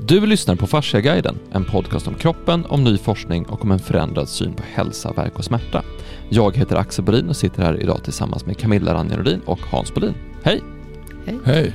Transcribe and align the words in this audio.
Du 0.00 0.26
lyssnar 0.26 0.56
på 0.56 0.66
Fasciaguiden, 0.66 1.38
en 1.52 1.64
podcast 1.64 2.08
om 2.08 2.14
kroppen, 2.14 2.66
om 2.68 2.84
ny 2.84 2.98
forskning 2.98 3.46
och 3.46 3.62
om 3.62 3.70
en 3.70 3.78
förändrad 3.78 4.28
syn 4.28 4.54
på 4.54 4.62
hälsa, 4.74 5.12
verk 5.12 5.38
och 5.38 5.44
smärta. 5.44 5.82
Jag 6.28 6.56
heter 6.56 6.76
Axel 6.76 7.04
Bolin 7.04 7.28
och 7.28 7.36
sitter 7.36 7.62
här 7.62 7.82
idag 7.82 8.04
tillsammans 8.04 8.46
med 8.46 8.58
Camilla 8.58 8.94
Ranjarodin 8.94 9.40
och 9.46 9.60
Hans 9.60 9.94
Bolin. 9.94 10.14
Hej! 10.42 10.62
Hej. 11.26 11.38
Hej. 11.44 11.72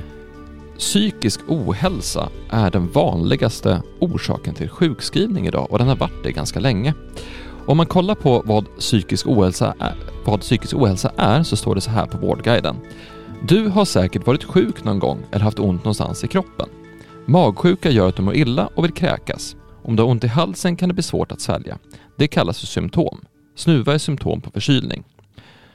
Psykisk 0.78 1.40
ohälsa 1.48 2.28
är 2.50 2.70
den 2.70 2.88
vanligaste 2.88 3.82
orsaken 3.98 4.54
till 4.54 4.68
sjukskrivning 4.68 5.46
idag 5.46 5.66
och 5.70 5.78
den 5.78 5.88
har 5.88 5.96
varit 5.96 6.24
det 6.24 6.32
ganska 6.32 6.60
länge. 6.60 6.94
Om 7.66 7.76
man 7.76 7.86
kollar 7.86 8.14
på 8.14 8.42
vad 8.44 8.76
psykisk 8.78 9.26
ohälsa 9.26 9.74
är, 9.78 9.96
vad 10.24 10.40
psykisk 10.40 10.74
ohälsa 10.74 11.12
är 11.16 11.42
så 11.42 11.56
står 11.56 11.74
det 11.74 11.80
så 11.80 11.90
här 11.90 12.06
på 12.06 12.18
Vårdguiden. 12.18 12.76
Du 13.48 13.68
har 13.68 13.84
säkert 13.84 14.26
varit 14.26 14.44
sjuk 14.44 14.84
någon 14.84 14.98
gång 14.98 15.18
eller 15.30 15.44
haft 15.44 15.58
ont 15.58 15.84
någonstans 15.84 16.24
i 16.24 16.28
kroppen. 16.28 16.68
Magsjuka 17.26 17.90
gör 17.90 18.08
att 18.08 18.16
du 18.16 18.22
mår 18.22 18.34
illa 18.34 18.66
och 18.74 18.84
vill 18.84 18.92
kräkas. 18.92 19.56
Om 19.84 19.96
du 19.96 20.02
har 20.02 20.10
ont 20.10 20.24
i 20.24 20.26
halsen 20.26 20.76
kan 20.76 20.88
det 20.88 20.94
bli 20.94 21.02
svårt 21.02 21.32
att 21.32 21.40
svälja. 21.40 21.78
Det 22.18 22.28
kallas 22.28 22.60
för 22.60 22.66
symptom. 22.66 23.20
Snuva 23.56 23.94
är 23.94 23.98
symptom 23.98 24.40
på 24.40 24.50
förkylning. 24.50 25.04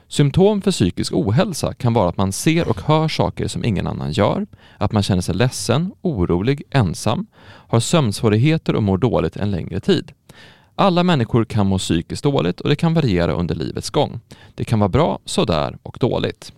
Symptom 0.08 0.62
för 0.62 0.72
psykisk 0.72 1.14
ohälsa 1.14 1.74
kan 1.74 1.94
vara 1.94 2.10
att 2.10 2.18
man 2.18 2.32
ser 2.32 2.70
och 2.70 2.82
hör 2.82 3.08
saker 3.08 3.48
som 3.48 3.66
ingen 3.66 3.88
annan 3.88 4.12
gör, 4.12 4.48
att 4.78 4.91
man 4.91 5.04
känner 5.04 5.22
sig 5.22 5.36
ledsen, 5.36 5.91
orolig, 6.02 6.64
ensam, 6.70 7.28
har 7.44 7.80
sömnsvårigheter 7.80 8.76
och 8.76 8.84
mår 8.84 8.98
dåligt 8.98 9.38
en 9.38 9.52
längre 9.52 9.80
tid. 9.80 10.12
Alla 10.76 11.04
människor 11.04 11.46
kan 11.46 11.68
må 11.68 11.77
psykiskt 11.77 12.24
dåligt 12.24 12.62
och 12.62 12.70
det 12.70 12.76
kan 12.76 12.94
variera 12.94 13.34
under 13.34 13.55
livets 13.55 13.90
gång. 13.90 14.20
Det 14.55 14.64
kan 14.64 14.80
vara 14.80 14.90
bra, 14.90 15.20
sådär 15.26 15.77
och 15.84 15.98
dåligt. 16.00 16.54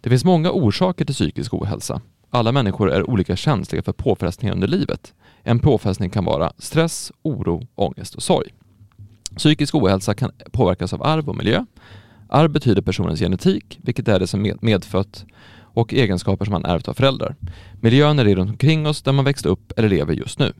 Det 0.00 0.10
finns 0.10 0.24
många 0.24 0.50
orsaker 0.50 1.04
till 1.04 1.14
psykisk 1.14 1.54
ohälsa. 1.54 2.00
Alla 2.30 2.52
människor 2.52 2.92
är 2.92 3.10
olika 3.10 3.36
känsliga 3.36 3.82
för 3.82 3.92
påfrestningar 3.92 4.54
under 4.54 4.68
livet. 4.68 5.14
En 5.42 5.58
påfrestning 5.58 6.10
kan 6.10 6.24
vara 6.24 6.52
stress, 6.58 7.12
oro, 7.22 7.66
ångest 7.74 8.14
och 8.14 8.22
sorg. 8.22 8.48
Psykisk 9.36 9.74
ohälsa 9.74 10.14
kan 10.14 10.30
påverkas 10.52 10.92
av 10.92 11.02
arv 11.02 11.28
och 11.28 11.36
miljö. 11.36 11.64
Arv 12.28 12.50
betyder 12.50 12.82
personens 12.82 13.20
genetik, 13.20 13.78
vilket 13.82 14.08
är 14.08 14.18
det 14.18 14.26
som 14.26 14.52
medfött 14.60 15.24
och 15.74 15.94
egenskaper 15.94 16.44
som 16.44 16.52
man 16.52 16.64
ärvt 16.64 16.88
av 16.88 16.94
föräldrar. 16.94 17.36
Miljön 17.80 18.18
är 18.18 18.24
det 18.24 18.34
runt 18.34 18.50
omkring 18.50 18.86
oss 18.86 19.02
där 19.02 19.12
man 19.12 19.24
växt 19.24 19.46
upp 19.46 19.72
eller 19.76 19.88
lever 19.88 20.14
just 20.14 20.38
nu. 20.38 20.52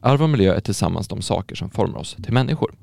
Arv 0.00 0.22
och 0.22 0.30
miljö 0.30 0.54
är 0.54 0.60
tillsammans 0.60 1.08
de 1.08 1.22
saker 1.22 1.56
som 1.56 1.70
formar 1.70 1.98
oss 1.98 2.16
till 2.22 2.32
människor. 2.32 2.74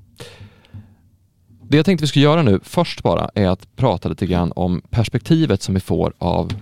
Det 1.70 1.78
jag 1.78 1.86
tänkte 1.86 2.04
vi 2.04 2.08
skulle 2.08 2.26
göra 2.26 2.42
nu 2.42 2.60
först 2.64 3.04
bara 3.04 3.30
är 3.34 3.48
att 3.48 3.76
prata 3.76 4.10
lite 4.10 4.26
grann 4.26 4.54
om 4.56 4.82
perspektivet 4.90 5.62
som 5.62 5.74
vi 5.74 5.80
får 5.80 6.14
av 6.18 6.54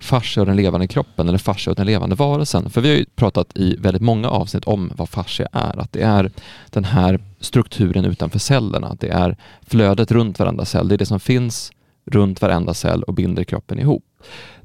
fascia 0.00 0.40
och 0.40 0.46
den 0.46 0.56
levande 0.56 0.86
kroppen 0.86 1.28
eller 1.28 1.38
fascia 1.38 1.70
och 1.70 1.76
den 1.76 1.86
levande 1.86 2.16
varelsen. 2.16 2.70
För 2.70 2.80
vi 2.80 2.88
har 2.88 2.96
ju 2.96 3.04
pratat 3.04 3.56
i 3.56 3.76
väldigt 3.76 4.02
många 4.02 4.28
avsnitt 4.28 4.64
om 4.64 4.92
vad 4.96 5.08
fascia 5.08 5.48
är. 5.52 5.78
Att 5.78 5.92
det 5.92 6.02
är 6.02 6.30
den 6.70 6.84
här 6.84 7.20
strukturen 7.40 8.04
utanför 8.04 8.38
cellerna. 8.38 8.96
Det 9.00 9.08
är 9.08 9.36
flödet 9.66 10.10
runt 10.10 10.38
varenda 10.38 10.64
cell. 10.64 10.88
Det 10.88 10.94
är 10.94 10.98
det 10.98 11.06
som 11.06 11.20
finns 11.20 11.72
runt 12.06 12.42
varenda 12.42 12.74
cell 12.74 13.02
och 13.02 13.14
binder 13.14 13.44
kroppen 13.44 13.78
ihop. 13.78 14.04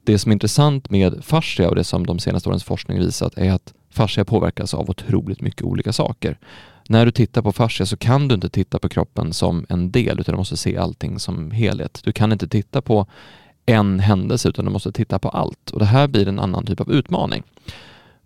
Det 0.03 0.19
som 0.19 0.31
är 0.31 0.33
intressant 0.33 0.89
med 0.89 1.23
fascia 1.23 1.69
och 1.69 1.75
det 1.75 1.83
som 1.83 2.05
de 2.05 2.19
senaste 2.19 2.49
årens 2.49 2.63
forskning 2.63 2.99
visat 2.99 3.37
är 3.37 3.51
att 3.51 3.73
fascia 3.89 4.25
påverkas 4.25 4.73
av 4.73 4.89
otroligt 4.89 5.41
mycket 5.41 5.61
olika 5.61 5.93
saker. 5.93 6.37
När 6.89 7.05
du 7.05 7.11
tittar 7.11 7.41
på 7.41 7.51
fascia 7.51 7.85
så 7.85 7.97
kan 7.97 8.27
du 8.27 8.35
inte 8.35 8.49
titta 8.49 8.79
på 8.79 8.89
kroppen 8.89 9.33
som 9.33 9.65
en 9.69 9.91
del 9.91 10.19
utan 10.19 10.33
du 10.33 10.37
måste 10.37 10.57
se 10.57 10.77
allting 10.77 11.19
som 11.19 11.51
helhet. 11.51 12.01
Du 12.03 12.11
kan 12.11 12.31
inte 12.31 12.47
titta 12.47 12.81
på 12.81 13.07
en 13.65 13.99
händelse 13.99 14.49
utan 14.49 14.65
du 14.65 14.71
måste 14.71 14.91
titta 14.91 15.19
på 15.19 15.29
allt 15.29 15.71
och 15.71 15.79
det 15.79 15.85
här 15.85 16.07
blir 16.07 16.27
en 16.27 16.39
annan 16.39 16.65
typ 16.65 16.81
av 16.81 16.91
utmaning. 16.91 17.43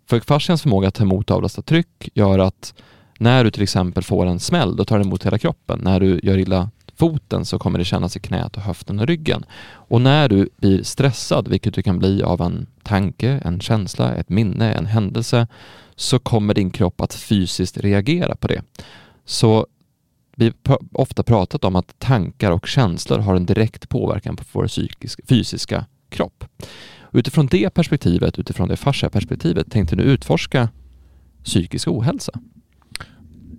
För 0.06 0.20
fascians 0.20 0.62
förmåga 0.62 0.88
att 0.88 0.94
ta 0.94 1.04
emot 1.04 1.32
och 1.32 1.38
avlasta 1.38 1.62
tryck 1.62 2.10
gör 2.14 2.40
att 2.40 2.74
när 3.20 3.44
du 3.44 3.52
till 3.52 3.64
exempel 3.64 4.04
får 4.04 4.26
en 4.26 4.40
smäll, 4.40 4.76
då 4.76 4.86
tar 4.86 4.98
den 4.98 5.08
emot 5.08 5.26
hela 5.26 5.38
kroppen. 5.38 5.80
När 5.84 6.00
du 6.00 6.20
gör 6.24 6.38
illa 6.38 6.70
foten 6.96 7.46
så 7.46 7.60
kommer 7.60 7.80
det 7.80 7.86
kännas 7.86 8.16
i 8.16 8.20
knät 8.20 8.58
och 8.58 8.64
höften 8.64 9.00
och 9.00 9.08
ryggen. 9.08 9.46
Och 9.72 10.02
när 10.02 10.30
du 10.30 10.50
blir 10.58 10.84
stressad, 10.84 11.48
vilket 11.48 11.74
du 11.74 11.84
kan 11.84 12.00
bli 12.00 12.24
av 12.24 12.42
en 12.42 12.68
tanke, 12.84 13.42
en 13.46 13.60
känsla, 13.60 14.16
ett 14.16 14.30
minne, 14.30 14.74
en 14.74 14.86
händelse, 14.86 15.48
så 15.96 16.20
kommer 16.20 16.54
din 16.54 16.72
kropp 16.72 17.02
att 17.02 17.14
fysiskt 17.14 17.78
reagera 17.78 18.36
på 18.36 18.48
det. 18.48 18.62
Så 19.26 19.68
vi 20.36 20.54
har 20.66 20.80
ofta 20.92 21.24
pratat 21.24 21.64
om 21.64 21.76
att 21.76 22.00
tankar 22.00 22.52
och 22.52 22.68
känslor 22.68 23.18
har 23.18 23.36
en 23.36 23.46
direkt 23.46 23.90
påverkan 23.90 24.36
på 24.36 24.44
vår 24.52 24.68
psykisk, 24.68 25.28
fysiska 25.28 25.86
kropp. 26.10 26.44
Utifrån 27.12 27.48
det 27.48 27.70
perspektivet, 27.70 28.40
utifrån 28.40 28.68
det 28.68 28.76
fascia 28.76 29.10
perspektivet, 29.10 29.72
tänkte 29.72 29.96
du 29.96 30.04
utforska 30.04 30.70
psykisk 31.44 31.88
ohälsa. 31.88 32.32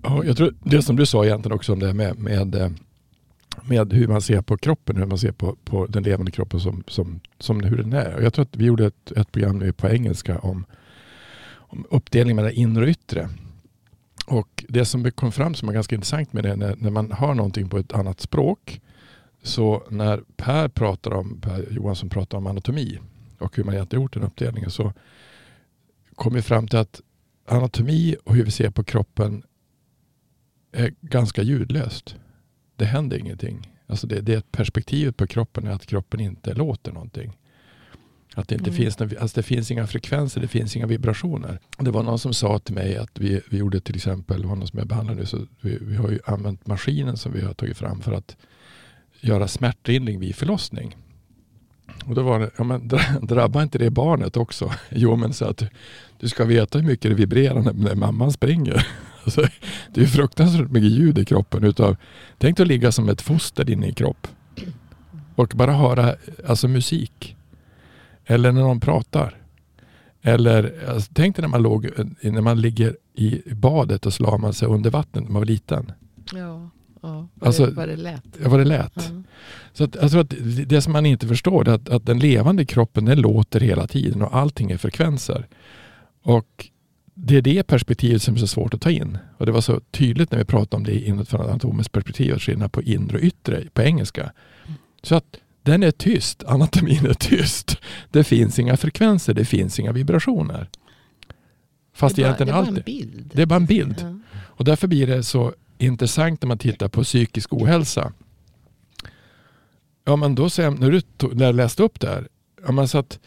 Ja, 0.02 0.24
jag 0.24 0.36
tror 0.36 0.54
det 0.64 0.82
som 0.82 0.96
du 0.96 1.06
sa 1.06 1.24
egentligen 1.24 1.56
också 1.56 1.72
om 1.72 1.78
det 1.78 1.94
med, 1.94 2.18
med, 2.18 2.74
med 3.62 3.92
hur 3.92 4.08
man 4.08 4.22
ser 4.22 4.42
på 4.42 4.56
kroppen, 4.56 4.96
hur 4.96 5.06
man 5.06 5.18
ser 5.18 5.32
på, 5.32 5.56
på 5.64 5.86
den 5.86 6.02
levande 6.02 6.30
kroppen 6.30 6.60
som, 6.60 6.84
som, 6.88 7.20
som 7.38 7.60
hur 7.60 7.76
den 7.76 7.92
är. 7.92 8.14
Och 8.14 8.22
jag 8.22 8.34
tror 8.34 8.42
att 8.42 8.56
vi 8.56 8.64
gjorde 8.64 8.86
ett, 8.86 9.12
ett 9.12 9.32
program 9.32 9.58
nu 9.58 9.72
på 9.72 9.88
engelska 9.88 10.38
om, 10.38 10.64
om 11.48 11.86
uppdelning 11.90 12.36
mellan 12.36 12.52
inre 12.52 12.82
och 12.82 12.88
yttre. 12.88 13.28
Och 14.26 14.64
det 14.68 14.84
som 14.84 15.02
vi 15.02 15.10
kom 15.10 15.32
fram 15.32 15.54
som 15.54 15.68
är 15.68 15.72
ganska 15.72 15.94
intressant 15.94 16.32
med 16.32 16.44
det 16.44 16.56
när, 16.56 16.76
när 16.76 16.90
man 16.90 17.12
har 17.12 17.34
någonting 17.34 17.68
på 17.68 17.78
ett 17.78 17.92
annat 17.92 18.20
språk. 18.20 18.80
Så 19.42 19.82
när 19.90 20.22
Per 20.36 20.68
pratar 20.68 21.10
om, 21.14 21.40
Per 21.40 21.72
Johansson 21.72 22.08
pratar 22.08 22.38
om 22.38 22.46
anatomi 22.46 22.98
och 23.38 23.56
hur 23.56 23.64
man 23.64 23.74
egentligen 23.74 24.02
gjort 24.02 24.14
den 24.14 24.22
uppdelningen 24.22 24.70
så 24.70 24.92
kom 26.14 26.34
vi 26.34 26.42
fram 26.42 26.68
till 26.68 26.78
att 26.78 27.00
anatomi 27.46 28.16
och 28.24 28.34
hur 28.34 28.44
vi 28.44 28.50
ser 28.50 28.70
på 28.70 28.84
kroppen 28.84 29.42
är 30.72 30.94
ganska 31.00 31.42
ljudlöst. 31.42 32.16
Det 32.76 32.84
händer 32.84 33.18
ingenting. 33.18 33.72
Alltså 33.86 34.06
det, 34.06 34.20
det 34.20 34.52
perspektivet 34.52 35.16
på 35.16 35.26
kroppen 35.26 35.66
är 35.66 35.70
att 35.70 35.86
kroppen 35.86 36.20
inte 36.20 36.54
låter 36.54 36.92
någonting. 36.92 37.38
Att 38.38 38.48
det 38.48 38.54
inte 38.54 38.70
Mm. 38.70 38.76
finns, 38.76 39.00
alltså 39.00 39.36
det 39.40 39.42
finns 39.42 39.70
inga 39.70 39.86
frekvenser, 39.86 40.40
det 40.40 40.48
finns 40.48 40.76
inga 40.76 40.86
vibrationer. 40.86 41.58
Det 41.78 41.90
var 41.90 42.02
någon 42.02 42.18
som 42.18 42.34
sa 42.34 42.58
till 42.58 42.74
mig 42.74 42.96
att 42.96 43.10
vi, 43.18 43.40
vi 43.50 43.56
gjorde 43.58 43.80
till 43.80 43.96
exempel, 43.96 44.42
det 44.42 44.48
var 44.48 44.56
någon 44.56 44.68
som 44.68 44.78
jag 44.78 44.88
behandlar 44.88 45.14
nu, 45.14 45.26
så 45.26 45.46
vi, 45.60 45.78
vi 45.80 45.96
har 45.96 46.08
ju 46.10 46.18
använt 46.26 46.66
maskinen 46.66 47.16
som 47.16 47.32
vi 47.32 47.40
har 47.40 47.54
tagit 47.54 47.76
fram 47.76 48.00
för 48.00 48.12
att 48.12 48.36
göra 49.20 49.48
smärtlindring 49.48 50.20
vid 50.20 50.34
förlossning. 50.34 50.96
Och 52.04 52.14
då 52.14 52.22
var 52.22 52.40
det, 52.40 52.50
ja 52.58 52.64
men 52.64 52.88
dra- 52.88 53.20
drabbar 53.26 53.62
inte 53.62 53.78
det 53.78 53.90
barnet 53.90 54.36
också? 54.36 54.72
Jo 54.90 55.16
men 55.16 55.32
så 55.32 55.44
att 55.44 55.62
du 56.20 56.28
ska 56.28 56.44
veta 56.44 56.78
hur 56.78 56.86
mycket 56.86 57.10
det 57.10 57.14
vibrerar 57.14 57.62
när, 57.62 57.72
när 57.72 57.94
mamman 57.94 58.32
springer. 58.32 58.86
Alltså, 59.26 59.46
det 59.94 60.00
är 60.02 60.06
fruktansvärt 60.06 60.70
mycket 60.70 60.90
ljud 60.90 61.18
i 61.18 61.24
kroppen. 61.24 61.64
Utav, 61.64 61.96
tänk 62.38 62.56
dig 62.56 62.64
att 62.64 62.68
ligga 62.68 62.92
som 62.92 63.08
ett 63.08 63.22
foster 63.22 63.70
inne 63.70 63.88
i 63.88 63.92
kropp. 63.92 64.28
Och 65.34 65.52
bara 65.56 65.72
höra 65.72 66.14
alltså, 66.46 66.68
musik. 66.68 67.35
Eller 68.26 68.52
när 68.52 68.60
de 68.60 68.80
pratar. 68.80 69.42
Eller 70.22 70.88
alltså, 70.88 71.10
tänk 71.14 71.36
dig 71.36 71.42
när 71.42 71.48
man, 71.48 71.62
låg, 71.62 71.88
när 72.22 72.40
man 72.40 72.60
ligger 72.60 72.96
i 73.14 73.42
badet 73.54 74.06
och 74.06 74.12
så 74.14 74.22
la 74.22 74.38
man 74.38 74.52
sig 74.54 74.68
under 74.68 74.90
vattnet 74.90 75.24
när 75.24 75.30
man 75.30 75.40
var 75.40 75.46
liten. 75.46 75.92
Ja, 76.34 76.70
ja. 77.02 77.28
Alltså- 77.40 77.66
det, 77.66 77.72
vad 77.72 77.88
det 77.88 77.96
lät. 77.96 78.22
Ja, 78.42 78.48
vad 78.48 78.60
det 78.60 78.64
lät. 78.64 78.92
Ja. 78.94 79.22
Så 79.72 79.84
att, 79.84 79.92
tror 79.92 80.20
att 80.20 80.34
det- 80.66 80.80
som 80.82 80.92
man 80.92 81.06
inte 81.06 81.28
förstår 81.28 81.68
är 81.68 81.72
att, 81.72 81.88
att 81.88 82.06
den 82.06 82.18
levande 82.18 82.64
kroppen 82.64 83.04
den 83.04 83.20
låter 83.20 83.60
hela 83.60 83.86
tiden 83.86 84.22
och 84.22 84.36
allting 84.36 84.70
är 84.70 84.76
frekvenser. 84.76 85.46
Och 86.22 86.66
det 87.14 87.36
är 87.36 87.42
det 87.42 87.62
perspektivet 87.66 88.22
som 88.22 88.34
är 88.34 88.38
så 88.38 88.46
svårt 88.46 88.74
att 88.74 88.80
ta 88.80 88.90
in. 88.90 89.18
Och 89.38 89.46
det 89.46 89.52
var 89.52 89.60
så 89.60 89.80
tydligt 89.90 90.30
när 90.30 90.38
vi 90.38 90.44
pratade 90.44 90.76
om 90.76 90.84
det 90.84 91.06
inom 91.06 91.18
ett 91.20 91.34
anatomiskt 91.34 91.92
perspektiv, 91.92 92.38
skillnad 92.38 92.72
på 92.72 92.82
inre 92.82 93.16
och 93.16 93.22
yttre 93.22 93.62
på 93.72 93.82
engelska. 93.82 94.32
Så 95.02 95.14
att 95.14 95.36
den 95.66 95.82
är 95.82 95.90
tyst, 95.90 96.44
anatomin 96.44 97.06
är 97.06 97.14
tyst. 97.14 97.76
Det 98.10 98.24
finns 98.24 98.58
inga 98.58 98.76
frekvenser, 98.76 99.34
det 99.34 99.44
finns 99.44 99.80
inga 99.80 99.92
vibrationer. 99.92 100.68
Fast 101.94 102.16
det 102.16 102.22
är 102.22 102.24
bara, 102.24 102.28
egentligen 102.28 102.54
allt 102.54 102.68
en 102.68 102.82
bild. 102.86 103.30
det 103.34 103.42
är 103.42 103.46
bara 103.46 103.56
en 103.56 103.66
bild. 103.66 103.96
Ja. 104.00 104.38
och 104.44 104.64
därför 104.64 104.88
blir 104.88 105.06
det 105.06 105.22
så 105.22 105.54
intressant 105.78 106.42
när 106.42 106.48
man 106.48 106.58
tittar 106.58 106.88
på 106.88 107.02
psykisk 107.02 107.52
ohälsa. 107.52 108.12
Ja 110.04 110.16
men 110.16 110.34
då 110.34 110.50
säger 110.50 110.70
jag, 110.70 110.80
när 110.80 110.90
du 110.90 111.00
tog, 111.00 111.36
när 111.36 111.46
jag 111.46 111.54
läste 111.54 111.82
upp 111.82 112.00
det 112.00 112.08
här. 112.08 112.28
Ja, 112.66 112.72
men 112.72 112.88
så 112.88 112.98
att, 112.98 113.18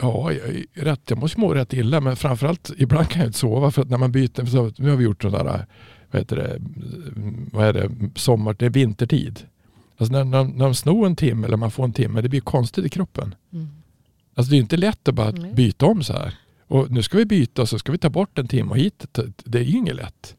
ja 0.00 0.32
jag, 0.32 0.64
rätt, 0.74 1.00
jag 1.06 1.18
måste 1.18 1.40
må 1.40 1.54
rätt 1.54 1.72
illa 1.72 2.00
men 2.00 2.16
framförallt 2.16 2.70
ibland 2.78 3.08
kan 3.08 3.20
jag 3.20 3.28
inte 3.28 3.38
sova 3.38 3.70
för 3.70 3.82
att 3.82 3.90
när 3.90 3.98
man 3.98 4.12
byter, 4.12 4.46
så, 4.46 4.72
nu 4.76 4.90
har 4.90 4.96
vi 4.96 5.04
gjort 5.04 5.22
sådana 5.22 5.66
vad 6.10 6.20
heter 6.22 6.36
det, 6.36 6.58
vad 7.52 7.66
är 7.66 7.72
det, 7.72 7.90
sommar, 8.14 8.56
det 8.58 8.66
är 8.66 8.70
vintertid. 8.70 9.40
Alltså 9.98 10.12
när, 10.12 10.24
när, 10.24 10.44
när 10.44 10.64
de 10.64 10.74
snor 10.74 11.06
en 11.06 11.16
timme 11.16 11.46
eller 11.46 11.56
man 11.56 11.70
får 11.70 11.84
en 11.84 11.92
timme, 11.92 12.20
det 12.20 12.28
blir 12.28 12.40
konstigt 12.40 12.84
i 12.84 12.88
kroppen. 12.88 13.34
Mm. 13.52 13.68
Alltså 14.34 14.50
det 14.50 14.56
är 14.56 14.60
inte 14.60 14.76
lätt 14.76 15.08
att 15.08 15.14
bara 15.14 15.30
Nej. 15.30 15.54
byta 15.54 15.86
om 15.86 16.02
så 16.02 16.12
här. 16.12 16.34
Och 16.66 16.90
nu 16.90 17.02
ska 17.02 17.18
vi 17.18 17.24
byta 17.24 17.62
och 17.62 17.68
så 17.68 17.78
ska 17.78 17.92
vi 17.92 17.98
ta 17.98 18.10
bort 18.10 18.38
en 18.38 18.48
timme 18.48 18.70
och 18.70 18.78
hit. 18.78 19.04
Det 19.44 19.58
är 19.58 19.62
ju 19.62 19.78
inget 19.78 19.96
lätt. 19.96 20.36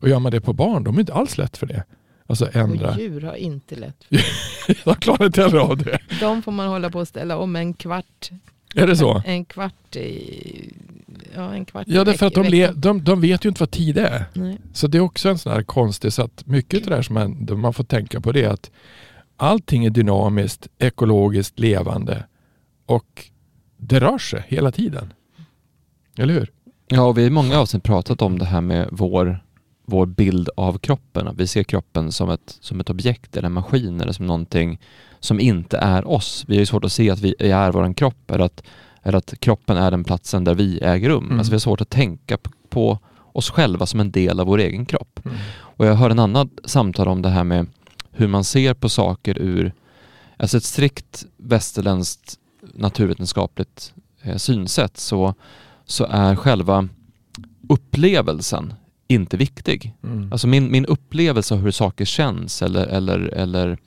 Och 0.00 0.08
gör 0.08 0.18
man 0.18 0.32
det 0.32 0.40
på 0.40 0.52
barn, 0.52 0.84
de 0.84 0.96
är 0.96 1.00
inte 1.00 1.14
alls 1.14 1.38
lätt 1.38 1.56
för 1.56 1.66
det. 1.66 1.84
Alltså 2.26 2.48
ändra. 2.52 2.90
Och 2.90 2.98
djur 3.00 3.20
har 3.20 3.34
inte 3.34 3.76
lätt. 3.76 4.04
De 4.84 4.94
klarar 4.94 5.26
inte 5.26 5.42
heller 5.42 5.58
av 5.58 5.76
det. 5.76 5.98
De 6.20 6.42
får 6.42 6.52
man 6.52 6.68
hålla 6.68 6.90
på 6.90 7.00
att 7.00 7.08
ställa 7.08 7.36
om 7.36 7.56
en 7.56 7.74
kvart 7.74 8.30
Är 8.74 8.86
det 8.86 8.96
så? 8.96 9.22
En 9.26 9.44
kvart 9.44 9.96
i... 9.96 10.74
Ja, 11.36 11.54
en 11.54 11.64
kvart 11.64 11.84
Ja, 11.88 12.04
därför 12.04 12.26
att 12.26 12.34
de, 12.34 12.46
le, 12.46 12.70
de, 12.72 13.04
de 13.04 13.20
vet 13.20 13.44
ju 13.44 13.48
inte 13.48 13.62
vad 13.62 13.70
tid 13.70 13.98
är. 13.98 14.24
Nej. 14.32 14.58
Så 14.72 14.86
det 14.86 14.98
är 14.98 15.02
också 15.02 15.28
en 15.28 15.38
sån 15.38 15.52
här 15.52 15.62
konstig, 15.62 16.12
så 16.12 16.22
att 16.22 16.46
mycket 16.46 16.80
av 16.80 16.90
det 16.90 16.96
där 16.96 17.02
som 17.02 17.14
man, 17.14 17.60
man 17.60 17.74
får 17.74 17.84
tänka 17.84 18.20
på 18.20 18.32
det 18.32 18.44
är 18.44 18.48
att 18.48 18.70
allting 19.36 19.84
är 19.84 19.90
dynamiskt, 19.90 20.68
ekologiskt, 20.78 21.58
levande 21.58 22.24
och 22.86 23.24
det 23.76 24.00
rör 24.00 24.18
sig 24.18 24.44
hela 24.48 24.72
tiden. 24.72 25.12
Eller 26.18 26.34
hur? 26.34 26.50
Ja, 26.88 27.02
och 27.02 27.18
vi 27.18 27.22
har 27.22 27.28
i 27.28 27.30
många 27.30 27.58
avsnitt 27.58 27.82
pratat 27.82 28.22
om 28.22 28.38
det 28.38 28.44
här 28.44 28.60
med 28.60 28.88
vår, 28.92 29.44
vår 29.86 30.06
bild 30.06 30.48
av 30.56 30.78
kroppen. 30.78 31.28
Att 31.28 31.36
vi 31.36 31.46
ser 31.46 31.62
kroppen 31.62 32.12
som 32.12 32.30
ett, 32.30 32.58
som 32.60 32.80
ett 32.80 32.90
objekt 32.90 33.36
eller 33.36 33.46
en 33.46 33.52
maskin 33.52 34.00
eller 34.00 34.12
som 34.12 34.26
någonting 34.26 34.80
som 35.20 35.40
inte 35.40 35.78
är 35.78 36.08
oss. 36.08 36.44
Vi 36.48 36.54
har 36.54 36.60
ju 36.60 36.66
svårt 36.66 36.84
att 36.84 36.92
se 36.92 37.10
att 37.10 37.20
vi 37.20 37.34
är 37.38 37.72
vår 37.72 37.94
kropp 37.94 38.30
eller 38.30 38.44
att, 38.44 38.62
eller 39.06 39.18
att 39.18 39.40
kroppen 39.40 39.76
är 39.76 39.90
den 39.90 40.04
platsen 40.04 40.44
där 40.44 40.54
vi 40.54 40.78
äger 40.78 41.08
rum. 41.08 41.24
Mm. 41.24 41.38
Alltså 41.38 41.50
vi 41.50 41.54
har 41.54 41.60
svårt 41.60 41.80
att 41.80 41.90
tänka 41.90 42.38
på 42.68 42.98
oss 43.32 43.50
själva 43.50 43.86
som 43.86 44.00
en 44.00 44.10
del 44.10 44.40
av 44.40 44.46
vår 44.46 44.58
egen 44.58 44.86
kropp. 44.86 45.20
Och 45.58 45.86
jag 45.86 45.94
hörde 45.94 46.12
en 46.12 46.18
annan 46.18 46.50
samtal 46.64 47.08
om 47.08 47.22
det 47.22 47.28
här 47.28 47.44
med 47.44 47.66
hur 48.10 48.28
man 48.28 48.44
ser 48.44 48.74
på 48.74 48.88
saker 48.88 49.38
ur 49.38 49.72
alltså 50.36 50.56
ett 50.56 50.64
strikt 50.64 51.24
västerländskt 51.36 52.34
naturvetenskapligt 52.74 53.94
eh, 54.22 54.36
synsätt 54.36 54.96
så, 54.96 55.34
så 55.84 56.04
är 56.04 56.36
själva 56.36 56.88
upplevelsen 57.68 58.74
inte 59.08 59.36
viktig. 59.36 59.94
Mm. 60.02 60.32
Alltså 60.32 60.46
min, 60.46 60.70
min 60.70 60.86
upplevelse 60.86 61.54
av 61.54 61.60
hur 61.60 61.70
saker 61.70 62.04
känns 62.04 62.62
eller, 62.62 62.86
eller, 62.86 63.18
eller 63.18 63.78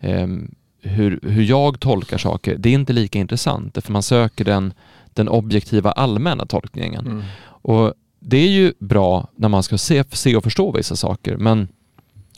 ehm, 0.00 0.54
hur, 0.84 1.20
hur 1.22 1.42
jag 1.42 1.80
tolkar 1.80 2.18
saker, 2.18 2.56
det 2.58 2.68
är 2.68 2.74
inte 2.74 2.92
lika 2.92 3.18
intressant 3.18 3.78
för 3.84 3.92
man 3.92 4.02
söker 4.02 4.44
den, 4.44 4.72
den 5.12 5.28
objektiva 5.28 5.92
allmänna 5.92 6.46
tolkningen. 6.46 7.06
Mm. 7.06 7.22
Och 7.46 7.94
det 8.20 8.36
är 8.36 8.48
ju 8.48 8.72
bra 8.78 9.28
när 9.36 9.48
man 9.48 9.62
ska 9.62 9.78
se, 9.78 10.04
se 10.12 10.36
och 10.36 10.44
förstå 10.44 10.72
vissa 10.72 10.96
saker 10.96 11.36
men 11.36 11.68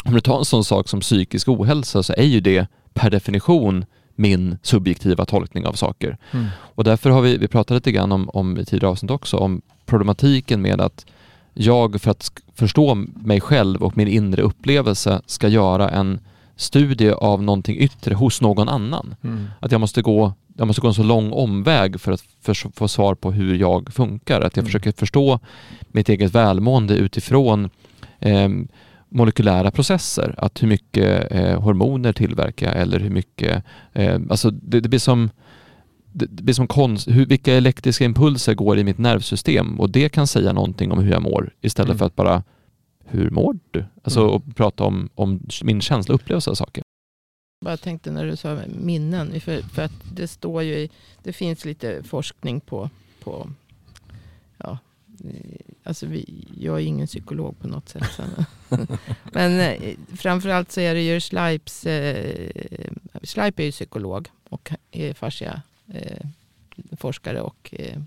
om 0.05 0.15
du 0.15 0.21
tar 0.21 0.39
en 0.39 0.45
sån 0.45 0.65
sak 0.65 0.89
som 0.89 1.01
psykisk 1.01 1.49
ohälsa 1.49 2.03
så 2.03 2.13
är 2.17 2.25
ju 2.25 2.41
det 2.41 2.67
per 2.95 3.11
definition 3.11 3.85
min 4.15 4.59
subjektiva 4.63 5.25
tolkning 5.25 5.67
av 5.67 5.73
saker. 5.73 6.19
Mm. 6.31 6.47
Och 6.59 6.85
därför 6.85 7.11
har 7.11 7.23
vi, 7.23 7.37
vi 7.37 7.49
pratat 7.49 7.75
lite 7.75 7.93
grann 7.93 8.13
om, 8.13 8.29
om 8.29 8.59
i 8.59 8.65
tidigare 8.65 8.91
avsnitt 8.91 9.11
också, 9.11 9.37
om 9.37 9.63
problematiken 9.87 10.63
med 10.63 10.81
att 10.81 11.07
jag 11.55 12.01
för 12.01 12.11
att 12.11 12.31
förstå 12.55 12.95
mig 13.15 13.41
själv 13.41 13.83
och 13.83 13.97
min 13.97 14.09
inre 14.09 14.43
upplevelse 14.43 15.23
ska 15.27 15.49
göra 15.49 15.89
en 15.89 16.21
studie 16.56 17.11
av 17.11 17.43
någonting 17.43 17.76
yttre 17.79 18.14
hos 18.14 18.41
någon 18.41 18.69
annan. 18.69 19.14
Mm. 19.25 19.47
Att 19.61 19.73
jag 19.73 19.81
måste 19.81 20.03
gå, 20.03 20.32
jag 20.56 20.67
måste 20.67 20.81
gå 20.82 20.88
en 20.88 20.94
så 20.94 21.03
lång 21.03 21.32
omväg 21.32 22.00
för 22.00 22.12
att 22.12 22.25
för, 22.43 22.55
få 22.76 22.88
svar 22.88 23.14
på 23.14 23.32
hur 23.32 23.55
jag 23.55 23.93
funkar. 23.93 24.41
Att 24.41 24.56
jag 24.56 24.62
Mm. 24.62 24.67
försöker 24.67 24.93
förstå 24.93 25.38
mitt 25.88 26.08
eget 26.08 26.35
välmående 26.35 26.94
utifrån 26.97 27.70
eh, 28.19 28.49
molekylära 29.08 29.70
processer. 29.70 30.35
Att 30.38 30.62
hur 30.62 30.69
mycket 30.69 31.32
eh, 31.32 31.61
hormoner 31.62 32.12
tillverkar 32.12 32.67
jag 32.67 32.82
eller 32.82 33.00
hur 33.00 33.11
mycket, 33.11 33.64
eh, 33.93 34.20
alltså 34.31 34.50
det, 34.50 34.81
det 34.81 34.88
blir 34.88 34.99
som 34.99 35.31
det 36.12 36.26
det 36.31 36.43
blir 36.43 36.55
som 36.55 36.67
konst, 36.67 37.09
hur, 37.09 37.26
vilka 37.26 37.55
elektriska 37.55 38.05
impulser 38.05 38.55
går 38.55 38.79
i 38.79 38.85
mitt 38.85 38.99
nervsystem 38.99 39.81
och 39.81 39.91
det 39.91 40.09
kan 40.09 40.26
säga 40.26 40.52
någonting 40.52 40.93
om 40.93 40.99
hur 40.99 41.12
jag 41.12 41.23
mår 41.23 41.50
istället 41.61 41.88
Mm. 41.88 41.99
för 41.99 42.06
att 42.06 42.17
bara 42.17 42.43
hur 43.06 43.31
mår 43.31 43.58
du? 43.70 43.85
Alltså 44.03 44.20
Mm. 44.20 44.35
och 44.35 44.56
prata 44.56 44.85
om, 44.85 45.08
om 45.14 45.41
min 45.62 45.81
känsla 45.81 46.14
och 46.14 46.20
upplevelse 46.20 46.50
av 46.50 46.55
saker. 46.55 46.82
Bara 47.64 47.76
tänkte 47.76 48.11
när 48.11 48.26
du 48.26 48.37
sa 48.37 48.61
minnen. 48.69 49.41
För, 49.41 49.62
för 49.62 49.82
att 49.82 49.93
det 50.12 50.29
står 50.29 50.62
ju 50.62 50.75
i, 50.75 50.91
det 51.23 51.32
finns 51.32 51.64
lite 51.64 52.03
forskning 52.03 52.61
på, 52.61 52.91
på 53.20 53.50
ja, 54.58 54.79
alltså 55.82 56.06
vi, 56.06 56.47
jag 56.61 56.76
är 56.81 56.85
ingen 56.85 57.06
psykolog 57.06 57.58
på 57.58 57.69
något 57.69 57.88
sätt. 57.88 58.05
Så. 58.17 58.23
Men 59.32 59.61
eh, 59.61 59.97
framförallt 60.17 60.73
så 60.73 60.81
är 60.81 60.94
det 60.94 61.02
ju 61.02 61.20
Schleips, 61.20 61.87
eh, 61.87 62.91
Schleip 63.23 63.59
är 63.59 63.64
ju 63.64 63.73
psykolog 63.73 64.29
och 64.49 64.73
är 64.91 65.14
fascia 65.14 65.62
eh, 65.88 66.26
forskare 66.97 67.41
och 67.41 67.75
eh, 67.79 67.99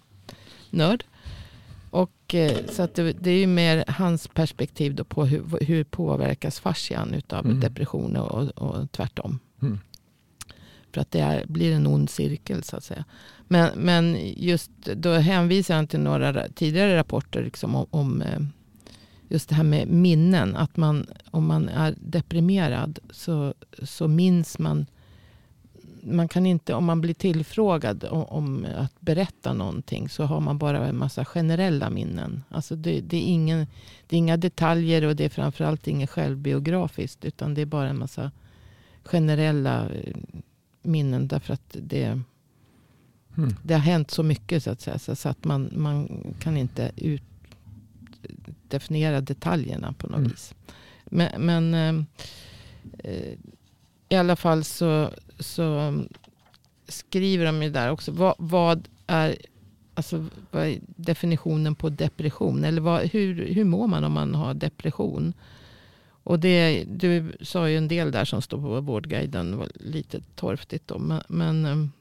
nörd. 0.70 1.04
Och, 1.92 2.36
eh, 2.36 2.58
så 2.72 2.84
att 2.84 2.96
det, 2.96 3.14
det 3.14 3.32
är 3.32 3.38
ju 3.40 3.48
mer 3.48 3.84
hans 3.88 4.28
perspektiv 4.28 4.96
då 4.96 5.04
på 5.04 5.26
hur, 5.26 5.66
hur 5.66 5.84
påverkas 5.84 6.60
fascian 6.60 7.14
utav 7.14 7.46
Mm. 7.46 7.60
depression 7.60 8.16
och, 8.18 8.58
och 8.58 8.92
tvärtom. 8.92 9.40
Mm. 9.62 9.80
För 10.94 11.02
att 11.02 11.12
det 11.12 11.20
är, 11.20 11.46
blir 11.48 11.74
en 11.74 11.88
ond 11.88 12.10
cirkel 12.10 12.64
så 12.64 12.76
att 12.78 12.84
säga. 12.84 13.06
Men, 13.48 13.70
men 13.76 14.18
just 14.38 14.72
då 14.96 15.14
hänvisar 15.14 15.76
han 15.76 15.88
till 15.88 16.00
några 16.00 16.34
ra- 16.34 16.54
tidigare 16.56 16.98
rapporter 16.98 17.44
liksom 17.44 17.76
om, 17.76 17.86
om 17.90 18.22
eh, 18.22 18.40
just 19.28 19.50
det 19.50 19.56
här 19.56 19.64
med 19.64 19.88
minnen. 19.88 20.56
Att 20.56 20.78
man, 20.78 21.06
om 21.32 21.46
man 21.48 21.70
är 21.70 21.96
deprimerad 22.00 23.00
så, 23.12 23.54
så 23.84 24.08
minns 24.08 24.60
man 24.60 24.86
man 26.04 26.28
kan 26.28 26.46
inte, 26.46 26.74
om 26.74 26.86
man 26.86 27.02
blir 27.02 27.14
tillfrågad 27.14 28.04
om, 28.04 28.24
om 28.24 28.66
att 28.78 29.02
berätta 29.02 29.54
någonting 29.54 30.10
så 30.10 30.24
har 30.24 30.40
man 30.40 30.58
bara 30.58 30.88
en 30.88 30.98
massa 30.98 31.26
generella 31.26 31.90
minnen. 31.90 32.44
Alltså 32.50 32.76
det, 32.76 33.02
det, 33.02 33.18
är 33.18 33.22
ingen, 33.34 33.68
det 34.08 34.16
är 34.16 34.18
inga 34.18 34.38
detaljer 34.38 35.06
och 35.06 35.16
det 35.16 35.26
är 35.26 35.30
framförallt 35.30 35.88
inget 35.88 36.10
självbiografiskt 36.10 37.26
utan 37.26 37.54
det 37.54 37.62
är 37.62 37.66
bara 37.66 37.90
en 37.90 38.00
massa 38.00 38.32
generella 39.04 39.90
eh, 39.90 40.16
minnen 40.82 41.28
därför 41.28 41.54
att 41.54 41.76
det, 41.82 42.22
Mm. 43.38 43.56
det 43.64 43.74
har 43.74 43.82
hänt 43.82 44.12
så 44.12 44.24
mycket 44.24 44.64
så 44.64 44.70
att 44.72 44.82
säga 44.82 45.00
så, 45.00 45.30
att 45.30 45.44
man, 45.44 45.70
man 45.76 46.24
kan 46.40 46.58
inte 46.58 46.92
ut, 46.96 47.24
definiera 48.68 49.22
detaljerna 49.22 49.94
på 49.94 50.08
något 50.08 50.18
Mm. 50.18 50.30
vis. 50.30 50.56
Men, 51.06 51.46
men 51.46 51.74
eh, 51.74 52.06
eh, 53.12 53.38
i 54.10 54.16
alla 54.16 54.36
fall 54.36 54.64
så, 54.64 55.10
så 55.40 55.94
skriver 56.88 57.46
de 57.46 57.64
ju 57.64 57.70
där 57.70 57.92
också. 57.92 58.12
Vad, 58.12 58.36
vad 58.38 58.88
är 59.08 59.38
alltså, 59.94 60.26
vad 60.52 60.68
är 60.68 60.80
definitionen 60.86 61.76
på 61.76 61.90
depression? 61.90 62.64
Eller 62.64 62.82
vad, 62.82 63.02
hur, 63.02 63.54
hur 63.54 63.64
mår 63.64 63.88
man 63.88 64.04
om 64.04 64.12
man 64.12 64.36
har 64.36 64.54
depression? 64.54 65.34
Och 66.24 66.40
det, 66.40 66.84
du 66.88 67.32
sa 67.42 67.70
ju 67.70 67.78
en 67.78 67.88
del 67.88 68.12
där 68.12 68.26
som 68.26 68.42
står 68.42 68.62
på 68.62 68.82
Vårdguiden. 68.82 69.58
var 69.58 69.68
lite 69.76 70.22
torftigt 70.36 70.88
då. 70.88 71.00
Men, 71.00 71.22
men 71.28 71.66
ehm, 71.66 71.92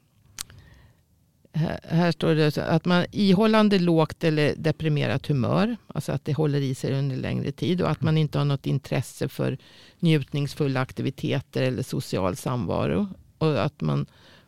här, 1.83 2.11
står 2.11 2.35
det 2.35 2.57
att 2.57 2.85
man 2.85 3.05
ihållande 3.11 3.79
lågt 3.79 4.23
eller 4.23 4.53
deprimerat 4.57 5.27
humör. 5.27 5.77
Alltså 5.87 6.11
att 6.11 6.25
det 6.25 6.33
håller 6.33 6.61
i 6.61 6.75
sig 6.75 6.99
under 6.99 7.15
längre 7.15 7.51
tid. 7.51 7.81
Och 7.81 7.89
att 7.89 8.01
man 8.01 8.17
inte 8.17 8.37
har 8.37 8.45
något 8.45 8.65
intresse 8.65 9.29
för 9.29 9.57
njutningsfulla 9.99 10.81
aktiviteter 10.81 11.61
eller 11.61 11.83
social 11.83 12.35
samvaro. 12.35 13.07
Och 13.37 13.63
att 13.65 13.81
man 13.81 14.05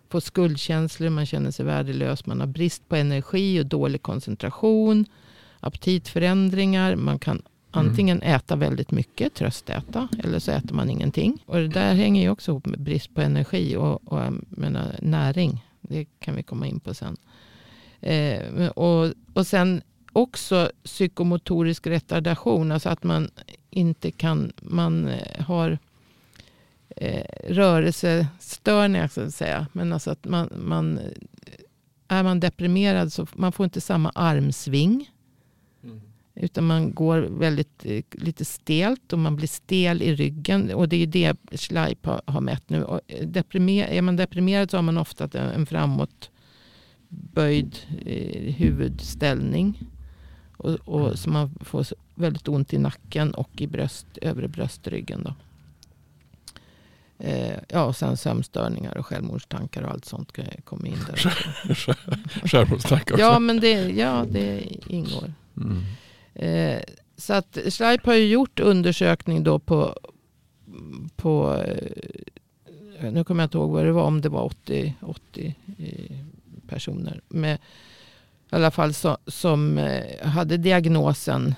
får 0.10 0.20
skuldkänslor, 0.20 1.10
man 1.10 1.26
känner 1.26 1.52
sig 1.52 1.66
värdelös, 1.66 2.26
man 2.26 2.40
har 2.40 2.48
brist 2.48 2.90
på 2.90 2.96
energi 2.96 3.62
och 3.62 3.66
dålig 3.66 4.02
koncentration, 4.02 5.06
aptitförändringar, 5.60 6.96
man 6.96 7.20
kan 7.20 7.42
antingen 7.72 8.22
äta 8.22 8.56
väldigt 8.56 8.92
mycket, 8.92 9.34
tröstäta, 9.34 10.08
eller 10.24 10.40
så 10.40 10.52
äter 10.52 10.76
man 10.76 10.90
ingenting. 10.90 11.44
Och 11.46 11.56
det 11.58 11.68
där 11.68 11.94
hänger 11.94 12.22
ju 12.22 12.30
också 12.30 12.52
ihop 12.52 12.66
med 12.66 12.82
brist 12.82 13.16
på 13.16 13.22
energi 13.22 13.76
och, 13.76 14.14
och 14.14 14.20
jag 14.20 14.44
menar, 14.50 14.96
näring. 15.02 15.64
Det 15.92 16.06
kan 16.20 16.36
vi 16.36 16.44
komma 16.44 16.68
in 16.68 16.80
på 16.80 16.94
sen. 16.94 17.18
Eh, 18.02 18.68
och, 18.68 19.14
och 19.34 19.48
sen 19.48 19.82
också 20.14 20.72
psykomotorisk 20.84 21.88
retardation, 21.88 22.72
alltså 22.72 22.90
att 22.90 23.04
man 23.04 23.30
inte 23.70 24.12
kan, 24.12 24.52
man 24.62 25.08
eh, 25.08 25.42
har 25.46 25.78
eh, 26.96 27.26
rörelsestörningar 27.50 29.08
så 29.08 29.22
att 29.22 29.34
säga. 29.34 29.68
Men 29.72 29.94
alltså 29.94 30.12
att 30.12 30.26
man, 30.26 30.50
man, 30.56 31.00
är 32.08 32.24
man 32.24 32.40
deprimerad 32.40 33.14
så 33.14 33.28
man 33.34 33.52
får 33.52 33.64
inte 33.64 33.82
samma 33.82 34.12
armsving. 34.16 35.11
Utan 36.36 36.68
man 36.68 36.94
går 36.94 37.22
väldigt 37.22 37.86
eh, 37.86 38.04
lite 38.12 38.46
stelt 38.46 39.14
och 39.14 39.20
man 39.20 39.36
blir 39.36 39.48
stel 39.48 40.02
i 40.02 40.16
ryggen. 40.16 40.74
Och 40.74 40.90
det 40.90 41.04
är 41.04 41.08
det 41.08 41.38
Schleip 41.60 42.06
har, 42.06 42.22
har 42.26 42.42
mätt 42.42 42.70
nu. 42.70 42.84
Och 42.84 43.02
eh, 43.08 43.28
deprimer, 43.28 43.88
är 43.88 44.02
man 44.02 44.16
deprimerad 44.16 44.72
så 44.72 44.78
har 44.78 44.82
man 44.82 44.98
ofta 44.98 45.40
en, 45.40 45.66
framåtböjd 45.66 47.78
eh, 48.06 48.54
huvudställning. 48.54 49.80
Och, 50.58 50.70
och 50.70 51.20
så 51.20 51.30
man 51.30 51.56
får 51.62 51.86
väldigt 52.16 52.48
ont 52.48 52.74
i 52.74 52.78
nacken 52.78 53.34
och 53.34 53.62
i 53.62 53.68
bröst, 53.68 54.08
övre 54.22 54.48
bröstryggen. 54.48 55.24
Då. 55.24 55.34
Eh, 57.24 57.58
ja, 57.68 57.84
och 57.84 57.96
sen 57.96 58.18
sömnstörningar 58.18 58.98
och 58.98 59.06
självmordstankar 59.06 59.82
och 59.82 59.92
allt 59.92 60.06
sånt 60.06 60.38
kommer 60.64 60.88
in 60.88 61.00
där. 61.08 61.16
Självmordstankar 62.48 63.16
också. 63.16 63.26
Ja, 63.26 63.40
men 63.40 63.60
det, 63.60 63.90
ja, 63.90 64.26
det 64.30 64.78
ingår. 64.88 65.34
Mm. 65.58 65.84
Eh, 66.34 66.80
så 67.18 67.34
att 67.34 67.58
Schleip 67.70 68.06
har 68.06 68.14
ju 68.14 68.28
gjort 68.28 68.60
undersökning 68.60 69.44
då 69.44 69.60
på, 69.60 69.96
på 71.16 71.56
eh, 73.00 73.12
nu 73.12 73.24
kommer 73.24 73.44
jag 73.44 73.46
inte 73.48 73.58
ihåg 73.58 73.72
vad 73.72 73.86
det 73.86 73.92
var, 73.92 74.04
om 74.04 74.22
det 74.22 74.30
var 74.30 74.44
80, 74.44 74.96
80 75.02 75.56
eh, 75.78 76.18
personer. 76.68 77.22
Med, 77.28 77.56
I 78.52 78.56
alla 78.56 78.72
fall 78.72 78.94
så, 78.94 79.18
som 79.28 79.90
hade 80.24 80.58
diagnosen 80.58 81.56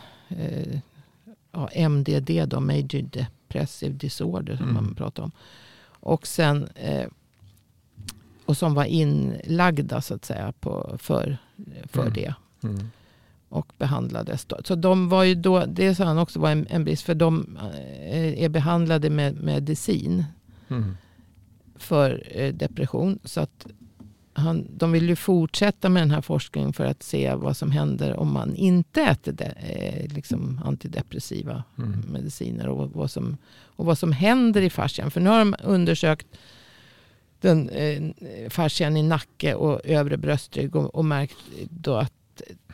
ja, 1.52 1.70
MDD, 1.74 2.30
då, 2.48 2.60
Major 2.60 3.02
Depressive 3.02 3.94
Disorder 3.94 4.56
som 4.58 4.70
Mm. 4.70 4.84
man 4.84 4.96
pratar 4.96 5.24
om. 5.24 5.32
Och 5.86 6.28
sen 6.28 6.70
och 8.46 8.58
som 8.58 8.74
var 8.74 8.86
inlagda 8.86 10.02
så 10.02 10.14
att 10.14 10.26
säga 10.26 10.54
på, 10.60 10.96
för, 11.00 11.38
för 11.88 12.02
Mm. 12.02 12.14
det 12.14 12.34
Mm. 12.64 12.90
Och 13.54 13.74
behandlades. 13.78 14.46
Då. 14.46 14.58
Så 14.66 14.76
de 14.76 15.10
var 15.10 15.24
ju 15.24 15.36
då, 15.36 15.66
det 15.66 15.96
sa 15.96 16.04
han 16.04 16.18
också 16.18 16.40
var 16.40 16.52
en, 16.52 16.68
en 16.70 16.84
brist, 16.84 17.04
för 17.04 17.16
de 17.16 17.58
eh, 18.12 18.44
är 18.44 18.50
behandlade 18.50 19.10
med 19.10 19.44
medicin 19.44 20.26
Mm. 20.70 20.98
för 21.76 22.24
eh, 22.32 22.54
depression. 22.54 23.20
Så 23.24 23.42
att 23.42 23.68
han, 24.34 24.68
de 24.78 24.92
vill 24.92 25.10
ju 25.10 25.16
fortsätta 25.16 25.90
med 25.90 26.02
den 26.02 26.12
här 26.12 26.22
forskningen 26.22 26.74
för 26.74 26.86
att 26.86 27.04
se 27.04 27.34
vad 27.36 27.58
som 27.58 27.72
händer 27.72 28.16
om 28.16 28.34
man 28.34 28.56
inte 28.56 29.02
äter 29.02 29.32
de, 29.32 29.44
eh, 29.46 30.14
liksom 30.14 30.62
antidepressiva 30.66 31.64
Mm. 31.78 32.00
mediciner 32.12 32.68
och 32.68 32.92
vad, 32.92 33.12
som, 33.12 33.38
och 33.76 33.86
vad 33.86 33.98
som 33.98 34.12
händer 34.12 34.62
i 34.62 34.70
fascian. 34.70 35.12
För 35.12 35.22
nu 35.22 35.30
har 35.30 35.40
de 35.40 35.56
undersökt 35.64 36.28
den 37.42 37.70
eh, 37.70 38.02
fascian 38.50 38.98
i 38.98 39.04
nacke 39.04 39.56
och 39.56 39.82
övre 39.86 40.18
bröstrygg 40.18 40.76
och, 40.76 40.96
och 40.96 41.06
märkt 41.06 41.38
då 41.70 41.96
att 41.96 42.14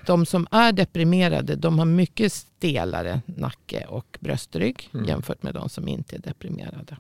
de 0.06 0.26
som 0.26 0.48
är 0.52 0.72
deprimerade 0.72 1.56
de 1.56 1.80
har 1.80 1.86
mycket 1.86 2.34
stelare 2.34 3.22
nacke 3.26 3.86
och 3.90 4.18
bröstrygg 4.20 4.90
Mm. 4.94 5.06
jämfört 5.06 5.44
med 5.44 5.54
de 5.54 5.70
som 5.70 5.88
inte 5.88 6.16
är 6.16 6.20
deprimerade. 6.20 6.98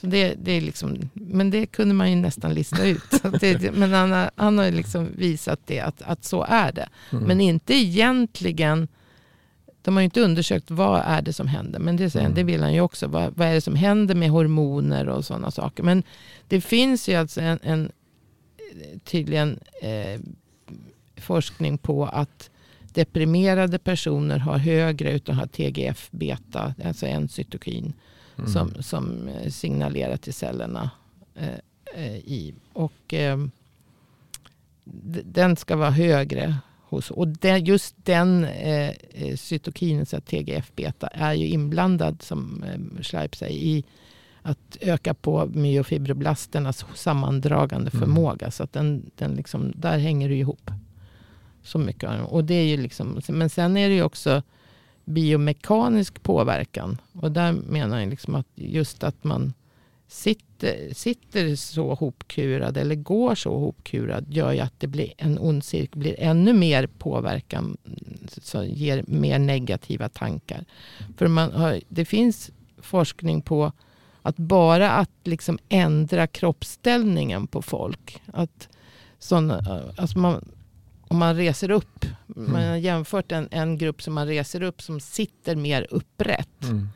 Så 0.00 0.06
det, 0.06 0.34
det 0.42 0.52
är 0.52 0.60
liksom, 0.60 1.10
men 1.12 1.50
det 1.50 1.66
kunde 1.66 1.94
man 1.94 2.10
ju 2.10 2.16
nästan 2.16 2.54
lista 2.54 2.84
ut. 2.86 3.02
Det, 3.40 3.72
men 3.74 3.92
han 3.92 4.12
har, 4.12 4.30
han 4.36 4.58
har 4.58 4.70
liksom 4.70 5.08
visat 5.16 5.60
det, 5.66 5.80
att, 5.80 6.02
att 6.02 6.24
så 6.24 6.42
är 6.48 6.72
det. 6.72 6.88
Mm. 7.12 7.24
Men 7.24 7.40
inte 7.40 7.74
egentligen, 7.74 8.88
de 9.82 9.94
har 9.96 10.00
ju 10.00 10.04
inte 10.04 10.20
undersökt 10.20 10.70
vad 10.70 11.02
är 11.06 11.22
det 11.22 11.32
som 11.32 11.46
händer. 11.48 11.78
Men 11.78 11.96
det, 11.96 12.14
Mm. 12.14 12.34
det 12.34 12.42
vill 12.42 12.62
han 12.62 12.74
ju 12.74 12.80
också. 12.80 13.06
Vad, 13.06 13.32
vad 13.36 13.48
är 13.48 13.54
det 13.54 13.60
som 13.60 13.74
händer 13.74 14.14
med 14.14 14.30
hormoner 14.30 15.08
och 15.08 15.24
sådana 15.24 15.50
saker. 15.50 15.82
Men 15.82 16.02
det 16.48 16.60
finns 16.60 17.08
ju 17.08 17.14
alltså 17.14 17.40
en, 17.40 17.58
en 17.62 17.92
tydligen 19.04 19.58
eh, 19.82 20.20
forskning 21.20 21.78
på 21.78 22.06
att 22.06 22.50
deprimerade 22.92 23.78
personer 23.78 24.38
har 24.38 24.58
högre 24.58 25.12
utan 25.12 25.34
har 25.34 25.46
TGF-beta, 25.46 26.74
alltså 26.84 27.06
en 27.06 27.28
cytokin 27.28 27.92
Mm. 28.38 28.52
som, 28.52 28.82
som 28.82 29.28
eh, 29.28 29.50
signalerar 29.50 30.16
till 30.16 30.34
cellerna. 30.34 30.90
Eh, 31.34 31.48
eh, 31.94 32.16
i. 32.16 32.54
Och 32.72 33.14
eh, 33.14 33.38
den 35.24 35.56
ska 35.56 35.76
vara 35.76 35.90
högre. 35.90 36.56
Hos, 36.88 37.10
och 37.10 37.28
den, 37.28 37.64
just 37.64 37.94
den 38.04 38.44
eh, 38.44 38.88
eh, 39.10 39.36
cytokinen, 39.36 40.06
TGF-beta, 40.06 41.06
är 41.06 41.32
ju 41.32 41.46
inblandad 41.48 42.22
som 42.22 42.62
eh, 42.62 43.02
Schleip 43.02 43.36
säger 43.36 43.58
i 43.60 43.84
att 44.42 44.76
öka 44.80 45.14
på 45.14 45.46
myofibroblasternas 45.46 46.84
sammandragande 46.94 47.90
Mm. 47.94 48.00
förmåga. 48.00 48.50
Så 48.50 48.62
att 48.62 48.72
den, 48.72 49.10
den 49.16 49.34
liksom, 49.34 49.72
där 49.76 49.98
hänger 49.98 50.28
det 50.28 50.34
ihop. 50.36 50.70
Så 51.62 51.78
mycket. 51.78 52.10
av 52.10 52.16
den. 52.16 52.24
Och 52.24 52.44
det 52.44 52.54
är 52.54 52.66
ju 52.66 52.76
liksom, 52.76 53.20
men 53.28 53.50
sen 53.50 53.76
är 53.76 53.88
det 53.88 53.94
ju 53.94 54.02
också 54.02 54.42
biomekanisk 55.04 56.22
påverkan. 56.22 57.00
Och 57.12 57.32
där 57.32 57.52
menar 57.52 58.00
jag 58.00 58.08
liksom 58.08 58.34
att 58.34 58.46
just 58.54 59.04
att 59.04 59.24
man 59.24 59.52
sitter, 60.08 60.94
sitter 60.94 61.56
så 61.56 61.94
hopkurad 61.94 62.76
eller 62.76 62.94
går 62.94 63.34
så 63.34 63.58
hopkurad 63.58 64.24
gör 64.28 64.52
ju 64.52 64.60
att 64.60 64.80
det 64.80 64.86
blir 64.86 65.12
en 65.16 65.38
ond 65.38 65.64
cirkel, 65.64 66.00
blir 66.00 66.20
ännu 66.20 66.52
mer 66.52 66.86
påverkan 66.86 67.76
som 68.42 68.66
ger 68.66 69.04
mer 69.06 69.38
negativa 69.38 70.08
tankar. 70.08 70.64
För 71.16 71.28
man 71.28 71.52
har, 71.52 71.80
det 71.88 72.04
finns 72.04 72.50
forskning 72.78 73.42
på 73.42 73.72
att 74.22 74.36
bara 74.36 74.90
att 74.90 75.10
liksom 75.24 75.58
ändra 75.68 76.26
kroppsställningen 76.26 77.46
på 77.46 77.62
folk. 77.62 78.22
Att 78.26 78.68
såna, 79.18 79.82
alltså 79.96 80.18
man, 80.18 80.44
om 81.10 81.18
man 81.18 81.36
reser 81.36 81.70
upp, 81.70 82.06
man 82.26 82.62
har 82.62 82.76
jämfört 82.76 83.32
en, 83.32 83.48
en 83.50 83.78
grupp 83.78 84.02
som 84.02 84.14
man 84.14 84.26
reser 84.26 84.62
upp 84.62 84.82
som 84.82 85.00
sitter 85.00 85.56
mer 85.56 85.86
upprätt. 85.90 86.62
Mm. 86.62 86.88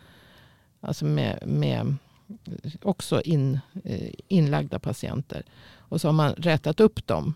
Alltså 0.80 1.04
med, 1.04 1.38
med 1.46 1.96
också 2.82 3.20
in, 3.20 3.60
eh, 3.84 4.10
inlagda 4.28 4.78
patienter. 4.78 5.42
Och 5.78 6.00
så 6.00 6.08
har 6.08 6.12
man 6.12 6.32
rätat 6.32 6.80
upp 6.80 7.06
dem. 7.06 7.34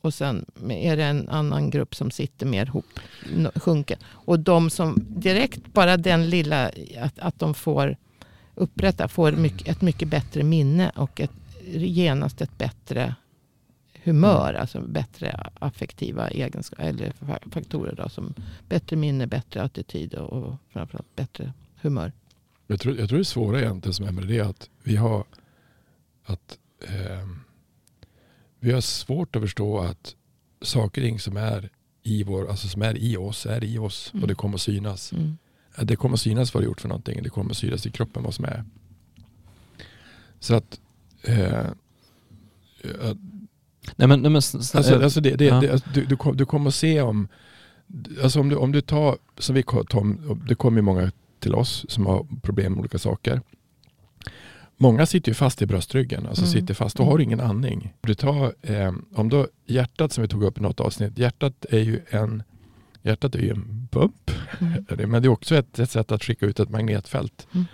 Och 0.00 0.14
sen 0.14 0.44
är 0.68 0.96
det 0.96 1.04
en 1.04 1.28
annan 1.28 1.70
grupp 1.70 1.94
som 1.94 2.10
sitter 2.10 2.46
mer 2.46 2.66
ihop, 2.66 3.00
sjunken. 3.54 3.98
Och 4.06 4.40
de 4.40 4.70
som 4.70 5.04
direkt, 5.08 5.72
bara 5.72 5.96
den 5.96 6.30
lilla, 6.30 6.70
att, 7.00 7.18
att 7.18 7.38
de 7.38 7.54
får 7.54 7.96
upprätta, 8.54 9.08
får 9.08 9.32
mycket, 9.32 9.68
ett 9.68 9.82
mycket 9.82 10.08
bättre 10.08 10.42
minne 10.42 10.90
och 10.96 11.20
ett, 11.20 11.32
genast 11.74 12.40
ett 12.40 12.58
bättre 12.58 13.14
humör. 14.06 14.54
Alltså 14.54 14.80
bättre 14.80 15.50
affektiva 15.54 16.28
egenskaper, 16.28 16.84
eller 16.84 17.10
fa- 17.10 17.50
faktorer. 17.50 17.94
Då, 17.94 18.08
som 18.08 18.34
bättre 18.68 18.96
minne, 18.96 19.26
bättre 19.26 19.62
attityd 19.62 20.14
och, 20.14 20.32
och 20.32 20.54
framförallt 20.68 21.16
bättre 21.16 21.52
humör. 21.82 22.12
Jag, 22.66 22.80
tror, 22.80 22.98
jag 22.98 23.08
tror 23.08 23.18
det 23.18 23.24
svåra 23.24 23.60
egentligen 23.60 23.94
som 23.94 24.26
det 24.26 24.38
är 24.38 24.42
att 24.44 24.70
vi 24.82 24.96
har 24.96 25.24
att 26.24 26.58
ehm, 26.88 27.40
vi 28.60 28.72
har 28.72 28.80
svårt 28.80 29.36
att 29.36 29.42
förstå 29.42 29.78
att 29.78 30.16
saker 30.62 31.00
och 31.02 31.06
ting 31.06 31.20
som 31.20 31.36
är 31.36 31.70
i 32.02 32.22
vår, 32.22 32.48
alltså 32.50 32.68
som 32.68 32.82
är 32.82 32.96
i 32.98 33.16
oss, 33.16 33.46
är 33.46 33.64
i 33.64 33.78
oss 33.78 34.10
Mm. 34.14 34.22
och 34.22 34.28
det 34.28 34.34
kommer 34.34 34.58
synas. 34.58 35.12
Mm. 35.12 35.36
Det 35.82 35.96
kommer 35.96 36.16
synas 36.16 36.54
vad 36.54 36.62
det 36.62 36.64
gjort 36.66 36.80
för 36.80 36.88
någonting. 36.88 37.22
Det 37.22 37.28
kommer 37.28 37.54
synas 37.54 37.86
i 37.86 37.90
kroppen 37.90 38.22
vad 38.22 38.34
som 38.34 38.44
är. 38.44 38.64
Så 40.40 40.54
att 40.54 40.80
eh, 41.22 41.66
eh, 42.82 43.14
Nej 43.96 44.08
men, 44.08 44.20
nej, 44.20 44.30
men 44.30 44.36
Alltså, 44.36 44.94
eh, 44.94 45.04
alltså 45.04 45.20
det, 45.20 45.30
det, 45.36 45.44
ja. 45.44 45.60
det, 45.60 45.70
alltså, 45.72 45.88
du, 45.94 46.04
du, 46.04 46.16
kom, 46.16 46.36
du 46.36 46.46
kommer 46.46 46.68
att 46.68 46.74
se 46.74 47.00
om, 47.00 47.28
alltså 48.22 48.40
om 48.40 48.48
du, 48.48 48.56
om 48.56 48.72
du 48.72 48.80
tar, 48.80 49.16
som 49.38 49.54
vi 49.54 49.62
ko- 49.62 49.84
Tom, 49.84 50.40
det 50.48 50.54
kommer 50.54 50.78
ju 50.78 50.82
många 50.82 51.10
till 51.40 51.54
oss 51.54 51.84
som 51.88 52.06
har 52.06 52.26
problem 52.42 52.72
med 52.72 52.80
olika 52.80 52.98
saker. 52.98 53.40
Många 54.78 55.06
sitter 55.06 55.30
ju 55.30 55.34
fast 55.34 55.62
i 55.62 55.66
bröstryggen, 55.66 56.26
alltså 56.26 56.42
Mm. 56.42 56.52
sitter 56.52 56.74
fast, 56.74 56.96
då 56.96 57.04
har 57.04 57.18
du 57.18 57.24
ingen 57.24 57.40
andning. 57.40 57.94
Du 58.00 58.14
tar, 58.14 58.52
eh, 58.62 58.92
om 59.14 59.28
då 59.28 59.46
hjärtat 59.66 60.12
som 60.12 60.22
vi 60.22 60.28
tog 60.28 60.42
upp 60.44 60.58
i 60.58 60.60
något 60.60 60.80
avsnitt, 60.80 61.18
hjärtat 61.18 61.66
är 61.70 61.78
ju 61.78 62.00
en, 62.10 62.42
hjärtat 63.02 63.34
är 63.34 63.38
ju 63.38 63.50
en 63.50 63.88
pump, 63.90 64.30
Mm. 64.60 64.84
men 65.10 65.22
det 65.22 65.28
är 65.28 65.32
också 65.32 65.56
ett, 65.56 65.78
ett 65.78 65.90
sätt 65.90 66.12
att 66.12 66.24
skicka 66.24 66.46
ut 66.46 66.60
ett 66.60 66.70
magnetfält. 66.70 67.46
Mm. 67.54 67.66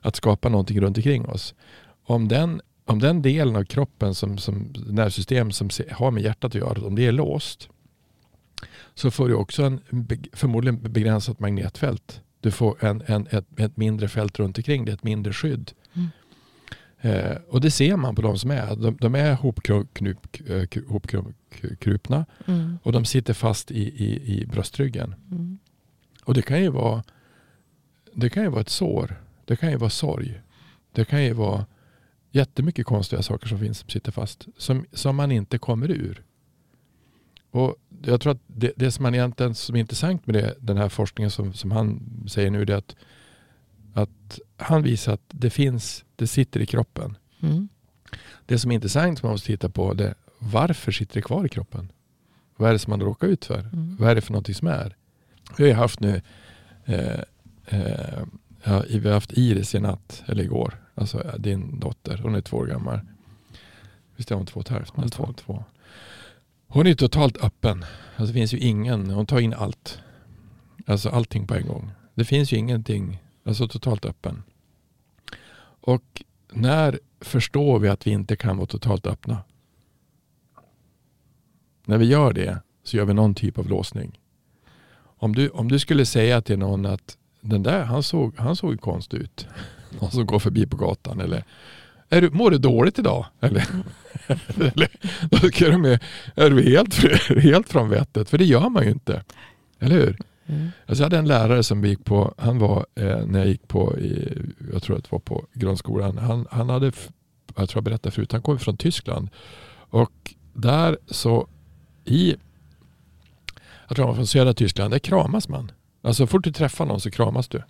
Att 0.00 0.16
skapa 0.16 0.48
någonting 0.48 0.80
runt 0.80 0.96
omkring 0.96 1.26
oss. 1.26 1.54
Om 2.06 2.28
den, 2.28 2.60
om 2.84 2.98
den 2.98 3.22
delen 3.22 3.56
av 3.56 3.64
kroppen 3.64 4.14
som, 4.14 4.38
som 4.38 4.72
nervsystem 4.86 5.52
som 5.52 5.70
har 5.92 6.10
med 6.10 6.22
hjärtat 6.22 6.44
att 6.44 6.54
göra, 6.60 6.86
om 6.86 6.94
det 6.94 7.06
är 7.06 7.12
låst 7.12 7.68
så 8.94 9.10
får 9.10 9.28
du 9.28 9.34
också 9.34 9.62
en 9.62 9.80
förmodligen 10.32 10.92
begränsat 10.92 11.40
magnetfält. 11.40 12.20
Du 12.40 12.50
får 12.50 12.84
en, 12.84 13.02
en, 13.06 13.26
ett, 13.30 13.60
ett 13.60 13.76
mindre 13.76 14.08
fält 14.08 14.38
runt 14.38 14.58
omkring 14.58 14.84
det, 14.84 14.92
ett 14.92 15.02
mindre 15.04 15.32
skydd. 15.32 15.72
Mm. 15.94 16.08
Eh, 17.00 17.36
och 17.48 17.60
det 17.60 17.70
ser 17.70 17.96
man 17.96 18.14
på 18.14 18.22
de 18.22 18.38
som 18.38 18.50
är. 18.50 18.76
De, 18.76 18.96
de 19.00 19.14
är 19.14 19.34
hopknup- 19.34 20.50
eh, 20.50 20.82
hopkrupna 20.88 22.26
Mm. 22.46 22.78
och 22.82 22.92
de 22.92 23.04
sitter 23.04 23.34
fast 23.34 23.70
i, 23.70 24.04
i, 24.04 24.38
i 24.40 24.46
bröstryggen. 24.46 25.14
Mm. 25.30 25.58
Och 26.24 26.34
det 26.34 26.42
kan 26.42 26.62
ju 26.62 26.68
vara 26.68 27.02
det 28.14 28.30
kan 28.30 28.42
ju 28.42 28.48
vara 28.48 28.60
ett 28.60 28.68
sår. 28.68 29.22
Det 29.44 29.56
kan 29.56 29.70
ju 29.70 29.76
vara 29.76 29.90
sorg. 29.90 30.40
Det 30.92 31.04
kan 31.04 31.24
ju 31.24 31.32
vara 31.32 31.66
jättemycket 32.34 32.86
konstiga 32.86 33.22
saker 33.22 33.48
som 33.48 33.58
finns 33.58 33.78
som 33.78 33.88
sitter 33.88 34.12
fast. 34.12 34.46
Som, 34.56 34.84
som 34.92 35.16
man 35.16 35.32
inte 35.32 35.58
kommer 35.58 35.90
ur. 35.90 36.22
Och 37.50 37.76
jag 38.02 38.20
tror 38.20 38.32
att 38.32 38.40
det, 38.46 38.72
det 38.76 38.90
som 38.90 39.02
man 39.02 39.14
egentligen 39.14 39.54
som 39.54 39.76
är 39.76 39.80
intressant 39.80 40.26
med 40.26 40.34
det, 40.34 40.54
den 40.60 40.76
här 40.76 40.88
forskningen 40.88 41.30
som, 41.30 41.52
som 41.52 41.70
han 41.70 42.00
säger 42.28 42.50
nu 42.50 42.64
det 42.64 42.72
är 42.72 42.76
att, 42.76 42.96
att 43.94 44.38
han 44.56 44.82
visar 44.82 45.12
att 45.12 45.24
det 45.28 45.50
finns, 45.50 46.04
det 46.16 46.26
sitter 46.26 46.60
i 46.60 46.66
kroppen. 46.66 47.16
Mm. 47.40 47.68
Det 48.46 48.58
som 48.58 48.70
är 48.70 48.74
intressant 48.74 49.18
som 49.18 49.26
man 49.26 49.32
måste 49.34 49.46
titta 49.46 49.68
på 49.68 49.94
det 49.94 50.08
är 50.08 50.14
varför 50.38 50.92
sitter 50.92 51.14
det 51.14 51.22
kvar 51.22 51.46
i 51.46 51.48
kroppen? 51.48 51.92
Vad 52.56 52.68
är 52.68 52.72
det 52.72 52.78
som 52.78 52.90
man 52.90 53.00
råkar 53.00 53.28
ut 53.28 53.44
för? 53.44 53.60
Mm. 53.60 53.96
Vad 53.96 54.10
är 54.10 54.14
det 54.14 54.20
för 54.20 54.32
någonting 54.32 54.54
som 54.54 54.68
är? 54.68 54.96
Vi 55.58 55.70
har 55.70 55.82
haft 55.82 56.00
nu 56.00 56.22
eh, 56.84 57.20
eh, 57.66 58.22
ja, 58.64 58.82
vi 58.90 59.06
har 59.06 59.14
haft 59.14 59.32
Iris 59.32 59.74
i 59.74 59.80
natt, 59.80 60.22
eller 60.26 60.44
igår. 60.44 60.83
Alltså 60.94 61.34
din 61.38 61.80
dotter, 61.80 62.18
hon 62.22 62.34
är 62.34 62.40
två 62.40 62.56
år 62.56 62.66
gammal. 62.66 63.00
Visst 64.16 64.30
är 64.30 64.34
hon 64.34 64.46
två 64.46 64.60
och 64.60 64.66
ett 64.66 64.72
halvt? 64.72 64.92
Hon 64.94 65.04
är 65.04 65.08
två. 65.08 65.32
två. 65.32 65.64
Hon 66.66 66.86
är 66.86 66.94
totalt 66.94 67.44
öppen. 67.44 67.84
Alltså 68.16 68.32
det 68.32 68.40
finns 68.40 68.54
ju 68.54 68.58
ingen, 68.58 69.10
hon 69.10 69.26
tar 69.26 69.40
in 69.40 69.54
allt. 69.54 69.98
Alltså 70.86 71.08
allting 71.08 71.46
på 71.46 71.54
en 71.54 71.66
gång. 71.66 71.90
Det 72.14 72.24
finns 72.24 72.52
ju 72.52 72.56
ingenting, 72.56 73.22
alltså 73.44 73.68
totalt 73.68 74.04
öppen. 74.04 74.42
Och 75.80 76.22
när 76.52 77.00
förstår 77.20 77.78
vi 77.78 77.88
att 77.88 78.06
vi 78.06 78.10
inte 78.10 78.36
kan 78.36 78.56
vara 78.56 78.66
totalt 78.66 79.06
öppna? 79.06 79.38
när 81.84 81.98
vi 81.98 82.06
gör 82.06 82.32
det 82.32 82.58
så 82.84 82.96
gör 82.96 83.04
vi 83.04 83.14
någon 83.14 83.34
typ 83.34 83.58
av 83.58 83.68
låsning. 83.68 84.20
Om 84.96 85.34
du, 85.34 85.48
om 85.48 85.68
du 85.68 85.78
skulle 85.78 86.06
säga 86.06 86.42
till 86.42 86.58
någon 86.58 86.86
att 86.86 87.18
den 87.40 87.62
där, 87.62 87.84
han 87.84 88.02
såg, 88.02 88.34
han 88.36 88.56
såg 88.56 88.80
konstig 88.80 89.16
ut. 89.18 89.46
Någon 90.00 90.10
som 90.10 90.26
går 90.26 90.38
förbi 90.38 90.66
på 90.66 90.76
gatan. 90.76 91.20
Eller 91.20 91.44
är 92.08 92.20
du, 92.20 92.30
mår 92.30 92.50
du 92.50 92.58
dåligt 92.58 92.98
idag? 92.98 93.26
Eller, 93.40 93.64
eller 94.56 94.88
då 95.30 95.36
ska 95.36 95.68
de 95.68 95.84
är 96.34 96.50
du 96.50 96.62
helt, 96.62 96.94
helt 97.42 97.68
från 97.68 97.88
vettet? 97.88 98.30
För 98.30 98.38
det 98.38 98.44
gör 98.44 98.68
man 98.68 98.84
ju 98.84 98.90
inte. 98.90 99.24
Eller 99.78 99.96
hur? 99.96 100.18
Mm. 100.46 100.70
Alltså 100.86 101.02
jag 101.02 101.06
hade 101.06 101.18
en 101.18 101.28
lärare 101.28 101.62
som 101.62 101.84
gick 101.84 102.04
på, 102.04 102.34
han 102.38 102.58
var 102.58 102.86
eh, 102.94 103.26
när 103.26 103.38
jag 103.38 103.48
gick 103.48 103.68
på, 103.68 103.98
i, 103.98 104.38
jag 104.72 104.82
tror 104.82 104.96
att 104.96 105.04
det 105.04 105.12
var 105.12 105.18
på 105.18 105.46
grundskolan, 105.52 106.18
han, 106.18 106.46
han 106.50 106.68
hade, 106.68 106.86
jag 107.56 107.68
tror 107.68 107.76
jag 107.76 107.84
berättade 107.84 108.10
förut, 108.10 108.32
han 108.32 108.42
kom 108.42 108.58
från 108.58 108.76
Tyskland. 108.76 109.28
Och 109.90 110.34
där 110.52 110.98
så 111.06 111.48
i, 112.04 112.36
jag 113.88 113.96
tror 113.96 113.98
han 113.98 114.08
var 114.08 114.14
från 114.14 114.26
södra 114.26 114.54
Tyskland, 114.54 114.94
där 114.94 114.98
kramas 114.98 115.48
man. 115.48 115.72
Alltså 116.02 116.26
fort 116.26 116.44
du 116.44 116.52
träffar 116.52 116.86
någon 116.86 117.00
så 117.00 117.10
kramas 117.10 117.48
du. 117.48 117.62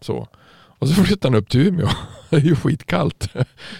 Så. 0.00 0.28
Och 0.82 0.88
så 0.88 1.04
flyttar 1.04 1.30
han 1.30 1.38
upp 1.38 1.48
till 1.48 1.60
Umeå. 1.60 1.88
Det 2.30 2.36
är 2.36 2.40
ju 2.40 2.56
skitkallt. 2.56 3.28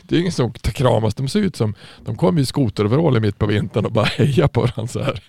Det 0.03 0.17
är 0.17 0.21
ingen 0.21 0.33
som 0.33 0.53
kramas. 0.53 1.15
De 1.15 1.29
ser 1.29 1.41
ut 1.41 1.57
som, 1.57 1.75
de 2.05 2.17
kommer 2.17 2.41
i 2.41 2.47
skoteroveraller 2.47 3.21
mitt 3.21 3.39
på 3.39 3.47
vintern 3.47 3.85
och 3.85 3.93
bara 3.93 4.05
hejar 4.19 4.49
på 4.49 4.61
varandra 4.61 4.87
så 4.87 5.03
här. 5.03 5.23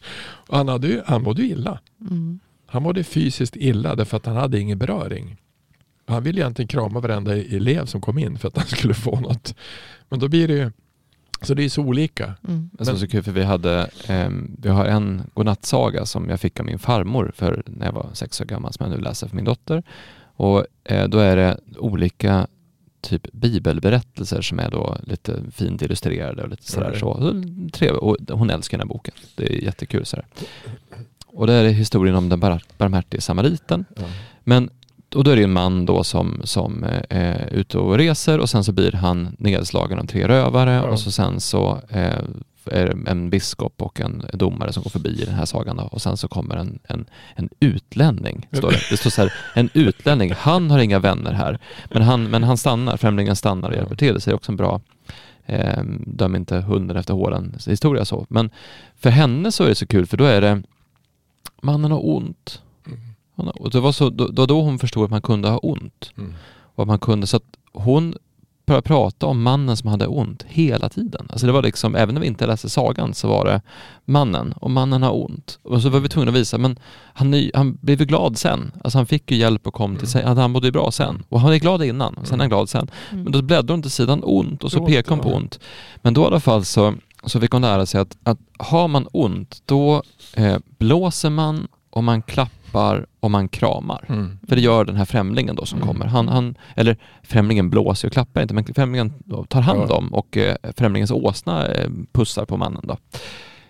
Och 0.48 0.58
han, 0.58 0.68
hade 0.68 0.88
ju, 0.88 1.02
han 1.06 1.24
mådde 1.24 1.44
illa. 1.44 1.80
Mm. 2.02 2.40
Han 2.66 2.84
mådde 2.84 3.04
fysiskt 3.04 3.56
illa 3.56 3.96
därför 3.96 4.18
att 4.18 4.26
han 4.26 4.36
hade 4.36 4.60
ingen 4.60 4.78
beröring. 4.78 5.38
Han 6.08 6.24
ville 6.24 6.42
egentligen 6.42 6.68
krama 6.68 7.00
varenda 7.00 7.36
elev 7.36 7.86
som 7.86 8.02
kom 8.02 8.18
in 8.18 8.38
för 8.38 8.48
att 8.48 8.58
han 8.58 8.68
skulle 8.78 8.94
få 8.94 9.20
något. 9.20 9.56
Men 10.10 10.20
då 10.20 10.28
blir 10.28 10.48
det 10.48 10.54
ju 10.54 10.72
så 11.42 11.54
det 11.54 11.64
är 11.64 11.70
så 11.70 11.82
olika. 11.82 12.34
Mm. 12.48 12.70
Det 12.74 12.90
är 12.90 12.96
så 12.96 13.08
kul 13.08 13.24
för 13.24 13.32
vi 13.32 13.44
hade, 13.44 13.90
eh, 14.08 14.30
vi 14.58 14.70
har 14.70 14.86
en 14.86 15.24
godnattsaga 15.34 16.06
som 16.06 16.30
jag 16.30 16.40
fick 16.40 16.60
av 16.60 16.66
min 16.66 16.80
farmor 16.80 17.32
för 17.36 17.64
när 17.66 17.86
jag 17.86 17.94
var 17.94 18.10
sex 18.14 18.42
år 18.42 18.46
gammal 18.46 18.74
som 18.74 18.86
jag 18.90 18.98
nu 18.98 19.04
läser 19.04 19.28
för 19.28 19.36
min 19.36 19.46
dotter. 19.46 19.84
Och 20.36 20.66
eh, 20.84 21.08
då 21.08 21.20
är 21.20 21.36
det 21.36 21.58
olika 21.78 22.48
typ 23.02 23.32
bibelberättelser 23.32 24.42
som 24.42 24.60
är 24.60 24.72
då 24.72 24.98
lite 25.04 25.40
fint 25.52 25.82
illustrerade 25.82 26.44
och 26.44 26.50
lite 26.50 26.72
sådär 26.72 26.88
mm. 26.88 27.00
så. 27.00 27.44
Trevligt. 27.74 28.02
Och 28.02 28.18
hon 28.30 28.50
älskar 28.50 28.78
den 28.78 28.88
här 28.88 28.94
boken. 28.94 29.14
Det 29.36 29.54
är 29.54 29.64
jättekul 29.64 30.06
sådär. 30.06 30.26
Och 31.26 31.48
det 31.48 31.54
är 31.54 31.70
historien 31.70 32.16
om 32.16 32.30
den 32.30 32.40
barmhärtige 32.78 33.22
samariten. 33.22 33.86
Mm. 33.98 34.10
Men 34.44 34.70
och 35.16 35.24
då 35.24 35.32
är 35.32 35.36
det 35.36 35.44
en 35.44 35.54
man 35.54 35.86
då 35.86 36.04
som, 36.04 36.42
som 36.44 36.84
eh, 36.84 37.02
är 37.10 37.54
ute 37.54 37.78
och 37.78 37.98
reser 37.98 38.40
och 38.40 38.50
sen 38.50 38.64
så 38.64 38.72
blir 38.72 38.92
han 38.92 39.36
nedslagen 39.40 40.00
av 40.00 40.06
tre 40.06 40.28
rövare 40.28 40.72
ja. 40.72 40.84
och 40.84 41.00
så 41.00 41.12
sen 41.12 41.40
så 41.40 41.82
eh, 41.90 42.24
en 43.08 43.30
biskop 43.30 43.82
och 43.82 44.02
en 44.02 44.26
domare 44.34 44.74
som 44.74 44.84
går 44.84 44.90
förbi 44.90 45.22
i 45.22 45.26
den 45.26 45.36
här 45.36 45.46
sagan 45.46 45.78
då. 45.78 45.84
och 45.84 46.02
sen 46.02 46.18
så 46.18 46.28
kommer 46.28 46.56
en, 46.56 46.80
en, 46.84 47.06
en 47.36 47.50
utlänning. 47.60 48.48
Står 48.52 48.72
det. 48.72 48.80
det 48.90 48.98
står 48.98 49.10
så 49.10 49.22
här, 49.22 49.34
en 49.54 49.70
utlänning, 49.74 50.34
han 50.38 50.72
har 50.72 50.80
inga 50.80 51.00
vänner 51.00 51.34
här 51.34 51.60
men 51.92 52.02
han, 52.02 52.24
men 52.24 52.44
han 52.44 52.58
stannar, 52.58 52.98
främlingen 52.98 53.36
stannar 53.36 53.70
och 53.70 53.76
hjälper 53.76 53.96
till. 53.96 54.14
Det 54.14 54.28
är 54.28 54.34
också 54.34 54.52
en 54.52 54.58
bra 54.58 54.82
eh, 55.46 55.84
döm 56.00 56.36
inte 56.36 56.58
hunden 56.58 56.98
efter 56.98 57.14
håren 57.14 57.56
historia 57.68 58.06
så. 58.06 58.26
Men 58.30 58.50
för 58.96 59.10
henne 59.10 59.52
så 59.52 59.64
är 59.64 59.70
det 59.70 59.76
så 59.76 59.88
kul 59.88 60.06
för 60.06 60.18
då 60.18 60.24
är 60.24 60.42
det 60.42 60.64
mannen 61.62 61.92
har 61.92 62.08
ont 62.10 62.62
och 63.36 63.72
det 63.72 63.80
var 63.80 63.92
så, 63.92 64.10
då, 64.10 64.46
då, 64.46 64.62
hon 64.62 64.80
förstod 64.80 65.04
att 65.04 65.10
man 65.10 65.22
kunde 65.22 65.50
ha 65.50 65.58
ont. 65.58 66.12
Mm. 66.18 66.34
Och 66.76 66.84
att 66.84 66.88
man 66.88 67.00
kunde, 67.00 67.28
så 67.28 67.38
att 67.38 67.58
hon 67.72 68.16
började 68.66 68.88
prata 68.88 69.26
om 69.26 69.44
mannen 69.44 69.78
som 69.78 69.90
hade 69.90 70.08
ont 70.08 70.46
hela 70.48 70.90
tiden. 70.90 71.28
Alltså 71.30 71.46
det 71.48 71.54
var 71.54 71.62
liksom, 71.62 71.96
även 71.96 72.16
när 72.16 72.22
vi 72.22 72.28
inte 72.28 72.48
läste 72.48 72.70
sagan 72.70 73.14
så 73.14 73.28
var 73.28 73.46
det 73.46 73.62
mannen 74.06 74.54
och 74.54 74.72
mannen 74.72 75.04
har 75.04 75.24
ont. 75.24 75.60
Och 75.64 75.82
så 75.82 75.90
var 75.90 76.00
vi 76.00 76.10
tvungna 76.10 76.32
att 76.32 76.38
visa, 76.38 76.58
men 76.58 76.80
han, 77.14 77.52
han 77.54 77.78
blev 77.82 78.00
ju 78.00 78.06
glad 78.06 78.38
sen. 78.38 78.72
Alltså 78.84 78.98
han 79.00 79.06
fick 79.06 79.32
ju 79.32 79.38
hjälp 79.38 79.68
och 79.68 79.74
kom 79.74 79.96
till 79.96 80.08
sig, 80.08 80.26
han 80.26 80.52
mådde 80.52 80.68
ju 80.68 80.72
bra 80.72 80.92
sen. 80.92 81.24
Och 81.30 81.40
han 81.40 81.54
är 81.54 81.58
glad 81.58 81.84
innan, 81.84 82.14
och 82.14 82.28
sen 82.28 82.40
är 82.40 82.44
han 82.44 82.50
glad 82.50 82.70
sen. 82.70 82.88
Mm. 83.12 83.24
Men 83.24 83.34
då 83.34 83.42
bläddrade 83.42 83.74
hon 83.74 83.82
till 83.82 83.92
sidan 83.92 84.22
ont 84.24 84.64
och 84.64 84.72
så 84.72 84.86
pekade 84.86 85.16
hon 85.16 85.20
på 85.20 85.36
ont. 85.36 85.60
Men 86.02 86.14
då 86.14 86.22
i 86.22 86.26
alla 86.26 86.40
fall 86.40 86.66
så, 86.66 86.94
så 87.26 87.40
fick 87.40 87.52
hon 87.52 87.62
lära 87.62 87.86
sig 87.86 88.02
att, 88.02 88.18
att 88.24 88.40
har 88.58 88.88
man 88.88 89.08
ont, 89.12 89.62
då 89.66 90.04
eh, 90.34 90.58
blåser 90.78 91.30
man 91.30 91.68
och 91.90 92.04
man 92.04 92.22
klappar 92.22 92.63
klappar 92.74 93.06
och 93.20 93.32
man 93.32 93.48
kramar. 93.48 94.06
Mm. 94.10 94.40
För 94.48 94.56
det 94.56 94.62
gör 94.62 94.86
den 94.86 94.96
här 94.96 95.06
främlingen 95.06 95.56
då 95.56 95.66
som 95.66 95.78
mm. 95.78 95.88
kommer. 95.88 96.06
Han, 96.06 96.28
han, 96.28 96.56
eller 96.76 96.98
främlingen 97.24 97.70
blåser 97.70 98.08
och 98.08 98.14
klappar 98.14 98.42
inte, 98.42 98.54
men 98.54 98.66
främlingen 98.66 99.14
tar 99.48 99.62
hand 99.62 99.92
om 99.92 100.14
och 100.14 100.38
eh, 100.38 100.56
främlingens 100.78 101.12
åsna 101.12 101.68
eh, 101.68 101.90
pussar 102.12 102.46
på 102.46 102.58
mannen 102.58 102.84
då. 102.84 102.98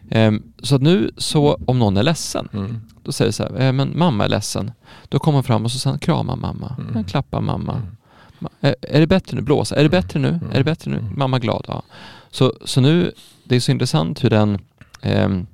Eh, 0.10 0.32
så 0.64 0.76
att 0.76 0.82
nu 0.82 1.12
så 1.18 1.60
om 1.68 1.80
någon 1.80 1.98
är 1.98 2.04
ledsen, 2.04 2.50
mm. 2.54 2.82
då 3.04 3.12
säger 3.12 3.32
så 3.32 3.44
här, 3.44 3.62
eh, 3.62 3.72
men 3.72 3.98
mamma 3.98 4.26
är 4.26 4.30
ledsen. 4.30 4.72
Då 5.10 5.20
kommer 5.20 5.36
han 5.36 5.44
fram 5.44 5.66
och 5.66 5.72
så 5.72 5.80
sen 5.80 6.00
kramar 6.00 6.36
mamma, 6.36 6.76
mm. 6.90 7.04
klappar 7.04 7.42
mamma. 7.42 7.74
Mm. 7.74 8.52
Är, 8.62 8.76
är 8.82 9.00
det 9.00 9.08
bättre 9.08 9.36
nu? 9.36 9.42
Blåsa? 9.42 9.76
Är 9.76 9.84
det 9.84 9.90
bättre 9.90 10.20
nu? 10.20 10.30
Mm. 10.30 10.52
Är 10.52 10.58
det 10.58 10.64
bättre 10.64 10.92
nu? 10.92 10.98
Mm. 10.98 11.14
Mamma 11.18 11.40
glad? 11.40 11.66
Ja. 11.68 11.84
Så, 12.32 12.54
så 12.66 12.82
nu, 12.82 13.12
det 13.44 13.56
är 13.56 13.60
så 13.60 13.72
intressant 13.72 14.24
hur 14.24 14.30
den 14.30 14.60
ehm, 15.02 15.48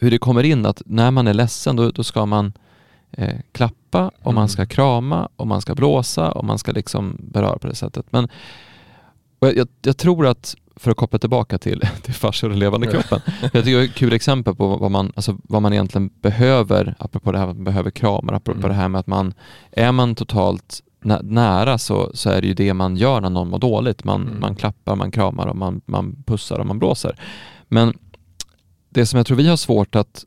hur 0.00 0.10
det 0.10 0.18
kommer 0.18 0.42
in 0.42 0.66
att 0.66 0.82
när 0.86 1.10
man 1.10 1.26
är 1.26 1.34
ledsen 1.34 1.76
då, 1.76 1.90
då 1.90 2.04
ska 2.04 2.26
man 2.26 2.52
eh, 3.10 3.36
klappa 3.52 4.10
och 4.22 4.34
man 4.34 4.48
ska 4.48 4.62
mm. 4.62 4.68
krama 4.68 5.28
och 5.36 5.46
man 5.46 5.60
ska 5.60 5.74
blåsa 5.74 6.32
och 6.32 6.44
man 6.44 6.58
ska 6.58 6.72
liksom 6.72 7.16
beröra 7.18 7.58
på 7.58 7.66
det 7.66 7.74
sättet. 7.74 8.06
Men 8.10 8.28
jag, 9.40 9.68
jag, 9.82 9.96
tror 9.96 10.26
att 10.26 10.56
för 10.76 10.90
att 10.90 10.96
koppla 10.96 11.18
tillbaka 11.18 11.58
till, 11.58 11.80
till 12.02 12.14
farsor 12.14 12.50
och 12.50 12.56
levande 12.56 12.86
kroppen. 12.86 13.20
Jag 13.40 13.52
tycker 13.52 13.78
det 13.78 13.84
är 13.84 13.84
ett 13.84 13.94
kul 13.94 14.12
exempel 14.12 14.54
på 14.54 14.76
vad 14.76 14.90
man, 14.90 15.12
alltså 15.16 15.36
vad 15.42 15.62
man 15.62 15.72
egentligen 15.72 16.10
behöver, 16.22 16.94
apropå 16.98 17.32
det 17.32 17.38
här 17.38 17.46
med 17.46 17.50
att 17.50 17.56
man 17.56 17.64
behöver 17.64 17.90
kramar, 17.90 18.32
apropå 18.32 18.58
mm. 18.58 18.68
det 18.68 18.74
här 18.74 18.88
med 18.88 18.98
att 18.98 19.06
man, 19.06 19.34
är 19.70 19.92
man 19.92 20.14
totalt 20.14 20.82
nära 21.22 21.78
så, 21.78 22.10
så 22.14 22.30
är 22.30 22.40
det 22.40 22.46
ju 22.46 22.54
det 22.54 22.74
man 22.74 22.96
gör 22.96 23.20
när 23.20 23.30
någon 23.30 23.50
mår 23.50 23.58
dåligt. 23.58 24.04
Man, 24.04 24.22
mm. 24.22 24.40
man 24.40 24.56
klappar, 24.56 24.96
man 24.96 25.10
kramar 25.10 25.46
och 25.46 25.56
man, 25.56 25.80
man 25.86 26.22
pussar 26.26 26.58
och 26.58 26.66
man 26.66 26.78
blåser. 26.78 27.20
Men 27.68 27.94
det 28.90 29.06
som 29.06 29.16
jag 29.16 29.26
tror 29.26 29.36
vi 29.36 29.48
har 29.48 29.56
svårt 29.56 29.94
att 29.94 30.24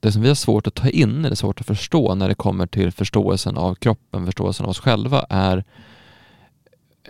det 0.00 0.12
som 0.12 0.22
vi 0.22 0.28
har 0.28 0.34
svårt 0.34 0.66
att 0.66 0.74
ta 0.74 0.88
in, 0.88 1.24
eller 1.24 1.36
svårt 1.36 1.60
att 1.60 1.66
förstå 1.66 2.14
när 2.14 2.28
det 2.28 2.34
kommer 2.34 2.66
till 2.66 2.92
förståelsen 2.92 3.56
av 3.56 3.74
kroppen, 3.74 4.26
förståelsen 4.26 4.64
av 4.64 4.70
oss 4.70 4.80
själva 4.80 5.26
är 5.28 5.64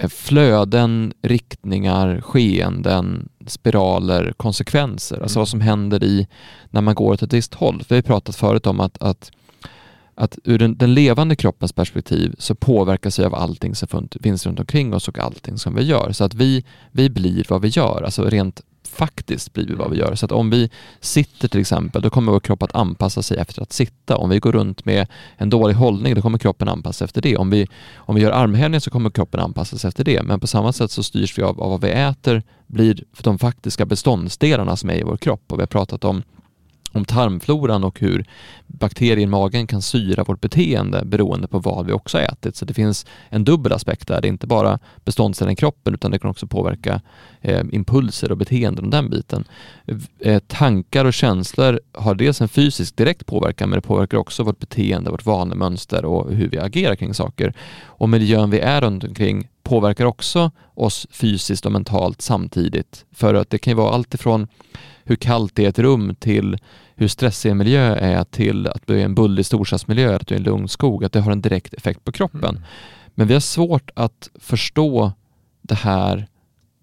flöden, 0.08 1.12
riktningar, 1.22 2.20
skeenden, 2.20 3.28
spiraler, 3.46 4.32
konsekvenser. 4.36 5.20
Alltså 5.22 5.38
vad 5.38 5.48
som 5.48 5.60
händer 5.60 6.04
i 6.04 6.26
när 6.70 6.80
man 6.80 6.94
går 6.94 7.12
åt 7.12 7.22
ett 7.22 7.32
visst 7.32 7.54
håll. 7.54 7.82
Vi 7.88 7.94
har 7.94 8.02
pratat 8.02 8.36
förut 8.36 8.66
om 8.66 8.80
att, 8.80 9.02
att, 9.02 9.30
att 10.14 10.38
ur 10.44 10.58
den, 10.58 10.76
den 10.76 10.94
levande 10.94 11.36
kroppens 11.36 11.72
perspektiv 11.72 12.34
så 12.38 12.54
påverkas 12.54 13.18
vi 13.18 13.24
av 13.24 13.34
allting 13.34 13.74
som 13.74 14.08
finns 14.22 14.46
runt 14.46 14.60
omkring 14.60 14.94
oss 14.94 15.08
och 15.08 15.18
allting 15.18 15.58
som 15.58 15.74
vi 15.74 15.82
gör. 15.82 16.12
Så 16.12 16.24
att 16.24 16.34
vi, 16.34 16.64
vi 16.90 17.10
blir 17.10 17.46
vad 17.48 17.62
vi 17.62 17.68
gör, 17.68 18.02
alltså 18.02 18.24
rent 18.24 18.60
faktiskt 18.92 19.52
blir 19.52 19.66
vi 19.66 19.74
vad 19.74 19.90
vi 19.90 19.98
gör. 19.98 20.14
Så 20.14 20.26
att 20.26 20.32
om 20.32 20.50
vi 20.50 20.70
sitter 21.00 21.48
till 21.48 21.60
exempel, 21.60 22.02
då 22.02 22.10
kommer 22.10 22.32
vår 22.32 22.40
kropp 22.40 22.62
att 22.62 22.74
anpassa 22.74 23.22
sig 23.22 23.38
efter 23.38 23.62
att 23.62 23.72
sitta. 23.72 24.16
Om 24.16 24.30
vi 24.30 24.38
går 24.38 24.52
runt 24.52 24.84
med 24.84 25.06
en 25.36 25.50
dålig 25.50 25.74
hållning, 25.74 26.14
då 26.14 26.22
kommer 26.22 26.38
kroppen 26.38 26.68
anpassa 26.68 26.98
sig 26.98 27.04
efter 27.04 27.22
det. 27.22 27.36
Om 27.36 27.50
vi, 27.50 27.66
om 27.94 28.14
vi 28.14 28.20
gör 28.20 28.30
armhävningar 28.30 28.80
så 28.80 28.90
kommer 28.90 29.10
kroppen 29.10 29.40
anpassa 29.40 29.78
sig 29.78 29.88
efter 29.88 30.04
det. 30.04 30.22
Men 30.22 30.40
på 30.40 30.46
samma 30.46 30.72
sätt 30.72 30.90
så 30.90 31.02
styrs 31.02 31.38
vi 31.38 31.42
av, 31.42 31.60
av 31.60 31.70
vad 31.70 31.80
vi 31.80 31.90
äter, 31.90 32.42
blir 32.66 33.04
de 33.22 33.38
faktiska 33.38 33.86
beståndsdelarna 33.86 34.76
som 34.76 34.90
är 34.90 34.94
i 34.94 35.02
vår 35.02 35.16
kropp. 35.16 35.52
Och 35.52 35.58
vi 35.58 35.62
har 35.62 35.66
pratat 35.66 36.04
om 36.04 36.22
om 36.92 37.04
tarmfloran 37.04 37.84
och 37.84 38.00
hur 38.00 38.24
bakterier 38.66 39.18
i 39.18 39.26
magen 39.26 39.66
kan 39.66 39.82
syra 39.82 40.24
vårt 40.24 40.40
beteende 40.40 41.04
beroende 41.04 41.48
på 41.48 41.58
vad 41.58 41.86
vi 41.86 41.92
också 41.92 42.18
ätit. 42.18 42.56
Så 42.56 42.64
det 42.64 42.74
finns 42.74 43.06
en 43.28 43.44
dubbel 43.44 43.72
aspekt 43.72 44.08
där. 44.08 44.20
Det 44.20 44.28
är 44.28 44.32
inte 44.32 44.46
bara 44.46 44.78
beståndsdelen 45.04 45.52
i 45.52 45.56
kroppen 45.56 45.94
utan 45.94 46.10
det 46.10 46.18
kan 46.18 46.30
också 46.30 46.46
påverka 46.46 47.00
eh, 47.40 47.62
impulser 47.72 48.30
och 48.30 48.38
beteenden 48.38 48.84
och 48.84 48.90
den 48.90 49.10
biten. 49.10 49.44
Eh, 50.18 50.38
tankar 50.46 51.04
och 51.04 51.14
känslor 51.14 51.80
har 51.92 52.14
dels 52.14 52.40
en 52.40 52.48
fysisk 52.48 52.96
direkt 52.96 53.26
påverkan 53.26 53.70
men 53.70 53.76
det 53.76 53.86
påverkar 53.86 54.18
också 54.18 54.42
vårt 54.42 54.58
beteende, 54.58 55.10
vårt 55.10 55.26
vanemönster 55.26 56.04
och 56.04 56.32
hur 56.32 56.48
vi 56.48 56.58
agerar 56.58 56.94
kring 56.94 57.14
saker. 57.14 57.54
Och 57.84 58.08
miljön 58.08 58.50
vi 58.50 58.60
är 58.60 58.80
runt 58.80 59.04
omkring 59.04 59.48
påverkar 59.62 60.04
också 60.04 60.50
oss 60.74 61.06
fysiskt 61.10 61.66
och 61.66 61.72
mentalt 61.72 62.22
samtidigt. 62.22 63.04
För 63.12 63.34
att 63.34 63.50
det 63.50 63.58
kan 63.58 63.70
ju 63.70 63.76
vara 63.76 63.94
allt 63.94 64.14
ifrån 64.14 64.48
hur 65.04 65.16
kallt 65.16 65.54
det 65.54 65.64
är 65.64 65.68
ett 65.68 65.78
rum 65.78 66.14
till 66.14 66.58
hur 66.94 67.08
stressig 67.08 67.50
en 67.50 67.58
miljö 67.58 67.94
är 67.94 68.24
till 68.24 68.66
att 68.66 68.86
du 68.86 69.00
är 69.00 69.04
en 69.04 69.14
bullig 69.14 69.46
storstadsmiljö, 69.46 70.16
att 70.16 70.26
du 70.26 70.34
är 70.34 70.38
en 70.38 70.44
lugn 70.44 70.68
skog, 70.68 71.04
att 71.04 71.12
det 71.12 71.20
har 71.20 71.32
en 71.32 71.42
direkt 71.42 71.74
effekt 71.74 72.04
på 72.04 72.12
kroppen. 72.12 72.44
Mm. 72.44 72.62
Men 73.14 73.26
vi 73.26 73.32
har 73.32 73.40
svårt 73.40 73.90
att 73.94 74.30
förstå 74.34 75.12
det 75.62 75.74
här 75.74 76.26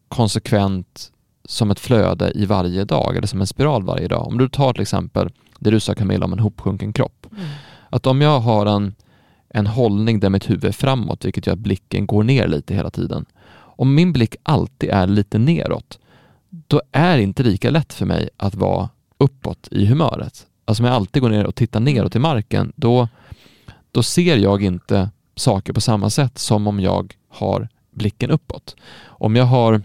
konsekvent 0.08 1.12
som 1.46 1.72
ett 1.72 1.80
flöde 1.80 2.32
i 2.36 2.46
varje 2.46 2.86
dag 2.86 3.18
eller 3.18 3.28
som 3.28 3.42
en 3.42 3.48
spiral 3.48 3.84
varje 3.84 4.08
dag. 4.08 4.28
Om 4.28 4.38
du 4.38 4.50
tar 4.50 4.74
till 4.74 4.82
exempel 4.82 5.30
det 5.60 5.72
du 5.72 5.80
sa 5.80 5.96
Camilla 5.96 6.26
om 6.26 6.34
en 6.34 6.40
hopsjunken 6.40 6.94
kropp. 6.94 7.28
Mm. 7.32 7.48
Att 7.90 8.08
om 8.08 8.22
jag 8.22 8.40
har 8.40 8.66
en, 8.66 8.96
en 9.50 9.68
hållning 9.68 10.20
där 10.20 10.30
mitt 10.30 10.50
huvud 10.50 10.66
är 10.66 10.72
framåt, 10.72 11.26
vilket 11.26 11.48
gör 11.48 11.54
att 11.54 11.60
blicken 11.60 12.06
går 12.06 12.24
ner 12.24 12.48
lite 12.48 12.74
hela 12.74 12.90
tiden. 12.90 13.26
Om 13.56 13.96
min 13.96 14.14
blick 14.14 14.36
alltid 14.44 14.90
är 14.90 15.08
lite 15.08 15.38
neråt, 15.38 16.00
då 16.50 16.82
är 16.92 17.18
det 17.18 17.24
inte 17.24 17.44
lika 17.44 17.70
lätt 17.70 17.94
för 17.94 18.06
mig 18.06 18.30
att 18.38 18.56
vara 18.56 18.90
uppåt 19.18 19.68
i 19.72 19.86
humöret, 19.86 20.48
alltså 20.66 20.84
om 20.84 20.88
jag 20.88 20.96
alltid 20.96 21.22
går 21.22 21.30
ner 21.30 21.46
och 21.46 21.56
tittar 21.56 21.80
neråt 21.80 22.16
i 22.16 22.20
marken, 22.20 22.72
då, 22.76 23.08
då 23.92 24.04
ser 24.04 24.38
jag 24.38 24.64
inte 24.64 25.10
saker 25.36 25.74
på 25.74 25.82
samma 25.82 26.10
sätt 26.10 26.38
som 26.38 26.68
om 26.68 26.80
jag 26.80 27.16
har 27.30 27.70
blicken 27.92 28.32
uppåt. 28.32 28.76
Om 29.06 29.36
jag 29.36 29.46
har 29.46 29.82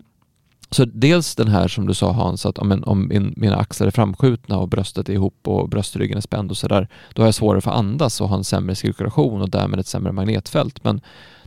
så 0.71 0.85
dels 0.85 1.35
den 1.35 1.49
här 1.49 1.69
som 1.69 1.87
du 1.87 1.95
sa 1.95 2.13
Hans, 2.13 2.47
att 2.47 2.59
om, 2.59 2.83
om 2.87 3.09
min, 3.09 3.35
mina 3.37 3.57
axlar 3.57 3.87
är 3.87 3.91
framskjutna 3.91 4.59
och 4.59 4.69
bröstet 4.69 5.09
är 5.09 5.13
ihop 5.13 5.49
och 5.49 5.69
bröstryggen 5.69 6.17
är 6.17 6.21
spänd 6.21 6.51
och 6.51 6.57
sådär, 6.57 6.89
då 7.13 7.23
har 7.23 7.27
jag 7.27 7.35
svårare 7.35 7.61
för 7.61 7.71
att 7.71 7.77
andas 7.77 8.21
och 8.21 8.29
ha 8.29 8.37
en 8.37 8.45
sämre 8.45 8.75
cirkulation 8.75 9.43
och 9.43 9.51
därmed 9.51 9.81
ett 9.81 9.87
sämre 9.87 10.13
magnetfält. 10.13 10.85
Men 10.85 11.01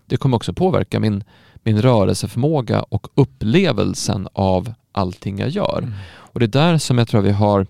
det 0.06 0.18
kommer 0.18 0.38
också 0.38 0.54
påverka 0.54 1.00
min, 1.00 1.24
min 1.64 1.82
rörelseförmåga 1.82 2.82
och 2.82 3.08
upplevelsen 3.16 4.28
av 4.34 4.74
allting 4.98 5.40
jag 5.40 5.50
gör. 5.50 5.78
Mm. 5.78 5.94
Och 6.08 6.40
det 6.40 6.46
är 6.46 6.48
där 6.48 6.78
som 6.78 6.98
jag 6.98 7.08
tror 7.08 7.22
vi 7.22 7.32
har, 7.32 7.68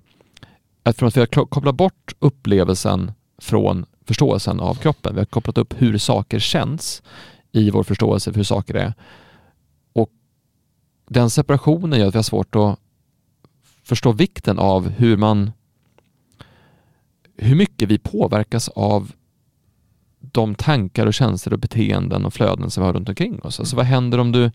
att 0.84 0.98
från 0.98 1.08
att 1.08 1.18
vi 1.18 1.22
har 1.22 1.46
kopplat 1.46 1.76
bort 1.76 2.14
upplevelsen 2.20 3.12
från 3.38 3.86
förståelsen 4.06 4.60
av 4.60 4.76
kroppen, 4.76 5.14
vi 5.14 5.20
har 5.20 5.26
kopplat 5.26 5.58
upp 5.58 5.74
hur 5.78 5.98
saker 5.98 6.40
känns 6.40 7.04
i 7.52 7.72
vår 7.72 7.84
förståelse 7.84 8.32
för 8.32 8.38
hur 8.38 8.44
saker 8.44 8.74
är. 8.74 8.94
Och 9.94 10.10
den 11.10 11.30
separationen 11.30 12.00
gör 12.00 12.08
att 12.08 12.14
vi 12.14 12.18
har 12.18 12.24
svårt 12.24 12.56
att 12.56 12.80
förstå 13.84 14.12
vikten 14.12 14.60
av 14.60 14.90
hur 14.90 15.18
man 15.18 15.52
hur 17.38 17.56
mycket 17.56 17.90
vi 17.90 17.98
påverkas 17.98 18.70
av 18.70 19.12
de 20.20 20.56
tankar 20.56 21.08
och 21.08 21.14
känslor 21.14 21.54
och 21.54 21.60
beteenden 21.60 22.26
och 22.26 22.34
flöden 22.34 22.70
som 22.70 22.84
vi 22.84 22.86
har 22.86 22.94
runt 22.94 23.10
omkring 23.10 23.42
oss. 23.42 23.60
Alltså 23.60 23.76
vad 23.76 23.86
händer 23.86 24.18
om 24.18 24.32
du, 24.32 24.52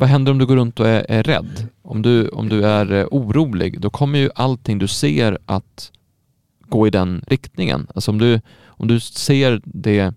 vad 0.00 0.08
händer 0.08 0.32
om 0.32 0.38
du 0.38 0.46
går 0.46 0.56
runt 0.56 0.80
och 0.80 0.88
är, 0.88 1.06
är 1.08 1.22
rädd? 1.22 1.68
Om 1.82 2.02
du, 2.02 2.28
om 2.28 2.48
du 2.48 2.64
är 2.66 2.92
eh, 2.92 3.06
orolig, 3.10 3.80
då 3.80 3.90
kommer 3.90 4.18
ju 4.18 4.30
allting 4.34 4.78
du 4.78 4.88
ser 4.88 5.38
att 5.46 5.92
gå 6.60 6.86
i 6.86 6.90
den 6.90 7.24
riktningen. 7.26 7.86
Alltså 7.94 8.10
om 8.10 8.18
du, 8.18 8.40
om 8.66 8.88
du 8.88 9.00
ser 9.00 9.60
det, 9.64 10.14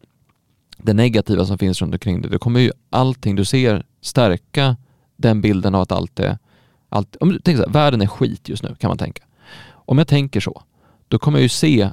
det 0.77 0.93
negativa 0.93 1.45
som 1.45 1.57
finns 1.57 1.81
runt 1.81 1.93
omkring 1.93 2.21
dig, 2.21 2.31
då 2.31 2.39
kommer 2.39 2.59
ju 2.59 2.71
allting 2.89 3.35
du 3.35 3.45
ser 3.45 3.85
stärka 4.01 4.77
den 5.15 5.41
bilden 5.41 5.75
av 5.75 5.81
att 5.81 5.91
allt 5.91 6.19
är... 6.19 6.37
Allt, 6.89 7.15
om 7.15 7.29
du 7.29 7.39
tänker 7.39 7.63
så 7.63 7.67
här, 7.67 7.73
världen 7.73 8.01
är 8.01 8.07
skit 8.07 8.49
just 8.49 8.63
nu 8.63 8.75
kan 8.79 8.87
man 8.87 8.97
tänka. 8.97 9.23
Om 9.69 9.97
jag 9.97 10.07
tänker 10.07 10.39
så, 10.39 10.63
då 11.07 11.19
kommer 11.19 11.37
jag 11.37 11.43
ju 11.43 11.49
se 11.49 11.89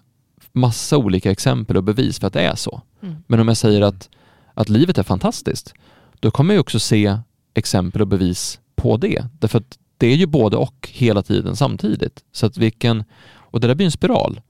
massa 0.52 0.96
olika 0.96 1.30
exempel 1.30 1.76
och 1.76 1.84
bevis 1.84 2.18
för 2.18 2.26
att 2.26 2.32
det 2.32 2.42
är 2.42 2.56
så. 2.56 2.82
Mm. 3.02 3.16
Men 3.26 3.40
om 3.40 3.48
jag 3.48 3.56
säger 3.56 3.82
att, 3.82 4.08
att 4.54 4.68
livet 4.68 4.98
är 4.98 5.02
fantastiskt, 5.02 5.74
då 6.20 6.30
kommer 6.30 6.54
jag 6.54 6.60
också 6.60 6.80
se 6.80 7.18
exempel 7.54 8.02
och 8.02 8.08
bevis 8.08 8.60
på 8.74 8.96
det. 8.96 9.24
Därför 9.38 9.58
att 9.58 9.78
det 9.96 10.06
är 10.06 10.16
ju 10.16 10.26
både 10.26 10.56
och 10.56 10.88
hela 10.92 11.22
tiden 11.22 11.56
samtidigt. 11.56 12.24
Så 12.32 12.46
att 12.46 12.56
vilken, 12.56 13.04
och 13.30 13.60
det 13.60 13.66
där 13.66 13.74
blir 13.74 13.86
en 13.86 13.92
spiral. 13.92 14.40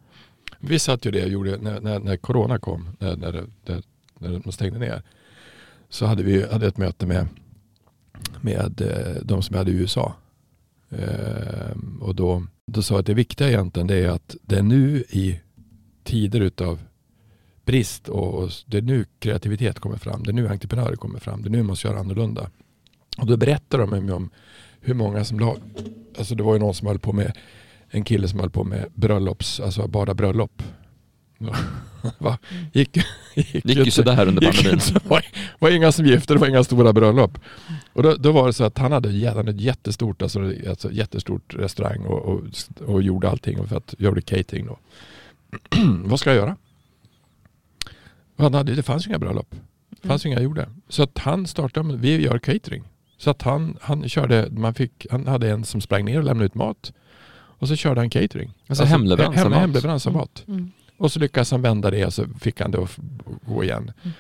Vi 0.59 0.79
satt 0.79 1.07
ju 1.07 1.11
det 1.11 1.25
och 1.25 1.31
gjorde 1.31 1.57
när, 1.57 1.81
när, 1.81 1.99
när 1.99 2.17
corona 2.17 2.59
kom, 2.59 2.89
när, 2.99 3.17
när, 3.17 3.45
när, 3.67 3.83
när 4.19 4.39
de 4.39 4.53
stängde 4.53 4.79
ner. 4.79 5.03
Så 5.89 6.07
hade 6.07 6.23
vi 6.23 6.47
hade 6.53 6.67
ett 6.67 6.79
möte 6.79 7.07
med, 7.07 7.27
med 8.41 8.81
eh, 8.81 9.23
de 9.23 9.43
som 9.43 9.57
hade 9.57 9.71
i 9.71 9.75
USA. 9.75 10.15
Ehm, 10.91 11.99
och 12.03 12.15
då, 12.15 12.47
då 12.67 12.83
sa 12.83 12.99
att 12.99 13.07
det 13.07 13.15
viktiga 13.15 13.49
egentligen 13.49 13.87
det 13.87 13.97
är 13.97 14.09
att 14.09 14.37
det 14.43 14.59
är 14.59 14.63
nu 14.63 15.05
i 15.09 15.41
tider 16.05 16.41
utav 16.41 16.81
brist 17.65 18.09
och, 18.09 18.51
det 18.67 18.79
är 18.79 18.83
nu 18.83 19.05
kreativitet 19.19 19.79
kommer 19.79 19.97
fram. 19.97 20.23
Det 20.23 20.31
är 20.31 20.33
nu 20.33 20.49
entreprenörer 20.49 20.97
kommer 20.97 21.19
fram. 21.19 21.43
Det 21.43 21.49
är 21.49 21.51
nu 21.51 21.59
man 21.59 21.67
måste 21.67 21.89
göra 21.89 22.01
annorlunda. 22.01 22.51
Och 23.19 23.27
då 23.27 23.37
berättar 23.37 23.79
de 23.79 24.11
om 24.13 24.31
hur 24.81 24.95
många 24.95 25.25
som 25.25 25.41
lag, 25.41 25.59
alltså 26.19 26.35
det 26.35 26.43
var 26.43 26.53
ju 26.53 26.59
någon 26.59 26.75
som 26.75 26.87
höll 26.87 26.99
på 26.99 27.13
med 27.13 27.33
en 27.91 28.05
kille 28.05 28.29
som 28.29 28.41
höll 28.41 28.51
på 28.51 28.65
med 28.65 28.87
bröllops, 28.95 29.61
alltså 29.61 29.89
bara 29.89 30.15
bröllop. 30.15 30.63
Va? 32.19 32.39
Gick, 32.73 32.97
gick, 33.35 33.65
gick 33.65 33.85
ju 33.85 33.91
sådär 33.91 34.29
under 34.29 34.53
pandemin. 34.53 34.81
Det 34.95 35.09
var, 35.09 35.25
var 35.59 35.71
inga 35.71 35.93
som 35.93 36.07
gifte, 36.07 36.35
det 36.35 36.41
var 36.41 36.49
inga 36.49 36.65
stora 36.65 36.93
bröllop. 36.93 37.39
Och 37.93 38.03
då, 38.03 38.15
då 38.15 38.33
var 38.33 38.47
det 38.47 38.53
så 38.53 38.65
att 38.65 38.79
han 38.79 38.93
hade, 38.93 39.29
han 39.29 39.37
hade 39.37 39.63
jättestort, 39.63 40.23
alltså, 40.23 40.53
alltså 40.69 40.93
jättestort 40.93 41.55
restaurang 41.55 42.01
och, 42.07 42.19
och, 42.19 42.41
och 42.87 43.03
gjorde 43.03 43.31
allting 43.31 43.69
för 43.69 43.77
att 43.77 43.95
göra 43.99 44.21
catering 44.21 44.67
då. 44.67 44.79
vad 46.05 46.21
ska 46.21 46.31
jag 46.31 46.37
göra? 46.37 46.57
Han 48.37 48.55
hade, 48.55 48.75
det 48.75 48.83
fanns 48.83 49.07
ju 49.07 49.09
inga 49.09 49.19
bröllop. 49.19 49.55
Det 49.91 50.09
fanns 50.09 50.25
mm. 50.25 50.33
inga 50.33 50.43
gjorde. 50.43 50.69
Så 50.89 51.03
att 51.03 51.19
han 51.19 51.47
startade 51.47 51.97
vi 51.97 52.23
gör 52.23 52.39
catering. 52.39 52.85
Så 53.21 53.31
att 53.31 53.43
han, 53.43 53.77
han 53.81 54.09
körde, 54.09 54.49
man 54.51 54.75
fick, 54.75 55.07
han 55.11 55.27
hade 55.27 55.51
en 55.51 55.65
som 55.65 55.81
sprang 55.81 56.05
ner 56.05 56.19
och 56.19 56.25
lämnade 56.25 56.47
ut 56.47 56.55
mat. 56.55 56.93
Och 57.33 57.69
så 57.69 57.77
körde 57.77 58.01
han 58.01 58.11
catering. 58.11 58.49
Alltså, 58.49 58.83
alltså 58.83 58.85
hemleverans 58.85 60.05
hem, 60.05 60.15
av 60.15 60.21
mat. 60.21 60.45
Mm. 60.47 60.59
mm. 60.59 60.73
Och 60.97 61.13
så 61.13 61.21
lyckades 61.21 61.51
han 61.51 61.63
vända 61.63 61.91
det 61.91 62.07
och 62.07 62.15
så 62.15 62.27
fick 62.41 62.61
han 62.61 62.71
det 62.71 62.79
att 62.79 62.99
gå 63.47 63.65
igen. 63.65 63.93
Mm. 64.03 64.15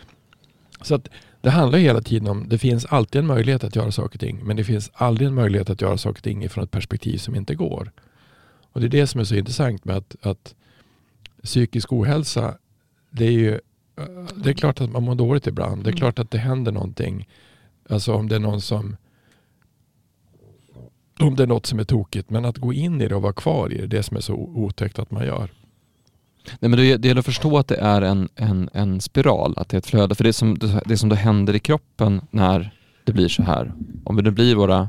Så 0.83 0.95
att 0.95 1.09
det 1.41 1.51
handlar 1.51 1.79
hela 1.79 2.01
tiden 2.01 2.29
om, 2.29 2.49
det 2.49 2.59
finns 2.59 2.85
alltid 2.85 3.19
en 3.19 3.27
möjlighet 3.27 3.65
att 3.65 3.77
göra 3.77 3.93
saker 3.93 4.17
och 4.17 4.21
ting. 4.21 4.41
Men 4.45 4.57
det 4.57 4.65
finns 4.65 4.91
aldrig 4.95 5.29
en 5.29 5.35
möjlighet 5.35 5.71
att 5.71 5.81
göra 5.81 5.99
saker 5.99 6.19
och 6.19 6.25
ting 6.25 6.49
från 6.49 6.65
ett 6.65 6.71
perspektiv 6.71 7.19
som 7.19 7.35
inte 7.35 7.55
går. 7.55 7.93
Och 8.73 8.81
det 8.81 8.87
är 8.87 8.91
det 8.91 9.07
som 9.07 9.21
är 9.21 9.25
så 9.25 9.35
intressant 9.35 9.85
med 9.85 9.97
att, 9.97 10.17
att 10.23 10.55
psykisk 11.43 11.93
ohälsa, 11.93 12.55
det 13.11 13.25
är 13.25 13.33
ju 13.33 13.61
det 14.35 14.51
är 14.51 14.55
klart 14.55 14.81
att 14.81 14.91
man 14.91 15.03
mår 15.03 15.15
dåligt 15.15 15.47
ibland. 15.47 15.85
Det 15.85 15.89
är 15.89 15.93
mm. 15.93 15.99
klart 15.99 16.19
att 16.19 16.31
det 16.31 16.39
händer 16.39 16.73
någonting. 16.73 17.29
Alltså 17.91 18.15
om 18.15 18.29
det 18.29 18.35
är 18.35 18.41
någon 18.41 18.61
som 18.61 18.97
om 21.21 21.37
det 21.37 21.43
är 21.43 21.47
något 21.47 21.67
som 21.67 21.79
är 21.79 21.85
tokigt. 21.85 22.31
Men 22.31 22.45
att 22.45 22.59
gå 22.59 22.73
in 22.73 23.01
i 23.01 23.09
det 23.09 23.15
och 23.15 23.23
vara 23.23 23.33
kvar 23.33 23.73
i 23.73 23.75
det, 23.75 23.87
det 23.87 23.97
är 23.97 23.99
det 23.99 24.03
som 24.03 24.17
är 24.17 24.21
så 24.21 24.35
otäckt 24.35 24.99
att 24.99 25.11
man 25.11 25.27
gör. 25.27 25.51
Nej, 26.59 26.69
men 26.69 26.73
det, 26.73 26.85
gäller 26.85 27.19
att 27.19 27.25
förstå 27.25 27.59
att 27.59 27.69
det 27.69 27.77
är 27.77 28.03
en, 28.03 28.29
en, 28.37 28.71
en 28.73 29.01
spiral, 29.01 29.55
att 29.57 29.69
det 29.69 29.77
är 29.77 29.79
ett 29.79 29.87
flöde. 29.87 30.15
För 30.15 30.25
det 30.25 30.33
som, 30.33 30.59
det 30.87 30.97
som 30.97 31.09
då 31.09 31.17
händer 31.17 31.55
i 31.55 31.59
kroppen 31.59 32.21
när 32.31 32.71
det 33.05 33.13
blir 33.13 33.29
så 33.29 33.43
här, 33.43 33.73
om 34.05 34.25
det 34.25 34.31
blir 34.31 34.55
våra, 34.55 34.89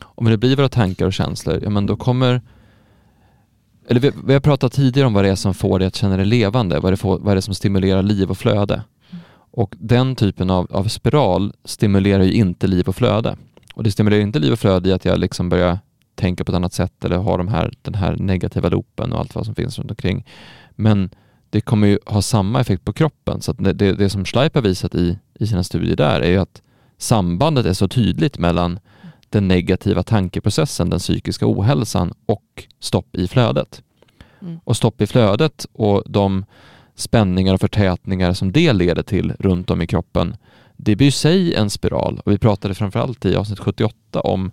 om 0.00 0.24
det 0.24 0.36
blir 0.36 0.56
våra 0.56 0.68
tankar 0.68 1.06
och 1.06 1.12
känslor, 1.12 1.60
ja 1.62 1.70
men 1.70 1.86
då 1.86 1.96
kommer 1.96 2.40
eller 3.88 4.00
vi, 4.00 4.12
vi, 4.24 4.32
har 4.32 4.40
pratat 4.40 4.72
tidigare 4.72 5.06
om 5.06 5.14
vad 5.14 5.24
det 5.24 5.30
är 5.30 5.34
som 5.34 5.54
får 5.54 5.78
dig 5.78 5.88
att 5.88 5.96
känna 5.96 6.16
dig 6.16 6.26
levande, 6.26 6.80
vad 6.80 6.92
det, 6.92 6.96
får, 6.96 7.18
vad 7.18 7.36
det 7.36 7.38
är 7.38 7.40
som 7.40 7.54
stimulerar 7.54 8.02
liv 8.02 8.30
och 8.30 8.38
flöde. 8.38 8.82
Och 9.56 9.74
den 9.78 10.16
typen 10.16 10.50
av, 10.50 10.66
av 10.70 10.84
spiral 10.84 11.52
stimulerar 11.64 12.22
ju 12.22 12.32
inte 12.32 12.66
liv 12.66 12.88
och 12.88 12.96
flöde. 12.96 13.36
Och 13.74 13.82
det 13.82 13.90
stimulerar 13.90 14.20
inte 14.20 14.38
liv 14.38 14.52
och 14.52 14.58
flöde 14.58 14.88
i 14.88 14.92
att 14.92 15.04
jag 15.04 15.18
liksom 15.18 15.48
börjar 15.48 15.78
tänka 16.14 16.44
på 16.44 16.52
ett 16.52 16.56
annat 16.56 16.72
sätt 16.72 17.04
eller 17.04 17.16
ha 17.16 17.36
de 17.36 17.48
här, 17.48 17.72
den 17.82 17.94
här 17.94 18.16
negativa 18.16 18.68
loopen 18.68 19.12
och 19.12 19.18
allt 19.18 19.34
vad 19.34 19.46
som 19.46 19.54
finns 19.54 19.78
runt 19.78 19.90
omkring. 19.90 20.26
Men 20.70 21.10
det 21.50 21.60
kommer 21.60 21.86
ju 21.86 21.98
ha 22.06 22.22
samma 22.22 22.60
effekt 22.60 22.84
på 22.84 22.92
kroppen. 22.92 23.40
Så 23.40 23.52
det, 23.52 23.72
det, 23.72 23.92
det 23.92 24.10
som 24.10 24.24
Schleip 24.24 24.54
har 24.54 24.62
visat 24.62 24.94
i, 24.94 25.18
i 25.34 25.46
sina 25.46 25.64
studier 25.64 25.96
där 25.96 26.20
är 26.20 26.30
ju 26.30 26.38
att 26.38 26.62
sambandet 26.98 27.66
är 27.66 27.72
så 27.72 27.88
tydligt 27.88 28.38
mellan 28.38 28.78
den 29.28 29.48
negativa 29.48 30.02
tankeprocessen, 30.02 30.90
den 30.90 30.98
psykiska 30.98 31.46
ohälsan 31.48 32.12
och 32.26 32.66
stopp 32.80 33.16
i 33.16 33.28
flödet. 33.28 33.82
Mm. 34.42 34.60
Och 34.64 34.76
stopp 34.76 35.00
i 35.00 35.06
flödet 35.06 35.66
och 35.72 36.02
de 36.06 36.44
spänningar 36.96 37.54
och 37.54 37.60
förtätningar 37.60 38.32
som 38.32 38.52
det 38.52 38.72
leder 38.72 39.02
till 39.02 39.32
runt 39.38 39.70
om 39.70 39.82
i 39.82 39.86
kroppen, 39.86 40.36
det 40.76 40.96
blir 40.96 41.06
i 41.06 41.10
sig 41.10 41.54
en 41.54 41.70
spiral. 41.70 42.20
Och 42.24 42.32
vi 42.32 42.38
pratade 42.38 42.74
framförallt 42.74 43.24
i 43.24 43.36
avsnitt 43.36 43.58
78 43.58 44.20
om, 44.20 44.50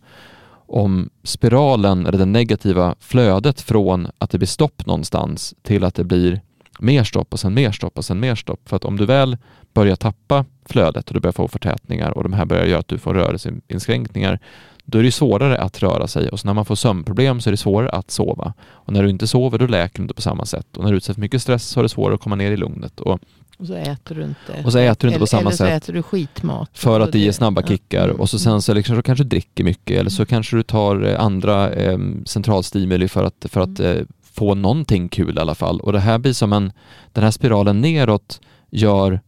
om 0.53 1.09
spiralen, 1.23 2.05
eller 2.05 2.17
det 2.17 2.25
negativa 2.25 2.95
flödet 2.99 3.61
från 3.61 4.07
att 4.17 4.29
det 4.29 4.37
blir 4.37 4.47
stopp 4.47 4.85
någonstans 4.85 5.53
till 5.61 5.83
att 5.83 5.95
det 5.95 6.03
blir 6.03 6.41
mer 6.79 7.03
stopp 7.03 7.33
och 7.33 7.39
sen 7.39 7.53
mer 7.53 7.71
stopp 7.71 7.97
och 7.97 8.05
sen 8.05 8.19
mer 8.19 8.35
stopp. 8.35 8.69
För 8.69 8.75
att 8.75 8.85
om 8.85 8.97
du 8.97 9.05
väl 9.05 9.37
börjar 9.73 9.95
tappa 9.95 10.45
flödet 10.65 11.07
och 11.07 11.13
du 11.13 11.19
börjar 11.19 11.33
få 11.33 11.47
förtätningar 11.47 12.11
och 12.11 12.23
de 12.23 12.33
här 12.33 12.45
börjar 12.45 12.65
göra 12.65 12.79
att 12.79 12.87
du 12.87 12.97
får 12.97 13.13
rörelseinskränkningar, 13.13 14.39
då 14.85 14.97
är 14.99 15.03
det 15.03 15.11
svårare 15.11 15.57
att 15.57 15.83
röra 15.83 16.07
sig 16.07 16.29
och 16.29 16.39
så 16.39 16.47
när 16.47 16.53
man 16.53 16.65
får 16.65 16.75
sömnproblem 16.75 17.41
så 17.41 17.49
är 17.49 17.51
det 17.51 17.57
svårare 17.57 17.89
att 17.89 18.11
sova. 18.11 18.53
Och 18.63 18.93
när 18.93 19.03
du 19.03 19.09
inte 19.09 19.27
sover 19.27 19.57
då 19.57 19.67
läker 19.67 19.97
du 19.97 20.03
inte 20.03 20.13
på 20.13 20.21
samma 20.21 20.45
sätt 20.45 20.77
och 20.77 20.83
när 20.83 20.91
du 20.91 20.97
utsätts 20.97 21.15
för 21.15 21.21
mycket 21.21 21.41
stress 21.41 21.67
så 21.67 21.79
är 21.79 21.83
det 21.83 21.89
svårare 21.89 22.15
att 22.15 22.21
komma 22.21 22.35
ner 22.35 22.51
i 22.51 22.57
lugnet. 22.57 22.99
Och, 22.99 23.19
och 23.57 23.67
så 23.67 23.73
äter 23.73 24.15
du 24.15 24.23
inte. 24.23 24.63
Och 24.65 24.71
så 24.71 24.77
äter 24.77 25.07
du 25.07 25.07
inte 25.07 25.19
på 25.19 25.27
samma 25.27 25.51
sätt. 25.51 25.61
Eller 25.61 25.71
så 25.71 25.75
äter 25.75 25.93
du 25.93 26.03
skitmat. 26.03 26.69
För 26.73 26.99
att 26.99 27.11
det 27.11 27.19
ger 27.19 27.31
snabba 27.31 27.61
kickar 27.61 28.07
och 28.07 28.29
så 28.29 28.39
sen 28.39 28.61
så 28.61 28.73
liksom, 28.73 28.95
så 28.95 29.01
kanske 29.01 29.23
du 29.23 29.29
dricker 29.29 29.63
mycket 29.63 29.99
eller 29.99 30.09
så 30.09 30.21
mm. 30.21 30.27
kanske 30.27 30.55
du 30.55 30.63
tar 30.63 31.05
eh, 31.05 31.19
andra 31.19 31.71
eh, 31.71 31.97
centralstimuli 32.25 33.07
för 33.07 33.23
att, 33.23 33.45
för 33.49 33.61
att 33.61 33.79
mm. 33.79 33.97
eh, 33.97 34.05
få 34.33 34.55
någonting 34.55 35.09
kul 35.09 35.37
i 35.37 35.39
alla 35.39 35.55
fall. 35.55 35.79
Och 35.79 35.91
det 35.91 35.99
här 35.99 36.17
blir 36.17 36.33
som 36.33 36.53
en, 36.53 36.71
den 37.11 37.23
här 37.23 37.31
spiralen 37.31 37.81
neråt 37.81 38.41
gör 38.69 39.19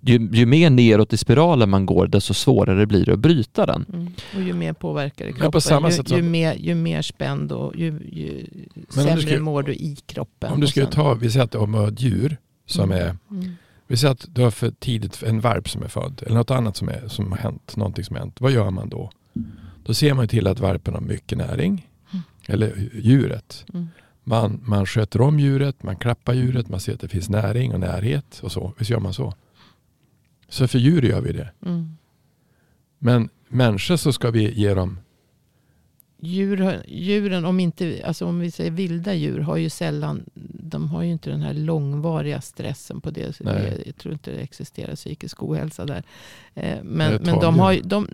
ju, 0.00 0.28
ju 0.32 0.46
mer 0.46 0.70
neråt 0.70 1.12
i 1.12 1.16
spiralen 1.16 1.70
man 1.70 1.86
går, 1.86 2.06
desto 2.06 2.34
svårare 2.34 2.86
blir 2.86 3.04
det 3.04 3.12
att 3.12 3.18
bryta 3.18 3.66
den. 3.66 3.86
Mm. 3.92 4.12
Och 4.36 4.42
ju 4.42 4.52
mer 4.52 4.72
påverkar 4.72 5.26
det 5.26 5.32
kroppen, 5.32 5.60
ja, 5.70 5.90
ju, 5.90 6.16
ju, 6.16 6.22
mer, 6.22 6.54
ju 6.54 6.74
mer 6.74 7.02
spänd 7.02 7.52
och 7.52 7.76
ju, 7.76 7.86
ju 7.86 8.46
sämre 8.88 9.22
ska, 9.22 9.40
mår 9.40 9.62
du 9.62 9.74
i 9.74 9.96
kroppen. 10.06 10.52
Om 10.52 10.60
du 10.60 10.66
skulle 10.66 10.86
ta, 10.86 11.14
vi 11.14 11.30
säger 11.30 11.44
att 11.44 11.52
du 11.52 11.58
har 11.58 11.88
ett 11.88 12.00
djur 12.00 12.36
som 12.66 12.92
mm. 12.92 13.06
är, 13.06 13.16
mm. 13.30 13.52
vi 13.86 13.96
säger 13.96 14.12
att 14.12 14.26
du 14.28 14.42
har 14.42 14.50
för 14.50 14.70
tidigt 14.70 15.22
en 15.22 15.40
varp 15.40 15.68
som 15.68 15.82
är 15.82 15.88
född, 15.88 16.22
eller 16.26 16.36
något 16.36 16.50
annat 16.50 16.76
som, 16.76 16.88
är, 16.88 17.08
som 17.08 17.32
har 17.32 17.38
hänt, 17.38 17.76
någonting 17.76 18.04
som 18.04 18.16
har 18.16 18.20
hänt. 18.20 18.40
Vad 18.40 18.52
gör 18.52 18.70
man 18.70 18.88
då? 18.88 19.10
Då 19.84 19.94
ser 19.94 20.14
man 20.14 20.28
till 20.28 20.46
att 20.46 20.60
varpen 20.60 20.94
har 20.94 21.00
mycket 21.00 21.38
näring. 21.38 21.86
eller 22.48 22.90
djuret. 22.94 23.64
Mm. 23.74 23.88
Man, 24.24 24.60
man 24.64 24.86
sköter 24.86 25.20
om 25.20 25.40
djuret, 25.40 25.82
man 25.82 25.96
klappar 25.96 26.34
djuret, 26.34 26.68
man 26.68 26.80
ser 26.80 26.94
att 26.94 27.00
det 27.00 27.08
finns 27.08 27.28
näring 27.28 27.74
och 27.74 27.80
närhet 27.80 28.40
och 28.42 28.52
så. 28.52 28.72
Visst 28.78 28.90
gör 28.90 29.00
man 29.00 29.14
så? 29.14 29.34
Så 30.50 30.68
för 30.68 30.78
djur 30.78 31.02
gör 31.02 31.20
vi 31.20 31.32
det. 31.32 31.50
Mm. 31.66 31.96
Men 32.98 33.28
människor 33.48 33.96
så 33.96 34.12
ska 34.12 34.30
vi 34.30 34.52
ge 34.52 34.74
dem 34.74 34.98
Djur, 36.22 36.82
djuren, 36.88 37.44
om, 37.44 37.60
inte, 37.60 38.02
alltså 38.04 38.26
om 38.26 38.40
vi 38.40 38.50
säger 38.50 38.70
vilda 38.70 39.14
djur, 39.14 39.40
har 39.40 39.56
ju 39.56 39.70
sällan, 39.70 40.24
de 40.62 40.88
har 40.88 41.02
ju 41.02 41.12
inte 41.12 41.30
den 41.30 41.40
här 41.42 41.54
långvariga 41.54 42.40
stressen 42.40 43.00
på 43.00 43.10
det. 43.10 43.38
Det 43.38 43.82
jag 43.86 43.96
tror 43.96 44.12
inte 44.14 44.30
det 44.30 44.36
existerar 44.36 44.94
psykisk 44.94 45.42
ohälsa 45.42 45.84
där. 45.84 46.02
Eh, 46.54 46.78
Men, 46.82 47.22
men 47.22 47.40
de 47.40 47.58
har 47.58 47.80
de, 47.84 48.08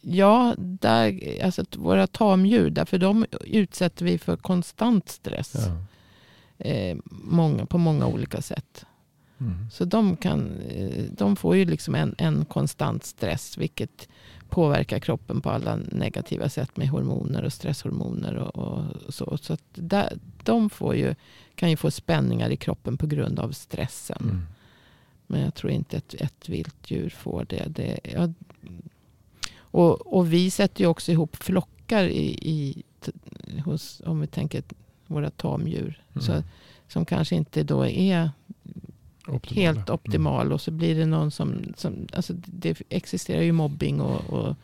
ja, 0.00 0.54
där, 0.58 1.20
alltså 1.44 1.64
våra 1.76 2.06
tamdjur, 2.06 2.70
därför 2.70 2.98
de 2.98 3.26
utsätter 3.40 4.04
vi 4.04 4.18
för 4.18 4.36
konstant 4.36 5.08
stress. 5.08 5.54
ja. 5.54 5.76
Eh, 6.58 6.96
många, 7.08 7.66
på 7.66 7.78
många 7.78 8.06
olika 8.06 8.42
sätt. 8.42 8.86
Mm. 9.40 9.70
Så 9.70 9.84
de, 9.84 10.16
kan, 10.16 10.60
eh, 10.60 11.04
de 11.10 11.36
får 11.36 11.56
ju 11.56 11.64
liksom 11.64 11.94
en, 11.94 12.14
en 12.18 12.44
konstant 12.44 13.04
stress. 13.04 13.58
Vilket 13.58 14.08
påverkar 14.48 14.98
kroppen 14.98 15.40
på 15.40 15.50
alla 15.50 15.76
negativa 15.76 16.48
sätt. 16.48 16.76
Med 16.76 16.88
hormoner 16.88 17.44
och 17.44 17.52
stresshormoner 17.52 18.34
och, 18.34 18.56
och 18.56 19.14
så. 19.14 19.38
Så 19.42 19.52
att 19.52 19.62
där, 19.74 20.18
de 20.44 20.70
får 20.70 20.96
ju, 20.96 21.14
kan 21.54 21.70
ju 21.70 21.76
få 21.76 21.90
spänningar 21.90 22.50
i 22.50 22.56
kroppen 22.56 22.96
på 22.96 23.06
grund 23.06 23.38
av 23.38 23.52
stressen. 23.52 24.22
Mm. 24.22 24.42
Men 25.26 25.40
jag 25.40 25.54
tror 25.54 25.72
inte 25.72 25.96
att 25.96 26.14
ett 26.14 26.48
vilt 26.48 26.90
djur 26.90 27.10
får 27.10 27.46
det. 27.48 27.64
det 27.68 27.98
ja. 28.02 28.32
och, 29.58 30.16
och 30.16 30.32
vi 30.32 30.50
sätter 30.50 30.80
ju 30.80 30.86
också 30.86 31.12
ihop 31.12 31.36
flockar 31.36 32.04
i, 32.04 32.26
i, 32.42 32.82
hos, 33.64 34.02
om 34.04 34.20
vi 34.20 34.26
tänker 34.26 34.62
våra 35.06 35.30
tamdjur. 35.30 36.02
Så, 36.20 36.32
Mm. 36.32 36.44
som 36.88 37.04
kanske 37.04 37.36
inte 37.36 37.62
då 37.62 37.86
är 37.86 38.30
Optimala. 39.28 39.66
helt 39.74 39.90
optimal. 39.90 40.52
Och 40.52 40.60
så 40.60 40.70
blir 40.70 40.94
det 40.94 41.06
någon 41.06 41.30
som... 41.30 41.54
som 41.76 42.06
alltså 42.12 42.32
det 42.46 42.82
existerar 42.88 43.42
ju 43.42 43.52
mobbing 43.52 44.00
och, 44.00 44.30
och 44.30 44.56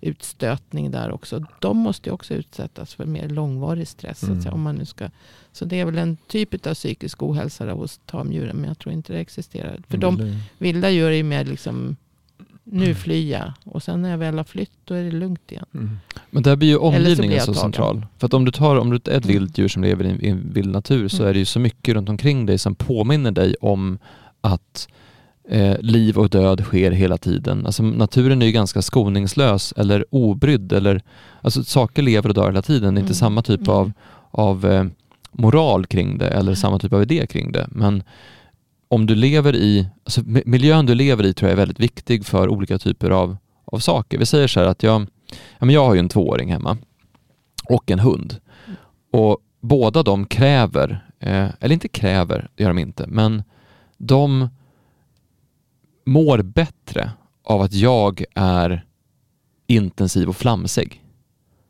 utstötning 0.00 0.90
där 0.90 1.10
också. 1.12 1.44
De 1.60 1.76
måste 1.76 2.08
ju 2.08 2.14
också 2.14 2.34
utsättas 2.34 2.94
för 2.94 3.04
mer 3.06 3.28
långvarig 3.28 3.88
stress. 3.88 4.18
Så, 4.20 4.26
Mm. 4.26 4.42
säga, 4.42 4.52
om 4.54 4.62
man 4.62 4.74
nu 4.74 4.84
ska, 4.84 5.08
så 5.52 5.64
det 5.64 5.80
är 5.80 5.84
väl 5.84 5.98
en 5.98 6.16
typ 6.16 6.66
av 6.66 6.74
psykisk 6.74 7.22
ohälsa 7.22 7.72
hos 7.72 8.00
tamdjuren. 8.06 8.56
Men 8.56 8.68
jag 8.68 8.78
tror 8.78 8.92
inte 8.92 9.12
det 9.12 9.18
existerar. 9.20 9.82
För 9.88 9.98
de 9.98 10.20
Mm. 10.20 10.36
vilda 10.58 10.90
djur 10.90 11.06
är 11.10 11.12
ju 11.16 11.22
mer 11.22 11.44
liksom... 11.44 11.96
Nu 12.68 12.94
flyr 12.94 13.32
jag. 13.32 13.52
Och 13.64 13.82
sen 13.82 14.02
när 14.02 14.10
jag 14.10 14.18
väl 14.18 14.36
har 14.36 14.44
flytt 14.44 14.70
då 14.84 14.94
är 14.94 15.04
det 15.04 15.10
lugnt 15.10 15.52
igen. 15.52 15.66
Mm. 15.74 15.98
Men 16.30 16.42
där 16.42 16.56
blir 16.56 16.68
ju 16.68 16.74
så 16.74 16.80
omgivningen 16.82 17.40
så 17.40 17.46
tagen. 17.46 17.60
central. 17.60 18.06
För 18.18 18.26
att 18.26 18.34
om 18.34 18.44
du 18.44 18.50
tar 18.52 18.76
om 18.76 18.90
du 18.90 18.98
tar 18.98 19.12
ett 19.12 19.24
Mm. 19.24 19.34
vilt 19.36 19.58
djur 19.58 19.68
som 19.68 19.82
lever 19.82 20.04
i 20.04 20.10
en, 20.10 20.24
i 20.24 20.28
en 20.28 20.52
vild 20.52 20.70
natur 20.72 21.08
så 21.08 21.16
Mm. 21.16 21.28
är 21.28 21.32
det 21.32 21.38
ju 21.38 21.44
så 21.44 21.60
mycket 21.60 21.94
runt 21.94 22.08
omkring 22.08 22.46
dig 22.46 22.58
som 22.58 22.74
påminner 22.74 23.30
dig 23.30 23.54
om 23.60 23.98
att 24.40 24.88
eh, 25.48 25.76
liv 25.80 26.18
och 26.18 26.28
död 26.30 26.60
sker 26.60 26.90
hela 26.90 27.18
tiden. 27.18 27.66
Alltså 27.66 27.82
naturen 27.82 28.42
är 28.42 28.46
ju 28.46 28.52
ganska 28.52 28.82
skoningslös 28.82 29.72
eller 29.76 30.04
obrydd 30.10 30.72
eller 30.72 31.02
alltså 31.40 31.64
saker 31.64 32.02
lever 32.02 32.28
och 32.28 32.34
dör 32.34 32.46
hela 32.46 32.62
tiden. 32.62 32.94
Det 32.94 32.98
är 32.98 33.02
inte 33.02 33.08
Mm. 33.10 33.14
samma 33.14 33.42
typ 33.42 33.60
Mm. 33.60 33.70
av, 33.74 33.92
av 34.30 34.66
eh, 34.66 34.84
moral 35.32 35.86
kring 35.86 36.18
det 36.18 36.28
eller 36.28 36.54
samma 36.54 36.78
typ 36.78 36.92
av 36.92 37.02
idé 37.02 37.26
kring 37.26 37.52
det. 37.52 37.66
Men 37.70 38.02
om 38.88 39.06
du 39.06 39.14
lever 39.14 39.56
i, 39.56 39.88
alltså 40.04 40.22
miljön 40.24 40.86
du 40.86 40.94
lever 40.94 41.26
i 41.26 41.34
tror 41.34 41.48
jag 41.48 41.52
är 41.52 41.60
väldigt 41.60 41.80
viktig 41.80 42.26
för 42.26 42.48
olika 42.48 42.78
typer 42.78 43.10
av, 43.10 43.36
av 43.64 43.78
saker. 43.78 44.18
Vi 44.18 44.26
säger 44.26 44.48
så 44.48 44.60
här 44.60 44.66
att 44.66 44.82
jag, 44.82 45.06
ja, 45.58 45.64
men 45.64 45.70
jag 45.70 45.84
har 45.84 45.94
ju 45.94 46.00
en 46.00 46.08
tvååring 46.08 46.52
hemma 46.52 46.78
och 47.68 47.90
en 47.90 47.98
hund. 47.98 48.36
Och 49.12 49.38
båda 49.60 50.02
de 50.02 50.26
kräver, 50.26 51.06
eh, 51.20 51.48
eller 51.60 51.72
inte 51.72 51.88
kräver, 51.88 52.48
det 52.54 52.62
gör 52.62 52.70
de 52.70 52.78
inte, 52.78 53.06
men 53.06 53.42
de 53.98 54.48
mår 56.04 56.42
bättre 56.42 57.10
av 57.44 57.60
att 57.60 57.72
jag 57.72 58.24
är 58.34 58.84
intensiv 59.66 60.28
och 60.28 60.36
flamsig. 60.36 61.02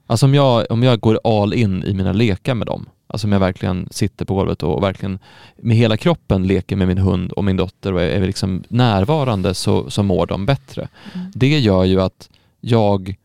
Alltså 0.07 0.27
om 0.27 0.35
jag, 0.35 0.67
om 0.71 0.83
jag 0.83 1.01
går 1.01 1.21
all 1.25 1.55
in 1.55 1.85
i 1.85 1.95
mina 1.95 2.13
lekar 2.13 2.55
med 2.55 2.67
dem, 2.67 2.89
alltså 3.07 3.27
om 3.27 3.33
jag 3.33 3.41
verkligen 3.41 3.89
sitter 3.91 4.25
på 4.25 4.35
golvet 4.35 4.63
och 4.63 4.83
verkligen 4.83 5.19
med 5.57 5.77
hela 5.77 5.97
kroppen 5.97 6.47
leker 6.47 6.77
med 6.77 6.89
min 6.89 6.99
hund 6.99 7.33
och 7.33 7.45
min 7.45 7.57
dotter 7.57 7.93
och 7.93 8.03
är, 8.03 8.27
liksom 8.27 8.65
närvarande 8.69 9.55
så, 9.55 9.91
så 9.91 10.03
mår 10.03 10.27
de 10.27 10.47
bättre. 10.47 10.89
Mm. 11.15 11.31
Det 11.35 11.59
gör 11.59 11.85
ju 11.85 12.01
att 12.01 12.31
jag 12.61 13.17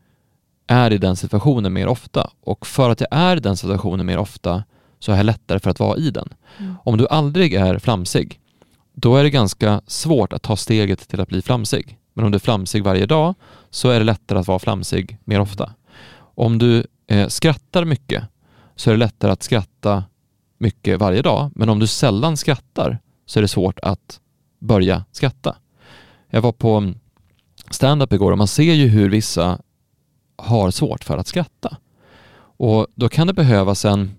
är 0.66 0.92
i 0.92 0.98
den 0.98 1.16
situationen 1.16 1.72
mer 1.72 1.86
ofta 1.86 2.30
och 2.40 2.66
för 2.66 2.90
att 2.90 3.00
jag 3.00 3.08
är 3.10 3.36
i 3.36 3.40
den 3.40 3.56
situationen 3.56 4.06
mer 4.06 4.18
ofta 4.18 4.64
så 4.98 5.12
har 5.12 5.16
jag 5.16 5.26
lättare 5.26 5.58
för 5.58 5.70
att 5.70 5.80
vara 5.80 5.96
i 5.98 6.10
den. 6.10 6.28
Mm. 6.58 6.74
Om 6.84 6.96
du 6.96 7.06
aldrig 7.08 7.54
är 7.54 7.78
flamsig, 7.78 8.40
då 8.94 9.16
är 9.16 9.22
det 9.22 9.30
ganska 9.30 9.80
svårt 9.86 10.32
att 10.32 10.42
ta 10.42 10.56
steget 10.56 11.08
till 11.08 11.20
att 11.20 11.28
bli 11.28 11.42
flamsig. 11.42 11.98
Men 12.14 12.24
om 12.24 12.30
du 12.30 12.36
är 12.36 12.40
flamsig 12.40 12.84
varje 12.84 13.06
dag 13.06 13.34
så 13.70 13.90
är 13.90 13.98
det 13.98 14.04
lättare 14.04 14.38
att 14.38 14.46
vara 14.46 14.58
flamsig 14.58 15.18
mer 15.24 15.40
ofta. 15.40 15.70
Om 16.34 16.58
du 16.58 16.86
eh, 17.06 17.28
skrattar 17.28 17.84
mycket 17.84 18.24
så 18.76 18.90
är 18.90 18.94
det 18.94 18.98
lättare 18.98 19.32
att 19.32 19.42
skratta 19.42 20.04
mycket 20.58 21.00
varje 21.00 21.22
dag. 21.22 21.50
Men 21.54 21.68
om 21.68 21.78
du 21.78 21.86
sällan 21.86 22.36
skrattar 22.36 22.98
så 23.26 23.38
är 23.38 23.42
det 23.42 23.48
svårt 23.48 23.78
att 23.82 24.20
börja 24.58 25.04
skratta. 25.12 25.56
Jag 26.30 26.40
var 26.40 26.52
på 26.52 26.92
stand-up 27.70 28.12
igår 28.12 28.32
och 28.32 28.38
man 28.38 28.48
ser 28.48 28.72
ju 28.74 28.88
hur 28.88 29.10
vissa 29.10 29.58
har 30.36 30.70
svårt 30.70 31.04
för 31.04 31.18
att 31.18 31.26
skratta. 31.26 31.76
Och 32.56 32.86
då 32.94 33.08
kan 33.08 33.26
det 33.26 33.32
behövas 33.32 33.84
en 33.84 34.14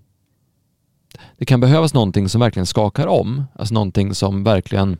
det 1.38 1.44
kan 1.44 1.60
behövas 1.60 1.94
någonting 1.94 2.28
som 2.28 2.40
verkligen 2.40 2.66
skakar 2.66 3.06
om, 3.06 3.44
alltså 3.54 3.74
någonting 3.74 4.14
som 4.14 4.44
verkligen 4.44 4.98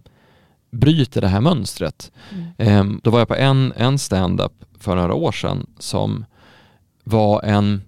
bryter 0.70 1.20
det 1.20 1.28
här 1.28 1.40
mönstret. 1.40 2.12
Mm. 2.32 2.46
Ehm, 2.58 3.00
då 3.02 3.10
var 3.10 3.18
jag 3.18 3.28
på 3.28 3.34
en, 3.34 3.72
en 3.76 3.98
stand-up 3.98 4.52
för 4.78 4.96
några 4.96 5.14
år 5.14 5.32
sedan 5.32 5.66
som 5.78 6.24
var 7.04 7.42
en 7.42 7.82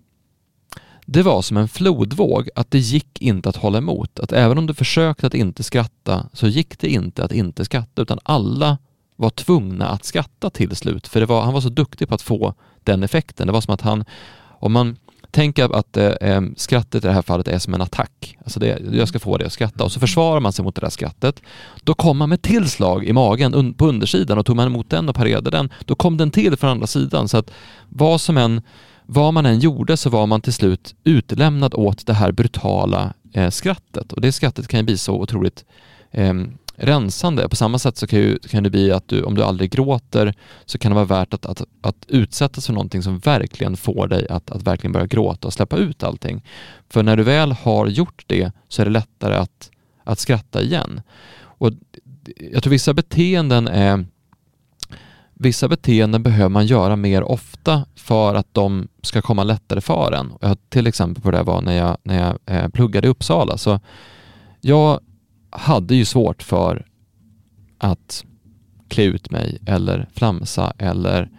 det 1.06 1.22
var 1.22 1.42
som 1.42 1.56
en 1.56 1.68
flodvåg, 1.68 2.48
att 2.54 2.70
det 2.70 2.78
gick 2.78 3.22
inte 3.22 3.48
att 3.48 3.56
hålla 3.56 3.78
emot. 3.78 4.20
Att 4.20 4.32
även 4.32 4.58
om 4.58 4.66
du 4.66 4.74
försökte 4.74 5.26
att 5.26 5.34
inte 5.34 5.62
skratta 5.62 6.26
så 6.32 6.48
gick 6.48 6.78
det 6.78 6.88
inte 6.88 7.24
att 7.24 7.32
inte 7.32 7.64
skratta 7.64 8.02
utan 8.02 8.18
alla 8.22 8.78
var 9.16 9.30
tvungna 9.30 9.88
att 9.88 10.04
skratta 10.04 10.50
till 10.50 10.76
slut 10.76 11.06
för 11.06 11.20
det 11.20 11.26
var, 11.26 11.42
han 11.42 11.54
var 11.54 11.60
så 11.60 11.68
duktig 11.68 12.08
på 12.08 12.14
att 12.14 12.22
få 12.22 12.54
den 12.84 13.02
effekten. 13.02 13.46
Det 13.46 13.52
var 13.52 13.60
som 13.60 13.74
att 13.74 13.80
han, 13.80 14.04
om 14.48 14.72
man 14.72 14.96
tänker 15.30 15.76
att 15.76 15.96
eh, 15.96 16.06
eh 16.06 16.40
skrattet 16.56 17.04
i 17.04 17.06
det 17.06 17.12
här 17.12 17.22
fallet 17.22 17.48
är 17.48 17.58
som 17.58 17.74
en 17.74 17.82
attack. 17.82 18.36
Alltså 18.44 18.60
det, 18.60 18.82
jag 18.92 19.08
ska 19.08 19.18
få 19.18 19.36
det 19.36 19.46
att 19.46 19.52
skratta 19.52 19.84
och 19.84 19.92
så 19.92 20.00
försvarar 20.00 20.40
man 20.40 20.52
sig 20.52 20.64
mot 20.64 20.74
det 20.74 20.80
där 20.80 20.90
skrattet. 20.90 21.42
Då 21.82 21.94
kom 21.94 22.16
man 22.16 22.28
med 22.28 22.42
tillslag 22.42 23.04
i 23.04 23.12
magen 23.12 23.54
un, 23.54 23.74
på 23.74 23.86
undersidan 23.86 24.38
och 24.38 24.46
tog 24.46 24.56
man 24.56 24.66
emot 24.66 24.90
den 24.90 25.08
och 25.08 25.14
parerade 25.14 25.50
den, 25.50 25.72
då 25.84 25.94
kom 25.94 26.16
den 26.16 26.30
till 26.30 26.56
från 26.56 26.70
andra 26.70 26.86
sidan. 26.86 27.28
Så 27.28 27.38
att 27.38 27.50
vad 27.88 28.20
som 28.20 28.36
än 28.36 28.62
vad 29.06 29.34
man 29.34 29.46
än 29.46 29.58
gjorde 29.58 29.96
så 29.96 30.10
var 30.10 30.26
man 30.26 30.40
till 30.40 30.52
slut 30.52 30.94
utlämnad 31.04 31.74
åt 31.74 32.06
det 32.06 32.14
här 32.14 32.32
brutala 32.32 33.14
eh, 33.32 33.50
skrattet. 33.50 34.12
Och 34.12 34.20
det 34.20 34.32
skrattet 34.32 34.68
kan 34.68 34.80
ju 34.80 34.84
bli 34.84 34.98
så 34.98 35.14
otroligt 35.20 35.64
eh, 36.10 36.34
rensande. 36.76 37.48
På 37.48 37.56
samma 37.56 37.78
sätt 37.78 37.96
så 37.96 38.06
kan, 38.06 38.18
ju, 38.18 38.38
kan 38.38 38.62
det 38.62 38.70
bli 38.70 38.92
att 38.92 39.08
du, 39.08 39.22
om 39.22 39.34
du 39.34 39.42
aldrig 39.42 39.70
gråter 39.70 40.34
så 40.64 40.78
kan 40.78 40.90
det 40.90 40.94
vara 40.94 41.04
värt 41.04 41.34
att, 41.34 41.46
att, 41.46 41.62
att 41.80 42.06
utsättas 42.08 42.66
för 42.66 42.72
någonting 42.72 43.02
som 43.02 43.18
verkligen 43.18 43.76
får 43.76 44.08
dig 44.08 44.28
att, 44.28 44.50
att 44.50 44.62
verkligen 44.62 44.92
börja 44.92 45.06
gråta 45.06 45.46
och 45.46 45.52
släppa 45.52 45.76
ut 45.76 46.02
allting. 46.02 46.44
För 46.90 47.02
när 47.02 47.16
du 47.16 47.22
väl 47.22 47.52
har 47.52 47.86
gjort 47.86 48.24
det 48.26 48.52
så 48.68 48.82
är 48.82 48.86
det 48.86 48.92
lättare 48.92 49.36
att, 49.36 49.70
att 50.04 50.18
skratta 50.18 50.62
igen. 50.62 51.00
Och 51.38 51.70
jag 52.52 52.62
tror 52.62 52.70
vissa 52.70 52.94
beteenden 52.94 53.68
är 53.68 54.06
Vissa 55.38 55.68
beteenden 55.68 56.22
behöver 56.22 56.48
man 56.48 56.66
göra 56.66 56.96
mer 56.96 57.22
ofta 57.22 57.86
för 57.94 58.34
att 58.34 58.54
de 58.54 58.88
ska 59.02 59.22
komma 59.22 59.44
lättare 59.44 59.80
för 59.80 60.12
en. 60.12 60.32
Jag, 60.40 60.56
till 60.68 60.86
exempel 60.86 61.22
på 61.22 61.30
det 61.30 61.42
var 61.42 61.62
när 61.62 61.76
jag, 61.76 61.96
när 62.02 62.18
jag 62.26 62.56
eh, 62.56 62.68
pluggade 62.68 63.06
i 63.06 63.10
Uppsala. 63.10 63.58
Så 63.58 63.80
jag 64.60 65.00
hade 65.50 65.94
ju 65.94 66.04
svårt 66.04 66.42
för 66.42 66.86
att 67.78 68.24
klä 68.88 69.04
ut 69.04 69.30
mig 69.30 69.58
eller 69.66 70.08
flamsa 70.14 70.72
eller, 70.78 71.30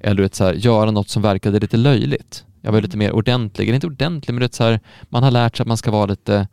eller 0.00 0.22
vet, 0.22 0.34
så 0.34 0.44
här, 0.44 0.52
göra 0.52 0.90
något 0.90 1.08
som 1.08 1.22
verkade 1.22 1.60
lite 1.60 1.76
löjligt. 1.76 2.44
Jag 2.60 2.72
var 2.72 2.80
lite 2.80 2.96
mer 2.96 3.12
ordentlig, 3.12 3.64
eller 3.68 3.74
inte 3.74 3.86
ordentlig 3.86 4.34
men 4.34 4.42
är 4.42 4.48
så 4.52 4.64
här, 4.64 4.80
man 5.02 5.22
har 5.22 5.30
lärt 5.30 5.56
sig 5.56 5.64
att 5.64 5.68
man 5.68 5.76
ska 5.76 5.90
vara 5.90 6.06
lite, 6.06 6.48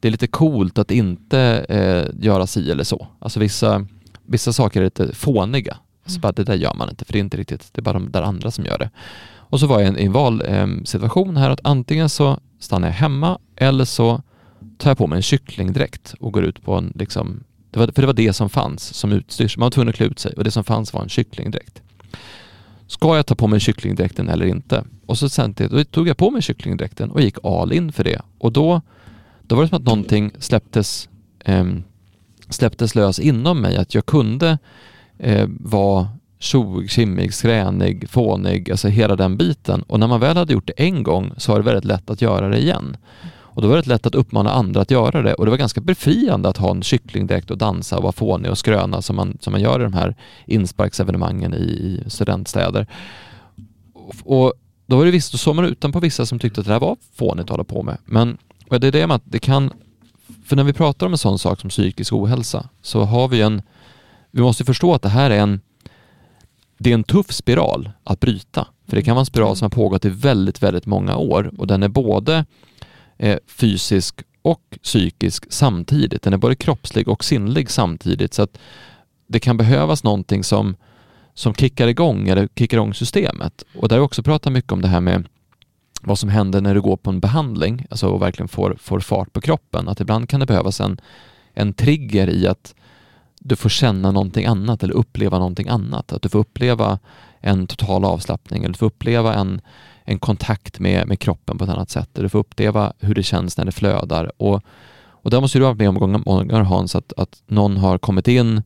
det 0.00 0.08
är 0.08 0.12
lite 0.12 0.26
coolt 0.26 0.78
att 0.78 0.90
inte 0.90 1.40
eh, 1.68 2.24
göra 2.24 2.46
si 2.46 2.70
eller 2.70 2.84
så. 2.84 3.06
Alltså 3.18 3.40
vissa, 3.40 3.86
vissa 4.26 4.52
saker 4.52 4.80
är 4.80 4.84
lite 4.84 5.14
fåniga. 5.14 5.76
Så 6.08 6.14
Mm. 6.14 6.20
bara, 6.20 6.32
det 6.32 6.44
där 6.44 6.54
gör 6.54 6.74
man 6.74 6.90
inte 6.90 7.04
för 7.04 7.12
det 7.12 7.18
är 7.18 7.20
inte 7.20 7.36
riktigt, 7.36 7.68
det 7.72 7.80
är 7.80 7.82
bara 7.82 7.92
de 7.92 8.10
där 8.12 8.22
andra 8.22 8.50
som 8.50 8.64
gör 8.64 8.78
det. 8.78 8.90
Och 9.50 9.60
så 9.60 9.66
var 9.66 9.80
jag 9.80 9.86
i 9.86 9.88
en, 9.88 10.06
en 10.06 10.12
valsituation 10.12 11.36
här 11.36 11.50
att 11.50 11.60
antingen 11.64 12.08
så 12.08 12.40
stannar 12.60 12.88
jag 12.88 12.94
hemma 12.94 13.38
eller 13.56 13.84
så 13.84 14.22
tar 14.78 14.90
jag 14.90 14.98
på 14.98 15.06
mig 15.06 15.16
en 15.16 15.22
kycklingdräkt 15.22 16.14
och 16.20 16.32
går 16.32 16.44
ut 16.44 16.62
på 16.62 16.74
en 16.74 16.92
liksom, 16.94 17.44
det 17.70 17.78
var, 17.78 17.86
för 17.86 18.02
det 18.02 18.06
var 18.06 18.14
det 18.14 18.32
som 18.32 18.48
fanns 18.48 18.94
som 18.94 19.12
utstyrs. 19.12 19.56
Man 19.56 19.66
var 19.66 19.70
tvungen 19.70 19.88
att 19.88 19.94
klä 19.94 20.06
ut 20.06 20.18
sig 20.18 20.32
och 20.36 20.44
det 20.44 20.50
som 20.50 20.64
fanns 20.64 20.92
var 20.92 21.02
en 21.02 21.08
kycklingdräkt. 21.08 21.82
ska 22.86 23.16
jag 23.16 23.26
ta 23.26 23.34
på 23.34 23.46
mig 23.46 23.60
kycklingdräkten 23.60 24.28
eller 24.28 24.46
inte? 24.46 24.84
Och 25.06 25.18
så 25.18 25.28
sen 25.28 25.54
då 25.70 25.84
tog 25.84 26.08
jag 26.08 26.16
på 26.16 26.30
mig 26.30 26.42
kycklingdräkten 26.42 27.10
och 27.10 27.20
gick 27.20 27.36
all 27.44 27.72
in 27.72 27.92
för 27.92 28.04
det. 28.04 28.20
Och 28.38 28.52
då, 28.52 28.80
då 29.42 29.56
var 29.56 29.62
det 29.62 29.68
som 29.68 29.76
att 29.78 29.84
någonting 29.84 30.32
släpptes, 30.38 31.08
eh, 31.44 31.66
släpptes 32.48 32.94
lös 32.94 33.18
inom 33.18 33.60
mig, 33.60 33.76
att 33.76 33.94
jag 33.94 34.06
kunde 34.06 34.58
eh, 35.18 35.48
var 35.48 36.06
tjog, 36.38 36.90
kimmig, 36.90 37.34
skränig, 37.34 38.10
fånig, 38.10 38.70
alltså 38.70 38.88
hela 38.88 39.16
den 39.16 39.36
biten. 39.36 39.82
Och 39.82 40.00
när 40.00 40.06
man 40.06 40.20
väl 40.20 40.36
hade 40.36 40.52
gjort 40.52 40.66
det 40.66 40.72
en 40.76 41.02
gång 41.02 41.32
så 41.36 41.52
var 41.52 41.58
det 41.58 41.64
väldigt 41.64 41.84
lätt 41.84 42.10
att 42.10 42.22
göra 42.22 42.48
det 42.48 42.58
igen. 42.58 42.96
Och 43.58 43.62
då 43.62 43.68
var 43.68 43.76
det 43.76 43.86
lätt 43.86 44.06
att 44.06 44.14
uppmana 44.14 44.50
andra 44.50 44.80
att 44.80 44.90
göra 44.90 45.22
det 45.22 45.34
och 45.34 45.44
det 45.44 45.50
var 45.50 45.58
ganska 45.58 45.80
befriande 45.80 46.48
att 46.48 46.56
ha 46.56 46.70
en 46.70 46.82
kycklingdräkt 46.82 47.50
och 47.50 47.58
dansa 47.58 47.96
och 47.96 48.02
vara 48.02 48.12
fånig 48.12 48.50
och 48.50 48.58
skröna 48.58 49.02
som 49.02 49.16
man, 49.16 49.38
som 49.40 49.50
man 49.50 49.60
gör 49.60 49.80
i 49.80 49.82
de 49.82 49.92
här 49.92 50.16
insparksevenemangen 50.46 51.54
i, 51.54 51.56
i 51.56 52.02
studentstäder. 52.06 52.86
Och, 53.92 54.14
och 54.24 54.52
då 54.86 54.96
var 54.96 55.04
det 55.04 55.10
visst, 55.10 55.32
då 55.32 55.38
såg 55.38 55.56
man 55.56 55.64
utanpå 55.64 56.00
vissa 56.00 56.26
som 56.26 56.38
tyckte 56.38 56.60
att 56.60 56.66
det 56.66 56.72
här 56.72 56.80
var 56.80 56.96
fånigt 57.14 57.44
att 57.44 57.50
hålla 57.50 57.64
på 57.64 57.82
med. 57.82 57.98
Men 58.04 58.38
det 58.68 58.86
är 58.86 58.92
det 58.92 59.06
med 59.06 59.14
att 59.14 59.22
det 59.24 59.38
kan, 59.38 59.72
för 60.46 60.56
när 60.56 60.64
vi 60.64 60.72
pratar 60.72 61.06
om 61.06 61.12
en 61.12 61.18
sån 61.18 61.38
sak 61.38 61.60
som 61.60 61.70
psykisk 61.70 62.12
ohälsa 62.12 62.68
så 62.82 63.04
har 63.04 63.28
vi 63.28 63.40
en, 63.40 63.62
vi 64.30 64.40
måste 64.40 64.64
förstå 64.64 64.94
att 64.94 65.02
det 65.02 65.08
här 65.08 65.30
är 65.30 65.38
en, 65.38 65.60
det 66.78 66.90
är 66.90 66.94
en 66.94 67.04
tuff 67.04 67.32
spiral 67.32 67.90
att 68.04 68.20
bryta. 68.20 68.66
För 68.88 68.96
det 68.96 69.02
kan 69.02 69.14
vara 69.14 69.20
en 69.20 69.26
spiral 69.26 69.56
som 69.56 69.64
har 69.64 69.70
pågått 69.70 70.04
i 70.04 70.08
väldigt, 70.08 70.62
väldigt 70.62 70.86
många 70.86 71.16
år 71.16 71.50
och 71.58 71.66
den 71.66 71.82
är 71.82 71.88
både 71.88 72.44
eh, 73.16 73.38
fysisk 73.46 74.22
och 74.42 74.78
psykisk 74.82 75.44
samtidigt. 75.48 76.22
Den 76.22 76.32
är 76.32 76.36
både 76.36 76.54
kroppslig 76.54 77.08
och 77.08 77.24
sinnlig 77.24 77.70
samtidigt. 77.70 78.34
Så 78.34 78.42
att 78.42 78.58
det 79.26 79.40
kan 79.40 79.56
behövas 79.56 80.04
någonting 80.04 80.44
som, 80.44 80.76
som 81.34 81.54
kickar 81.54 81.88
igång 81.88 82.28
eller 82.28 82.48
kickar 82.56 82.76
igång 82.76 82.94
systemet. 82.94 83.64
Och 83.76 83.88
där 83.88 83.96
har 83.96 84.00
vi 84.00 84.06
också 84.06 84.22
pratat 84.22 84.52
mycket 84.52 84.72
om 84.72 84.82
det 84.82 84.88
här 84.88 85.00
med 85.00 85.28
vad 86.02 86.18
som 86.18 86.28
händer 86.28 86.60
när 86.60 86.74
du 86.74 86.80
går 86.80 86.96
på 86.96 87.10
en 87.10 87.20
behandling 87.20 87.86
alltså 87.90 88.08
och 88.08 88.22
verkligen 88.22 88.48
får, 88.48 88.76
får 88.80 89.00
fart 89.00 89.32
på 89.32 89.40
kroppen. 89.40 89.88
Att 89.88 90.00
ibland 90.00 90.28
kan 90.28 90.40
det 90.40 90.46
behövas 90.46 90.80
en, 90.80 91.00
en 91.54 91.72
trigger 91.74 92.30
i 92.30 92.46
att 92.46 92.74
du 93.40 93.56
får 93.56 93.68
känna 93.68 94.10
någonting 94.10 94.46
annat 94.46 94.82
eller 94.82 94.94
uppleva 94.94 95.38
någonting 95.38 95.68
annat. 95.68 96.12
Att 96.12 96.22
du 96.22 96.28
får 96.28 96.38
uppleva 96.38 96.98
en 97.40 97.66
total 97.66 98.04
avslappning 98.04 98.62
eller 98.62 98.72
du 98.72 98.78
får 98.78 98.86
uppleva 98.86 99.34
en, 99.34 99.60
en 100.04 100.18
kontakt 100.18 100.78
med, 100.80 101.08
med 101.08 101.18
kroppen 101.18 101.58
på 101.58 101.64
ett 101.64 101.70
annat 101.70 101.90
sätt. 101.90 102.08
Du 102.12 102.28
får 102.28 102.38
uppleva 102.38 102.92
hur 102.98 103.14
det 103.14 103.22
känns 103.22 103.56
när 103.56 103.64
det 103.64 103.72
flödar. 103.72 104.32
Och, 104.36 104.62
och 105.10 105.30
där 105.30 105.40
måste 105.40 105.58
du 105.58 105.64
ha 105.64 105.70
varit 105.70 105.78
med 105.78 105.88
om 105.88 106.22
många 106.26 106.44
gånger 106.44 106.60
Hans, 106.60 106.96
att, 106.96 107.12
att 107.16 107.42
någon 107.46 107.76
har 107.76 107.98
kommit 107.98 108.28
in 108.28 108.62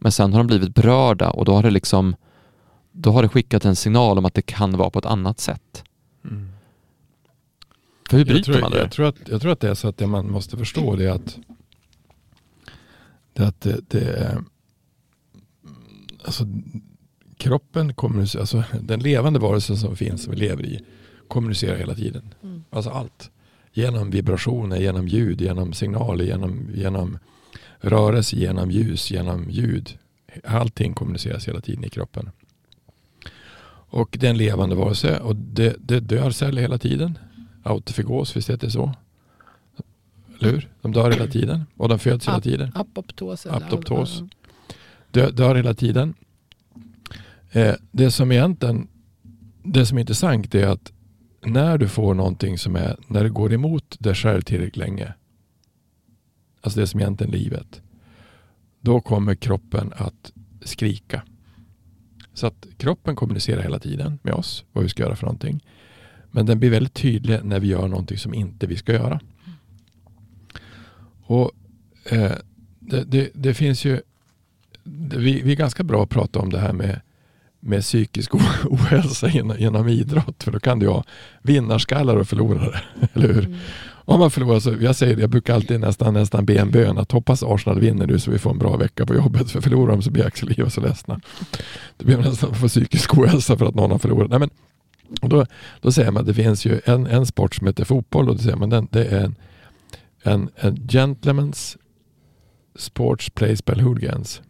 men 0.00 0.12
sen 0.12 0.32
har 0.32 0.40
de 0.40 0.46
blivit 0.46 0.74
berörda 0.74 1.30
och 1.30 1.44
då 1.44 1.54
har 1.54 1.62
det 1.62 1.70
liksom 1.70 2.16
då 2.92 3.10
har 3.10 3.22
det 3.22 3.28
skickat 3.28 3.64
en 3.64 3.76
signal 3.76 4.18
om 4.18 4.24
att 4.24 4.34
det 4.34 4.42
kan 4.42 4.76
vara 4.76 4.90
på 4.90 4.98
ett 4.98 5.06
annat 5.06 5.40
sätt. 5.40 5.84
Mm. 6.24 6.48
För 8.10 8.18
hur 8.18 8.24
bryter 8.24 8.52
tror, 8.52 8.60
man 8.60 8.70
det? 8.70 8.78
Jag 8.78 8.92
tror, 8.92 9.06
att, 9.06 9.16
jag 9.26 9.40
tror 9.40 9.52
att 9.52 9.60
det 9.60 9.70
är 9.70 9.74
så 9.74 9.88
att 9.88 9.96
det 9.96 10.06
man 10.06 10.30
måste 10.30 10.56
förstå 10.56 10.96
det 10.96 11.04
är 11.04 11.10
att 11.10 11.38
det, 13.38 13.46
att 13.46 13.60
det, 13.60 13.90
det 13.90 14.44
alltså, 16.24 16.44
kroppen 17.36 17.94
kommunicerar, 17.94 18.40
alltså 18.40 18.64
den 18.80 19.00
levande 19.00 19.38
varelsen 19.38 19.76
som 19.76 19.96
finns, 19.96 20.22
som 20.22 20.34
vi 20.34 20.38
lever 20.38 20.66
i, 20.66 20.80
kommunicerar 21.28 21.76
hela 21.76 21.94
tiden. 21.94 22.34
Mm. 22.42 22.64
Alltså 22.70 22.90
allt. 22.90 23.30
Genom 23.72 24.10
vibrationer, 24.10 24.76
genom 24.76 25.08
ljud, 25.08 25.40
genom 25.40 25.72
signaler, 25.72 26.24
genom, 26.24 26.70
genom 26.74 27.18
rörelse, 27.80 28.36
genom 28.36 28.70
ljus, 28.70 29.10
genom 29.10 29.50
ljud. 29.50 29.98
Allting 30.44 30.94
kommuniceras 30.94 31.48
hela 31.48 31.60
tiden 31.60 31.84
i 31.84 31.88
kroppen. 31.88 32.30
Och 33.90 34.16
det 34.20 34.26
är 34.26 34.30
en 34.30 34.36
levande 34.36 34.74
varelse 34.74 35.18
och 35.18 35.36
det, 35.36 35.76
det 35.78 36.00
dör 36.00 36.30
celler 36.30 36.62
hela 36.62 36.78
tiden. 36.78 37.18
Autofagos, 37.62 38.36
visst 38.36 38.50
heter 38.50 38.66
det 38.66 38.72
så? 38.72 38.94
Eller 40.40 40.52
hur? 40.52 40.68
De 40.82 40.92
dör 40.92 41.10
hela 41.10 41.26
tiden 41.26 41.64
och 41.76 41.88
de 41.88 41.98
föds 41.98 42.28
hela 42.28 42.40
tiden. 42.40 42.72
Apoptos. 42.74 43.46
Apoptos. 43.46 44.22
Dör, 45.10 45.30
dör 45.30 45.54
hela 45.54 45.74
tiden. 45.74 46.14
Eh, 47.50 47.74
det 47.90 48.10
som 48.10 48.32
egentligen 48.32 48.88
det 49.72 49.86
som 49.86 49.98
är 49.98 50.00
intressant 50.00 50.54
är 50.54 50.66
att 50.66 50.92
när 51.46 51.78
du 51.78 51.88
får 51.88 52.14
någonting 52.14 52.58
som 52.58 52.76
är, 52.76 52.96
när 53.06 53.22
det 53.22 53.30
går 53.30 53.52
emot 53.52 53.96
dig 53.98 54.14
själv 54.14 54.42
tillräckligt 54.42 54.76
länge, 54.76 55.14
alltså 56.60 56.80
det 56.80 56.86
som 56.86 57.00
egentligen 57.00 57.34
är 57.34 57.38
livet, 57.38 57.82
då 58.80 59.00
kommer 59.00 59.34
kroppen 59.34 59.92
att 59.96 60.32
skrika. 60.60 61.22
Så 62.34 62.46
att 62.46 62.66
kroppen 62.76 63.16
kommunicerar 63.16 63.62
hela 63.62 63.78
tiden 63.78 64.18
med 64.22 64.34
oss, 64.34 64.64
vad 64.72 64.84
vi 64.84 64.90
ska 64.90 65.02
göra 65.02 65.16
för 65.16 65.26
någonting. 65.26 65.64
Men 66.30 66.46
den 66.46 66.58
blir 66.58 66.70
väldigt 66.70 66.94
tydlig 66.94 67.44
när 67.44 67.60
vi 67.60 67.68
gör 67.68 67.88
någonting 67.88 68.18
som 68.18 68.34
inte 68.34 68.66
vi 68.66 68.76
ska 68.76 68.92
göra. 68.92 69.20
Och 71.28 71.50
eh, 72.04 72.32
det, 72.78 73.04
det, 73.04 73.30
det, 73.34 73.54
finns 73.54 73.84
ju, 73.84 74.00
vi, 75.16 75.42
vi 75.42 75.52
är 75.52 75.56
ganska 75.56 75.82
bra 75.82 76.02
att 76.02 76.10
prata 76.10 76.38
om 76.38 76.50
det 76.50 76.58
här 76.58 76.72
med 76.72 77.00
med 77.60 77.82
psykisk 77.82 78.34
ohälsa 78.64 79.28
genom, 79.28 79.88
idrott. 79.88 80.42
För 80.42 80.52
då 80.52 80.60
kan 80.60 80.78
du 80.78 80.88
ha 80.88 81.04
vinnarskallar 81.42 82.16
och 82.16 82.28
förlorare. 82.28 82.80
Eller 83.14 83.28
hur? 83.28 83.44
Mm. 83.44 83.58
Om 83.88 84.20
man 84.20 84.30
förlorar 84.30 84.60
så, 84.60 84.74
jag 84.80 84.96
säger 84.96 85.16
det, 85.16 85.20
jag 85.20 85.30
brukar 85.30 85.54
alltid 85.54 85.80
nästan, 85.80 86.14
nästan 86.14 86.44
be 86.44 86.58
en 86.58 86.70
bön 86.70 86.98
att 86.98 87.12
hoppas 87.12 87.42
Arsenal 87.42 87.80
vinner 87.80 88.06
nu 88.06 88.18
så 88.18 88.30
vi 88.30 88.38
får 88.38 88.50
en 88.50 88.58
bra 88.58 88.76
vecka 88.76 89.06
på 89.06 89.14
jobbet. 89.14 89.50
För 89.50 89.60
förlorar 89.60 89.92
de 89.92 90.02
så 90.02 90.10
blir 90.10 90.26
Axel 90.26 90.62
och 90.62 90.72
så 90.72 90.80
ledsna. 90.80 91.20
Då 91.96 92.06
blir 92.06 92.16
nästan 92.16 92.54
få 92.54 92.68
psykisk 92.68 93.18
ohälsa 93.18 93.56
för 93.56 93.66
att 93.66 93.74
någon 93.74 93.90
har 93.90 93.98
förlorat. 93.98 94.30
Nej, 94.30 94.38
men, 94.38 94.50
och 95.20 95.28
då, 95.28 95.46
då 95.80 95.92
säger 95.92 96.10
man 96.10 96.20
att 96.20 96.26
det 96.26 96.34
finns 96.34 96.64
ju 96.64 96.80
en, 96.84 97.06
en 97.06 97.26
sport 97.26 97.54
som 97.54 97.66
heter 97.66 97.84
fotboll 97.84 98.28
och 98.28 98.36
då 98.36 98.42
säger 98.42 98.56
man 98.56 98.70
den, 98.70 98.88
det 98.90 99.04
är 99.04 99.24
en, 99.24 99.34
en, 100.22 100.50
en 100.56 100.76
gentleman's 100.76 101.76
sports 102.76 103.30
plays 103.30 103.64
by 103.64 103.80
hooligans. 103.80 104.42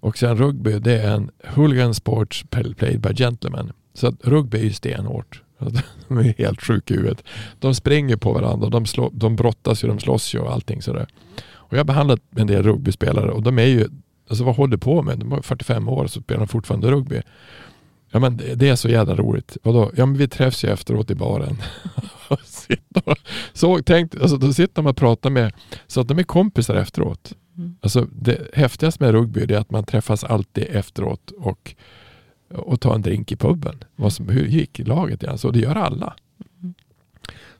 Och 0.00 0.18
sen 0.18 0.36
rugby, 0.36 0.78
det 0.78 1.02
är 1.02 1.14
en 1.14 1.30
hooligan 1.54 1.94
sports 1.94 2.44
played 2.50 3.00
by 3.00 3.14
gentlemen. 3.14 3.72
Så 3.94 4.06
att 4.06 4.14
rugby 4.26 4.58
är 4.58 4.64
ju 4.64 4.72
stenhårt. 4.72 5.42
De 6.08 6.18
är 6.18 6.34
helt 6.38 6.62
sjuka 6.62 6.94
i 6.94 6.96
huvudet. 6.96 7.24
De 7.58 7.74
springer 7.74 8.16
på 8.16 8.32
varandra, 8.32 8.68
de, 8.68 8.86
slå, 8.86 9.10
de 9.14 9.36
brottas 9.36 9.84
ju, 9.84 9.88
de 9.88 9.98
slåss 9.98 10.34
ju 10.34 10.38
och 10.38 10.52
allting 10.52 10.82
sådär. 10.82 11.06
Och 11.50 11.72
jag 11.72 11.78
har 11.78 11.84
behandlat 11.84 12.20
en 12.36 12.46
del 12.46 12.62
rugbyspelare 12.62 13.30
och 13.30 13.42
de 13.42 13.58
är 13.58 13.66
ju, 13.66 13.88
alltså 14.28 14.44
vad 14.44 14.56
håller 14.56 14.76
på 14.76 15.02
med? 15.02 15.18
De 15.18 15.32
är 15.32 15.42
45 15.42 15.88
år 15.88 16.04
och 16.04 16.10
så 16.10 16.20
spelar 16.20 16.38
de 16.38 16.48
fortfarande 16.48 16.90
rugby. 16.90 17.22
Ja 18.10 18.18
men 18.18 18.36
det 18.36 18.68
är 18.68 18.76
så 18.76 18.88
jävla 18.88 19.14
roligt. 19.16 19.56
Vadå? 19.62 19.90
Ja 19.96 20.06
men 20.06 20.16
vi 20.16 20.28
träffs 20.28 20.64
ju 20.64 20.68
efteråt 20.68 21.10
i 21.10 21.14
baren. 21.14 21.56
så 23.52 23.80
tänk, 23.86 24.14
alltså, 24.14 24.36
då 24.36 24.52
sitter 24.52 24.82
man 24.82 24.90
och 24.90 24.96
pratar 24.96 25.30
med, 25.30 25.52
så 25.86 26.00
att 26.00 26.08
de 26.08 26.18
är 26.18 26.22
kompisar 26.22 26.74
efteråt. 26.74 27.32
Mm. 27.56 27.76
Alltså 27.80 28.06
det 28.12 28.54
häftigaste 28.54 29.04
med 29.04 29.12
rugby 29.12 29.40
är 29.40 29.58
att 29.58 29.70
man 29.70 29.84
träffas 29.84 30.24
alltid 30.24 30.66
efteråt 30.70 31.30
och, 31.30 31.74
och 32.54 32.80
tar 32.80 32.94
en 32.94 33.02
drink 33.02 33.32
i 33.32 33.36
puben. 33.36 33.84
Vad 33.96 34.12
som, 34.12 34.28
hur 34.28 34.46
gick 34.46 34.78
laget? 34.78 35.24
Alltså, 35.24 35.50
det 35.50 35.58
gör 35.58 35.74
alla. 35.74 36.14
Mm. 36.60 36.74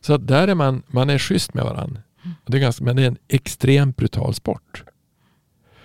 Så 0.01 0.15
att 0.15 0.27
där 0.27 0.49
är 0.49 0.55
man, 0.55 0.83
man 0.87 1.11
är 1.11 1.19
schysst 1.19 1.55
med 1.55 1.65
varandra. 1.65 2.03
Det 2.47 2.57
är 2.57 2.61
ganska, 2.61 2.85
men 2.85 2.97
det 2.97 3.03
är 3.03 3.07
en 3.07 3.19
extremt 3.29 3.97
brutal 3.97 4.35
sport. 4.35 4.85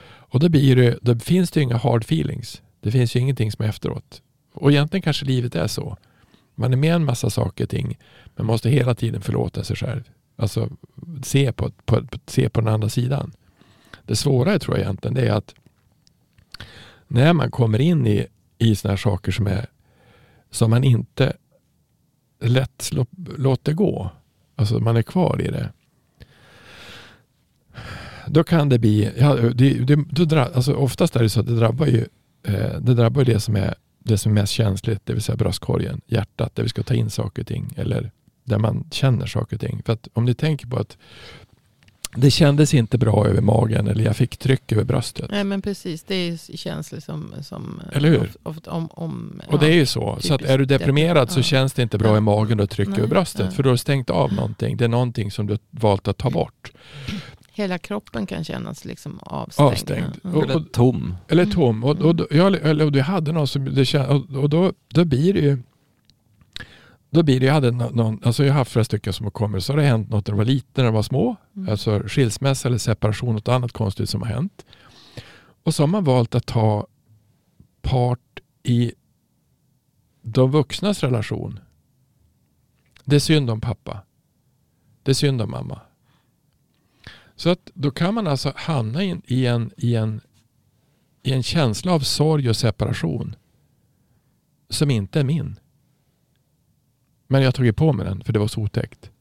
Och 0.06 0.39
då, 0.39 0.49
blir 0.49 0.76
det, 0.76 0.97
då 1.02 1.19
finns 1.19 1.52
det 1.52 1.62
inga 1.62 1.78
hard 1.78 2.02
feelings. 2.02 2.62
Det 2.82 2.91
finns 2.91 3.15
ju 3.15 3.19
ingenting 3.19 3.52
som 3.52 3.65
är 3.65 3.69
efteråt. 3.69 4.21
Och 4.53 4.71
egentligen 4.71 5.01
kanske 5.01 5.25
livet 5.25 5.55
är 5.55 5.67
så. 5.67 5.97
Man 6.55 6.73
är 6.73 6.77
med 6.77 6.95
en 6.95 7.05
massa 7.05 7.29
saker 7.29 7.63
och 7.63 7.69
ting 7.69 7.97
men 8.35 8.45
måste 8.45 8.69
hela 8.69 8.95
tiden 8.95 9.21
förlåta 9.21 9.63
sig 9.63 9.75
själv. 9.75 10.03
Alltså 10.35 10.69
se 11.23 11.51
på, 11.51 11.71
på, 11.85 12.01
se 12.27 12.49
på 12.49 12.61
den 12.61 12.73
andra 12.73 12.89
sidan. 12.89 13.31
Det 14.03 14.15
svåra 14.15 14.59
tror 14.59 14.77
jag 14.77 14.83
egentligen 14.83 15.13
det 15.15 15.27
är 15.27 15.33
att 15.33 15.55
när 17.07 17.33
man 17.33 17.51
kommer 17.51 17.81
in 17.81 18.07
i, 18.07 18.27
i 18.57 18.75
sådana 18.75 18.91
här 18.91 18.97
saker 18.97 19.31
som, 19.31 19.47
är, 19.47 19.65
som 20.49 20.69
man 20.69 20.83
inte 20.83 21.33
lätt 22.39 22.91
låter 23.38 23.73
gå, 23.73 24.09
alltså 24.55 24.80
man 24.80 24.97
är 24.97 25.01
kvar 25.01 25.41
i 25.41 25.47
det. 25.47 25.69
Då 28.28 28.43
kan 28.43 28.69
det 28.69 28.80
bli, 28.80 29.11
ja, 29.17 29.36
det, 29.36 29.73
det, 29.73 30.25
det, 30.25 30.55
alltså 30.55 30.73
oftast 30.73 31.15
är 31.15 31.23
det 31.23 31.30
så 31.30 31.39
att 31.39 31.45
det 31.45 31.55
drabbar 31.55 31.86
ju 31.86 32.05
eh, 32.43 32.80
det 32.80 32.93
drabbar 32.93 33.23
det 33.23 33.39
som 33.39 33.55
är 33.55 33.75
det 34.04 34.18
som 34.18 34.32
är 34.32 34.41
mest 34.41 34.54
känsligt, 34.54 35.01
det 35.04 35.14
vill 35.14 35.22
säga 35.22 35.36
bröstkorgen, 35.36 36.01
hjärtat, 36.08 36.56
där 36.56 36.64
vi 36.64 36.70
ska 36.70 36.84
ta 36.84 36.93
in 36.93 37.10
saker 37.10 37.41
och 37.41 37.47
ting. 37.47 37.74
Eller 37.78 38.12
där 38.43 38.58
man 38.58 38.86
känner 38.91 39.26
saker 39.26 39.56
och 39.56 39.62
ting. 39.62 39.82
För 39.86 39.93
att 39.93 40.08
om 40.14 40.26
ni 40.26 40.34
tänker 40.34 40.68
på 40.68 40.78
att 40.78 40.97
det 42.16 42.32
kändes 42.32 42.74
inte 42.74 42.97
bra 42.97 43.28
över 43.28 43.41
magen 43.41 43.88
eller 43.88 44.04
jag 44.04 44.16
fick 44.16 44.38
tryck 44.38 44.72
över 44.72 44.84
bröstet. 44.84 45.26
Nej 45.30 45.43
men 45.43 45.62
precis, 45.62 46.04
det 46.04 46.16
är 46.16 46.58
känslor 46.58 46.99
som... 46.99 47.34
som 47.41 47.82
eller 47.91 48.10
hur? 48.10 48.32
Ofta, 48.43 48.72
om, 48.72 48.89
om, 48.91 49.41
och 49.47 49.60
det 49.60 49.68
är 49.68 49.74
ju 49.74 49.86
så. 49.86 50.18
Så 50.20 50.34
att 50.34 50.41
är 50.41 50.58
du 50.58 50.66
deprimerad 50.66 51.32
så 51.32 51.39
ja. 51.39 51.43
känns 51.43 51.74
det 51.74 51.82
inte 51.82 51.97
bra 51.97 52.18
i 52.18 52.22
magen 52.22 52.60
och 52.60 52.70
tryck 52.70 52.89
över 52.89 53.08
bröstet. 53.08 53.45
Nej. 53.45 53.56
För 53.56 53.64
du 53.64 53.70
har 53.70 53.76
stängt 53.76 54.10
av 54.10 54.34
någonting. 54.34 54.78
Det 54.78 54.86
är 54.86 54.89
någonting 54.89 55.32
som 55.32 55.47
du 55.47 55.54
har 55.54 55.60
valt 55.70 56.08
att 56.08 56.18
ta 56.18 56.30
bort. 56.30 56.72
Hela 57.56 57.78
kroppen 57.78 58.26
kan 58.26 58.43
kännas 58.43 58.86
liksom 58.86 59.20
avstängd. 59.20 59.70
Avstängd. 59.72 60.20
Ja. 60.24 60.30
Och- 60.30 60.43
Eller 60.43 60.60
tom. 60.64 61.16
Eller 61.28 61.45
tom. 61.45 61.84
Och, 61.84 61.89
och, 62.01 62.20
och, 62.22 62.28
jag, 62.32 62.54
eller, 62.56 62.86
och 62.86 62.91
du 62.91 63.01
hade 63.01 63.32
någon 63.32 63.47
som, 63.47 63.66
det, 63.66 63.95
och, 64.08 64.30
och 64.43 64.49
då, 64.49 64.74
då 64.88 65.06
blir 65.06 65.34
det 65.34 65.39
ju 65.39 65.58
då 67.10 67.24
blir 67.24 67.39
det, 67.39 67.45
jag 67.45 67.54
hade 67.54 67.72
nå- 67.72 67.89
någon, 67.89 68.20
alltså 68.24 68.43
jag 68.45 68.54
har 68.54 68.58
haft 68.58 68.72
flera 68.72 68.84
stycken 68.86 69.14
som 69.14 69.24
har 69.26 69.32
kommit, 69.32 69.64
så 69.64 69.74
har 69.74 69.78
det 69.78 69.84
hänt 69.84 70.10
något 70.10 70.28
när 70.28 70.32
de 70.32 70.38
var 70.38 70.45
liten, 70.45 70.72
när 70.76 70.84
de 70.84 70.93
var 70.93 71.04
små. 71.04 71.36
Mm. 71.56 71.70
Alltså 71.70 72.04
skilsmässa 72.08 72.68
eller 72.68 72.78
separation, 72.78 73.36
något 73.36 73.47
annat 73.47 73.72
konstigt 73.72 74.10
som 74.10 74.22
har 74.22 74.30
hänt. 74.30 74.66
Och 75.64 75.76
så 75.76 75.84
har 75.84 75.88
man 75.88 76.04
valt 76.04 76.36
att 76.36 76.45
ta 76.45 76.88
part 77.82 78.39
i 78.64 78.93
de 80.22 80.51
vuxnas 80.51 81.04
relation. 81.04 81.60
Det 83.06 83.16
är 83.16 83.20
synd 83.20 83.49
om 83.49 83.62
pappa. 83.62 83.97
Det 85.04 85.12
är 85.12 85.16
synd 85.16 85.41
om 85.41 85.51
mamma. 85.51 85.80
Så 87.36 87.49
att 87.49 87.71
då 87.73 87.91
kan 87.91 88.13
man 88.13 88.27
alltså 88.27 88.53
hamna 88.55 89.03
in, 89.03 89.21
i, 89.25 89.45
en, 89.45 89.71
i, 89.77 89.95
en, 89.95 90.21
i 91.23 91.34
en 91.34 91.43
känsla 91.43 91.93
av 91.93 91.99
sorg 91.99 92.49
och 92.49 92.55
separation 92.55 93.36
som 94.69 94.91
inte 94.91 95.19
är 95.19 95.23
min. 95.23 95.59
Men 97.27 97.41
jag 97.41 97.47
har 97.47 97.51
tagit 97.51 97.75
på 97.75 97.93
mig 97.93 98.05
den 98.05 98.23
för 98.23 98.34
det 98.34 98.39
var 98.39 98.47
så 98.47 98.61
otäckt. 98.61 99.11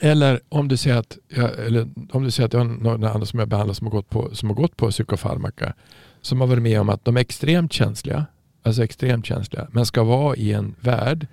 Eller 0.00 0.40
om 0.48 0.68
du 0.68 0.76
säger 0.76 0.96
att 0.96 1.18
jag, 1.28 1.66
eller 1.66 1.88
om 2.10 2.24
du 2.24 2.30
säger 2.30 2.46
att 2.46 2.52
jag 2.52 2.60
har 2.60 2.66
några 2.66 3.10
andra 3.10 3.26
som 3.26 3.38
jag 3.38 3.48
behandlar 3.48 3.74
som 3.74 3.86
har 3.86 3.92
gått 3.92 4.10
på, 4.10 4.34
som 4.34 4.48
har 4.48 4.56
gått 4.56 4.76
på 4.76 4.90
psykofarmaka. 4.90 5.74
Som 6.20 6.40
har 6.40 6.48
varit 6.48 6.62
med 6.62 6.80
om 6.80 6.88
att 6.88 7.04
de 7.04 7.16
är 7.16 7.20
extremt 7.20 7.72
känsliga. 7.72 8.26
Alltså 8.62 8.84
extremt 8.84 9.26
känsliga. 9.26 9.68
Men 9.72 9.86
ska 9.86 10.04
vara 10.04 10.36
i 10.36 10.52
en 10.52 10.74
värld 10.80 11.26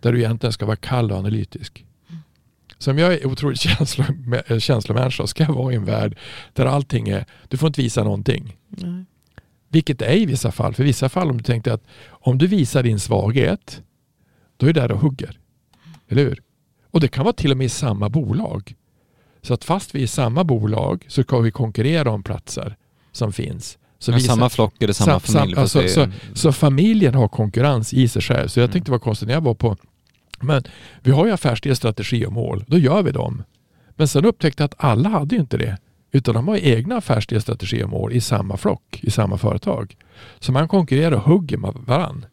där 0.00 0.12
du 0.12 0.18
egentligen 0.18 0.52
ska 0.52 0.66
vara 0.66 0.76
kall 0.76 1.12
och 1.12 1.18
analytisk. 1.18 1.84
Som 2.78 2.98
jag 2.98 3.12
är 3.14 3.26
otroligt 3.26 3.60
känslo, 3.60 4.04
känslomänniska 4.58 5.26
ska 5.26 5.42
jag 5.44 5.54
vara 5.54 5.72
i 5.72 5.76
en 5.76 5.84
värld 5.84 6.16
där 6.52 6.66
allting 6.66 7.08
är, 7.08 7.24
du 7.48 7.56
får 7.56 7.66
inte 7.66 7.82
visa 7.82 8.04
någonting. 8.04 8.56
Nej. 8.68 9.04
Vilket 9.68 10.02
är 10.02 10.12
i 10.16 10.26
vissa 10.26 10.52
fall. 10.52 10.74
För 10.74 10.82
i 10.82 10.86
vissa 10.86 11.08
fall 11.08 11.30
om 11.30 11.36
du 11.36 11.42
tänkte 11.44 11.72
att 11.72 11.84
om 12.08 12.38
du 12.38 12.46
visar 12.46 12.82
din 12.82 13.00
svaghet, 13.00 13.82
då 14.56 14.66
är 14.66 14.72
det 14.72 14.80
där 14.80 14.92
och 14.92 14.98
hugger. 15.00 15.38
Eller 16.08 16.22
hur? 16.24 16.42
Och 16.90 17.00
det 17.00 17.08
kan 17.08 17.24
vara 17.24 17.32
till 17.34 17.50
och 17.50 17.56
med 17.56 17.64
i 17.64 17.68
samma 17.68 18.08
bolag. 18.08 18.74
Så 19.42 19.54
att 19.54 19.64
fast 19.64 19.94
vi 19.94 19.98
är 19.98 20.04
i 20.04 20.06
samma 20.06 20.44
bolag 20.44 21.04
så 21.08 21.24
kan 21.24 21.42
vi 21.42 21.50
konkurrera 21.50 22.10
om 22.10 22.22
platser 22.22 22.76
som 23.12 23.32
finns. 23.32 23.78
Så 23.98 24.12
vi- 24.12 24.20
samma 24.20 24.48
flock 24.48 24.74
det 24.78 24.94
samma 24.94 25.20
sam- 25.20 25.34
familj. 25.34 25.54
sam- 25.54 25.62
alltså, 25.62 25.80
det 25.80 25.96
är- 25.96 26.12
Så 26.34 26.52
familjen 26.52 27.14
har 27.14 27.28
konkurrens 27.28 27.92
i 27.94 28.08
sig 28.08 28.22
själv. 28.22 28.48
Så 28.48 28.58
jag 28.60 28.64
Mm. 28.64 28.72
tänkte 28.72 28.88
det 28.90 28.92
var 28.92 28.98
konstigt 28.98 29.28
när 29.28 29.34
jag 29.34 29.40
var 29.40 29.54
på 29.54 29.76
men 30.40 30.62
vi 31.02 31.10
har 31.10 31.26
ju 31.26 31.32
affärsidé, 31.32 31.74
strategi 31.74 32.26
och 32.26 32.32
mål. 32.32 32.64
Då 32.66 32.78
gör 32.78 33.02
vi 33.02 33.12
dem. 33.12 33.42
Men 33.96 34.08
sen 34.08 34.24
upptäckte 34.24 34.62
jag 34.62 34.68
att 34.68 34.84
alla 34.84 35.08
hade 35.08 35.34
ju 35.34 35.40
inte 35.40 35.56
det. 35.56 35.78
Utan 36.12 36.34
de 36.34 36.48
har 36.48 36.56
egna 36.56 36.96
affärsidé, 36.96 37.40
strategi 37.40 37.82
och 37.82 37.88
mål 37.88 38.12
i 38.12 38.20
samma 38.20 38.56
flock, 38.56 39.00
i 39.02 39.10
samma 39.10 39.38
företag. 39.38 39.96
Så 40.38 40.52
man 40.52 40.68
konkurrerar 40.68 41.16
och 41.16 41.22
hugger 41.22 41.56
med 41.56 41.72
varann. 41.74 42.26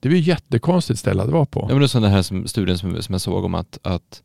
Det 0.00 0.08
blir 0.08 0.18
ju 0.18 0.24
jättekonstigt 0.24 1.00
ställe 1.00 1.22
att 1.22 1.30
vara 1.30 1.46
på. 1.46 1.60
Ja, 1.60 1.68
men 1.68 1.78
det 1.78 1.84
är 1.84 1.86
som 1.86 2.02
den 2.02 2.10
här 2.10 2.22
som, 2.22 2.48
studien 2.48 2.78
som, 2.78 3.02
som 3.02 3.12
jag 3.12 3.20
såg 3.20 3.44
om 3.44 3.54
att, 3.54 3.78
att 3.82 4.22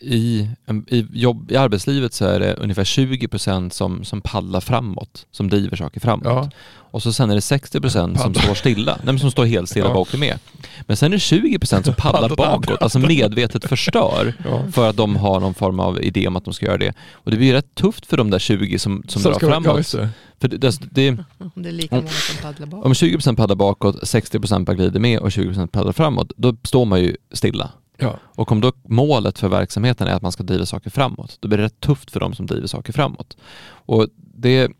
i, 0.00 0.48
en- 0.66 0.84
i, 0.88 1.06
jobb, 1.12 1.50
i 1.52 1.56
arbetslivet 1.56 2.12
så 2.14 2.24
är 2.24 2.40
det 2.40 2.54
ungefär 2.54 2.84
20% 2.84 3.70
som, 3.70 4.04
som 4.04 4.20
paddlar 4.20 4.60
framåt, 4.60 5.26
som 5.30 5.50
driver 5.50 5.76
saker 5.76 6.00
framåt. 6.00 6.24
Ja, 6.26 6.50
Och 6.74 7.02
så 7.02 7.12
sen 7.12 7.30
är 7.30 7.34
det 7.34 7.40
60% 7.40 8.16
som 8.22 8.34
står 8.34 8.54
stilla, 8.54 8.98
nej, 9.04 9.18
som 9.18 9.30
står 9.30 9.44
helt 9.44 9.68
stilla 9.70 9.86
Ja. 9.86 9.92
och 9.92 10.00
åker 10.00 10.18
med. 10.18 10.38
Men 10.86 10.96
sen 10.96 11.12
är 11.12 11.16
det 11.16 11.20
20% 11.58 11.82
som 11.82 11.94
paddlar 11.94 12.28
bakåt, 12.36 12.82
alltså 12.82 12.98
medvetet 12.98 13.68
förstör 13.68 14.34
ja. 14.44 14.62
för 14.72 14.90
att 14.90 14.96
de 14.96 15.16
har 15.16 15.40
någon 15.40 15.54
form 15.54 15.80
av 15.80 16.02
idé 16.02 16.28
om 16.28 16.36
att 16.36 16.44
de 16.44 16.54
ska 16.54 16.66
göra 16.66 16.78
det. 16.78 16.94
Och 17.12 17.30
det 17.30 17.36
blir 17.36 17.52
rätt 17.52 17.74
tufft 17.74 18.06
för 18.06 18.16
de 18.16 18.30
där 18.30 18.38
20 18.38 18.78
som, 18.78 19.02
som 19.08 19.22
drar 19.22 19.32
ska 19.32 19.46
man- 19.48 19.54
Ja, 19.54 19.60
framåt. 19.62 19.78
just 19.78 19.92
det. 19.92 20.08
För 20.40 20.48
det, 20.48 20.56
det, 20.56 20.78
det, 20.90 21.10
Det 21.54 21.68
är 21.68 21.72
lika 21.72 21.96
många 21.96 22.08
som 22.08 22.36
paddlar 22.42 22.66
bak. 22.66 22.84
om 22.86 22.92
20% 22.92 23.36
paddlar 23.36 23.56
bakåt, 23.56 23.96
60% 24.02 24.64
bara 24.64 24.74
glider 24.74 25.00
med 25.00 25.18
och 25.18 25.28
20% 25.28 25.66
paddlar 25.66 25.92
framåt, 25.92 26.32
då 26.36 26.56
står 26.64 26.84
man 26.84 27.00
ju 27.00 27.16
stilla. 27.32 27.70
Ja. 27.98 28.18
Och 28.24 28.52
om 28.52 28.60
då 28.60 28.72
målet 28.88 29.38
för 29.38 29.48
verksamheten 29.48 30.08
är 30.08 30.12
att 30.12 30.22
man 30.22 30.32
ska 30.32 30.42
driva 30.42 30.66
saker 30.66 30.90
framåt, 30.90 31.36
då 31.40 31.48
blir 31.48 31.58
det 31.58 31.64
rätt 31.64 31.80
tufft 31.80 32.10
för 32.10 32.20
de 32.20 32.34
som 32.34 32.46
driver 32.46 32.66
saker 32.66 32.92
framåt. 32.92 33.36
Och 33.66 34.08
det, 34.16 34.70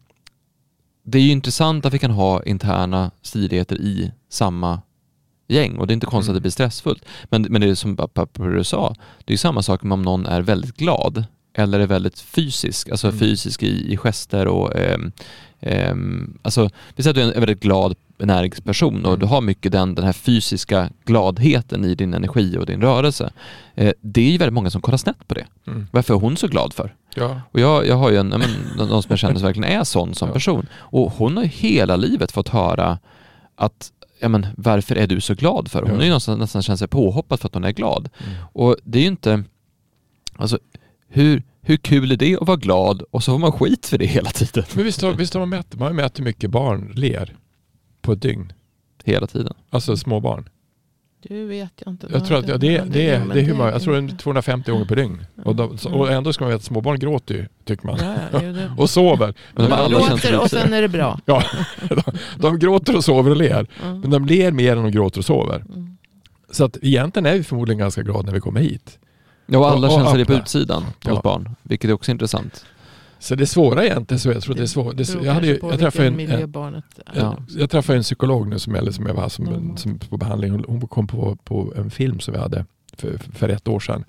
det 1.05 1.19
är 1.19 1.23
ju 1.23 1.31
intressant 1.31 1.87
att 1.87 1.95
vi 1.95 1.99
kan 1.99 2.11
ha 2.11 2.43
interna 2.43 3.11
stridigheter 3.23 3.77
i 3.77 4.13
samma 4.29 4.83
gäng 5.49 5.79
och 5.79 5.87
det 5.87 5.93
är 5.93 5.95
inte 5.95 6.07
konstigt 6.07 6.31
att 6.31 6.37
det 6.37 6.41
blir 6.41 6.51
stressfullt. 6.51 7.05
Men, 7.25 7.43
men 7.43 7.61
det 7.61 7.67
är 7.67 7.75
som 7.75 7.97
du 8.35 8.65
sa, 8.65 8.95
det 9.19 9.31
är 9.31 9.35
ju 9.35 9.39
samma 9.39 9.63
sak 9.63 9.85
om 9.85 10.03
någon 10.03 10.27
är 10.27 10.43
väldigt 10.43 10.77
glad 10.77 11.25
eller 11.55 11.81
är 11.81 11.87
väldigt 11.87 12.21
fysisk, 12.21 12.89
alltså 12.89 13.07
Mm. 13.07 13.19
fysisk 13.19 13.63
i, 13.63 13.93
i 13.93 13.97
gester 13.97 14.49
och 14.49 14.77
ehm, 14.77 15.13
ehm, 15.65 16.39
alltså, 16.43 16.71
vi 16.97 17.03
säger 17.03 17.11
att 17.11 17.17
du 17.17 17.23
är 17.23 17.35
en 17.35 17.41
väldigt 17.41 17.61
glad 17.61 17.95
energisk 18.19 18.65
person 18.65 19.05
och 19.05 19.09
Mm. 19.09 19.21
du 19.21 19.27
har 19.27 19.41
mycket 19.41 19.73
den, 19.73 19.95
den 19.95 20.05
här 20.05 20.13
fysiska 20.13 20.91
gladheten 21.05 21.85
i 21.85 21.95
din 21.95 22.15
energi 22.15 22.57
och 22.59 22.67
din 22.67 22.81
rörelse. 22.81 23.31
Eh, 23.75 23.93
det 24.01 24.21
är 24.21 24.31
ju 24.31 24.39
väldigt 24.39 24.53
många 24.55 24.71
som 24.71 24.81
kollar 24.81 24.99
snett 24.99 25.29
på 25.29 25.35
det. 25.35 25.47
Mm. 25.67 25.87
Varför 25.93 26.15
är 26.15 26.19
hon 26.19 26.37
så 26.37 26.49
glad 26.49 26.73
för? 26.73 26.95
Ja. 27.15 27.41
Och 27.53 27.61
jag, 27.61 27.87
jag 27.87 27.97
har 27.97 28.11
ju 28.11 28.17
en, 28.17 28.29
men, 28.29 28.41
någon 28.77 29.03
som 29.03 29.11
jag 29.11 29.19
känner 29.19 29.35
som 29.35 29.43
verkligen 29.47 29.71
är 29.81 29.85
sån 29.85 30.15
som 30.15 30.29
Ja. 30.33 30.33
person. 30.35 30.67
Och 30.77 31.13
hon 31.13 31.37
har 31.37 31.45
ju 31.45 31.51
hela 31.51 31.97
livet 31.97 32.33
fått 32.33 32.49
höra 32.49 32.99
att, 33.57 33.93
ja 34.21 34.29
men 34.29 34.47
varför 34.57 34.97
är 34.97 35.07
du 35.07 35.21
så 35.21 35.35
glad 35.35 35.71
för? 35.71 35.81
Hon 35.83 35.91
Ja. 35.91 35.97
har 35.97 36.03
ju 36.05 36.11
nästan, 36.11 36.39
nästan 36.39 36.63
känt 36.63 36.79
sig 36.79 36.89
påhoppad 36.89 37.41
för 37.41 37.49
att 37.49 37.55
hon 37.55 37.65
är 37.65 37.73
glad. 37.73 38.09
Mm. 38.19 38.35
Och 38.53 38.77
det 38.85 38.99
är 38.99 39.03
ju 39.03 39.09
inte, 39.09 39.45
alltså 40.37 40.59
hur, 41.09 41.43
hur 41.65 41.77
kul 41.77 42.13
är 42.13 42.17
det 42.17 42.37
att 42.41 42.47
vara 42.47 42.57
glad 42.57 43.03
och 43.11 43.23
så 43.23 43.33
får 43.33 43.39
man 43.39 43.53
skit 43.53 43.87
för 43.87 43.99
det 43.99 44.07
hela 44.07 44.31
tiden. 44.31 44.65
Men 44.75 44.85
visst 44.85 45.03
har, 45.03 45.13
visst 45.13 45.35
har 45.35 45.41
man 45.41 45.49
mätt, 45.49 45.75
man 45.79 45.87
har 45.87 45.93
mätt 45.93 46.19
hur 46.19 46.25
mycket 46.25 46.51
barn 46.51 46.93
ler 46.95 47.37
på 48.03 48.13
ett 48.13 48.23
dygn. 48.23 48.53
Hela 49.05 49.27
tiden. 49.27 49.55
Alltså 49.71 49.97
små 49.97 50.21
barn. 50.21 50.49
Du 51.29 51.47
vet 51.47 51.73
jag 51.85 51.93
inte. 51.93 52.07
Jag 52.13 52.27
tror 52.27 52.39
att 52.39 52.49
ja, 52.49 52.57
det, 52.57 52.85
det, 52.89 53.09
är, 53.09 53.19
men 53.19 53.29
det 53.29 53.41
är 53.41 53.45
hur 53.45 53.55
många, 53.55 53.71
jag 53.71 53.83
tror 53.83 53.93
det 53.95 53.99
är 53.99 54.03
inte- 54.03 54.17
250 54.17 54.71
gånger 54.71 54.85
per 54.85 54.97
dygn. 54.97 55.27
Och, 55.45 55.57
de, 55.57 55.79
och 55.93 56.13
ändå 56.13 56.33
ska 56.33 56.45
man 56.45 56.51
veta 56.51 56.57
att 56.57 56.65
småbarn 56.65 56.99
gråter 56.99 57.35
ju, 57.35 57.47
tycker 57.65 57.87
man. 57.87 57.99
Ja, 58.33 58.39
det- 58.41 58.73
Och 58.79 58.91
sover. 58.91 59.35
Men 59.55 59.71
de 59.71 59.91
Gråter 59.91 60.39
och 60.41 60.51
sen 60.51 60.73
är 60.73 60.83
det 60.83 60.89
bra. 60.89 61.21
ja, 61.27 61.43
de, 61.89 62.03
de 62.39 62.59
gråter 62.59 62.97
och 62.97 63.05
sover 63.05 63.31
och 63.31 63.37
ler. 63.37 63.67
Mm. 63.85 64.01
Men 64.01 64.11
de 64.11 64.27
ler 64.27 64.53
mer 64.53 64.77
än 64.77 64.83
de 64.83 64.91
gråter 64.93 65.19
och 65.19 65.25
sover. 65.25 65.65
Mm. 65.69 65.97
Så 66.51 66.65
att 66.65 66.77
egentligen 66.83 67.27
är 67.27 67.35
vi 67.37 67.45
förmodligen 67.45 67.79
ganska 67.79 68.03
glada 68.03 68.23
när 68.23 68.33
vi 68.33 68.41
kommer 68.41 68.61
hit. 68.61 68.99
Ja, 69.47 69.59
och 69.59 69.69
alla 69.71 69.87
Och- 69.89 69.93
och 69.95 69.99
känner 70.01 70.15
sig 70.15 70.25
på 70.25 70.33
utsidan 70.33 70.85
Ja. 71.05 71.11
hos 71.11 71.23
barn, 71.23 71.57
vilket 71.63 71.91
är 71.91 71.95
också 71.95 72.11
intressant. 72.11 72.65
Så 73.19 73.35
det 73.35 73.47
svåra 73.47 73.85
egentligen, 73.85 74.19
så 74.21 74.29
jag 74.29 74.43
tror 74.43 74.55
det 74.55 74.63
är 74.63 74.67
svårt. 74.67 74.97
Det, 74.97 75.15
jag, 75.23 75.35
hade 75.35 75.47
ju, 75.47 75.59
jag 75.63 75.79
träffade 75.79 76.07
en, 76.09 76.21
en. 76.21 76.83
Ja. 77.15 77.37
jag 77.57 77.71
träffade 77.71 77.97
en 77.99 78.03
psykolog 78.03 78.49
nu 78.49 78.59
som, 78.59 78.75
eller 78.75 78.93
som 78.93 79.07
jag 79.07 79.15
var 79.15 79.29
som, 79.29 79.47
Mm. 79.49 79.77
som 79.77 79.99
på 79.99 80.17
behandling. 80.17 80.65
Hon- 80.67 80.89
kom 80.89 81.07
på, 81.07 81.37
på 81.45 81.73
en 81.77 81.91
film 81.91 82.21
som 82.21 82.35
vi 82.35 82.41
hade 82.41 82.65
för, 82.97 83.19
för 83.35 83.49
ett 83.49 83.69
år 83.69 83.81
sedan. 83.81 84.05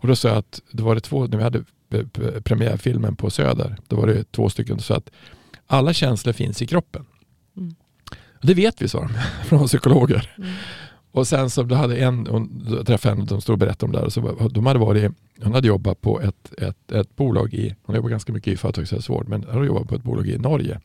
Och 0.00 0.08
då 0.08 0.16
sa 0.16 0.28
jag 0.28 0.38
att 0.38 0.60
det 0.72 0.82
var 0.82 0.94
det 0.94 1.00
två, 1.00 1.26
när 1.26 1.36
vi 1.38 1.44
hade 1.44 1.64
premiärfilmen 2.42 3.16
på 3.16 3.30
Söder, 3.30 3.76
då 3.88 3.96
var 3.96 4.06
det 4.06 4.32
två 4.32 4.48
stycken 4.48 4.78
så 4.80 4.94
att 4.94 5.10
alla 5.66 5.92
känslor 5.92 6.32
finns 6.32 6.62
i 6.62 6.66
kroppen. 6.66 7.04
Mm. 7.56 7.74
Och 8.40 8.46
det 8.46 8.54
vet 8.54 8.82
vi, 8.82 8.88
sa 8.88 9.00
de, 9.00 9.08
från 9.48 9.66
psykologer. 9.66 10.34
Mm. 10.38 10.50
Och 11.18 11.26
sen 11.26 11.50
så 11.50 11.62
då 11.62 11.74
hade 11.74 11.96
en, 11.96 12.26
hon 12.26 12.64
då 12.70 12.84
träffade 12.84 13.20
en, 13.20 13.26
de 13.26 13.40
stod 13.40 13.52
och 13.52 13.58
berättade 13.58 13.86
om 13.86 13.92
det 13.92 13.98
här. 13.98 14.06
Och 14.06 14.12
så, 14.12 14.48
de 14.48 14.66
hade 14.66 14.78
varit, 14.78 15.12
hon 15.42 15.54
hade 15.54 15.68
jobbat 15.68 16.00
på 16.00 16.20
ett, 16.20 16.52
ett, 16.58 16.92
ett 16.92 17.16
bolag 17.16 17.54
i, 17.54 17.74
hon 17.82 17.96
jobbar 17.96 18.08
ganska 18.08 18.32
mycket 18.32 18.52
i 18.52 18.56
företagshälsovård, 18.56 19.28
men 19.28 19.44
hon 19.44 19.54
hade 19.54 19.66
jobbat 19.66 19.88
på 19.88 19.94
ett 19.94 20.02
bolag 20.02 20.28
i 20.28 20.38
Norge. 20.38 20.80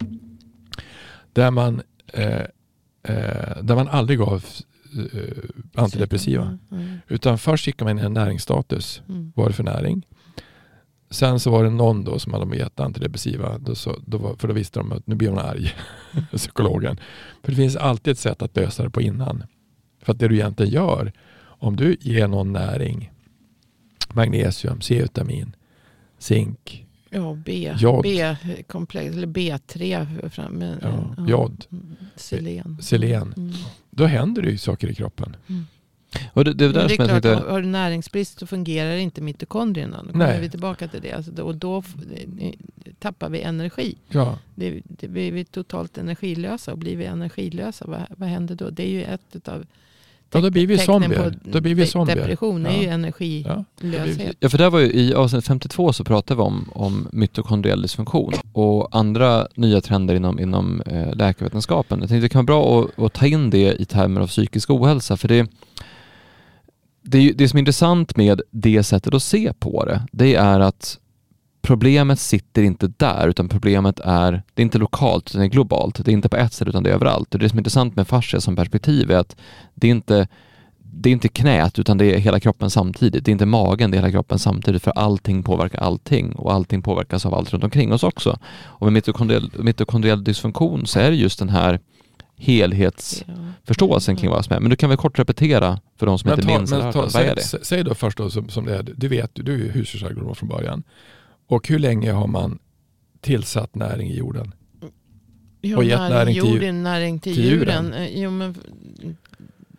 Där 1.34 1.51
man, 1.51 1.81
eh, 2.13 2.41
eh, 3.03 3.61
där 3.61 3.75
man 3.75 3.88
aldrig 3.88 4.19
gav 4.19 4.45
eh, 5.13 5.19
antidepressiva. 5.75 6.57
Mm. 6.71 6.97
Utan 7.07 7.38
först 7.38 7.67
gick 7.67 7.81
man 7.81 7.89
in 7.89 7.99
i 7.99 8.01
en 8.01 8.13
näringsstatus. 8.13 9.01
Mm. 9.09 9.31
Vad 9.36 9.45
är 9.45 9.49
det 9.49 9.55
för 9.55 9.63
näring? 9.63 10.05
Sen 11.09 11.39
så 11.39 11.51
var 11.51 11.63
det 11.63 11.69
någon 11.69 12.03
då 12.03 12.19
som 12.19 12.34
hade 12.34 12.57
gett 12.57 12.79
antidepressiva. 12.79 13.57
Då 13.57 13.75
så, 13.75 13.95
då 14.05 14.17
var, 14.17 14.36
för 14.36 14.47
då 14.47 14.53
visste 14.53 14.79
de 14.79 14.91
att 14.91 15.07
nu 15.07 15.15
blir 15.15 15.29
hon 15.29 15.39
arg, 15.39 15.73
psykologen. 16.36 16.99
För 17.43 17.51
det 17.51 17.55
finns 17.55 17.75
alltid 17.75 18.11
ett 18.11 18.19
sätt 18.19 18.41
att 18.41 18.55
lösa 18.55 18.84
det 18.84 18.89
på 18.89 19.01
innan. 19.01 19.43
För 20.04 20.12
att 20.14 20.20
det 20.20 20.28
du 20.28 20.36
egentligen 20.36 20.72
gör, 20.74 21.12
om 21.45 21.76
du 21.76 21.97
ger 22.01 22.28
någon 22.28 22.54
näring, 22.54 23.12
magnesium, 24.14 24.82
C-vitamin, 24.82 25.56
zink, 26.18 26.86
Ja, 27.10 27.38
B, 27.45 27.74
Jod. 27.78 28.04
B-komplex, 28.04 29.16
eller 29.16 29.28
B3 29.28 30.30
fram, 30.30 30.54
men, 30.54 30.78
Ja, 30.82 31.26
jod. 31.28 31.66
Mm. 31.72 31.95
Selen. 32.16 32.78
Selen. 32.82 33.34
Mm. 33.38 33.51
då 33.89 34.06
händer 34.06 34.41
det 34.41 34.49
ju 34.51 34.58
saker 34.58 34.88
i 34.88 34.95
kroppen. 34.95 35.36
Och 36.34 36.45
det, 36.45 36.54
det 36.54 36.66
är 36.66 36.68
Men 36.68 36.74
där 36.76 36.88
det 36.88 36.93
är 36.93 36.95
som 36.95 37.06
jag 37.06 37.10
klart, 37.10 37.24
tänkte, 37.24 37.30
har- 37.45 37.51
har 37.51 37.62
du 37.62 37.68
näringsbrist 37.68 38.39
så 38.39 38.47
fungerar 38.47 38.95
inte 38.95 39.22
mitokondrierna. 39.22 40.04
Då 40.04 40.12
kommer 40.12 40.28
Nej. 40.28 40.41
vi 40.41 40.49
tillbaka 40.49 40.88
till 40.88 41.01
det. 41.01 41.12
Alltså, 41.14 41.32
då- 41.32 41.43
och 41.43 41.56
då 41.56 41.78
eh, 42.39 42.54
tappar 42.99 43.30
vi 43.30 43.41
energi. 43.41 43.95
Ja, 44.10 44.39
Det, 44.56 44.82
det, 44.86 45.08
vi 45.08 45.39
är 45.39 45.43
totalt 45.43 45.97
energilösa. 45.97 46.72
Och 46.72 46.78
blir 46.78 46.97
vi 46.97 47.06
energilösa, 47.06 47.86
vad, 47.88 48.01
vad 48.18 48.30
händer 48.30 48.56
då? 48.56 48.70
Det 48.70 48.84
är 48.84 48.89
ju 48.91 49.04
ett 49.04 49.47
av 49.47 49.66
Ja, 50.34 50.41
då 50.41 50.49
blir 50.51 50.67
vi 50.67 50.77
tecknen 50.77 51.01
zombier. 51.01 51.29
på 51.43 51.49
Då 51.49 51.61
blir 51.61 51.75
vi 51.75 51.81
de- 51.81 51.88
zombier. 51.88 52.15
Depression 52.15 52.65
är 52.65 52.77
ju 52.81 52.84
Ja. 52.88 52.91
energilöshet. 52.93 54.38
Ja, 54.39 54.49
för 54.49 54.57
där 54.57 54.69
var 54.69 54.79
ju 54.79 54.86
i 54.93 55.13
avsnitt 55.13 55.45
52 55.47 55.93
så 55.93 56.03
pratade 56.03 56.38
vi 56.38 56.41
om, 56.43 56.69
om 56.73 57.07
mitokondriell 57.11 57.81
dysfunktion 57.81 58.34
och 58.53 58.88
andra 58.91 59.47
nya 59.55 59.81
trender 59.81 60.15
inom, 60.15 60.39
inom 60.39 60.81
eh, 60.81 61.15
läkarvetenskapen. 61.15 61.99
Jag 61.99 62.09
tänkte 62.09 62.25
det 62.25 62.29
kan 62.29 62.45
vara 62.45 62.59
bra 62.61 62.81
att, 62.84 62.99
att 63.03 63.13
ta 63.13 63.25
in 63.25 63.49
det 63.49 63.81
i 63.81 63.86
termer 63.86 64.21
av 64.21 64.27
psykisk 64.27 64.69
ohälsa 64.69 65.17
för 65.17 65.27
det, 65.27 65.47
det, 67.01 67.31
det 67.31 67.47
som 67.49 67.57
är 67.57 67.59
intressant 67.59 68.17
med 68.17 68.41
det 68.51 68.84
sättet 68.84 69.13
att 69.13 69.23
se 69.23 69.53
på 69.59 69.86
det, 69.86 70.01
det 70.11 70.36
är 70.36 70.59
att 70.59 70.99
problemet 71.64 72.20
sitter 72.20 72.64
inte 72.64 72.88
där 72.88 73.28
utan 73.28 73.49
problemet 73.49 73.99
är, 73.99 74.43
det 74.53 74.61
är 74.61 74.64
inte 74.64 74.78
lokalt 74.78 75.30
utan 75.30 75.41
det 75.41 75.47
är 75.47 75.49
globalt. 75.49 76.05
Det 76.05 76.11
är 76.11 76.14
inte 76.14 76.30
på 76.30 76.38
ett 76.38 76.53
sätt 76.53 76.68
utan 76.68 76.84
det 76.84 76.89
är 76.89 76.93
överallt. 76.93 77.34
Och 77.34 77.39
det 77.39 77.49
som 77.49 77.57
är 77.57 77.59
intressant 77.59 77.95
med 77.95 78.07
fascia 78.07 78.41
som 78.41 78.55
perspektiv 78.55 79.11
är 79.11 79.18
att 79.18 79.36
det 79.76 79.88
är 79.88 79.91
inte 79.91 80.28
det 80.95 81.09
är 81.09 81.14
inte 81.14 81.28
knät 81.28 81.80
utan 81.80 81.97
det 81.97 82.16
är 82.16 82.20
hela 82.20 82.39
kroppen 82.39 82.70
samtidigt. 82.70 83.26
Det 83.26 83.30
är 83.30 83.34
inte 83.34 83.45
magen, 83.45 83.91
det 83.91 83.97
är 83.97 83.99
hela 83.99 84.11
kroppen 84.11 84.39
samtidigt 84.39 84.84
för 84.84 84.91
allting 84.91 85.43
påverkar 85.43 85.80
allting 85.80 86.36
och 86.36 86.53
allting 86.53 86.82
påverkas 86.82 87.26
av 87.26 87.34
allt 87.34 87.53
runt 87.53 87.64
omkring 87.64 87.93
oss 87.93 88.03
också. 88.03 88.39
Och 88.64 88.86
med 88.86 88.93
mitokondriell, 88.93 89.51
mitokondriell 89.59 90.24
dysfunktion 90.24 90.86
så 90.86 90.99
är 90.99 91.09
det 91.09 91.16
just 91.16 91.39
den 91.39 91.49
här 91.49 91.80
helhetsförståelsen 92.38 94.16
kring 94.16 94.30
vad 94.30 94.45
som 94.45 94.55
är. 94.55 94.59
Men 94.59 94.70
du 94.70 94.76
kan 94.76 94.89
väl 94.89 94.97
kort 94.97 95.20
repetera 95.20 95.80
för 95.97 96.05
de 96.05 96.20
som 96.20 96.30
Men 96.30 96.39
inte 96.39 96.51
ta, 96.51 96.57
minns 96.57 96.72
men 96.72 96.82
eller 96.82 96.91
ta, 96.91 97.01
hört 97.01 97.11
det. 97.11 97.18
Vad 97.18 97.24
är 97.26 97.36
säg, 97.36 97.59
det? 97.59 97.66
säg 97.66 97.84
då 97.84 97.93
först 97.93 98.18
då 98.18 98.30
som, 98.30 98.49
som 98.49 98.66
det 98.66 98.78
är, 98.78 98.84
du 98.95 99.07
vet, 99.07 99.32
du 99.34 99.53
är 99.53 99.57
ju 99.57 99.72
husdjursagronom 99.72 100.36
från 100.36 100.49
början. 100.49 100.84
Och 101.56 101.68
hur 101.68 101.80
länge 101.80 102.12
har 102.12 102.28
man 102.28 102.60
tillsatt 103.22 103.76
näring 103.76 104.10
i 104.10 104.18
jorden? 104.18 104.54
Ja, 105.62 105.78
Och 105.78 105.84
gett 105.84 105.99
näring 105.99 106.34
till 106.41 106.54
jorden, 106.54 106.84
näring 106.84 107.20
till, 107.20 107.34
till 107.36 107.43
djuren. 107.45 107.86
djuren. 107.86 107.93
Eh, 107.93 108.20
Jo, 108.22 108.32
men 108.32 108.54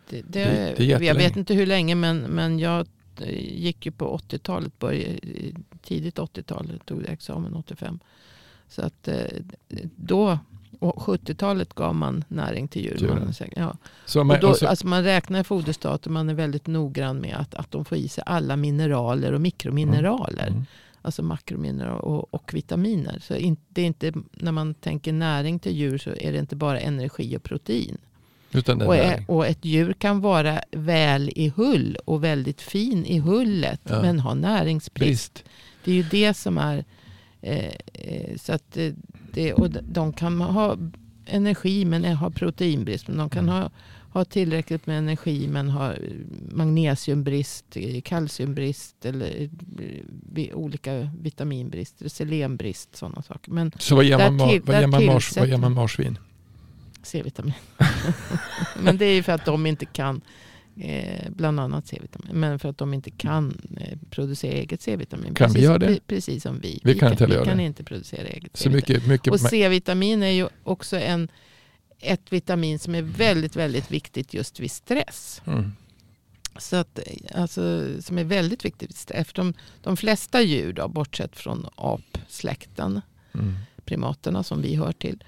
det, 0.09 0.21
det, 0.21 0.21
Det- 0.27 0.73
det 0.77 0.91
är 0.93 1.01
jag 1.01 1.15
vet 1.15 1.35
inte 1.37 1.53
hur 1.53 1.65
länge 1.65 1.95
men, 1.95 2.17
men 2.17 2.59
jag 2.59 2.87
eh, 3.21 3.59
gick 3.63 3.85
ju 3.85 3.91
på 3.91 4.17
80-talet, 4.17 4.79
började, 4.79 5.15
tidigt 5.83 6.17
80-tal, 6.19 6.79
tog 6.85 7.01
jag 7.03 7.09
examen 7.09 7.53
85. 7.55 7.99
Så 8.69 8.81
att 8.81 9.07
eh, 9.07 9.15
då, 9.95 10.39
och 10.79 10.95
70-talet 10.95 11.73
gav 11.73 11.95
man 11.95 12.23
näring 12.27 12.67
till 12.67 12.81
djur. 12.85 13.07
Man, 13.09 13.33
ja. 13.55 13.77
Så 14.05 14.19
Och 14.19 14.25
man, 14.25 14.39
då, 14.41 14.47
alltså, 14.47 14.67
alltså 14.67 14.87
man 14.87 15.03
räknar 15.03 15.43
foderstater, 15.43 16.09
man 16.09 16.29
är 16.29 16.33
väldigt 16.33 16.67
noggrann 16.67 17.17
med 17.17 17.35
att, 17.35 17.55
att 17.55 17.71
de 17.71 17.85
får 17.85 17.97
i 17.97 18.07
sig 18.07 18.23
alla 18.27 18.55
mineraler 18.55 19.31
och 19.33 19.41
mikromineraler. 19.41 20.47
mm. 20.47 20.65
Alltså 21.05 21.23
makromineraler 21.23 22.01
och, 22.05 22.33
och 22.33 22.53
vitaminer. 22.53 23.19
Så 23.19 23.35
in, 23.35 23.57
det 23.69 23.81
är 23.81 23.85
inte, 23.85 24.13
när 24.31 24.51
man 24.51 24.73
tänker 24.73 25.13
näring 25.13 25.59
till 25.59 25.71
djur 25.75 25.97
så 25.97 26.09
är 26.09 26.31
det 26.31 26.39
inte 26.39 26.55
bara 26.55 26.79
energi 26.79 27.37
och 27.37 27.43
protein. 27.43 27.97
utan 28.51 28.81
Och, 28.81 28.95
och 29.27 29.47
ett 29.47 29.65
djur 29.65 29.93
kan 29.93 30.21
vara 30.21 30.61
väl 30.71 31.31
i 31.35 31.49
hull 31.55 31.97
och 32.05 32.23
väldigt 32.23 32.61
fin 32.61 33.05
i 33.05 33.19
hullet 33.19 33.81
Ja. 33.83 34.01
men 34.01 34.19
ha 34.19 34.33
näringsbrist. 34.33 35.33
Brist. 35.33 35.43
Det 35.83 35.91
är 35.91 35.95
ju 35.95 36.03
det 36.03 36.33
som 36.33 36.57
är... 36.57 36.85
Eh, 37.41 37.73
eh, 37.93 38.35
så 38.37 38.53
att 38.53 38.77
det, 39.33 39.53
och 39.53 39.69
de- 39.69 39.81
de 39.81 40.13
kan 40.13 40.41
ha 40.41 40.77
energi 41.25 41.85
men 41.85 42.05
ha 42.05 42.29
proteinbrist. 42.29 43.07
Men 43.07 43.17
de 43.17 43.29
kan 43.29 43.49
Mm. 43.49 43.55
ha, 43.61 43.69
ha 44.19 44.25
tillräckligt 44.25 44.87
med 44.87 44.97
energi 44.97 45.47
men 45.47 45.69
ha 45.69 45.93
eh, 45.93 45.99
magnesiumbrist, 46.51 47.65
eh, 47.75 48.01
kalciumbrist 48.01 49.05
eller 49.05 49.41
eh, 49.41 49.49
vi- 50.33 50.53
olika 50.53 51.09
vitaminbrister, 51.21 52.09
selenbrist, 52.09 52.95
sådana 52.95 53.21
saker. 53.21 53.51
Men 53.51 53.71
Så 53.79 53.95
vad 53.95 54.05
ger 54.05 54.17
man, 54.17 54.39
ma- 54.41 54.49
till- 54.49 54.61
vad 54.61 54.79
ger 54.79 54.87
man, 54.87 55.05
mars, 55.05 55.37
vad 55.37 55.47
ger 55.47 55.57
man 55.57 55.73
marsvin? 55.73 56.17
C-vitamin. 57.03 57.53
men 58.79 58.97
det 58.97 59.05
är 59.05 59.13
ju 59.13 59.23
för 59.23 59.31
att 59.31 59.45
de 59.45 59.65
inte 59.65 59.85
kan, 59.85 60.21
eh, 60.81 61.29
bland 61.29 61.59
annat 61.59 61.87
C-vitamin, 61.87 62.39
men 62.39 62.59
för 62.59 62.69
att 62.69 62.77
de 62.77 62.93
inte 62.93 63.11
kan 63.11 63.57
eh, 63.77 63.97
producera 64.09 64.51
eget 64.51 64.81
C-vitamin. 64.81 65.33
Kan 65.33 65.47
vi 65.49 65.53
precis, 65.53 65.63
göra 65.65 65.77
det? 65.77 65.87
pre- 65.87 65.99
Precis 66.07 66.43
som 66.43 66.59
vi. 66.59 66.79
Vi 66.83 66.95
kan 66.99 67.11
inte 67.11 67.25
vi 67.25 67.45
kan 67.45 67.59
inte 67.59 67.83
producera 67.83 68.27
eget 68.27 68.57
C-vitamin. 68.57 68.75
mycket, 68.75 69.07
mycket 69.07 69.33
Och 69.33 69.39
C-vitamin 69.39 70.23
är 70.23 70.31
ju 70.31 70.47
också 70.63 70.97
en, 70.97 71.27
ett 71.99 72.33
vitamin 72.33 72.79
som 72.79 72.95
är 72.95 73.01
väldigt, 73.01 73.55
väldigt 73.55 73.91
viktigt 73.91 74.33
just 74.33 74.59
vid 74.59 74.71
stress. 74.71 75.41
mm. 75.45 75.71
Så 76.57 76.75
att, 76.75 76.99
eh, 76.99 77.41
alltså, 77.41 77.87
som 78.01 78.17
är 78.17 78.23
väldigt 78.23 78.65
viktigt. 78.65 79.11
Eftersom 79.11 79.53
de 79.83 79.97
flesta 79.97 80.41
djur, 80.41 80.73
då, 80.73 80.87
bortsett 80.87 81.35
från 81.37 81.65
apsläkten, 81.75 83.01
Mm. 83.33 83.55
primaterna 83.85 84.43
som 84.43 84.61
vi 84.61 84.75
hör 84.75 84.91
till, 84.91 85.23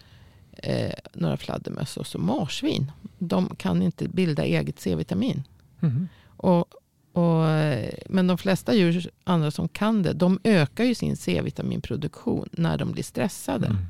eh, 0.53 0.93
några 1.13 1.38
fladdermöss 1.38 1.97
och 1.97 2.07
så 2.07 2.20
marsvin. 2.20 2.91
De 3.20 3.55
kan 3.55 3.82
inte 3.82 4.07
bilda 4.07 4.43
eget 4.45 4.80
C-vitamin. 4.80 5.43
Mhm. 5.80 6.07
Och, 6.26 6.65
och, 7.13 7.49
eh, 7.49 7.93
men 8.09 8.28
de 8.28 8.38
flesta 8.38 8.74
djur, 8.76 9.09
andra 9.24 9.51
som 9.51 9.68
kan 9.68 10.03
det, 10.03 10.13
de 10.13 10.39
ökar 10.43 10.84
ju 10.84 10.95
sin 10.95 11.18
C-vitaminproduktion 11.18 12.49
när 12.51 12.78
de 12.78 12.91
blir 12.91 13.03
stressade. 13.03 13.68
Mm. 13.68 13.86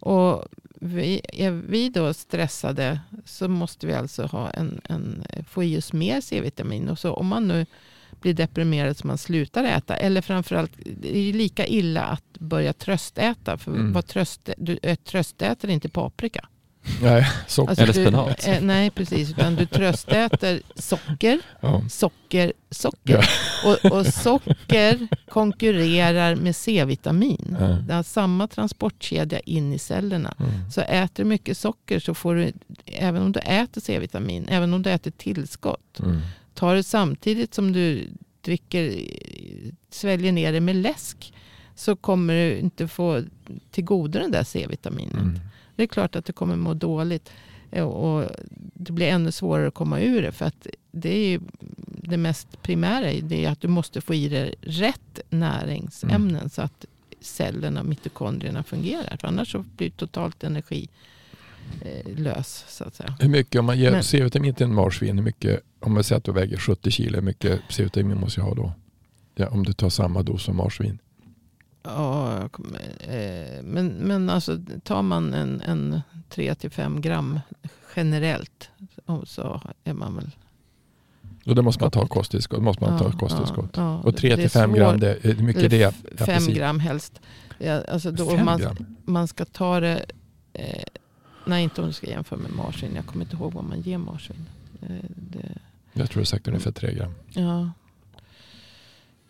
Och 0.00 0.44
vi, 0.80 1.20
är 1.32 1.50
vi 1.50 1.88
då 1.88 2.14
stressade 2.14 3.00
så 3.24 3.48
måste 3.48 3.86
vi 3.86 3.92
alltså 3.94 4.26
ha 4.26 4.50
en, 4.50 4.80
en, 4.84 5.24
få 5.48 5.64
i 5.64 5.78
oss 5.78 5.92
mer 5.92 6.20
C-vitamin. 6.20 6.88
Och 6.88 6.98
så 6.98 7.12
om 7.14 7.26
man 7.26 7.48
nu 7.48 7.66
blir 8.20 8.34
deprimerad 8.34 8.96
så 8.96 9.06
man 9.06 9.18
slutar 9.18 9.64
äta. 9.64 9.96
Eller 9.96 10.20
framförallt, 10.20 10.72
det 11.00 11.16
är 11.16 11.32
lika 11.32 11.66
illa 11.66 12.04
att 12.04 12.38
börja 12.38 12.72
tröstäta. 12.72 13.58
För 13.58 13.70
Mm. 13.70 13.92
vad 13.92 14.06
tröst, 14.06 14.48
du 14.58 14.78
tröstäter 14.96 15.68
inte 15.68 15.88
paprika. 15.88 16.48
Nej, 17.02 17.26
så, 17.46 17.66
Alltså 17.66 17.82
Eller 17.84 17.92
du- 17.92 18.02
spenat. 18.02 18.46
Eh, 18.46 18.60
nej, 18.60 18.90
precis. 18.90 19.30
Utan 19.30 19.54
du 19.56 19.66
tröstäter 19.66 20.60
socker, 20.74 21.40
ja. 21.60 21.82
socker, 21.90 22.52
socker. 22.70 23.28
Och, 23.64 23.92
och 23.92 24.06
socker 24.06 25.08
konkurrerar 25.28 26.34
med 26.36 26.56
C-vitamin. 26.56 27.56
Ja. 27.60 27.66
Det 27.66 27.94
har 27.94 28.02
samma 28.02 28.46
transportkedja 28.48 29.40
in 29.40 29.72
i 29.72 29.78
cellerna. 29.78 30.34
Mm. 30.38 30.70
Så 30.70 30.80
äter 30.80 31.24
du 31.24 31.28
mycket 31.28 31.58
socker 31.58 31.98
så 32.00 32.14
får 32.14 32.34
du, 32.34 32.52
även 32.86 33.22
om 33.22 33.32
du 33.32 33.40
äter 33.40 33.80
C-vitamin, 33.80 34.46
även 34.48 34.74
om 34.74 34.82
du 34.82 34.90
äter 34.90 35.10
tillskott, 35.10 35.98
Mm. 36.00 36.20
tar 36.54 36.74
du 36.74 36.82
samtidigt 36.82 37.54
som 37.54 37.72
du 37.72 38.08
dricker, 38.40 39.00
sväljer 39.90 40.32
ner 40.32 40.52
det 40.52 40.60
med 40.60 40.76
läsk, 40.76 41.32
så 41.74 41.96
kommer 41.96 42.34
du 42.34 42.58
inte 42.58 42.88
få 42.88 43.22
tillgodo 43.70 44.18
den 44.18 44.30
där 44.30 44.44
C-vitaminet. 44.44 45.14
Mm. 45.14 45.40
Det 45.78 45.82
är 45.84 45.86
klart 45.86 46.16
att 46.16 46.24
du 46.24 46.32
kommer 46.32 46.56
må 46.56 46.74
dåligt 46.74 47.30
eh, 47.70 47.84
och 47.84 48.30
det 48.74 48.92
blir 48.92 49.06
ännu 49.06 49.32
svårare 49.32 49.68
att 49.68 49.74
komma 49.74 50.00
ur 50.00 50.22
det. 50.22 50.32
För 50.32 50.44
att 50.44 50.66
det 50.90 51.34
är 51.34 51.40
det 51.86 52.16
mest 52.16 52.62
primära, 52.62 53.12
det 53.22 53.44
är 53.44 53.50
att 53.50 53.60
du 53.60 53.68
måste 53.68 54.00
få 54.00 54.14
i 54.14 54.28
dig 54.28 54.54
rätt 54.60 55.20
näringsämnen 55.30 56.36
Mm. 56.36 56.48
så 56.50 56.62
att 56.62 56.84
cellerna, 57.20 57.82
mitokondrierna 57.82 58.62
fungerar. 58.62 59.16
För 59.20 59.28
annars 59.28 59.52
så 59.52 59.58
blir 59.76 59.86
du 59.86 59.90
totalt 59.90 60.44
energi 60.44 60.88
eh, 61.82 62.16
lös 62.16 62.64
så 62.68 62.84
att 62.84 62.94
säga. 62.94 63.16
Hur 63.20 63.28
mycket, 63.28 63.58
om 63.58 63.66
man 63.66 63.78
ger 63.78 64.02
C-vitamin 64.02 64.54
till 64.54 64.66
en 64.66 64.74
marsvin, 64.74 65.18
hur 65.18 65.24
mycket, 65.24 65.60
om 65.80 65.94
man 65.94 66.04
säger 66.04 66.18
att 66.18 66.24
du 66.24 66.32
väger 66.32 66.56
70 66.56 66.90
kilo, 66.90 67.14
hur 67.14 67.22
mycket 67.22 67.60
C-vitamin 67.68 68.20
måste 68.20 68.40
jag 68.40 68.46
ha 68.46 68.54
då? 68.54 68.72
Ja, 69.34 69.48
om 69.48 69.64
du 69.64 69.72
tar 69.72 69.88
samma 69.88 70.22
dos 70.22 70.42
som 70.42 70.56
marsvin. 70.56 70.98
Ja, 71.82 72.36
eh, 73.00 73.62
men, 73.62 73.86
men 73.88 74.30
alltså 74.30 74.58
tar 74.84 75.02
man 75.02 75.34
en, 75.34 75.60
en 75.60 76.00
3-5 76.30 77.00
gram 77.00 77.40
generellt 77.96 78.70
och 79.06 79.28
så 79.28 79.60
är 79.84 79.92
man 79.92 80.16
väl... 80.16 80.30
Och 81.46 81.54
då 81.54 81.62
måste 81.62 81.84
man 81.84 81.90
ta 81.90 82.06
kosttillskott. 82.06 82.62
måste 82.62 82.84
man 82.84 82.98
ta 82.98 83.04
ja, 83.04 83.18
kosttillskott. 83.18 83.70
ja, 83.76 83.98
Och 83.98 84.12
det 84.12 84.30
är 84.32 84.36
3-5 84.36 84.48
svårt. 84.66 84.76
gram, 84.76 85.00
det 85.00 85.10
är 85.24 85.34
hur 85.34 85.42
mycket 85.44 85.70
det 85.70 85.82
är. 85.82 85.88
F- 85.88 86.26
fem 86.26 86.46
gram 86.54 86.80
helst. 86.80 87.20
Ja, 87.58 87.82
alltså 87.88 88.10
då, 88.12 88.30
Fem 88.30 88.44
man, 88.44 88.60
gram? 88.60 88.76
man 89.04 89.28
ska 89.28 89.44
ta 89.44 89.80
det... 89.80 90.04
Eh, 90.52 90.82
nej, 91.46 91.64
inte 91.64 91.80
om 91.80 91.86
du 91.86 91.92
ska 91.92 92.06
jämföra 92.06 92.38
med 92.38 92.52
marsvin. 92.52 92.90
Jag 92.94 93.06
kommer 93.06 93.24
inte 93.24 93.36
ihåg 93.36 93.52
vad 93.52 93.64
man 93.64 93.80
ger 93.80 93.98
marsvin. 93.98 94.46
Eh, 94.82 94.88
det, 95.16 95.48
Jag 95.92 96.10
tror 96.10 96.20
du 96.20 96.26
sagt 96.26 96.48
ungefär 96.48 96.72
3 96.72 96.94
gram. 96.94 97.14
ja. 97.34 97.70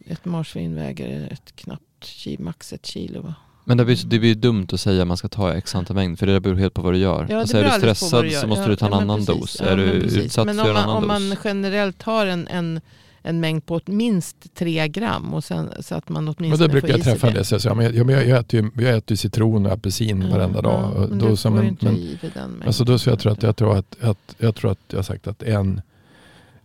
Ett 0.07 0.25
marsvin 0.25 0.75
väger 0.75 1.29
ett 1.33 1.57
knappt 1.57 1.83
ki- 2.01 2.41
max 2.41 2.73
ett 2.73 2.87
kilo. 2.87 3.23
Va? 3.23 3.35
Men 3.65 3.77
det 3.77 3.85
blir, 3.85 3.99
det 4.07 4.19
blir 4.19 4.35
dumt 4.35 4.67
att 4.73 4.81
säga 4.81 5.03
att 5.03 5.09
man 5.09 5.17
ska 5.17 5.29
ta 5.29 5.53
x 5.55 5.75
antal 5.75 5.97
mängd 5.97 6.19
för 6.19 6.27
det 6.27 6.41
beror 6.41 6.57
helt 6.57 6.75
på 6.75 6.83
vad 6.83 6.93
du 6.95 6.99
gör. 6.99 7.27
Ja, 7.31 7.41
alltså 7.41 7.57
är 7.57 7.65
du 7.65 7.71
stressad 7.71 8.33
så 8.33 8.47
måste 8.47 8.63
Ja, 8.63 8.69
du 8.69 8.77
ta 8.77 8.87
en 8.87 8.93
ja, 8.93 9.01
annan 9.01 9.19
precis. 9.27 9.41
dos. 9.41 9.57
Ja, 9.61 9.67
är 9.67 9.77
men 9.77 9.87
du 9.87 9.93
utsatt 9.93 10.47
men 10.47 10.57
för 10.57 10.63
om 10.65 10.69
en 10.69 10.75
man, 10.75 10.83
annan 10.83 10.97
om 10.97 11.03
dos? 11.03 11.09
man 11.09 11.37
generellt 11.45 12.03
har 12.03 12.27
en, 12.27 12.49
en, 12.49 12.81
en 13.23 13.41
mängd 13.41 13.67
på 13.67 13.81
minst 13.87 14.55
tre 14.55 14.89
gram 14.89 15.35
och 15.35 15.45
sen, 15.45 15.71
så 15.81 15.95
att 15.95 16.09
man 16.09 16.25
Men 16.25 16.35
åtminstone 16.39 16.67
då 16.67 16.73
brukar 16.73 16.89
får 16.89 16.97
jag 16.99 17.05
träffa 17.05 17.31
det. 17.31 17.45
Så 17.45 17.69
jag, 17.69 17.77
men 17.77 17.85
jag, 17.97 18.11
jag, 18.11 18.27
jag, 18.29 18.39
äter 18.41 18.61
ju, 18.61 18.71
jag 18.85 18.97
äter 18.97 19.11
ju 19.13 19.17
citron 19.17 19.67
och 19.67 19.73
apelsin 19.73 20.23
Ja, 20.23 20.29
varenda 20.37 20.63
dag. 20.63 20.73
ja, 20.97 21.03
Och 21.03 21.09
men 21.11 21.19
då, 21.19 21.29
du 21.29 21.37
så, 21.37 21.49
får 21.49 21.57
men, 21.57 21.67
inte 21.69 21.85
men, 21.85 21.97
i 21.97 22.19
dig 22.21 22.31
den 22.35 22.51
mängden. 22.51 22.67
alltså 22.67 22.85
då 22.85 22.99
så 22.99 23.11
jag 23.11 23.19
tror 23.19 23.33
att 23.33 23.43
jag 23.43 23.57
tror 23.57 23.77
att, 23.79 23.97
att 24.03 24.35
jag 24.39 24.55
tror 24.55 24.71
att 24.73 24.79
jag 24.89 24.99
har 24.99 25.03
sagt 25.03 25.27
att 25.27 25.43
en 25.43 25.81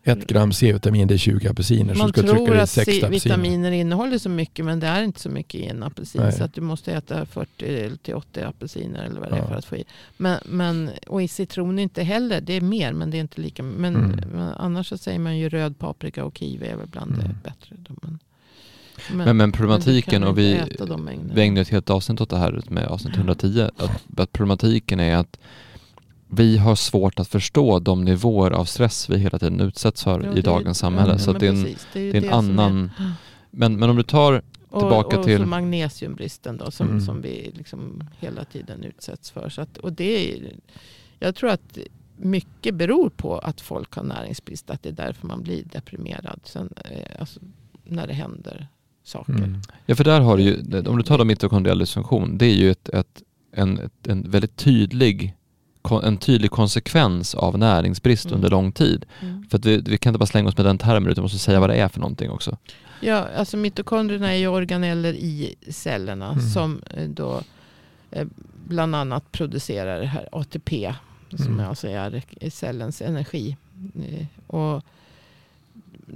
ett 0.06 0.28
gram 0.28 0.52
C-vitamin 0.54 1.08
det 1.08 1.14
är 1.14 1.18
20 1.18 1.48
apelsiner. 1.48 1.94
så 1.94 2.00
Man 2.00 2.10
ska 2.10 2.22
du 2.22 2.28
trycka 2.28 2.46
tror 2.46 2.58
att 2.58 2.70
60 2.70 2.92
apelsiner. 2.92 3.20
C-vitaminer 3.20 3.72
innehåller 3.72 4.18
så 4.18 4.30
mycket 4.30 4.66
men 4.66 4.80
det 4.80 4.88
är 4.88 5.04
inte 5.04 5.20
så 5.20 5.30
mycket 5.30 5.62
i 5.62 5.66
en 5.66 5.84
apelsin. 5.84 6.22
Nej. 6.22 6.32
Så 6.34 6.44
att 6.44 6.54
du 6.54 6.62
måste 6.62 6.94
äta 6.94 7.26
40 7.26 7.98
till 8.04 8.14
80 8.16 8.42
apelsiner 8.42 9.04
eller 9.04 9.20
vad 9.20 9.30
det 9.32 9.38
Ja. 9.38 9.44
är 9.44 9.48
för 9.48 9.56
att 9.56 9.66
få 9.66 9.76
i. 9.76 9.84
Men, 10.18 10.38
men, 10.46 10.90
och 11.08 11.22
i 11.24 11.28
citron 11.28 11.80
inte 11.80 12.04
heller. 12.04 12.42
Det 12.42 12.54
är 12.54 12.62
mer 12.62 12.94
men 12.94 13.12
det 13.12 13.18
är 13.18 13.22
inte 13.22 13.42
lika. 13.42 13.64
Men, 13.64 13.96
Mm. 13.96 14.20
men 14.34 14.42
annars 14.54 14.88
så 14.90 14.98
säger 14.98 15.20
man 15.20 15.38
ju 15.38 15.50
röd 15.50 15.80
paprika 15.80 16.26
och 16.26 16.38
kiwi 16.38 16.68
är 16.68 16.76
väl 16.76 16.88
bland 16.88 17.12
Mm. 17.14 17.28
det 17.28 17.36
bättre. 17.44 17.76
Men, 18.02 18.20
Men, 19.26 19.38
men 19.38 19.52
problematiken, 19.52 20.24
och 20.24 20.38
vi, 20.38 20.60
vi 21.34 21.42
ägnade 21.42 21.62
ett 21.62 21.70
helt 21.70 21.90
avsnitt 21.90 22.22
åt 22.22 22.30
det 22.30 22.38
här 22.38 22.62
med 22.70 22.86
avsnitt 22.88 23.16
110, 23.18 23.70
att, 23.78 24.04
att 24.18 24.32
problematiken 24.32 25.00
är 25.00 25.16
att 25.16 25.40
vi 26.36 26.58
har 26.58 26.76
svårt 26.76 27.20
att 27.20 27.28
förstå 27.28 27.80
de 27.80 28.04
nivåer 28.06 28.52
av 28.52 28.66
stress 28.66 29.10
vi 29.10 29.18
hela 29.18 29.40
tiden 29.40 29.60
utsätts 29.60 30.04
för 30.04 30.24
Ja, 30.24 30.32
i 30.32 30.36
det- 30.36 30.42
dagens 30.42 30.78
samhälle. 30.78 31.12
ja, 31.12 31.18
så 31.20 31.32
att 31.32 31.40
det 31.40 31.46
är 31.48 31.50
en, 31.52 31.64
precis. 31.64 31.88
är 31.94 32.00
det 32.00 32.10
är 32.10 32.16
en 32.16 32.22
det 32.24 32.30
som 32.30 32.38
annan... 32.60 32.92
Men, 33.52 33.80
men 33.80 33.90
om 33.90 33.96
du 33.96 34.04
tar 34.04 34.42
tillbaka 34.70 35.08
och, 35.08 35.20
och 35.20 35.24
till- 35.26 35.38
så 35.40 35.46
magnesiumbristen 35.46 36.58
då, 36.58 36.72
som, 36.72 36.88
Mm. 36.88 37.02
som 37.02 37.22
vi 37.22 37.52
liksom 37.54 38.04
hela 38.20 38.46
tiden 38.46 38.84
utsätts 38.84 39.32
för. 39.32 39.50
Så 39.50 39.62
att, 39.62 39.78
och 39.78 39.94
det 39.94 40.34
är, 40.34 40.54
jag 41.20 41.36
tror 41.36 41.50
att 41.50 41.78
mycket 42.18 42.76
beror 42.76 43.10
på 43.10 43.38
att 43.40 43.62
folk 43.62 43.94
har 43.96 44.04
näringsbrist. 44.04 44.70
Att 44.70 44.84
det 44.84 44.90
är 44.90 44.94
därför 44.94 45.28
man 45.28 45.44
blir 45.44 45.64
deprimerad 45.64 46.40
sen, 46.44 46.70
eh, 46.92 47.20
alltså, 47.20 47.40
när 47.84 48.08
det 48.08 48.14
händer 48.14 48.68
saker. 49.04 49.34
Mm. 49.34 49.62
Ja, 49.86 49.96
för 49.96 50.04
där 50.04 50.20
har 50.22 50.38
du 50.38 50.44
ju, 50.44 50.80
om 50.88 50.98
du 50.98 51.04
tar 51.04 51.18
då 51.18 51.24
mitokondriell 51.26 51.80
dysfunktion, 51.80 52.38
det 52.38 52.46
är 52.46 52.56
ju 52.56 52.72
ett, 52.72 52.90
ett, 52.90 53.22
en, 53.52 53.80
ett, 53.80 54.08
en 54.08 54.30
väldigt 54.32 54.56
tydlig 54.56 55.34
en 55.92 56.18
tydlig 56.18 56.52
konsekvens 56.52 57.36
av 57.36 57.58
näringsbrist 57.58 58.26
Mm. 58.26 58.36
under 58.36 58.50
lång 58.50 58.72
tid. 58.72 59.06
Mm. 59.22 59.46
För 59.50 59.58
att 59.58 59.66
vi, 59.66 59.78
vi 59.78 59.98
kan 59.98 60.10
inte 60.12 60.20
bara 60.20 60.26
slänga 60.26 60.48
oss 60.50 60.58
med 60.58 60.66
den 60.66 60.78
termen 60.78 61.12
utan 61.12 61.22
måste 61.22 61.40
säga 61.40 61.60
vad 61.60 61.70
det 61.70 61.76
är 61.76 61.88
för 61.88 62.00
någonting 62.00 62.30
också. 62.32 62.58
Ja, 63.02 63.28
alltså 63.38 63.58
mitokondrierna 63.58 64.32
är 64.34 64.38
ju 64.38 64.48
organeller 64.48 65.14
i 65.14 65.56
cellerna 65.70 66.32
Mm. 66.32 66.50
som 66.50 66.82
eh, 66.98 67.08
då 67.10 67.42
eh, 68.12 68.28
bland 68.68 68.96
annat 68.96 69.32
producerar 69.32 70.00
det 70.00 70.06
här 70.08 70.30
ATP 70.32 70.94
som 71.38 71.48
Mm. 71.54 71.70
alltså 71.70 71.88
är 71.88 72.24
cellens 72.50 73.02
energi. 73.02 73.58
Eh, 73.96 74.26
Och, 74.48 74.84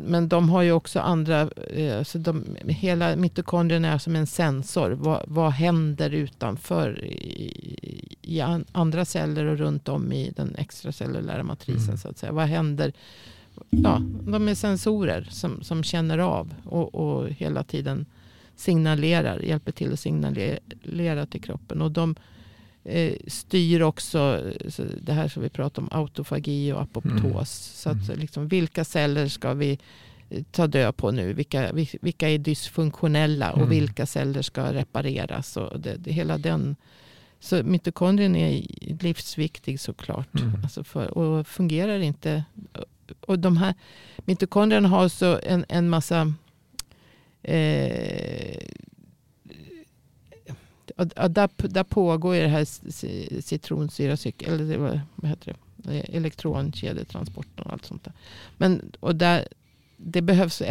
men 0.05 0.27
de 0.27 0.49
har 0.49 0.61
ju 0.61 0.71
också 0.71 0.99
andra, 0.99 1.41
eh, 1.73 2.03
så 2.03 2.17
de, 2.17 2.43
hela 2.67 3.15
mitokondrierna 3.15 3.87
är 3.93 3.97
som 3.97 4.15
en 4.15 4.27
sensor. 4.27 4.91
Vad, 4.91 5.23
vad 5.27 5.51
händer 5.51 6.09
utanför 6.09 7.05
i, 7.05 8.17
i 8.21 8.41
an- 8.41 8.65
andra 8.71 9.05
celler 9.05 9.45
och 9.45 9.57
runt 9.57 9.89
om 9.89 10.11
i 10.13 10.33
den 10.35 10.55
extracellulära 10.55 11.43
matrisen 11.43 11.83
Mm. 11.83 11.97
så 11.97 12.07
att 12.09 12.17
säga. 12.17 12.31
Vad 12.31 12.45
händer? 12.47 12.93
Ja, 13.69 14.01
de 14.31 14.47
är 14.47 14.55
sensorer 14.55 15.27
som, 15.31 15.61
som 15.63 15.83
känner 15.83 16.17
av 16.17 16.53
och, 16.65 16.95
och 16.95 17.29
hela 17.29 17.63
tiden 17.63 18.05
signalerar, 18.55 19.39
hjälper 19.39 19.71
till 19.71 19.93
att 19.93 19.99
signalera 19.99 21.25
till 21.25 21.41
kroppen. 21.41 21.81
Och 21.81 21.91
de 21.91 22.15
styr 23.27 23.81
också 23.81 24.41
eh, 24.77 24.85
det 25.01 25.13
här 25.13 25.27
som 25.27 25.43
vi 25.43 25.49
pratar 25.49 25.81
om, 25.81 25.89
autofagi 25.91 26.71
och 26.71 26.81
apoptos. 26.81 27.23
Mm. 27.23 27.45
Så 27.45 27.89
att 27.89 28.09
Mm. 28.09 28.19
liksom, 28.19 28.47
vilka 28.47 28.85
celler 28.85 29.27
ska 29.27 29.53
vi 29.53 29.79
eh, 30.29 30.43
ta 30.51 30.67
död 30.67 30.97
på 30.97 31.11
nu? 31.11 31.33
Vilka, 31.33 31.71
vil- 31.71 31.97
vilka 32.01 32.29
är 32.29 32.37
dysfunktionella 32.37 33.51
och 33.51 33.57
Mm. 33.57 33.69
vilka 33.69 34.05
celler 34.05 34.41
ska 34.41 34.73
repareras? 34.73 35.57
Och 35.57 35.79
det, 35.79 35.95
det, 35.95 36.11
hela 36.11 36.37
den, 36.37 36.75
så 37.39 37.63
mitokondrien 37.63 38.35
är 38.35 38.65
livsviktig 39.03 39.79
såklart. 39.79 40.39
Mm. 40.39 40.59
Alltså 40.63 40.83
för, 40.83 41.17
och 41.17 41.47
fungerar 41.47 41.99
inte. 41.99 42.43
Och 43.21 43.39
de 43.39 43.57
här 43.57 43.73
mitokondrierna 44.17 44.87
har 44.89 45.09
så 45.09 45.39
en, 45.43 45.65
en 45.69 45.89
massa 45.89 46.33
eh, 47.43 48.57
och- 50.97 51.31
där, 51.31 51.49
där 51.67 51.83
pågår 51.83 52.35
ju 52.35 52.41
det 52.41 52.47
här 52.47 52.65
c- 52.65 53.41
citronsyracykel, 53.41 54.53
eller 54.53 55.01
vad 55.15 55.29
heter 55.29 55.55
det? 55.75 55.97
Eh, 55.97 56.15
elektronkedjetransporten 56.15 57.65
och 57.65 57.73
allt 57.73 57.85
sånt 57.85 58.03
där. 58.03 58.13
Men, 58.57 58.91
och 58.99 59.15
där, 59.15 59.47
det 59.97 60.21
behövs 60.21 60.61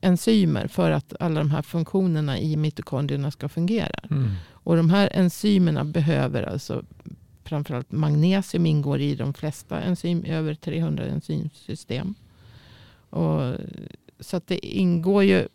enzymer 0.00 0.66
för 0.66 0.90
att 0.90 1.14
alla 1.20 1.40
de 1.40 1.50
här 1.50 1.62
funktionerna 1.62 2.38
i 2.38 2.56
mitokondrierna 2.56 3.30
ska 3.30 3.48
fungera. 3.48 4.00
Mm. 4.10 4.30
Och 4.50 4.76
de 4.76 4.90
här 4.90 5.10
enzymerna 5.12 5.84
behöver 5.84 6.42
alltså 6.42 6.84
framförallt 7.44 7.92
magnesium 7.92 8.66
ingår 8.66 9.00
i 9.00 9.14
de 9.14 9.34
flesta 9.34 9.80
enzym, 9.80 10.24
över 10.24 10.54
300 10.54 11.04
enzymsystem. 11.04 12.14
Och, 13.10 13.54
så 14.20 14.36
att 14.36 14.46
det 14.46 14.66
ingår 14.66 15.24
ju, 15.24 15.48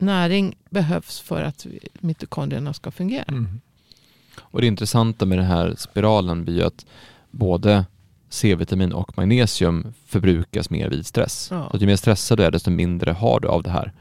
näring 0.00 0.56
behövs 0.70 1.20
för 1.20 1.42
att 1.42 1.66
mitokondrierna 2.00 2.74
ska 2.74 2.90
fungera. 2.90 3.24
Mm. 3.28 3.60
Och 4.40 4.60
det 4.60 4.66
intressanta 4.66 5.26
med 5.26 5.38
den 5.38 5.46
här 5.46 5.74
spiralen 5.78 6.44
blir 6.44 6.54
ju 6.54 6.62
att 6.62 6.86
både 7.30 7.84
C-vitamin 8.28 8.92
och 8.92 9.16
magnesium 9.16 9.92
förbrukas 10.06 10.70
mer 10.70 10.88
vid 10.88 11.06
stress. 11.06 11.48
Ja. 11.50 11.70
Så 11.70 11.76
ju 11.76 11.86
mer 11.86 11.96
stressad 11.96 12.38
du 12.38 12.44
är 12.44 12.50
desto 12.50 12.70
mindre 12.70 13.10
har 13.10 13.40
du 13.40 13.48
av 13.48 13.62
det 13.62 13.70
här. 13.70 13.92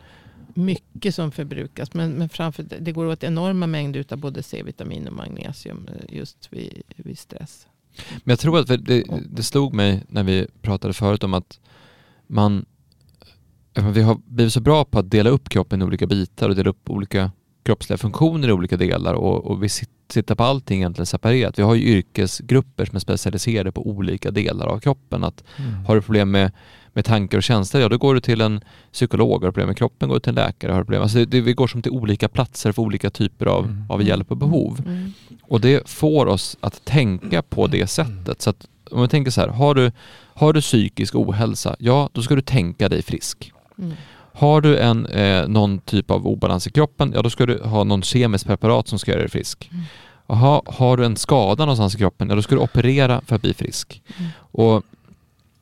Mycket 0.54 1.16
som 1.16 1.32
förbrukas, 1.32 1.94
men, 1.94 2.12
men 2.12 2.30
framför, 2.30 2.66
det 2.80 2.92
går 2.92 3.06
åt 3.06 3.24
enorma 3.24 3.68
mängder 3.68 4.06
av 4.10 4.18
både 4.18 4.44
C-vitamin 4.44 5.08
och 5.08 5.14
magnesium 5.14 5.88
eh, 5.88 6.16
just 6.18 6.54
vid, 6.54 6.82
vid 6.96 7.20
stress. 7.20 7.68
Men 8.24 8.32
jag 8.32 8.40
tror 8.40 8.60
att 8.60 8.68
det, 8.68 9.04
det 9.30 9.44
slog 9.44 9.74
mig 9.74 10.04
när 10.08 10.24
vi 10.24 10.48
pratade 10.62 10.94
förut 10.94 11.24
om 11.24 11.34
att 11.34 11.60
man 12.28 12.66
vi 13.74 14.02
har 14.02 14.18
blivit 14.26 14.54
så 14.54 14.60
bra 14.62 14.86
på 14.86 15.00
att 15.00 15.12
dela 15.12 15.30
upp 15.30 15.50
kroppen 15.50 15.82
i 15.82 15.86
olika 15.86 16.08
bitar 16.08 16.50
och 16.50 16.56
dela 16.56 16.70
upp 16.70 16.90
olika 16.90 17.32
kroppsliga 17.64 17.98
funktioner 17.98 18.48
i 18.48 18.52
olika 18.52 18.78
delar 18.78 19.14
och, 19.14 19.46
och 19.46 19.64
vi 19.64 19.70
sitter 19.70 20.36
på 20.36 20.44
allting 20.44 20.78
egentligen 20.80 21.06
separerat. 21.06 21.60
Vi 21.60 21.64
har 21.64 21.76
ju 21.76 21.84
yrkesgrupper 21.84 22.86
som 22.86 22.96
är 22.96 23.00
specialiserade 23.00 23.72
på 23.72 23.88
olika 23.90 24.32
delar 24.32 24.66
av 24.68 24.80
kroppen. 24.80 25.24
Att 25.24 25.44
Mm. 25.58 25.86
har 25.86 25.96
du 25.96 26.02
problem 26.02 26.32
med, 26.32 26.52
med 26.94 27.06
tankar 27.06 27.38
och 27.38 27.44
känslor, 27.44 27.82
ja 27.84 27.90
då 27.90 27.98
går 27.98 28.14
du 28.14 28.20
till 28.22 28.42
en 28.42 28.62
psykolog. 28.92 29.42
Har 29.42 29.48
du 29.48 29.52
problem 29.52 29.68
med 29.68 29.78
kroppen, 29.78 30.10
går 30.10 30.16
du 30.16 30.20
till 30.20 30.30
en 30.30 30.36
läkare. 30.36 30.72
Har 30.72 30.80
du 30.80 30.86
problem. 30.86 31.02
Alltså 31.02 31.18
det, 31.18 31.26
det, 31.26 31.42
vi 31.42 31.54
går 31.54 31.68
som 31.68 31.82
till 31.82 31.92
olika 31.92 32.28
platser 32.30 32.72
för 32.72 32.82
olika 32.82 33.10
typer 33.10 33.46
av, 33.46 33.66
Mm. 33.66 33.84
av 33.90 34.04
hjälp 34.04 34.32
och 34.32 34.38
behov. 34.38 34.84
Mm. 34.86 35.14
Och 35.44 35.62
det 35.62 35.90
får 35.90 36.26
oss 36.26 36.58
att 36.60 36.86
tänka 36.86 37.42
på 37.42 37.68
det 37.68 37.88
sättet. 37.88 38.42
Så 38.42 38.50
att 38.50 38.68
om 38.92 39.00
jag 39.02 39.10
tänker 39.10 39.32
så 39.32 39.42
här, 39.42 39.48
har 39.48 39.76
du, 39.76 39.92
har 40.34 40.54
du 40.54 40.62
psykisk 40.62 41.16
ohälsa, 41.16 41.76
ja 41.80 42.10
då 42.14 42.22
ska 42.22 42.36
du 42.36 42.42
tänka 42.42 42.90
dig 42.90 43.02
frisk. 43.02 43.52
Mm. 43.80 43.94
Har 44.34 44.62
du 44.62 44.78
en, 44.78 45.06
eh, 45.06 45.48
någon 45.48 45.80
typ 45.80 46.12
av 46.12 46.28
obalans 46.28 46.68
i 46.68 46.72
kroppen, 46.72 47.12
ja 47.16 47.22
då 47.22 47.30
ska 47.30 47.46
du 47.46 47.62
ha 47.64 47.84
någon 47.84 48.02
kemiskt 48.02 48.46
preparat 48.48 48.88
som 48.88 49.00
ska 49.00 49.12
göra 49.12 49.22
dig 49.22 49.30
frisk. 49.30 49.70
Mm. 49.74 49.84
Aha, 50.28 50.64
har 50.66 50.98
du 50.98 51.06
en 51.06 51.16
skada 51.16 51.66
någonstans 51.66 51.96
i 51.96 51.98
kroppen, 51.98 52.30
ja 52.30 52.36
då 52.36 52.42
ska 52.42 52.56
du 52.56 52.62
operera 52.62 53.22
för 53.26 53.36
att 53.36 53.42
bli 53.42 53.54
frisk. 53.54 54.02
Mm. 54.18 54.30
Och, 54.40 54.84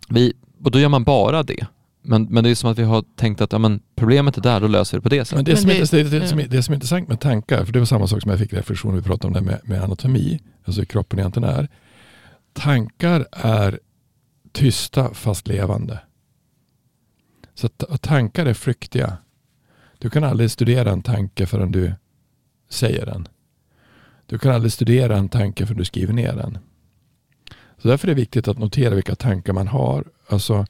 vi, 0.09 0.33
och 0.63 0.71
då 0.71 0.79
gör 0.79 0.89
man 0.89 1.03
bara 1.03 1.43
det. 1.43 1.65
Men, 2.01 2.23
men 2.23 2.43
det 2.43 2.49
är 2.49 2.55
som 2.55 2.71
att 2.71 2.79
vi 2.79 2.83
har 2.83 3.03
tänkt 3.15 3.41
att 3.41 3.51
ja, 3.51 3.57
men 3.59 3.79
problemet 3.95 4.37
är 4.37 4.41
där, 4.41 4.59
då 4.59 4.67
löser 4.67 4.97
vi 4.97 4.99
det 4.99 5.03
på 5.03 5.09
det 5.09 5.17
Men 5.17 5.25
sättet. 5.25 5.45
det, 5.45 5.51
Men 5.51 5.87
som, 5.87 5.97
det- 5.97 6.01
är, 6.01 6.03
det, 6.11 6.19
det, 6.19 6.27
som 6.27 6.39
är, 6.39 6.47
det 6.47 6.63
som 6.63 6.71
är 6.71 6.75
intressant 6.75 7.07
med 7.09 7.19
tankar, 7.19 7.65
för 7.65 7.73
det 7.73 7.79
var 7.79 7.85
samma 7.85 8.07
sak 8.07 8.21
som 8.21 8.31
jag 8.31 8.39
fick 8.39 8.53
reflektion 8.53 8.91
när 8.91 9.01
vi 9.01 9.07
pratade 9.07 9.27
om 9.27 9.33
det 9.33 9.41
med, 9.41 9.59
med 9.63 9.83
anatomi, 9.83 10.39
alltså 10.65 10.81
hur 10.81 10.85
kroppen 10.85 11.19
egentligen 11.19 11.49
är. 11.49 11.67
Tankar 12.53 13.25
är 13.31 13.79
tysta 14.51 15.13
fast 15.13 15.47
levande. 15.47 15.99
Så 17.57 17.65
att, 17.67 17.83
att 17.83 18.01
tankar 18.01 18.45
är 18.45 18.53
flyktiga. 18.53 19.17
Du 19.97 20.09
kan 20.09 20.23
aldrig 20.23 20.51
studera 20.51 20.91
en 20.91 21.01
tanke 21.01 21.45
förrän 21.45 21.71
du 21.71 21.93
säger 22.69 23.05
den. 23.05 23.27
Du 24.25 24.37
kan 24.37 24.51
aldrig 24.51 24.71
studera 24.71 25.17
en 25.17 25.29
tanke 25.29 25.65
förrän 25.65 25.77
du 25.77 25.85
skriver 25.85 26.13
ner 26.13 26.33
den. 26.33 26.57
Så 27.77 27.87
därför 27.87 28.07
är 28.07 28.15
det 28.15 28.21
viktigt 28.21 28.47
att 28.47 28.57
notera 28.57 28.95
vilka 28.95 29.15
tankar 29.15 29.53
man 29.53 29.67
har. 29.67 30.05
Alltså, 30.27 30.65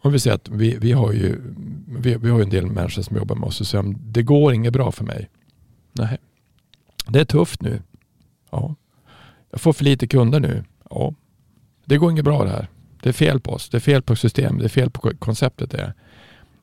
om 0.00 0.12
vi 0.12 0.18
säger 0.18 0.36
att 0.36 0.48
vi, 0.48 0.78
vi, 0.78 0.92
har 0.92 1.12
ju, 1.12 1.54
vi, 1.88 2.16
vi 2.16 2.30
har 2.30 2.38
ju 2.38 2.44
en 2.44 2.50
del 2.50 2.66
människor 2.66 3.02
som 3.02 3.16
jobbar 3.16 3.36
med 3.36 3.46
oss 3.46 3.60
och 3.60 3.66
säger 3.66 3.94
det 3.98 4.22
går 4.22 4.54
inget 4.54 4.72
bra 4.72 4.92
för 4.92 5.04
mig. 5.04 5.28
Nej. 5.92 6.18
Det 7.08 7.20
är 7.20 7.24
tufft 7.24 7.62
nu. 7.62 7.82
Ja. 8.50 8.74
Jag 9.50 9.60
får 9.60 9.72
för 9.72 9.84
lite 9.84 10.06
kunder 10.06 10.40
nu. 10.40 10.64
Ja. 10.90 11.14
Det 11.84 11.98
går 11.98 12.10
inget 12.10 12.24
bra 12.24 12.44
det 12.44 12.50
här. 12.50 12.68
Det 13.02 13.08
är 13.08 13.12
fel 13.12 13.40
på 13.40 13.50
oss. 13.50 13.68
Det 13.68 13.76
är 13.76 13.80
fel 13.80 14.02
på 14.02 14.16
systemet. 14.16 14.58
Det 14.58 14.64
är 14.64 14.68
fel 14.68 14.90
på 14.90 15.10
konceptet. 15.18 15.70
Det, 15.70 15.94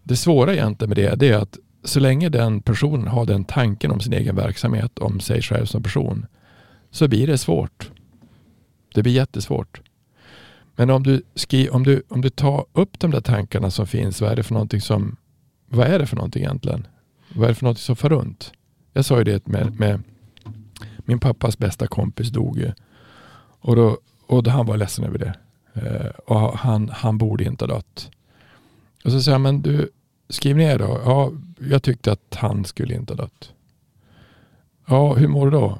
det 0.04 0.16
svåra 0.16 0.54
egentligen 0.54 0.90
med 0.90 0.98
det, 0.98 1.16
det 1.16 1.30
är 1.30 1.38
att 1.38 1.58
så 1.84 2.00
länge 2.00 2.30
den 2.30 2.62
personen 2.62 3.08
har 3.08 3.26
den 3.26 3.44
tanken 3.44 3.92
om 3.92 4.00
sin 4.00 4.14
egen 4.14 4.36
verksamhet, 4.36 5.00
om 5.00 5.20
sig 5.20 5.42
själv 5.42 5.66
som 5.66 5.84
person, 5.84 6.26
så 6.92 7.08
blir 7.08 7.28
det 7.28 7.38
svårt. 7.38 7.92
Det 8.94 9.04
blir 9.04 9.14
jättesvårt. 9.14 9.82
Men 10.76 10.90
om 10.90 11.04
du, 11.04 11.22
skri, 11.36 11.70
om, 11.70 11.84
du, 11.84 12.04
om 12.08 12.22
du 12.22 12.30
tar 12.30 12.66
upp 12.74 13.00
de 13.00 13.12
där 13.12 13.22
tankarna 13.22 13.72
som 13.72 13.88
finns, 13.88 14.22
vad 14.22 14.32
är 14.32 14.36
det 14.36 14.44
för 14.44 14.54
någonting 14.54 14.82
som, 14.82 15.16
vad 15.70 15.88
är 15.88 16.00
det 16.00 16.06
för 16.06 16.16
någonting 16.16 16.44
egentligen? 16.44 16.88
Vad 17.36 17.44
är 17.44 17.50
det 17.50 17.56
för 17.56 17.64
någonting 17.64 17.82
som 17.82 17.96
far 17.96 18.10
runt? 18.10 18.52
Jag 18.94 19.06
sa 19.06 19.18
ju 19.18 19.24
det 19.24 19.48
med, 19.48 19.80
med 19.80 20.02
min 20.98 21.20
pappas 21.20 21.58
bästa 21.58 21.88
kompis 21.88 22.30
dog 22.30 22.58
ju. 22.58 22.72
Och, 23.60 23.76
då, 23.76 23.98
och 24.28 24.44
då 24.44 24.52
han 24.52 24.66
var 24.66 24.78
ledsen 24.78 25.06
över 25.06 25.18
det. 25.18 25.34
Eh, 25.84 26.10
och 26.26 26.58
han, 26.58 26.90
han 26.90 27.18
borde 27.18 27.44
inte 27.44 27.66
ha 27.66 27.76
dött. 27.76 28.12
Och 29.06 29.12
så 29.12 29.22
säger 29.22 29.34
jag, 29.36 29.42
men 29.42 29.62
du, 29.62 29.90
skriv 30.30 30.58
ner 30.58 30.80
då. 30.80 31.02
Ja, 31.06 31.32
jag 31.60 31.84
tyckte 31.84 32.12
att 32.12 32.36
han 32.36 32.66
skulle 32.66 32.96
inte 32.96 33.14
ha 33.14 33.18
dött. 33.18 33.54
Ja, 34.88 35.14
hur 35.14 35.28
mår 35.28 35.46
du 35.46 35.52
då? 35.52 35.80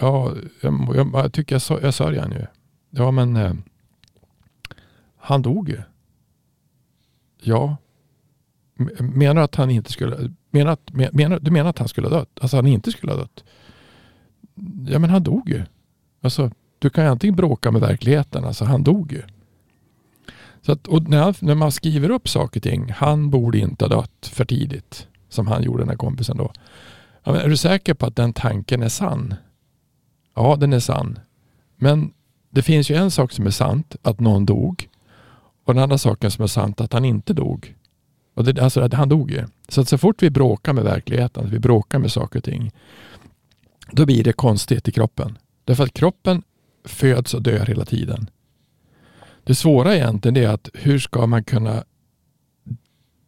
Ja, 0.00 0.32
jag, 0.60 0.94
jag, 0.94 1.10
jag 1.14 1.32
tycker 1.32 1.62
jag, 1.68 1.82
jag 1.82 1.94
sörjer 1.94 2.20
han 2.20 2.32
ju. 2.32 2.46
Ja, 2.90 3.10
men 3.10 3.36
eh, 3.36 3.52
han 5.16 5.42
dog 5.42 5.68
ju. 5.68 5.82
Ja. 7.42 7.76
Menar 8.98 9.42
att 9.42 9.54
han 9.54 9.70
inte 9.70 9.92
skulle, 9.92 10.32
menar, 10.50 10.72
att, 10.72 10.92
menar, 11.12 11.38
du 11.38 11.50
menar 11.50 11.70
att 11.70 11.78
han 11.78 11.88
skulle 11.88 12.08
ha 12.08 12.18
dött? 12.18 12.38
Alltså 12.40 12.56
han 12.56 12.66
inte 12.66 12.92
skulle 12.92 13.12
ha 13.12 13.18
dött? 13.18 13.44
Ja 14.88 14.98
men 14.98 15.10
han 15.10 15.22
dog 15.22 15.48
ju. 15.48 15.62
Alltså 16.20 16.50
du 16.78 16.90
kan 16.90 17.04
ju 17.04 17.10
antingen 17.10 17.36
bråka 17.36 17.70
med 17.70 17.80
verkligheten, 17.80 18.44
alltså 18.44 18.64
han 18.64 18.82
dog 18.82 19.12
ju. 19.12 19.22
Så 20.66 20.72
att, 20.72 20.86
och 20.86 21.08
när, 21.08 21.44
när 21.44 21.54
man 21.54 21.72
skriver 21.72 22.10
upp 22.10 22.28
saker 22.28 22.60
och 22.60 22.62
ting, 22.62 22.92
han 22.92 23.30
borde 23.30 23.58
inte 23.58 23.84
ha 23.84 23.88
dött 23.88 24.30
för 24.32 24.44
tidigt. 24.44 25.08
Som 25.28 25.46
han 25.46 25.62
gjorde 25.62 25.82
den 25.82 25.88
här 25.88 25.96
kompisen 25.96 26.36
då. 26.36 26.52
Ja, 27.24 27.36
är 27.36 27.48
du 27.48 27.56
säker 27.56 27.94
på 27.94 28.06
att 28.06 28.16
den 28.16 28.32
tanken 28.32 28.82
är 28.82 28.88
sann? 28.88 29.34
Ja, 30.34 30.56
den 30.56 30.72
är 30.72 30.80
sann. 30.80 31.18
Men 31.76 32.12
det 32.50 32.62
finns 32.62 32.90
ju 32.90 32.94
en 32.94 33.10
sak 33.10 33.32
som 33.32 33.46
är 33.46 33.50
sant, 33.50 33.96
att 34.02 34.20
någon 34.20 34.46
dog. 34.46 34.88
Och 35.64 35.74
den 35.74 35.82
andra 35.82 35.98
saken 35.98 36.30
som 36.30 36.42
är 36.42 36.48
sant, 36.48 36.80
att 36.80 36.92
han 36.92 37.04
inte 37.04 37.32
dog. 37.32 37.74
Och 38.34 38.44
det, 38.44 38.62
alltså, 38.62 38.88
han 38.92 39.08
dog 39.08 39.30
ju. 39.30 39.44
Så 39.68 39.80
att 39.80 39.88
så 39.88 39.98
fort 39.98 40.22
vi 40.22 40.30
bråkar 40.30 40.72
med 40.72 40.84
verkligheten, 40.84 41.50
vi 41.50 41.58
bråkar 41.58 41.98
med 41.98 42.12
saker 42.12 42.38
och 42.38 42.44
ting, 42.44 42.72
då 43.90 44.06
blir 44.06 44.24
det 44.24 44.32
konstigt 44.32 44.88
i 44.88 44.92
kroppen. 44.92 45.38
Därför 45.64 45.84
att 45.84 45.94
kroppen 45.94 46.42
föds 46.84 47.34
och 47.34 47.42
dör 47.42 47.66
hela 47.66 47.84
tiden. 47.84 48.30
Det 49.46 49.54
svåra 49.54 49.96
egentligen 49.96 50.36
är 50.36 50.48
att 50.48 50.68
hur 50.74 50.98
ska 50.98 51.26
man 51.26 51.44
kunna 51.44 51.84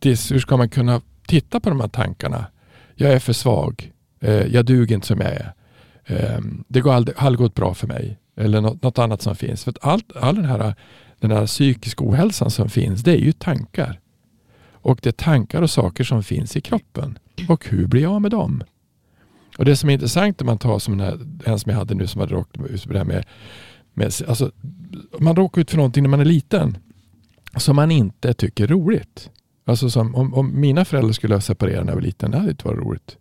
hur 0.03 0.39
ska 0.39 0.57
man 0.57 0.69
kunna 0.69 1.01
titta 1.27 1.61
på 1.61 1.69
de 1.69 1.81
här 1.81 1.89
tankarna? 1.89 2.47
Jag 2.95 3.12
är 3.12 3.19
för 3.19 3.33
svag. 3.33 3.93
Eh, 4.21 4.47
jag 4.47 4.64
duger 4.64 4.95
inte 4.95 5.07
som 5.07 5.21
jag 5.21 5.31
är. 5.31 5.53
Ehm, 6.07 6.64
det 6.69 6.81
går 6.81 6.93
aldrig, 6.93 7.16
aldrig 7.19 7.39
gått 7.39 7.55
bra 7.55 7.75
för 7.75 7.87
mig. 7.87 8.19
Eller 8.37 8.61
något, 8.61 8.83
något 8.83 8.99
annat 8.99 9.23
som 9.23 9.37
finns. 9.37 9.64
För 9.64 9.75
allt, 9.81 10.16
all 10.16 10.35
den 10.35 10.45
här, 10.45 10.75
den 11.21 11.31
här 11.31 11.47
psykiska 11.47 12.05
ohälsan 12.05 12.51
som 12.51 12.69
finns, 12.69 13.03
det 13.03 13.12
är 13.12 13.19
ju 13.19 13.33
tankar. 13.33 14.01
Och 14.73 14.99
det 15.03 15.09
är 15.09 15.12
tankar 15.12 15.62
och 15.62 15.71
saker 15.71 16.05
som 16.05 16.23
finns 16.23 16.57
i 16.57 16.61
kroppen. 16.61 17.19
Och 17.49 17.69
hur 17.69 17.87
blir 17.87 18.03
jag 18.03 18.12
av 18.12 18.23
med 18.23 18.31
dem? 18.31 18.62
Och 19.59 19.64
det 19.64 19.77
som 19.77 19.91
är 19.91 19.95
intressant 19.95 20.41
när 20.41 20.47
man 20.47 20.59
tar 20.59 20.79
som 20.79 20.99
den 20.99 21.07
här, 21.07 21.51
en 21.53 21.59
som 21.59 21.71
jag 21.71 21.79
hade 21.79 21.95
nu 21.95 22.07
som 22.07 22.21
hade 22.21 22.35
råkat 22.35 22.71
ut 22.71 22.83
för 22.83 22.93
det 22.93 22.99
här 22.99 23.07
med, 23.07 23.27
med 23.99 24.12
alltså, 24.28 24.53
man 25.18 25.36
råkar 25.36 25.61
ut 25.61 25.70
för 25.70 25.76
någonting 25.76 26.03
när 26.03 26.11
man 26.11 26.20
är 26.20 26.24
liten 26.24 26.78
som 27.57 27.76
man 27.76 27.90
inte 27.90 28.34
tycker 28.34 28.64
är 28.64 28.68
roligt. 28.68 29.30
Alltså 29.64 29.90
som, 29.90 30.14
om, 30.14 30.34
om 30.34 30.61
mina 30.61 30.84
föräldrar 30.84 31.12
skulle 31.12 31.34
ha 31.34 31.40
separerat 31.40 31.84
när 31.84 31.92
jag 31.92 31.96
var 31.96 32.03
liten, 32.03 32.30
det 32.30 32.38
hade 32.38 32.51
inte 32.51 32.66
varit 32.66 32.78
roligt. 32.78 33.16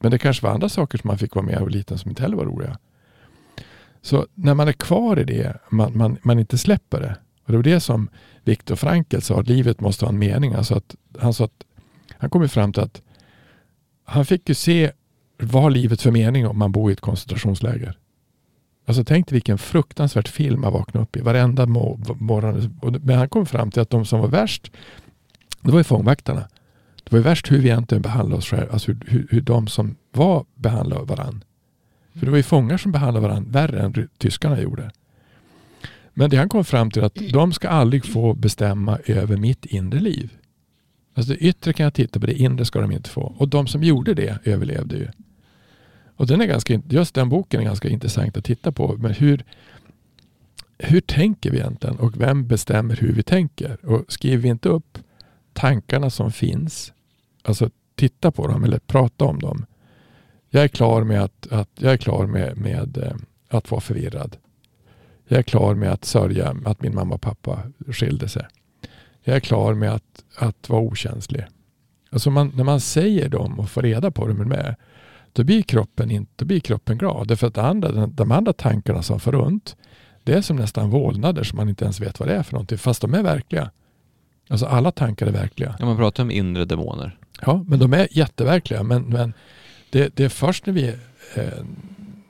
Men 0.00 0.10
det 0.10 0.18
kanske 0.18 0.46
var 0.46 0.54
andra 0.54 0.68
saker 0.68 0.98
som 0.98 1.08
man 1.08 1.18
fick 1.18 1.34
vara 1.34 1.44
med 1.46 1.54
när 1.54 1.60
var 1.60 1.70
liten 1.70 1.98
som 1.98 2.08
inte 2.08 2.22
heller 2.22 2.36
var 2.36 2.44
roliga. 2.44 2.78
Så 4.02 4.26
när 4.34 4.54
man 4.54 4.68
är 4.68 4.72
kvar 4.72 5.18
i 5.18 5.24
det, 5.24 5.56
man, 5.70 5.96
man, 5.98 6.18
man 6.22 6.38
inte 6.38 6.58
släpper 6.58 7.00
det. 7.00 7.16
Och 7.44 7.52
det 7.52 7.58
var 7.58 7.62
det 7.62 7.80
som 7.80 8.08
Viktor 8.44 8.76
Frankl 8.76 9.20
sa, 9.20 9.40
att 9.40 9.48
livet 9.48 9.80
måste 9.80 10.04
ha 10.04 10.12
en 10.12 10.18
mening. 10.18 10.54
Alltså 10.54 10.74
att, 10.74 10.94
han 11.18 11.34
sa 11.34 11.44
att 11.44 11.64
han 12.18 12.30
kom 12.30 12.48
fram 12.48 12.72
till 12.72 12.82
att 12.82 13.02
han 14.04 14.26
fick 14.26 14.48
ju 14.48 14.54
se 14.54 14.92
vad 15.38 15.62
har 15.62 15.70
livet 15.70 16.02
för 16.02 16.10
mening 16.10 16.46
om 16.46 16.58
man 16.58 16.72
bor 16.72 16.90
i 16.90 16.92
ett 16.92 17.00
koncentrationsläger? 17.00 17.98
Alltså 18.86 19.04
tänk 19.04 19.28
dig 19.28 19.34
vilken 19.36 19.58
fruktansvärt 19.58 20.28
film 20.28 20.62
han 20.64 20.72
vaknade 20.72 21.02
upp 21.02 21.16
i 21.16 21.20
varenda 21.20 21.66
morgon. 21.66 22.74
Men 23.02 23.18
han 23.18 23.28
kom 23.28 23.46
fram 23.46 23.70
till 23.70 23.82
att 23.82 23.90
de 23.90 24.04
som 24.04 24.20
var 24.20 24.28
värst, 24.28 24.72
det 25.60 25.70
var 25.70 25.78
ju 25.78 25.84
fångvaktarna. 25.84 26.48
Det 27.04 27.12
var 27.12 27.18
ju 27.18 27.22
värst 27.22 27.52
hur 27.52 27.58
vi 27.58 27.68
egentligen 27.68 28.02
behandlade 28.02 28.38
oss 28.38 28.46
själva, 28.46 28.72
alltså 28.72 28.92
hur, 28.92 29.00
hur, 29.06 29.26
hur 29.30 29.40
de 29.40 29.66
som 29.66 29.96
var 30.12 30.44
behandlade 30.54 31.04
varandra. 31.04 31.46
För 32.14 32.26
det 32.26 32.30
var 32.30 32.36
ju 32.36 32.42
fångar 32.42 32.76
som 32.78 32.92
behandlade 32.92 33.28
varandra 33.28 33.50
värre 33.50 33.80
än 33.80 34.08
tyskarna 34.18 34.60
gjorde. 34.60 34.90
Men 36.14 36.30
det 36.30 36.36
han 36.36 36.48
kom 36.48 36.64
fram 36.64 36.90
till 36.90 37.04
att 37.04 37.14
de 37.32 37.52
ska 37.52 37.68
aldrig 37.68 38.04
få 38.04 38.34
bestämma 38.34 38.98
över 39.04 39.36
mitt 39.36 39.66
inre 39.66 40.00
liv. 40.00 40.30
Alltså 41.14 41.32
det 41.32 41.38
yttre 41.38 41.72
kan 41.72 41.84
jag 41.84 41.94
titta 41.94 42.20
på, 42.20 42.26
det 42.26 42.34
inre 42.34 42.64
ska 42.64 42.80
de 42.80 42.92
inte 42.92 43.10
få. 43.10 43.34
Och 43.38 43.48
de 43.48 43.66
som 43.66 43.82
gjorde 43.82 44.14
det 44.14 44.38
överlevde 44.44 44.96
ju. 44.96 45.08
Och 46.16 46.26
den 46.26 46.40
är 46.40 46.46
ganska, 46.46 46.82
just 46.88 47.14
den 47.14 47.28
boken 47.28 47.60
är 47.60 47.64
ganska 47.64 47.88
intressant 47.88 48.36
att 48.36 48.44
titta 48.44 48.72
på. 48.72 48.96
Men 48.98 49.12
hur, 49.12 49.44
hur 50.78 51.00
tänker 51.00 51.50
vi 51.50 51.58
egentligen 51.58 51.98
och 51.98 52.20
vem 52.20 52.46
bestämmer 52.46 52.96
hur 52.96 53.12
vi 53.12 53.22
tänker? 53.22 53.86
Och 53.86 54.04
skriver 54.08 54.42
vi 54.42 54.48
inte 54.48 54.68
upp 54.68 54.98
tankarna 55.52 56.10
som 56.10 56.32
finns, 56.32 56.92
alltså 57.42 57.70
titta 57.94 58.30
på 58.30 58.46
dem 58.46 58.64
eller 58.64 58.78
prata 58.78 59.24
om 59.24 59.38
dem. 59.38 59.66
Jag 60.50 60.64
är 60.64 60.68
klar 60.68 61.04
med 61.04 61.22
att, 61.22 61.52
att 61.52 61.70
jag 61.74 61.92
är 61.92 61.96
klar 61.96 62.26
med, 62.26 62.56
med 62.56 62.96
eh, 62.96 63.16
att 63.48 63.70
vara 63.70 63.80
förvirrad. 63.80 64.36
Jag 65.28 65.38
är 65.38 65.42
klar 65.42 65.74
med 65.74 65.92
att 65.92 66.04
sörja 66.04 66.56
att 66.64 66.82
min 66.82 66.94
mamma 66.94 67.14
och 67.14 67.20
pappa 67.20 67.62
skilde 67.86 68.28
sig. 68.28 68.46
Jag 69.22 69.36
är 69.36 69.40
klar 69.40 69.74
med 69.74 69.94
att, 69.94 70.24
att 70.36 70.68
vara 70.68 70.80
okänslig. 70.80 71.46
Alltså 72.10 72.30
man, 72.30 72.52
när 72.54 72.64
man 72.64 72.80
säger 72.80 73.28
dem 73.28 73.58
och 73.58 73.70
får 73.70 73.82
reda 73.82 74.10
på 74.10 74.26
dem 74.26 74.36
med, 74.36 74.76
då 75.36 75.44
blir 75.44 75.62
kroppen, 75.62 76.10
inte, 76.10 76.44
blir 76.44 76.60
kroppen 76.60 76.98
glad. 76.98 77.28
Därför 77.28 77.46
att 77.46 77.58
andra, 77.58 78.06
de 78.06 78.32
andra 78.32 78.52
tankarna 78.52 79.02
som 79.02 79.20
får 79.20 79.32
runt, 79.32 79.76
det 80.24 80.32
är 80.32 80.40
som 80.40 80.56
nästan 80.56 80.90
vålnader 80.90 81.42
som 81.42 81.56
man 81.56 81.68
inte 81.68 81.84
ens 81.84 82.00
vet 82.00 82.20
vad 82.20 82.28
det 82.28 82.34
är 82.34 82.42
för 82.42 82.52
någonting, 82.52 82.78
fast 82.78 83.00
de 83.00 83.14
är 83.14 83.22
verkliga. 83.22 83.70
Alltså 84.48 84.66
alla 84.66 84.92
tankar 84.92 85.26
är 85.26 85.32
verkliga. 85.32 85.76
Ja, 85.78 85.84
man 85.84 85.96
pratar 85.96 86.22
om 86.22 86.30
inre 86.30 86.64
demoner. 86.64 87.18
Ja, 87.40 87.64
men 87.66 87.78
de 87.78 87.92
är 87.92 88.08
jätteverkliga. 88.10 88.82
Men, 88.82 89.02
men 89.02 89.32
det, 89.90 90.16
det 90.16 90.24
är 90.24 90.28
först 90.28 90.66
när 90.66 90.72
vi... 90.72 90.88
Eh, 91.34 91.44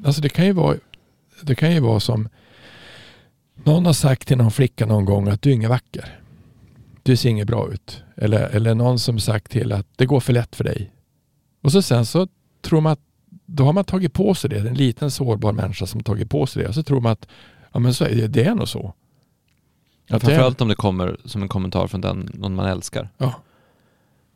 alltså 0.04 0.20
det 0.20 0.28
kan 0.28 0.46
ju 0.46 0.52
vara, 0.52 0.76
det 1.42 1.54
kan 1.54 1.72
ju 1.72 1.80
vara 1.80 2.00
som 2.00 2.28
någon 3.54 3.86
har 3.86 3.92
sagt 3.92 4.28
till 4.28 4.36
någon 4.36 4.50
flicka 4.50 4.86
någon 4.86 5.04
gång 5.04 5.28
att 5.28 5.42
du 5.42 5.50
är 5.50 5.54
ingen 5.54 5.70
vacker. 5.70 6.18
Du 7.02 7.16
ser 7.16 7.30
inget 7.30 7.46
bra 7.46 7.72
ut. 7.72 8.02
Eller, 8.16 8.48
eller 8.48 8.74
någon 8.74 8.98
som 8.98 9.20
sagt 9.20 9.52
till 9.52 9.72
att 9.72 9.86
det 9.96 10.06
går 10.06 10.20
för 10.20 10.32
lätt 10.32 10.56
för 10.56 10.64
dig. 10.64 10.92
Och 11.62 11.72
så 11.72 11.82
sen 11.82 12.06
så 12.06 12.28
tror 12.66 12.80
man 12.80 12.92
att 12.92 13.00
då 13.46 13.64
har 13.64 13.72
man 13.72 13.84
tagit 13.84 14.12
på 14.12 14.34
sig 14.34 14.50
det. 14.50 14.58
En 14.58 14.74
liten 14.74 15.10
sårbar 15.10 15.52
människa 15.52 15.86
som 15.86 16.02
tagit 16.02 16.30
på 16.30 16.46
sig 16.46 16.62
det. 16.62 16.68
Och 16.68 16.74
så 16.74 16.82
tror 16.82 17.00
man 17.00 17.12
att 17.12 17.28
ja, 17.72 17.78
men 17.78 17.94
så 17.94 18.04
är 18.04 18.16
det, 18.16 18.26
det 18.26 18.44
är 18.44 18.54
nog 18.54 18.68
så. 18.68 18.94
Att 20.10 20.22
Framförallt 20.22 20.60
om 20.60 20.68
det 20.68 20.74
kommer 20.74 21.16
som 21.24 21.42
en 21.42 21.48
kommentar 21.48 21.86
från 21.86 22.00
den, 22.00 22.30
någon 22.34 22.54
man 22.54 22.66
älskar. 22.66 23.08
Ja. 23.18 23.34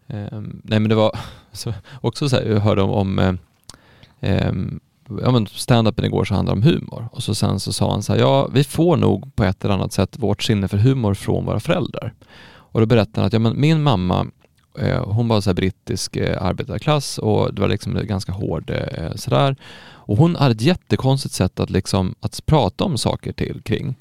Um, 0.07 0.63
nej 0.65 0.81
men 0.81 0.89
det 0.89 0.95
var 0.95 1.19
så, 1.53 1.75
också 2.01 2.29
så 2.29 2.37
här, 2.37 2.45
jag 2.45 2.61
hörde 2.61 2.83
om, 2.83 2.91
om 2.91 3.39
um, 4.21 4.81
ja, 5.23 5.31
men 5.31 5.47
stand-upen 5.47 6.05
igår 6.05 6.25
så 6.25 6.35
handlade 6.35 6.57
om 6.57 6.63
humor 6.63 7.09
och 7.13 7.23
så 7.23 7.35
sen 7.35 7.61
så 7.61 7.73
sa 7.73 7.91
han 7.91 8.03
så 8.03 8.13
här, 8.13 8.21
ja 8.21 8.49
vi 8.53 8.65
får 8.65 8.97
nog 8.97 9.37
på 9.37 9.45
ett 9.45 9.65
eller 9.65 9.75
annat 9.75 9.93
sätt 9.93 10.19
vårt 10.19 10.43
sinne 10.43 10.69
för 10.69 10.79
humor 10.79 11.15
från 11.15 11.45
våra 11.45 11.61
föräldrar. 11.61 12.15
Och 12.47 12.81
då 12.81 12.87
berättade 12.87 13.21
han 13.21 13.27
att 13.27 13.33
ja, 13.33 13.39
men 13.39 13.61
min 13.61 13.83
mamma 13.83 14.27
hon 15.05 15.29
var 15.29 15.41
så 15.41 15.55
brittisk 15.55 16.17
eh, 16.17 16.43
arbetarklass 16.43 17.19
och 17.19 17.55
det 17.55 17.61
var 17.61 17.69
liksom 17.69 18.07
ganska 18.07 18.33
hård 18.33 18.71
eh, 18.71 19.15
sådär. 19.15 19.57
Och 19.83 20.17
hon 20.17 20.37
hade 20.37 20.53
ett 20.53 20.61
jättekonstigt 20.61 21.35
sätt 21.35 21.61
att 21.61 21.71
liksom 21.71 22.15
att 22.21 22.47
prata 22.47 22.85
om 22.85 22.99
saker 22.99 23.33
till 23.33 23.63
kring. 23.63 23.95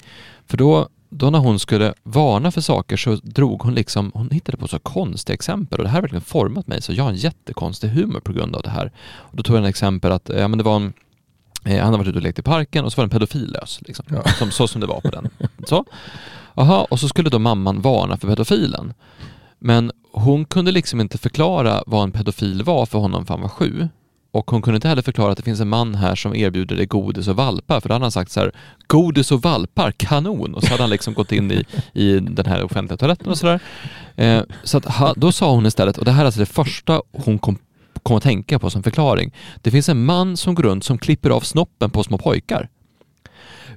För 0.46 0.56
då 0.56 0.88
då 1.12 1.30
när 1.30 1.38
hon 1.38 1.58
skulle 1.58 1.94
varna 2.02 2.50
för 2.50 2.60
saker 2.60 2.96
så 2.96 3.14
drog 3.14 3.62
hon 3.62 3.74
liksom, 3.74 4.10
hon 4.14 4.30
hittade 4.30 4.58
på 4.58 4.68
så 4.68 4.78
konstiga 4.78 5.34
exempel 5.34 5.78
och 5.78 5.84
det 5.84 5.90
här 5.90 5.96
har 5.96 6.02
verkligen 6.02 6.22
format 6.22 6.66
mig 6.66 6.82
så 6.82 6.92
jag 6.92 7.04
har 7.04 7.10
en 7.10 7.16
jättekonstig 7.16 7.88
humor 7.88 8.20
på 8.20 8.32
grund 8.32 8.56
av 8.56 8.62
det 8.62 8.70
här. 8.70 8.92
Och 9.16 9.36
då 9.36 9.42
tog 9.42 9.56
jag 9.56 9.62
en 9.62 9.68
exempel 9.68 10.12
att, 10.12 10.30
ja 10.36 10.48
men 10.48 10.58
det 10.58 10.64
var 10.64 10.76
en 10.76 10.92
eh, 11.64 11.76
han 11.76 11.84
hade 11.84 11.98
varit 11.98 12.08
ute 12.08 12.18
och 12.18 12.22
lekt 12.22 12.38
i 12.38 12.42
parken 12.42 12.84
och 12.84 12.92
så 12.92 12.96
var 12.96 13.04
det 13.04 13.06
en 13.06 13.10
pedofil 13.10 13.52
lös, 13.52 13.80
liksom. 13.86 14.04
ja. 14.08 14.22
som, 14.38 14.50
så 14.50 14.68
som 14.68 14.80
det 14.80 14.86
var 14.86 15.00
på 15.00 15.10
den. 15.10 15.28
Så. 15.66 15.84
Aha, 16.54 16.86
och 16.90 17.00
så 17.00 17.08
skulle 17.08 17.30
då 17.30 17.38
mamman 17.38 17.80
varna 17.80 18.16
för 18.16 18.28
pedofilen. 18.28 18.94
Men 19.60 19.92
hon 20.12 20.44
kunde 20.44 20.72
liksom 20.72 21.00
inte 21.00 21.18
förklara 21.18 21.82
vad 21.86 22.02
en 22.02 22.12
pedofil 22.12 22.62
var 22.62 22.86
för 22.86 22.98
honom 22.98 23.26
för 23.26 23.34
han 23.34 23.42
var 23.42 23.48
sju. 23.48 23.88
Och 24.32 24.50
hon 24.50 24.62
kunde 24.62 24.76
inte 24.76 24.88
heller 24.88 25.02
förklara 25.02 25.30
att 25.30 25.36
det 25.36 25.42
finns 25.42 25.60
en 25.60 25.68
man 25.68 25.94
här 25.94 26.14
som 26.14 26.34
erbjuder 26.34 26.76
dig 26.76 26.86
godis 26.86 27.28
och 27.28 27.36
valpar, 27.36 27.80
för 27.80 27.88
då 27.88 27.94
hade 27.94 28.04
han 28.04 28.12
sagt 28.12 28.30
så 28.30 28.40
här, 28.40 28.52
godis 28.86 29.32
och 29.32 29.42
valpar, 29.42 29.92
kanon! 29.92 30.54
Och 30.54 30.62
så 30.62 30.68
hade 30.68 30.82
han 30.82 30.90
liksom 30.90 31.14
gått 31.14 31.32
in 31.32 31.52
i, 31.52 31.64
i 31.92 32.20
den 32.20 32.46
här 32.46 32.64
offentliga 32.64 32.96
toaletten 32.96 33.28
och 33.28 33.38
sådär. 33.38 33.60
Eh, 34.16 34.42
så 34.64 34.78
att 34.78 34.84
ha, 34.84 35.14
då 35.16 35.32
sa 35.32 35.54
hon 35.54 35.66
istället, 35.66 35.98
och 35.98 36.04
det 36.04 36.10
här 36.10 36.22
är 36.22 36.26
alltså 36.26 36.40
det 36.40 36.46
första 36.46 37.02
hon 37.12 37.38
kom, 37.38 37.58
kom 38.02 38.16
att 38.16 38.22
tänka 38.22 38.58
på 38.58 38.70
som 38.70 38.82
förklaring. 38.82 39.34
Det 39.62 39.70
finns 39.70 39.88
en 39.88 40.04
man 40.04 40.36
som 40.36 40.54
går 40.54 40.62
runt 40.62 40.84
som 40.84 40.98
klipper 40.98 41.30
av 41.30 41.40
snoppen 41.40 41.90
på 41.90 42.04
små 42.04 42.18
pojkar 42.18 42.68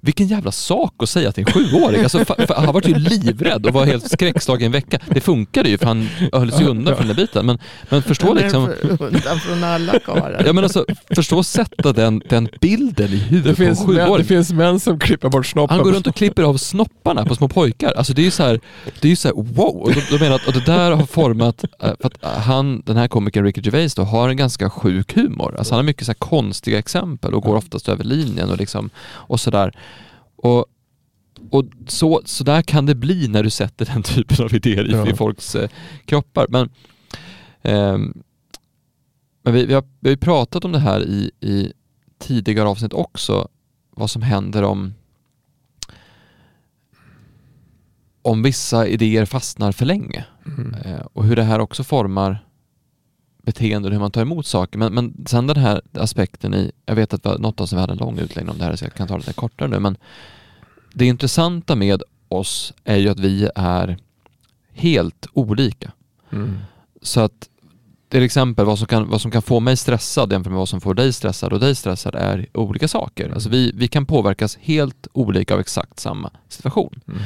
vilken 0.03 0.27
jävla 0.27 0.51
sak 0.51 0.93
att 0.97 1.09
säga 1.09 1.31
till 1.31 1.45
en 1.47 1.53
sjuåring. 1.53 2.03
Alltså, 2.03 2.25
han 2.55 2.73
var 2.73 2.81
ju 2.87 2.95
livrädd 2.95 3.65
och 3.65 3.73
var 3.73 3.85
helt 3.85 4.11
skräckslagen 4.11 4.65
en 4.65 4.71
vecka. 4.71 4.99
Det 5.09 5.21
funkade 5.21 5.69
ju 5.69 5.77
för 5.77 5.85
han 5.85 6.09
höll 6.33 6.51
sig 6.51 6.65
undan 6.65 6.95
från 6.95 7.07
den 7.07 7.15
biten. 7.15 7.45
Men, 7.45 7.57
men 7.89 8.03
förstå 8.03 8.27
Han 8.27 8.37
är 8.37 8.41
liksom, 8.41 8.73
undan 8.99 9.39
från 9.39 9.63
alla 9.63 9.99
karlar. 9.99 10.43
ja, 10.45 10.53
men 10.53 10.63
alltså, 10.63 10.85
förstå 11.15 11.43
sätta 11.43 11.93
den, 11.93 12.21
den 12.29 12.49
bilden 12.61 13.07
i 13.09 13.11
Det 13.11 13.17
huvudet 13.17 13.57
på 13.57 13.63
en 13.63 13.67
finns, 13.67 13.87
män, 13.87 13.95
det 13.95 14.05
sjuåring. 14.05 14.25
finns 14.25 14.53
män 14.53 14.79
som 14.79 14.99
klipper 14.99 15.29
bort 15.29 15.45
snoppen. 15.45 15.77
Han 15.77 15.83
går 15.85 15.93
runt 15.93 16.07
och 16.07 16.15
klipper 16.15 16.43
av 16.43 16.57
snopparna 16.57 17.25
på 17.25 17.35
små 17.35 17.47
pojkar. 17.47 17.93
Alltså 17.97 18.13
det 18.13 18.21
är 18.21 18.25
ju 18.25 18.31
så 18.31 18.43
här, 18.43 18.59
det 18.99 19.07
är 19.07 19.09
ju 19.09 19.15
så 19.15 19.27
här 19.27 19.35
wow. 19.35 19.81
Och 19.81 19.91
då 20.11 20.17
menar 20.19 20.35
att 20.35 20.47
och 20.47 20.53
det 20.53 20.65
där 20.65 20.91
har 20.91 21.05
format, 21.05 21.63
eh, 21.63 21.69
för 22.01 22.07
att 22.07 22.43
han, 22.45 22.81
den 22.85 22.97
här 22.97 23.07
komikern 23.07 23.45
Ricky 23.45 23.61
Gervais 23.63 23.95
då, 23.95 24.01
har 24.03 24.29
en 24.29 24.37
ganska 24.37 24.69
sjuk 24.69 25.15
humor. 25.15 25.55
Alltså 25.57 25.73
han 25.73 25.77
har 25.77 25.83
mycket 25.83 26.05
så 26.05 26.09
här 26.11 26.19
konstiga 26.19 26.79
exempel 26.79 27.33
och 27.33 27.43
går 27.43 27.55
oftast 27.55 27.89
över 27.89 28.03
linjen 28.03 28.49
och 28.49 28.57
liksom, 28.57 28.89
och 29.09 29.39
sådär. 29.39 29.73
Och, 30.43 30.65
och 31.49 31.65
så, 31.87 32.21
så 32.25 32.43
där 32.43 32.61
kan 32.61 32.85
det 32.85 32.95
bli 32.95 33.27
när 33.27 33.43
du 33.43 33.49
sätter 33.49 33.85
den 33.85 34.03
typen 34.13 34.45
av 34.45 34.53
idéer 34.55 34.87
i, 34.89 34.91
Ja. 34.91 35.07
i 35.07 35.13
folks 35.15 35.55
eh, 35.55 35.69
kroppar. 36.05 36.45
Men, 36.49 36.69
ehm, 37.61 38.23
men 39.43 39.53
vi, 39.53 39.65
vi, 39.65 39.73
har, 39.73 39.83
vi 39.99 40.09
har 40.09 40.17
pratat 40.17 40.65
om 40.65 40.71
det 40.71 40.79
här 40.79 41.01
i, 41.01 41.31
i 41.39 41.73
tidigare 42.19 42.67
avsnitt 42.67 42.93
också, 42.93 43.47
vad 43.89 44.09
som 44.09 44.21
händer 44.21 44.63
om 44.63 44.93
om 48.21 48.43
vissa 48.43 48.87
idéer 48.87 49.25
fastnar 49.25 49.71
för 49.71 49.85
länge 49.85 50.25
Mm. 50.45 50.73
eh, 50.73 50.99
och 51.13 51.23
hur 51.25 51.35
det 51.35 51.43
här 51.43 51.59
också 51.59 51.83
formar 51.83 52.45
beteende 53.45 53.87
och 53.87 53.93
hur 53.93 53.99
man 53.99 54.11
tar 54.11 54.21
emot 54.21 54.45
saker. 54.45 54.79
Men, 54.79 54.93
men 54.93 55.25
sen 55.25 55.47
den 55.47 55.57
här 55.57 55.81
aspekten 55.93 56.53
i, 56.53 56.71
jag 56.85 56.95
vet 56.95 57.13
att 57.13 57.25
vi, 57.25 57.41
något 57.41 57.59
av 57.59 57.63
oss 57.63 57.73
hade 57.73 57.93
en 57.93 57.99
lång 57.99 58.19
utläggning 58.19 58.51
om 58.51 58.57
det 58.57 58.65
här 58.65 58.75
så 58.75 58.85
jag 58.85 58.93
kan 58.93 59.07
ta 59.07 59.13
det 59.13 59.19
lite 59.19 59.33
kortare 59.33 59.67
nu, 59.67 59.79
men 59.79 59.97
det 60.93 61.05
intressanta 61.05 61.75
med 61.75 62.03
oss 62.27 62.73
är 62.83 62.97
ju 62.97 63.09
att 63.09 63.19
vi 63.19 63.49
är 63.55 63.97
helt 64.73 65.27
olika. 65.33 65.91
Mm. 66.31 66.57
Så 67.01 67.19
att 67.19 67.49
till 68.09 68.23
exempel 68.23 68.65
vad 68.65 68.77
som 68.77 68.87
kan, 68.87 69.09
vad 69.09 69.21
som 69.21 69.31
kan 69.31 69.41
få 69.41 69.59
mig 69.59 69.77
stressad 69.77 70.31
jämfört 70.31 70.51
med 70.51 70.59
vad 70.59 70.69
som 70.69 70.81
får 70.81 70.93
dig 70.93 71.13
stressad 71.13 71.53
och 71.53 71.59
dig 71.59 71.75
stressad 71.75 72.15
är 72.15 72.47
olika 72.53 72.87
saker. 72.87 73.29
Alltså 73.29 73.49
vi, 73.49 73.71
vi 73.75 73.87
kan 73.87 74.05
påverkas 74.05 74.57
helt 74.61 75.07
olika 75.13 75.53
av 75.53 75.59
exakt 75.59 75.99
samma 75.99 76.29
situation. 76.49 76.99
Mm. 77.07 77.21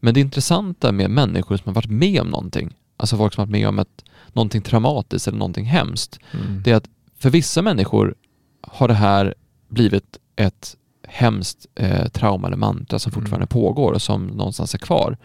Men 0.00 0.14
det 0.14 0.20
intressanta 0.20 0.92
med 0.92 1.10
människor 1.10 1.56
som 1.56 1.64
har 1.66 1.74
varit 1.74 1.90
med 1.90 2.20
om 2.20 2.28
någonting, 2.28 2.74
alltså 2.96 3.16
folk 3.16 3.34
som 3.34 3.40
har 3.40 3.46
varit 3.46 3.52
med 3.52 3.68
om 3.68 3.78
ett, 3.78 4.04
någonting 4.34 4.62
traumatiskt 4.62 5.28
eller 5.28 5.38
någonting 5.38 5.64
hemskt, 5.64 6.18
Mm. 6.32 6.62
det 6.64 6.70
är 6.70 6.74
att 6.76 6.88
för 7.18 7.30
vissa 7.30 7.62
människor 7.62 8.14
har 8.60 8.88
det 8.88 8.94
här 8.94 9.34
blivit 9.68 10.18
ett 10.36 10.76
hemskt 11.08 11.66
eh, 11.74 12.08
trauma 12.08 12.46
eller 12.46 12.56
mantra 12.56 12.98
som 12.98 13.10
Mm. 13.12 13.20
fortfarande 13.22 13.46
pågår 13.46 13.92
och 13.92 14.02
som 14.02 14.26
någonstans 14.26 14.74
är 14.74 14.78
kvar. 14.78 15.16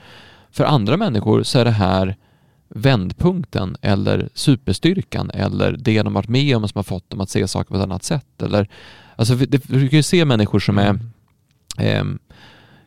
För 0.51 0.63
andra 0.63 0.97
människor 0.97 1.43
så 1.43 1.59
är 1.59 1.65
det 1.65 1.71
här 1.71 2.15
vändpunkten 2.69 3.77
eller 3.81 4.29
superstyrkan 4.33 5.29
eller 5.33 5.71
det 5.79 6.01
de 6.03 6.13
varit 6.13 6.29
med 6.29 6.55
om 6.57 6.67
som 6.67 6.79
har 6.79 6.83
fått 6.83 7.09
dem 7.09 7.21
att 7.21 7.29
se 7.29 7.47
saker 7.47 7.69
på 7.69 7.75
ett 7.77 7.83
annat 7.83 8.03
sätt. 8.03 8.41
Eller, 8.41 8.69
alltså 9.15 9.33
vi, 9.35 9.45
det, 9.45 9.69
vi 9.69 9.89
kan 9.89 9.97
ju 9.99 10.03
se 10.03 10.25
människor 10.25 10.59
som 10.59 10.77
är 10.77 10.99
Mm. 11.77 12.19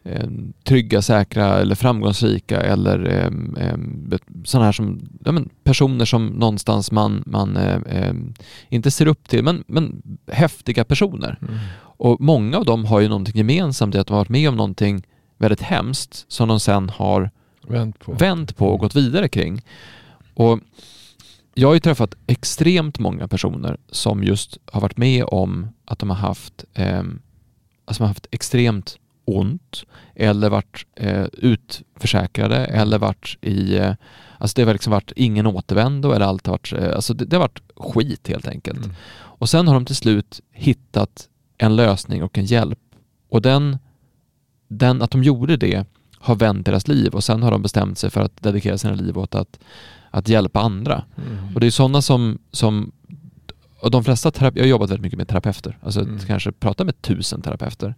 Ehm, 0.07 0.53
trygga, 0.65 1.03
säkra 1.03 1.59
eller 1.59 1.75
framgångsrika 1.75 2.61
eller 2.61 3.05
ehm, 3.05 3.57
ehm, 3.61 4.13
sådana 4.45 4.65
här 4.65 4.73
som, 4.73 5.09
ja, 5.25 5.33
men 5.33 5.49
personer 5.65 6.05
som 6.05 6.27
någonstans 6.27 6.93
man, 6.93 7.23
man 7.27 7.57
eh, 7.57 8.13
inte 8.69 8.91
ser 8.91 9.07
upp 9.07 9.29
till, 9.29 9.45
men, 9.45 9.65
men 9.67 10.03
häftiga 10.33 10.85
personer. 10.85 11.39
Mm. 11.43 11.59
Och 11.99 12.21
många 12.21 12.59
av 12.59 12.65
dem 12.65 12.85
har 12.85 13.01
ju 13.01 13.09
någonting 13.09 13.37
gemensamt 13.37 13.95
i 13.95 13.99
att 13.99 14.07
de 14.07 14.13
har 14.13 14.21
varit 14.21 14.29
med 14.29 14.49
om 14.49 14.57
någonting 14.57 15.07
väldigt 15.39 15.63
hemskt 15.63 16.25
som 16.29 16.49
de 16.49 16.61
sen 16.61 16.89
har 16.89 17.31
Vänt 17.69 17.99
på. 17.99 18.13
vänt 18.13 18.57
på 18.57 18.69
och 18.69 18.81
gått 18.81 18.97
vidare 18.97 19.29
kring. 19.29 19.63
Och 20.35 20.61
jag 21.55 21.69
har 21.69 21.75
ju 21.75 21.81
träffat 21.81 22.15
extremt 22.27 22.99
många 22.99 23.29
personer 23.29 23.77
som 23.91 24.25
just 24.25 24.59
har 24.73 24.81
varit 24.81 24.97
med 24.97 25.25
om 25.25 25.69
att 25.85 25.99
de 25.99 26.11
har 26.11 26.17
haft, 26.17 26.65
eh, 26.75 27.03
alltså 27.85 28.03
har 28.03 28.09
haft 28.09 28.27
extremt 28.31 28.99
ont 29.27 29.85
eller 30.15 30.51
varit 30.51 30.87
eh, 30.95 31.25
utförsäkrade 31.33 32.65
eller 32.65 32.99
varit 32.99 33.39
i, 33.41 33.77
eh, 33.77 33.95
alltså 34.39 34.55
det 34.57 34.65
har 34.65 34.73
liksom 34.73 34.91
varit 34.91 35.13
ingen 35.17 35.47
återvändo 35.47 36.13
eller 36.13 36.27
allt 36.27 36.47
har 36.47 36.53
varit, 36.53 36.73
eh, 36.73 36.95
alltså 36.95 37.15
det, 37.15 37.25
det 37.25 37.37
har 37.37 37.41
varit 37.41 37.63
skit 37.77 38.29
helt 38.29 38.49
enkelt. 38.49 38.85
Mm. 38.85 38.97
Och 39.39 39.49
sen 39.49 39.67
har 39.69 39.75
de 39.75 39.85
till 39.85 39.97
slut 39.97 40.41
hittat 40.53 41.29
en 41.59 41.77
lösning 41.77 42.23
och 42.23 42.39
en 42.39 42.45
hjälp. 42.45 42.79
Och 43.29 43.43
den, 43.43 43.79
den, 44.69 45.03
att 45.03 45.11
de 45.11 45.23
gjorde 45.23 45.57
det 45.57 45.85
har 46.19 46.35
vänt 46.35 46.67
deras 46.67 46.89
liv 46.89 47.15
och 47.15 47.25
sen 47.25 47.43
har 47.43 47.51
de 47.51 47.63
bestämt 47.63 47.99
sig 47.99 48.11
för 48.11 48.21
att 48.21 48.43
dedikera 48.43 48.79
sina 48.79 48.95
liv 48.95 49.19
åt 49.19 49.35
att, 49.35 49.59
att 50.11 50.29
hjälpa 50.29 50.61
andra. 50.61 51.05
Mm. 51.17 51.55
Och 51.55 51.61
det 51.61 51.67
är 51.67 51.71
sådana 51.71 52.03
som, 52.03 52.39
som 52.53 52.93
och 53.81 53.91
de 53.91 54.05
flesta 54.05 54.33
jag 54.39 54.63
har 54.63 54.67
jobbat 54.67 54.91
väldigt 54.91 55.03
mycket 55.03 55.17
med 55.19 55.29
terapeuter, 55.29 55.79
alltså 55.83 56.01
Mm. 56.01 56.19
kanske 56.19 56.53
pratat 56.53 56.87
med 56.87 57.03
tusen 57.03 57.43
terapeuter. 57.43 57.95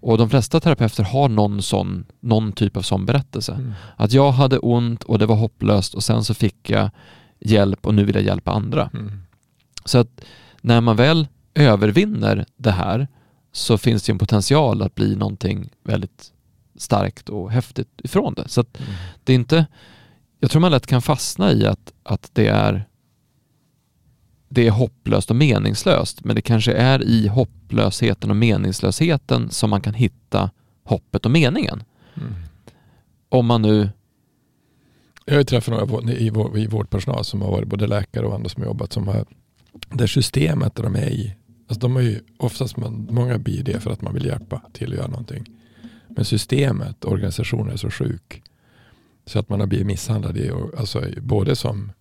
Och 0.00 0.18
de 0.18 0.30
flesta 0.30 0.60
terapeuter 0.60 1.02
har 1.04 1.28
någon, 1.28 1.62
sån, 1.62 2.04
någon 2.20 2.52
typ 2.52 2.76
av 2.76 2.82
sån 2.82 3.06
berättelse. 3.06 3.52
Mm. 3.52 3.72
Att 3.96 4.12
jag 4.12 4.32
hade 4.32 4.58
ont 4.58 5.02
och 5.04 5.18
det 5.18 5.26
var 5.26 5.36
hopplöst 5.36 5.94
och 5.94 6.04
sen 6.04 6.24
så 6.24 6.34
fick 6.34 6.70
jag 6.70 6.90
hjälp 7.40 7.86
och 7.86 7.94
nu 7.94 8.04
vill 8.04 8.14
jag 8.14 8.24
hjälpa 8.24 8.52
andra. 8.52 8.90
Mm. 8.94 9.22
Så 9.84 9.98
att 9.98 10.20
när 10.60 10.80
man 10.80 10.96
väl 10.96 11.28
övervinner 11.54 12.46
det 12.56 12.70
här 12.70 13.08
så 13.52 13.78
finns 13.78 14.02
det 14.02 14.10
ju 14.10 14.12
en 14.12 14.18
potential 14.18 14.82
att 14.82 14.94
bli 14.94 15.16
någonting 15.16 15.70
väldigt 15.84 16.32
starkt 16.76 17.28
och 17.28 17.50
häftigt 17.50 18.00
ifrån 18.04 18.34
det. 18.34 18.48
Så 18.48 18.60
att 18.60 18.78
Mm. 18.80 18.90
det 19.24 19.32
är 19.32 19.36
inte, 19.36 19.66
jag 20.40 20.50
tror 20.50 20.60
man 20.60 20.70
lätt 20.70 20.86
kan 20.86 21.02
fastna 21.02 21.52
i 21.52 21.66
att, 21.66 21.92
att 22.02 22.30
det 22.32 22.48
är 22.48 22.84
det 24.56 24.66
är 24.66 24.70
hopplöst 24.70 25.30
och 25.30 25.36
meningslöst, 25.36 26.24
men 26.24 26.36
det 26.36 26.42
kanske 26.42 26.72
är 26.72 27.02
i 27.02 27.28
hopplösheten 27.28 28.30
och 28.30 28.36
meningslösheten 28.36 29.50
som 29.50 29.70
man 29.70 29.80
kan 29.80 29.94
hitta 29.94 30.50
hoppet 30.84 31.24
och 31.24 31.30
meningen. 31.30 31.82
Mm. 32.14 32.34
Om 33.28 33.46
man 33.46 33.62
nu, 33.62 33.90
Jag 35.24 35.36
har 35.36 35.44
träffat 35.44 35.88
några 35.88 36.12
i, 36.12 36.30
vår, 36.30 36.58
i 36.58 36.66
vårdpersonal 36.66 37.24
som 37.24 37.42
har 37.42 37.50
varit 37.50 37.68
både 37.68 37.86
läkare 37.86 38.26
och 38.26 38.34
andra 38.34 38.48
som 38.48 38.62
har 38.62 38.68
jobbat 38.68 38.92
som 38.92 39.08
har 39.08 39.24
det 39.90 40.08
systemet 40.08 40.74
där 40.74 40.82
de 40.82 40.96
är 40.96 41.10
i. 41.10 41.36
Alltså 41.68 41.80
de 41.80 41.94
har 41.94 42.02
ju 42.02 42.20
oftast, 42.36 42.76
man, 42.76 43.08
många 43.10 43.38
blir 43.38 43.62
det 43.62 43.80
för 43.80 43.90
att 43.90 44.02
man 44.02 44.14
vill 44.14 44.26
hjälpa 44.26 44.62
till 44.72 44.92
att 44.92 44.98
göra 44.98 45.08
någonting. 45.08 45.46
Men 46.08 46.24
systemet, 46.24 47.04
organisationen 47.04 47.72
är 47.72 47.76
så 47.76 47.90
sjuk. 47.90 48.42
Så 49.26 49.38
att 49.38 49.48
man 49.48 49.60
har 49.60 49.66
blivit 49.66 49.86
misshandlad 49.86 50.36
i, 50.36 50.50
alltså, 50.78 51.04
både 51.20 51.56
som, 51.56 51.92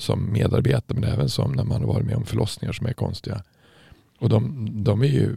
som 0.00 0.32
medarbetare 0.32 1.00
men 1.00 1.10
även 1.10 1.28
som 1.28 1.52
när 1.52 1.64
man 1.64 1.80
har 1.80 1.88
varit 1.88 2.06
med 2.06 2.16
om 2.16 2.24
förlossningar 2.24 2.72
som 2.72 2.86
är 2.86 2.92
konstiga. 2.92 3.42
Och 4.18 4.28
de, 4.28 4.68
de 4.84 5.02
är 5.02 5.06
ju 5.06 5.36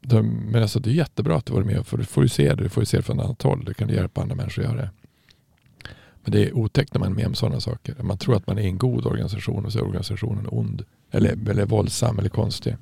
de, 0.00 0.26
men 0.26 0.62
alltså 0.62 0.80
det 0.80 0.90
är 0.90 0.94
jättebra 0.94 1.36
att 1.36 1.46
du 1.46 1.52
varit 1.52 1.66
med 1.66 1.86
för 1.86 1.98
du 1.98 2.04
får 2.04 2.22
ju 2.22 2.28
se 2.28 2.54
det, 2.54 2.62
du 2.62 2.68
får 2.68 2.82
ju 2.82 2.86
se 2.86 2.96
det 2.96 3.02
från 3.02 3.18
ett 3.18 3.24
annat 3.24 3.42
håll. 3.42 3.64
Du 3.64 3.74
kan 3.74 3.88
hjälpa 3.88 4.22
andra 4.22 4.34
människor 4.34 4.62
att 4.62 4.70
göra 4.70 4.82
det. 4.82 4.90
Men 6.22 6.32
det 6.32 6.48
är 6.48 6.56
otäckt 6.56 6.94
när 6.94 7.00
man 7.00 7.10
är 7.10 7.16
med 7.16 7.26
om 7.26 7.34
sådana 7.34 7.60
saker. 7.60 8.02
Man 8.02 8.18
tror 8.18 8.36
att 8.36 8.46
man 8.46 8.58
är 8.58 8.62
en 8.62 8.78
god 8.78 9.06
organisation 9.06 9.66
och 9.66 9.72
så 9.72 9.78
är 9.78 9.84
organisationen 9.84 10.46
ond. 10.50 10.84
Eller, 11.10 11.50
eller 11.50 11.66
våldsam 11.66 12.18
eller 12.18 12.28
konstig. 12.28 12.76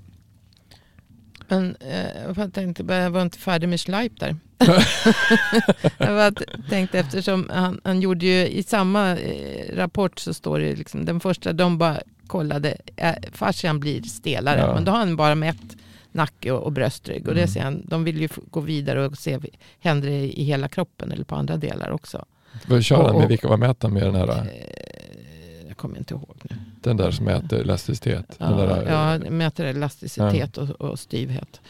Men 1.51 1.77
eh, 1.81 2.33
jag 2.37 2.53
tänkte 2.53 2.95
jag 2.95 3.11
var 3.11 3.23
inte 3.23 3.39
färdig 3.39 3.69
med 3.69 3.81
Schleip 3.81 4.21
där. 4.21 4.37
jag 5.99 6.43
tänkte 6.71 6.99
eftersom 6.99 7.51
han, 7.53 7.81
han 7.85 8.01
gjorde 8.01 8.27
ju 8.27 8.47
i 8.49 8.63
samma 8.63 9.17
eh, 9.19 9.77
rapport 9.77 10.19
så 10.19 10.35
står 10.35 10.59
det 10.59 10.77
liksom 10.77 11.05
den 11.05 11.21
första, 11.21 11.53
de 11.53 11.79
bara 11.79 12.01
kollade, 12.27 12.77
eh, 12.97 13.15
fascian 13.33 13.81
blir 13.81 14.03
stelare. 14.03 14.61
Ja. 14.61 14.75
Men 14.75 14.85
då 14.85 14.93
har 14.93 14.99
han 14.99 15.17
bara 15.17 15.35
mätt 15.35 15.77
nacke 16.13 16.53
och, 16.53 16.63
och 16.63 16.73
bröstrygg. 16.73 17.29
Och 17.29 17.35
det 17.35 17.41
Mm. 17.41 17.49
ser 17.51 17.61
han, 17.61 17.83
de 17.87 18.05
vill 18.05 18.21
ju 18.21 18.29
gå 18.51 18.61
vidare 18.61 19.07
och 19.07 19.19
se, 19.19 19.39
händer 19.81 20.09
det 20.09 20.39
i 20.41 20.45
hela 20.45 20.69
kroppen 20.69 21.13
eller 21.13 21.25
på 21.25 21.35
andra 21.35 21.57
delar 21.57 21.91
också. 21.91 22.25
Vad 22.67 22.85
kör 22.85 23.05
han 23.07 23.19
med? 23.19 23.29
Vilka, 23.29 23.49
vad 23.49 23.59
mäter 23.59 23.89
han 23.89 23.95
med 23.95 24.03
den 24.03 24.15
här? 24.15 24.29
Eh, 24.29 25.69
jag 25.69 25.77
kommer 25.77 25.99
inte 25.99 26.15
ihåg 26.15 26.37
nu. 26.51 26.57
Den 26.83 26.97
där 26.97 27.11
som 27.11 27.25
mäter 27.25 27.61
elasticitet? 27.61 28.37
Ja, 28.39 28.47
där, 28.47 28.87
ja, 29.25 29.31
mäter 29.31 29.65
elasticitet 29.65 30.59
och, 30.59 30.71
och 30.71 30.99
styvhet. 30.99 31.61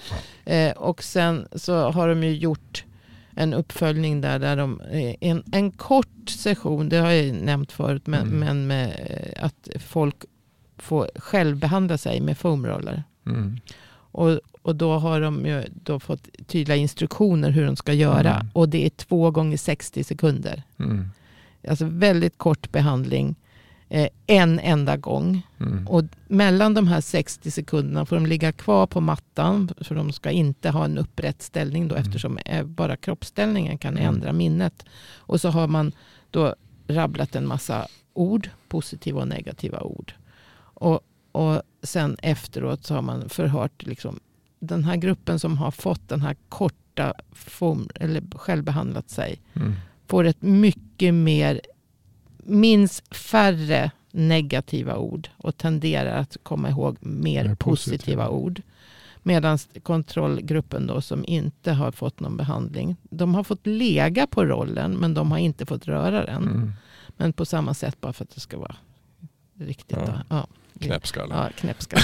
Eh, 0.44 0.72
och 0.72 1.02
sen 1.02 1.48
så 1.52 1.90
har 1.90 2.08
de 2.08 2.22
ju 2.22 2.36
gjort 2.36 2.84
en 3.36 3.54
uppföljning 3.54 4.20
där, 4.20 4.38
där 4.38 4.56
de, 4.56 4.80
eh, 4.80 5.14
en, 5.20 5.42
en 5.52 5.70
kort 5.70 6.28
session, 6.28 6.88
det 6.88 6.96
har 6.96 7.10
jag 7.10 7.34
nämnt 7.34 7.72
förut, 7.72 8.06
men, 8.06 8.20
Mm. 8.26 8.38
men 8.38 8.66
med 8.66 8.88
eh, 8.88 9.44
att 9.44 9.68
folk 9.86 10.16
får 10.78 11.10
självbehandla 11.16 11.98
sig 11.98 12.20
med 12.20 12.38
foamroller. 12.38 13.02
Mm. 13.26 13.60
Och, 14.12 14.40
och 14.62 14.76
då 14.76 14.98
har 14.98 15.20
de 15.20 15.46
ju 15.46 15.64
då 15.84 16.00
fått 16.00 16.28
tydliga 16.46 16.76
instruktioner 16.76 17.50
hur 17.50 17.64
de 17.66 17.76
ska 17.76 17.92
göra. 17.92 18.34
Mm. 18.34 18.46
Och 18.52 18.68
det 18.68 18.86
är 18.86 18.90
två 18.90 19.30
gånger 19.30 19.56
60 19.56 20.04
sekunder. 20.04 20.62
Mm. 20.78 21.10
Alltså 21.68 21.84
väldigt 21.84 22.38
kort 22.38 22.72
behandling. 22.72 23.36
Eh, 23.90 24.08
en 24.26 24.58
enda 24.58 24.96
gång. 24.96 25.42
Mm. 25.60 25.88
Och 25.88 26.04
mellan 26.28 26.74
de 26.74 26.88
här 26.88 27.00
60 27.00 27.50
sekunderna 27.50 28.06
får 28.06 28.16
de 28.16 28.26
ligga 28.26 28.52
kvar 28.52 28.86
på 28.86 29.00
mattan. 29.00 29.70
För 29.80 29.94
de 29.94 30.12
ska 30.12 30.30
inte 30.30 30.70
ha 30.70 30.84
en 30.84 30.98
upprätt 30.98 31.42
ställning 31.42 31.88
då, 31.88 31.94
Mm. 31.94 32.06
eftersom 32.06 32.38
eh, 32.38 32.64
bara 32.66 32.96
kroppsställningen 32.96 33.78
kan 33.78 33.96
Mm. 33.98 34.14
ändra 34.14 34.32
minnet. 34.32 34.84
Och 35.16 35.40
så 35.40 35.48
har 35.48 35.66
man 35.68 35.92
då 36.30 36.54
rabblat 36.88 37.36
en 37.36 37.46
massa 37.46 37.86
ord, 38.14 38.50
positiva 38.68 39.20
och 39.20 39.28
negativa 39.28 39.80
ord. 39.80 40.12
Och, 40.74 41.00
och 41.32 41.62
sen 41.82 42.16
efteråt 42.22 42.84
så 42.84 42.94
har 42.94 43.02
man 43.02 43.28
förhört 43.28 43.86
liksom, 43.86 44.20
den 44.60 44.84
här 44.84 44.96
gruppen 44.96 45.38
som 45.38 45.58
har 45.58 45.70
fått 45.70 46.08
den 46.08 46.20
här 46.20 46.36
korta 46.48 47.14
form, 47.32 47.88
eller 47.94 48.22
självbehandlat 48.38 49.10
sig 49.10 49.40
Mm. 49.54 49.72
får 50.06 50.24
ett 50.24 50.42
mycket 50.42 51.14
mer, 51.14 51.60
minns 52.44 53.02
färre 53.10 53.90
negativa 54.10 54.96
ord 54.96 55.28
och 55.36 55.56
tenderar 55.56 56.18
att 56.18 56.36
komma 56.42 56.70
ihåg 56.70 56.96
mer 57.00 57.44
Mer 57.44 57.54
positiva, 57.54 57.96
positiva. 57.96 58.28
ord. 58.28 58.62
Medan 59.22 59.58
kontrollgruppen 59.82 60.86
då 60.86 61.00
som 61.00 61.24
inte 61.24 61.72
har 61.72 61.92
fått 61.92 62.20
någon 62.20 62.36
behandling, 62.36 62.96
de 63.02 63.34
har 63.34 63.44
fått 63.44 63.66
lega 63.66 64.26
på 64.26 64.44
rollen 64.44 64.92
men 64.92 65.14
de 65.14 65.30
har 65.30 65.38
inte 65.38 65.66
fått 65.66 65.88
röra 65.88 66.26
den. 66.26 66.42
Mm. 66.42 66.72
Men 67.16 67.32
på 67.32 67.44
samma 67.44 67.74
sätt 67.74 68.00
bara 68.00 68.12
för 68.12 68.24
att 68.24 68.30
det 68.30 68.40
ska 68.40 68.58
vara 68.58 68.76
riktigt. 69.58 69.98
Ja. 69.98 70.06
Då. 70.06 70.20
Ja. 70.28 70.46
Knäppskalle. 70.86 71.34
Ja, 71.34 71.48
knäppskalle. 71.56 72.02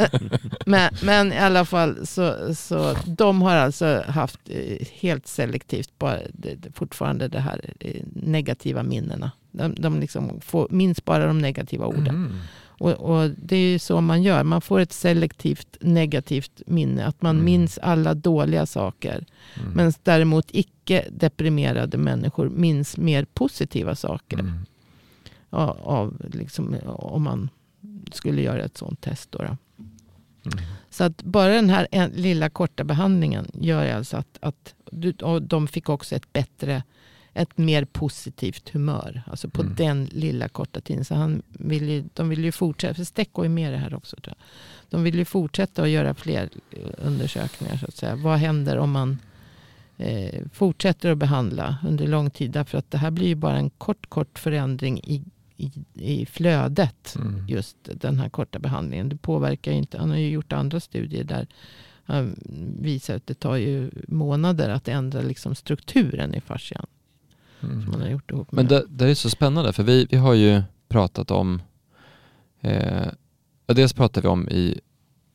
men, 0.66 0.90
men 1.02 1.32
i 1.32 1.38
alla 1.38 1.64
fall 1.64 2.06
så, 2.06 2.54
så 2.54 2.96
de 3.06 3.42
har 3.42 3.56
alltså 3.56 4.04
haft 4.08 4.40
eh, 4.48 4.86
helt 4.92 5.26
selektivt 5.26 5.98
bara 5.98 6.18
det, 6.32 6.56
fortfarande 6.74 7.28
det 7.28 7.40
här 7.40 7.74
eh, 7.80 8.02
negativa 8.12 8.82
minnena. 8.82 9.30
De, 9.52 9.74
de 9.74 10.00
liksom 10.00 10.40
får, 10.40 10.68
minns 10.70 11.04
bara 11.04 11.26
de 11.26 11.38
negativa 11.38 11.86
orden. 11.86 12.08
Mm. 12.08 12.38
Och, 12.80 12.92
och 12.92 13.30
det 13.30 13.56
är 13.56 13.70
ju 13.72 13.78
så 13.78 14.00
man 14.00 14.22
gör. 14.22 14.44
Man 14.44 14.60
får 14.60 14.80
ett 14.80 14.92
selektivt 14.92 15.76
negativt 15.80 16.62
minne. 16.66 17.06
Att 17.06 17.22
man 17.22 17.36
Mm. 17.36 17.44
minns 17.44 17.78
alla 17.78 18.14
dåliga 18.14 18.66
saker. 18.66 19.26
Mm. 19.60 19.70
Men 19.72 19.92
däremot 20.02 20.46
icke 20.50 21.04
deprimerade 21.10 21.98
människor 21.98 22.48
minns 22.48 22.96
mer 22.96 23.24
positiva 23.24 23.94
saker. 23.96 24.38
Mm. 24.38 24.52
Av, 25.50 25.78
av 25.82 26.16
liksom, 26.32 26.76
om 26.86 27.22
man 27.22 27.48
skulle 28.12 28.42
göra 28.42 28.62
ett 28.62 28.76
sånt 28.76 29.00
test. 29.00 29.32
Då, 29.32 29.38
då. 29.38 29.44
Mm. 29.44 30.64
Så 30.90 31.04
att 31.04 31.22
bara 31.22 31.48
den 31.48 31.70
här 31.70 31.88
en, 31.90 32.10
lilla 32.10 32.50
korta 32.50 32.84
behandlingen 32.84 33.46
gör 33.54 33.92
alltså 33.94 34.16
att, 34.16 34.38
att 34.40 34.74
du, 34.90 35.12
och 35.12 35.42
de 35.42 35.68
fick 35.68 35.88
också 35.88 36.14
ett 36.16 36.32
bättre, 36.32 36.82
ett 37.34 37.58
mer 37.58 37.84
positivt 37.84 38.68
humör. 38.68 39.22
Alltså 39.26 39.48
på 39.48 39.62
Mm. 39.62 39.74
den 39.74 40.04
lilla 40.04 40.48
korta 40.48 40.80
tiden. 40.80 41.04
Så 41.04 41.14
han 41.14 41.42
vill 41.48 41.88
ju, 41.88 42.04
de 42.14 42.28
vill 42.28 42.44
ju 42.44 42.52
fortsätta, 42.52 42.94
för 42.94 43.04
Stecco 43.04 43.42
är 43.42 43.48
med 43.48 43.72
det 43.72 43.78
här 43.78 43.94
också 43.94 44.16
tror 44.16 44.34
jag. 44.38 44.46
De 44.90 45.02
vill 45.04 45.14
ju 45.18 45.24
fortsätta 45.24 45.82
att 45.82 45.88
göra 45.88 46.14
fler 46.14 46.48
eh, 46.70 47.06
undersökningar 47.06 47.76
så 47.76 47.86
att 47.86 47.96
säga. 47.96 48.16
Vad 48.16 48.38
händer 48.38 48.78
om 48.78 48.90
man 48.90 49.18
eh, 49.96 50.42
fortsätter 50.52 51.10
att 51.10 51.18
behandla 51.18 51.76
under 51.88 52.06
lång 52.06 52.30
tid? 52.30 52.50
Därför 52.50 52.78
att 52.78 52.90
det 52.90 52.98
här 52.98 53.10
blir 53.10 53.26
ju 53.26 53.34
bara 53.34 53.56
en 53.56 53.70
kort, 53.70 54.06
kort 54.08 54.38
förändring 54.38 54.98
i, 54.98 55.24
i, 55.60 55.72
i 55.94 56.26
flödet 56.26 57.16
Mm. 57.16 57.46
just 57.48 57.76
den 57.82 58.18
här 58.18 58.28
korta 58.28 58.58
behandlingen. 58.58 59.08
Det 59.08 59.16
påverkar 59.16 59.72
ju 59.72 59.78
inte. 59.78 59.98
Han 59.98 60.10
har 60.10 60.16
ju 60.16 60.30
gjort 60.30 60.52
andra 60.52 60.80
studier 60.80 61.24
där 61.24 61.46
han 62.04 62.36
visar 62.80 63.16
att 63.16 63.26
det 63.26 63.34
tar 63.34 63.56
ju 63.56 63.90
månader 64.08 64.68
att 64.68 64.88
ändra 64.88 65.20
liksom 65.20 65.54
strukturen 65.54 66.34
i 66.34 66.40
fascian. 66.40 66.86
Mm. 67.62 67.82
Som 67.82 67.90
man 67.90 68.00
har 68.00 68.08
gjort 68.08 68.30
ihop 68.30 68.52
med. 68.52 68.64
Men 68.64 68.68
det, 68.68 68.86
det 68.88 69.10
är 69.10 69.14
så 69.14 69.30
spännande 69.30 69.72
för 69.72 69.82
vi, 69.82 70.06
vi 70.10 70.16
har 70.16 70.34
ju 70.34 70.62
pratat 70.88 71.30
om, 71.30 71.62
eh, 72.60 73.06
dels 73.66 73.92
pratar 73.92 74.22
vi 74.22 74.28
om 74.28 74.48
i 74.48 74.80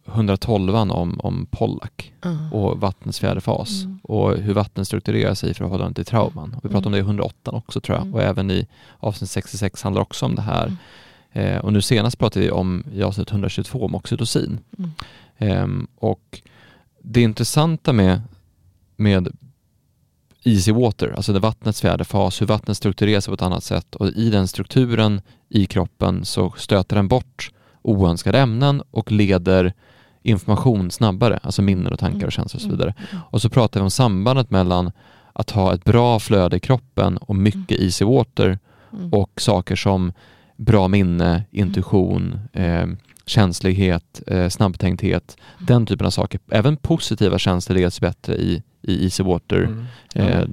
112 0.05 0.75
om, 0.75 1.19
om 1.19 1.47
Pollack 1.51 2.13
Ja. 2.23 2.37
och 2.51 2.79
vattnets 2.79 3.19
fjärde 3.19 3.41
fas 3.41 3.83
Mm. 3.83 3.99
och 4.03 4.37
hur 4.37 4.53
vatten 4.53 4.85
strukturerar 4.85 5.33
sig 5.33 5.49
i 5.49 5.53
förhållande 5.53 5.95
till 5.95 6.05
trauman. 6.05 6.53
Och 6.53 6.65
vi 6.65 6.69
pratade 6.69 6.85
om 6.85 6.91
det 6.91 6.97
i 6.97 7.01
108 7.01 7.51
också 7.51 7.81
tror 7.81 7.97
jag 7.97 8.01
Mm. 8.03 8.13
och 8.15 8.21
även 8.21 8.51
i 8.51 8.67
avsnitt 8.99 9.29
66 9.29 9.83
handlar 9.83 10.01
också 10.01 10.25
om 10.25 10.35
det 10.35 10.41
här. 10.41 10.65
Mm. 10.65 10.77
Eh, 11.55 11.61
och 11.61 11.73
nu 11.73 11.81
senast 11.81 12.19
pratade 12.19 12.45
vi 12.45 12.51
om 12.51 12.83
i 12.93 13.03
avsnitt 13.03 13.31
122 13.31 13.85
om 13.85 13.95
oxytocin. 13.95 14.59
Mm. 14.77 14.91
Ehm, 15.37 15.87
och 15.95 16.41
det 17.01 17.21
intressanta 17.21 17.93
med, 17.93 18.21
med 18.95 19.27
easy 20.43 20.71
water, 20.71 21.13
alltså 21.15 21.33
det 21.33 21.39
vattnets 21.39 21.81
fjärde 21.81 22.03
fas, 22.05 22.41
hur 22.41 22.45
vattnet 22.45 22.77
strukturerar 22.77 23.19
sig 23.19 23.31
på 23.31 23.35
ett 23.35 23.41
annat 23.41 23.63
sätt 23.63 23.95
och 23.95 24.07
i 24.07 24.29
den 24.29 24.47
strukturen 24.47 25.21
i 25.49 25.65
kroppen 25.65 26.25
så 26.25 26.53
stöter 26.57 26.95
den 26.95 27.07
bort 27.07 27.51
oönskade 27.81 28.39
ämnen 28.39 28.83
och 28.91 29.11
leder 29.11 29.73
information 30.25 30.91
snabbare, 30.91 31.39
alltså 31.43 31.61
minnen 31.61 31.93
och 31.93 31.99
tankar 31.99 32.25
och 32.27 32.31
känslor 32.33 32.57
och 32.57 32.61
så 32.61 32.69
vidare. 32.69 32.93
Mm. 33.11 33.23
Och 33.29 33.41
så 33.41 33.49
pratar 33.49 33.79
vi 33.79 33.83
om 33.83 33.91
sambandet 33.91 34.49
mellan 34.51 34.91
att 35.33 35.51
ha 35.51 35.73
ett 35.73 35.83
bra 35.83 36.19
flöde 36.19 36.57
i 36.57 36.59
kroppen 36.59 37.17
och 37.17 37.35
mycket 37.35 37.79
easy 37.79 38.05
water 38.05 38.59
Mm. 38.93 39.13
och 39.13 39.41
saker 39.41 39.75
som 39.75 40.13
bra 40.57 40.87
minne, 40.87 41.43
intuition, 41.51 42.39
eh, 42.53 42.85
känslighet, 43.25 44.21
eh, 44.27 44.49
snabbtänkthet, 44.49 45.37
den 45.59 45.85
typen 45.85 46.07
av 46.07 46.11
saker. 46.11 46.39
Även 46.51 46.77
positiva 46.77 47.37
känslor 47.39 47.77
leds 47.77 48.01
bättre 48.01 48.35
i, 48.35 48.63
i 48.81 49.03
easy 49.03 49.23
water 49.23 49.57
Mm. 49.63 49.85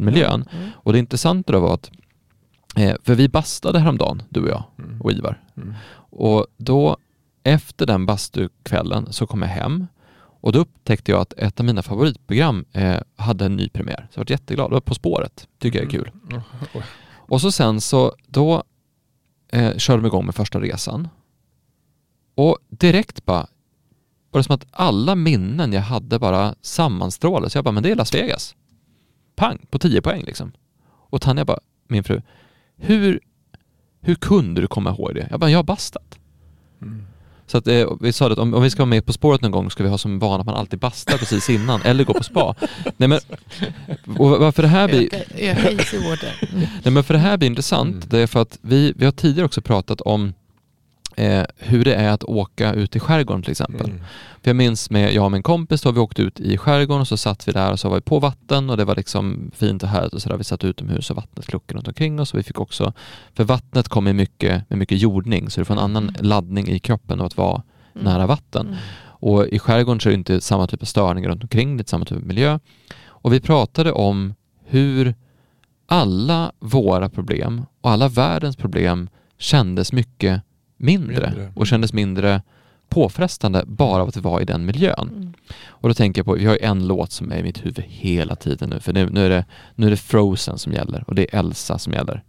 eh. 0.08 0.34
Mm. 0.34 0.44
Och 0.74 0.92
det 0.92 0.98
intressanta 0.98 1.52
då 1.52 1.60
var 1.60 1.74
att, 1.74 1.90
eh, 2.76 2.94
för 3.04 3.14
vi 3.14 3.28
bastade 3.28 3.78
häromdagen, 3.78 4.22
du 4.28 4.40
och 4.42 4.48
jag 4.48 4.64
Mm. 4.78 5.00
och 5.00 5.12
Ivar. 5.12 5.40
Mm. 5.56 5.74
Och 6.10 6.46
då 6.56 6.96
efter 7.43 7.86
den 7.86 8.07
bastukvällen 8.07 9.12
så 9.12 9.26
kom 9.26 9.43
jag 9.43 9.49
hem 9.49 9.86
och 10.43 10.53
då 10.53 10.59
upptäckte 10.59 11.11
jag 11.11 11.20
att 11.20 11.32
ett 11.32 11.61
av 11.61 11.66
mina 11.66 11.82
favoritprogram 11.82 12.64
eh, 12.72 13.01
hade 13.16 13.45
en 13.45 13.57
ny 13.57 13.68
premiär. 13.68 14.09
Så 14.11 14.20
jag 14.20 14.24
var 14.24 14.30
jätteglad. 14.30 14.70
Det 14.70 14.74
var 14.74 14.80
På 14.80 14.95
spåret. 14.95 15.49
Tycker 15.59 15.78
jag 15.78 15.86
är 15.86 15.90
kul. 15.90 16.11
Mm. 16.30 16.43
Oj. 16.74 16.82
Och 17.14 17.40
så 17.40 17.53
sen 17.53 17.80
så 17.80 18.14
då 18.26 18.62
eh, 19.53 19.76
körde 19.76 20.03
de 20.03 20.07
igång 20.07 20.26
med 20.26 20.34
första 20.34 20.61
resan. 20.61 21.09
Och 22.34 22.59
direkt 22.68 23.24
bara 23.24 23.47
var 24.30 24.40
det 24.40 24.45
som 24.45 24.55
att 24.55 24.66
alla 24.70 25.14
minnen 25.14 25.72
jag 25.72 25.82
hade 25.82 26.18
bara 26.18 26.55
sammanstrålades. 26.61 27.55
Jag 27.55 27.64
bara, 27.64 27.72
men 27.72 27.82
det 27.82 27.90
är 27.90 27.97
Las 27.97 28.14
Vegas. 28.14 28.55
Pang, 29.36 29.66
på 29.70 29.78
10 29.78 30.03
poäng 30.03 30.22
liksom. 30.22 30.53
Och 30.84 31.20
Tanja 31.20 31.45
bara, 31.45 31.61
min 31.88 32.05
fru, 32.05 32.22
hur, 32.76 33.20
hur 34.01 34.14
kunde 34.14 34.61
du 34.61 34.66
komma 34.66 34.90
ihåg 34.90 35.14
det? 35.14 35.26
Jag 35.30 35.40
bara, 35.40 35.51
jag 35.51 35.59
har 35.59 35.64
bastat. 35.64 36.18
Mm. 36.82 37.07
Så 37.53 37.59
att, 37.59 37.66
eh, 37.66 37.88
vi 38.00 38.12
sa 38.12 38.32
att 38.32 38.38
om, 38.38 38.55
om 38.55 38.62
vi 38.62 38.70
ska 38.70 38.82
vara 38.82 38.88
med 38.88 39.07
På 39.07 39.12
spåret 39.12 39.40
någon 39.40 39.50
gång 39.50 39.70
ska 39.70 39.82
vi 39.82 39.88
ha 39.88 39.98
som 39.98 40.18
vana 40.18 40.40
att 40.40 40.46
man 40.46 40.55
alltid 40.55 40.78
bastar 40.78 41.18
precis 41.18 41.50
innan 41.50 41.82
eller 41.82 42.05
gå 42.05 42.14
på 42.14 42.24
spa. 42.24 42.55
Nej 42.96 43.09
men, 43.09 43.20
och 44.18 44.30
varför 44.30 44.62
det 44.62 44.68
här 44.68 44.88
blir... 44.88 45.09
Nej, 46.84 46.92
men 46.92 47.05
för 47.05 47.14
det 47.14 47.20
här 47.20 47.36
blir 47.36 47.46
intressant, 47.46 47.94
Mm. 47.94 48.09
det 48.11 48.18
är 48.18 48.26
för 48.26 48.42
att 48.42 48.59
vi, 48.62 48.92
vi 48.96 49.05
har 49.05 49.12
tidigare 49.12 49.46
också 49.46 49.61
pratat 49.61 50.00
om 50.00 50.32
eh, 51.16 51.44
hur 51.58 51.84
det 51.84 51.94
är 51.94 52.10
att 52.10 52.24
åka 52.24 52.72
ut 52.72 52.96
i 52.96 53.00
skärgården 53.00 53.42
till 53.42 53.50
exempel. 53.50 53.86
Mm. 53.90 54.00
För 54.42 54.48
jag 54.50 54.56
minns 54.56 54.90
med 54.90 55.12
jag 55.14 55.24
och 55.24 55.32
min 55.32 55.42
kompis, 55.42 55.82
då 55.82 55.88
har 55.88 55.94
vi 55.94 56.00
åkt 56.00 56.18
ut 56.18 56.40
i 56.40 56.58
skärgården 56.58 57.00
och 57.00 57.08
så 57.08 57.16
satt 57.16 57.48
vi 57.48 57.52
där 57.52 57.72
och 57.72 57.80
så 57.80 57.88
var 57.88 57.96
vi 57.96 58.02
på 58.02 58.18
vatten 58.18 58.70
och 58.70 58.76
det 58.76 58.84
var 58.84 58.96
liksom 58.96 59.50
fint 59.54 59.82
och 59.82 59.88
härligt 59.88 60.14
och 60.14 60.22
så 60.22 60.28
där. 60.28 60.36
Vi 60.36 60.44
satt 60.44 60.64
utomhus 60.64 61.10
och 61.10 61.16
vattnet 61.16 61.46
kluckade 61.46 61.76
runt 61.78 61.88
omkring 61.88 62.20
oss 62.20 62.32
och 62.32 62.38
vi 62.38 62.42
fick 62.42 62.60
också, 62.60 62.92
för 63.34 63.44
vattnet 63.44 63.88
kommer 63.88 64.12
mycket, 64.12 64.70
med 64.70 64.78
mycket 64.78 64.98
jordning 64.98 65.50
så 65.50 65.60
du 65.60 65.64
får 65.64 65.74
en 65.74 65.80
annan 65.80 66.02
Mm. 66.02 66.14
laddning 66.18 66.68
i 66.68 66.78
kroppen 66.78 67.20
av 67.20 67.26
att 67.26 67.36
vara 67.36 67.62
Mm. 67.94 68.04
nära 68.04 68.26
vatten. 68.26 68.66
Mm. 68.66 68.78
Och 69.04 69.46
i 69.46 69.58
skärgården 69.58 70.00
så 70.00 70.08
är 70.08 70.10
det 70.10 70.18
inte 70.18 70.40
samma 70.40 70.66
typ 70.66 70.82
av 70.82 70.86
störningar 70.86 71.28
runt 71.28 71.42
omkring, 71.42 71.68
det 71.68 71.80
är 71.80 71.82
inte 71.82 71.90
samma 71.90 72.04
typ 72.04 72.18
av 72.18 72.24
miljö. 72.26 72.58
Och 73.06 73.32
vi 73.32 73.40
pratade 73.40 73.92
om 73.92 74.34
hur 74.64 75.14
alla 75.86 76.52
våra 76.58 77.08
problem 77.08 77.62
och 77.80 77.90
alla 77.90 78.08
världens 78.08 78.56
problem 78.56 79.08
kändes 79.38 79.92
mycket 79.92 80.42
mindre, 80.83 81.26
Mindre. 81.26 81.53
och 81.55 81.66
kändes 81.66 81.93
mindre 81.93 82.43
påfrestande 82.89 83.64
bara 83.66 84.03
av 84.03 84.09
att 84.09 84.16
vi 84.16 84.20
var 84.20 84.41
i 84.41 84.45
den 84.45 84.64
miljön. 84.66 85.11
Mm. 85.16 85.33
Och 85.66 85.89
då 85.89 85.95
tänker 85.95 86.18
jag 86.18 86.26
på, 86.26 86.33
vi 86.35 86.45
har 86.47 86.53
ju 86.55 86.61
en 86.62 86.87
låt 86.87 87.12
som 87.12 87.33
är 87.33 87.37
i 87.39 87.43
mitt 87.43 87.64
huvud 87.64 87.85
hela 87.89 88.37
tiden 88.37 88.70
nu, 88.70 88.80
för 88.80 88.93
nu, 88.93 89.11
nu, 89.11 89.26
är, 89.26 89.30
det, 89.30 89.45
nu 89.74 89.87
är 89.87 89.91
det 89.91 89.97
Frozen 89.97 90.59
som 90.59 90.72
gäller 90.72 91.05
och 91.07 91.14
det 91.14 91.35
är 91.35 91.39
Elsa 91.39 91.78
som 91.78 91.93
gäller. 91.93 92.22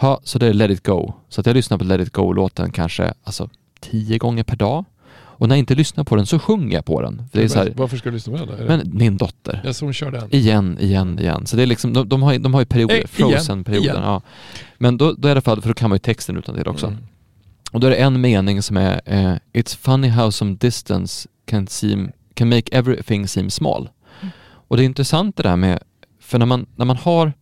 Ja, 0.00 0.20
så 0.24 0.38
det 0.38 0.46
är 0.46 0.52
Let 0.52 0.70
it 0.70 0.86
go. 0.86 1.12
Så 1.28 1.40
att 1.40 1.46
jag 1.46 1.54
lyssnar 1.54 1.78
på 1.78 1.84
Let 1.84 2.00
it 2.00 2.12
go-låten 2.12 2.70
kanske 2.72 3.14
alltså, 3.24 3.48
tio 3.80 4.18
gånger 4.18 4.44
per 4.44 4.56
dag. 4.56 4.84
Och 5.14 5.48
när 5.48 5.54
jag 5.54 5.58
inte 5.58 5.74
lyssnar 5.74 6.04
på 6.04 6.16
den 6.16 6.26
så 6.26 6.38
sjunger 6.38 6.74
jag 6.74 6.84
på 6.84 7.00
den. 7.02 7.22
För 7.32 7.38
det 7.38 7.44
är 7.44 7.48
så 7.48 7.58
här, 7.58 7.72
Varför 7.76 7.96
ska 7.96 8.08
du 8.10 8.14
lyssna 8.14 8.38
på 8.38 8.44
den? 8.56 8.66
men 8.66 8.90
min 8.94 9.16
dotter. 9.16 9.60
Ja, 9.64 9.72
så 9.72 9.84
hon 9.84 9.92
kör 9.92 10.10
den? 10.10 10.28
Igen, 10.34 10.78
igen, 10.80 11.18
igen. 11.18 11.46
Så 11.46 11.56
det 11.56 11.62
är 11.62 11.66
liksom, 11.66 11.92
de, 11.92 12.08
de, 12.08 12.22
har, 12.22 12.32
ju- 12.32 12.38
de 12.38 12.54
har 12.54 12.60
ju 12.60 12.66
perioder, 12.66 12.98
Eh, 12.98 13.06
Frozen-perioden. 13.06 14.02
Ja. 14.02 14.22
Men 14.78 14.96
då, 14.96 15.12
då 15.12 15.28
är 15.28 15.34
det 15.34 15.40
för, 15.40 15.56
för 15.56 15.68
då 15.68 15.74
kan 15.74 15.90
man 15.90 15.94
ju 15.96 16.00
texten 16.00 16.36
utan 16.36 16.54
till 16.54 16.68
också. 16.68 16.86
Mm. 16.86 16.98
Och 17.72 17.80
då 17.80 17.86
är 17.86 17.90
det 17.90 17.96
en 17.96 18.20
mening 18.20 18.62
som 18.62 18.76
är 18.76 19.00
eh, 19.04 19.34
It's 19.52 19.76
funny 19.76 20.08
how 20.08 20.30
some 20.30 20.54
distance 20.54 21.28
can, 21.44 21.66
seem, 21.66 22.12
can 22.34 22.48
make 22.48 22.76
everything 22.78 23.28
seem 23.28 23.50
small. 23.50 23.88
Mm. 24.20 24.32
Och 24.68 24.76
det 24.76 24.82
är 24.82 24.84
intressant 24.84 25.36
det 25.36 25.42
där 25.42 25.56
med, 25.56 25.78
för 26.20 26.38
när 26.38 26.46
man, 26.46 26.66
när 26.76 26.84
man 26.84 26.96
har, 26.96 27.32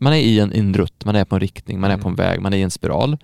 man 0.00 0.12
är 0.12 0.16
i 0.18 0.38
en, 0.40 0.52
i 0.54 0.58
en 0.58 0.74
rutt, 0.74 1.04
man 1.04 1.16
är 1.16 1.24
på 1.24 1.34
en 1.36 1.40
riktning, 1.40 1.80
man 1.80 1.90
är 1.90 1.94
Mm. 1.94 2.02
på 2.02 2.08
en 2.08 2.14
väg, 2.14 2.40
man 2.40 2.52
är 2.52 2.58
i 2.58 2.62
en 2.62 2.70
spiral. 2.70 3.18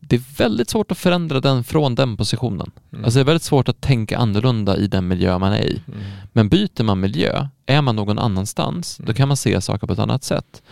det 0.00 0.16
är 0.16 0.22
väldigt 0.38 0.70
svårt 0.70 0.90
att 0.90 0.98
förändra 0.98 1.40
den 1.40 1.64
från 1.64 1.94
den 1.94 2.16
positionen. 2.16 2.70
Mm. 2.92 3.04
Alltså 3.04 3.18
det 3.18 3.22
är 3.22 3.24
väldigt 3.24 3.42
svårt 3.42 3.68
att 3.68 3.80
tänka 3.80 4.18
annorlunda 4.18 4.76
i 4.76 4.86
den 4.86 5.08
miljö 5.08 5.38
man 5.38 5.52
är 5.52 5.62
i. 5.62 5.82
Mm. 5.88 6.00
Men 6.32 6.48
byter 6.48 6.82
man 6.82 7.00
miljö, 7.00 7.48
är 7.66 7.82
man 7.82 7.96
någon 7.96 8.18
annanstans, 8.18 8.96
då 8.96 9.02
Mm. 9.04 9.14
kan 9.14 9.28
man 9.28 9.36
se 9.36 9.60
saker 9.60 9.86
på 9.86 9.92
ett 9.92 9.98
annat 9.98 10.24
sätt. 10.24 10.62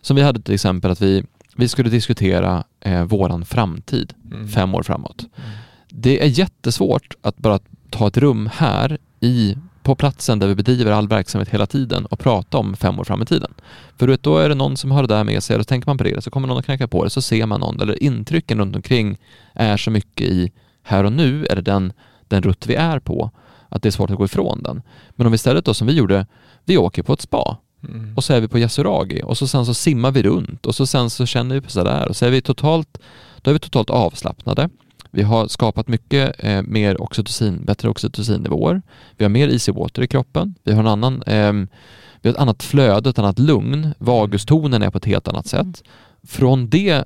Som 0.00 0.16
vi 0.16 0.22
hade 0.22 0.40
till 0.40 0.54
exempel 0.54 0.90
att 0.90 1.00
vi, 1.02 1.24
vi 1.56 1.68
skulle 1.68 1.90
diskutera 1.90 2.64
eh, 2.80 3.04
våran 3.04 3.44
framtid 3.44 4.14
Mm. 4.32 4.48
fem 4.48 4.74
år 4.74 4.82
framåt. 4.82 5.26
Mm. 5.36 5.50
Det 5.88 6.22
är 6.22 6.26
jättesvårt 6.26 7.14
att 7.22 7.36
bara 7.38 7.58
ta 7.90 8.08
ett 8.08 8.16
rum 8.16 8.50
här 8.52 8.98
i, 9.20 9.56
på 9.82 9.94
platsen 9.94 10.38
där 10.38 10.46
vi 10.46 10.54
bedriver 10.54 10.92
all 10.92 11.08
verksamhet 11.08 11.48
hela 11.48 11.66
tiden 11.66 12.06
och 12.06 12.18
prata 12.18 12.58
om 12.58 12.76
fem 12.76 12.98
år 12.98 13.04
fram 13.04 13.22
i 13.22 13.26
tiden. 13.26 13.54
För 13.96 14.18
då 14.22 14.38
är 14.38 14.48
det 14.48 14.54
någon 14.54 14.76
som 14.76 14.90
har 14.90 15.02
det 15.02 15.14
där 15.14 15.24
med 15.24 15.42
sig, 15.42 15.56
och 15.56 15.62
så 15.62 15.64
tänker 15.64 15.88
man 15.88 15.98
på 15.98 16.04
det, 16.04 16.24
så 16.24 16.30
kommer 16.30 16.48
någon 16.48 16.58
att 16.58 16.64
knacka 16.64 16.88
på 16.88 17.04
det, 17.04 17.10
så 17.10 17.22
ser 17.22 17.46
man 17.46 17.60
någon, 17.60 17.80
eller 17.80 18.02
intrycken 18.02 18.58
runt 18.58 18.76
omkring 18.76 19.18
är 19.52 19.76
så 19.76 19.90
mycket 19.90 20.26
i 20.26 20.52
här 20.82 21.04
och 21.04 21.12
nu, 21.12 21.46
är 21.46 21.56
det 21.56 21.62
den, 21.62 21.92
den 22.28 22.42
rutt 22.42 22.66
vi 22.66 22.74
är 22.74 22.98
på, 22.98 23.30
att 23.68 23.82
det 23.82 23.88
är 23.88 23.90
svårt 23.90 24.10
att 24.10 24.16
gå 24.16 24.24
ifrån 24.24 24.62
den. 24.62 24.82
Men 25.10 25.26
om 25.26 25.32
vi 25.32 25.34
istället 25.34 25.64
då 25.64 25.74
som 25.74 25.86
vi 25.86 25.92
gjorde, 25.92 26.26
vi 26.64 26.76
åker 26.76 27.02
på 27.02 27.12
ett 27.12 27.20
spa 27.20 27.56
Mm. 27.88 28.14
och 28.16 28.24
så 28.24 28.32
är 28.32 28.40
vi 28.40 28.48
på 28.48 28.58
Yasuragi 28.58 29.22
och 29.24 29.38
så 29.38 29.46
sen 29.46 29.66
så 29.66 29.74
simmar 29.74 30.10
vi 30.10 30.22
runt 30.22 30.66
och 30.66 30.74
så 30.74 30.86
sen 30.86 31.10
så 31.10 31.26
känner 31.26 31.54
vi 31.54 31.60
på 31.60 31.70
sådär 31.70 32.08
och 32.08 32.16
så 32.16 32.26
är 32.26 32.30
vi 32.30 32.40
totalt, 32.40 32.98
då 33.42 33.50
är 33.50 33.52
vi 33.52 33.58
totalt 33.58 33.90
avslappnade. 33.90 34.68
Vi 35.10 35.22
har 35.22 35.48
skapat 35.48 35.88
mycket 35.88 36.34
eh, 36.38 36.62
mer 36.62 37.02
oxytocin, 37.02 37.64
bättre 37.64 37.88
oxytocinnivåer. 37.88 38.82
Vi 39.16 39.24
har 39.24 39.30
mer 39.30 39.48
easy 39.48 39.72
water 39.72 40.02
i 40.02 40.06
kroppen. 40.06 40.54
Vi 40.64 40.72
har 40.72 40.80
en 40.80 40.86
annan, 40.86 41.22
eh, 41.22 41.52
vi 42.20 42.28
har 42.28 42.30
ett 42.30 42.40
annat 42.40 42.62
flöde, 42.62 43.10
ett 43.10 43.18
annat 43.18 43.38
lugn. 43.38 43.94
Vagustonen 43.98 44.82
är 44.82 44.90
på 44.90 44.98
ett 44.98 45.04
helt 45.04 45.28
annat 45.28 45.46
sätt. 45.46 45.82
Från, 46.26 46.68
det, 46.68 47.04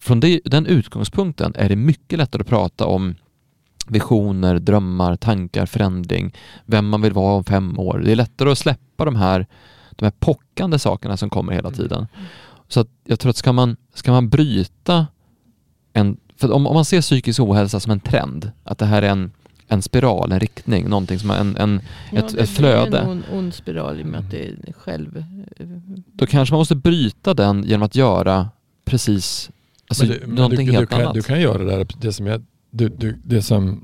från 0.00 0.20
det, 0.20 0.40
den 0.44 0.66
utgångspunkten 0.66 1.52
är 1.56 1.68
det 1.68 1.76
mycket 1.76 2.18
lättare 2.18 2.40
att 2.40 2.48
prata 2.48 2.86
om 2.86 3.14
visioner, 3.86 4.58
drömmar, 4.58 5.16
tankar, 5.16 5.66
förändring, 5.66 6.34
vem 6.66 6.88
man 6.88 7.02
vill 7.02 7.12
vara 7.12 7.34
om 7.34 7.44
fem 7.44 7.78
år. 7.78 8.02
Det 8.04 8.12
är 8.12 8.16
lättare 8.16 8.50
att 8.50 8.58
släppa 8.58 9.04
de 9.04 9.16
här, 9.16 9.46
de 9.98 10.04
här 10.04 10.12
pockande 10.18 10.78
sakerna 10.78 11.16
som 11.16 11.30
kommer 11.30 11.52
hela 11.52 11.70
tiden. 11.70 12.06
Så 12.68 12.80
att 12.80 12.88
jag 13.04 13.20
tror 13.20 13.30
att 13.30 13.36
ska 13.36 13.52
man, 13.52 13.76
ska 13.94 14.12
man 14.12 14.28
bryta 14.28 15.06
en, 15.92 16.16
för 16.36 16.52
om, 16.52 16.66
om 16.66 16.74
man 16.74 16.84
ser 16.84 17.00
psykisk 17.00 17.40
ohälsa 17.40 17.80
som 17.80 17.92
en 17.92 18.00
trend, 18.00 18.50
att 18.64 18.78
det 18.78 18.86
här 18.86 19.02
är 19.02 19.08
en, 19.10 19.32
en 19.68 19.82
spiral, 19.82 20.32
en 20.32 20.40
riktning, 20.40 20.88
någonting 20.88 21.18
som 21.18 21.30
är 21.30 21.40
en, 21.40 21.56
en, 21.56 21.80
ett, 22.12 22.28
det 22.36 22.40
ett 22.42 22.50
flöde. 22.50 22.90
blir 22.90 23.00
en 23.00 23.08
ond, 23.08 23.22
ond 23.32 23.54
spiral 23.54 24.00
i 24.00 24.02
och 24.02 24.06
med 24.06 24.20
att 24.20 24.30
det 24.30 24.46
är 24.48 24.72
själv... 24.72 25.24
då 26.12 26.26
kanske 26.26 26.52
man 26.52 26.58
måste 26.60 26.74
bryta 26.76 27.34
den 27.34 27.64
genom 27.64 27.82
att 27.82 27.94
göra 27.96 28.48
precis 28.84 29.50
alltså, 29.88 30.04
Men 30.04 30.12
det- 30.12 30.26
men 30.26 30.34
någonting 30.36 30.66
du, 30.66 30.72
helt 30.72 30.90
du 30.90 30.96
kan, 30.96 31.00
annat. 31.02 31.14
Du 31.14 31.22
kan 31.22 31.40
göra 31.40 31.58
det 31.58 31.76
där, 31.76 31.86
det 32.00 32.12
som 32.12 32.26
jag, 32.26 32.42
du, 32.70 32.88
du, 32.88 33.18
det 33.24 33.42
som 33.42 33.80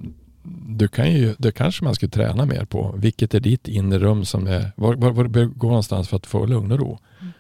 du 0.68 0.88
kan 0.88 1.12
ju, 1.12 1.34
det 1.38 1.53
kanske 1.53 1.84
man 1.84 1.95
skulle 1.95 2.11
träna 2.11 2.47
mer 2.47 2.64
på. 2.64 2.95
Vilket 2.99 3.34
är 3.34 3.41
ditt 3.41 3.68
inre 3.68 3.99
rum 3.99 4.24
som 4.24 4.47
är, 4.47 4.72
var, 4.76 4.95
var, 4.95 5.11
var 5.11 5.24
du 5.24 5.30
bör 5.30 5.45
gå 5.45 5.66
någonstans 5.68 6.09
för 6.09 6.16
att 6.16 6.26
få 6.26 6.47
lugn 6.47 6.72
och 6.72 6.78
ro? 6.78 6.99
Mm. 7.20 7.32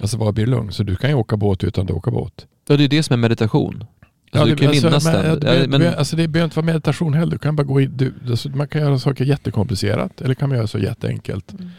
Alltså 0.00 0.16
var 0.16 0.32
blir 0.32 0.46
lugn? 0.46 0.72
Så 0.72 0.82
du 0.82 0.96
kan 0.96 1.10
ju 1.10 1.16
åka 1.16 1.36
båt 1.36 1.64
utan 1.64 1.84
att 1.84 1.90
åka 1.90 2.10
båt. 2.10 2.46
Ja, 2.68 2.76
det 2.76 2.84
är 2.84 2.88
det 2.88 3.02
som 3.02 3.12
är 3.12 3.16
meditation. 3.16 3.84
Alltså, 4.30 4.44
du 4.48 4.54
det- 4.54 4.62
kan 4.64 4.74
ju 4.74 4.80
minnas 4.82 5.04
men, 5.04 5.12
den. 5.14 5.22
det 5.34 5.40
behöver- 5.40 5.62
Ja, 5.62 5.68
men, 5.68 5.80
det 5.80 5.98
alltså 5.98 6.16
det 6.16 6.28
behöver 6.28 6.44
inte 6.44 6.56
vara 6.56 6.66
meditation 6.66 7.14
heller. 7.14 7.32
Du 7.32 7.38
kan 7.38 7.56
bara 7.56 7.62
gå 7.62 7.80
i, 7.80 7.86
du, 7.86 8.14
alltså 8.30 8.48
man 8.48 8.68
kan 8.68 8.80
göra 8.80 8.98
saker 8.98 9.24
jättekomplicerat 9.24 10.20
eller 10.20 10.34
kan 10.34 10.48
man 10.48 10.58
göra 10.58 10.66
så 10.66 10.78
jätteenkelt. 10.78 11.52
Mm. 11.52 11.70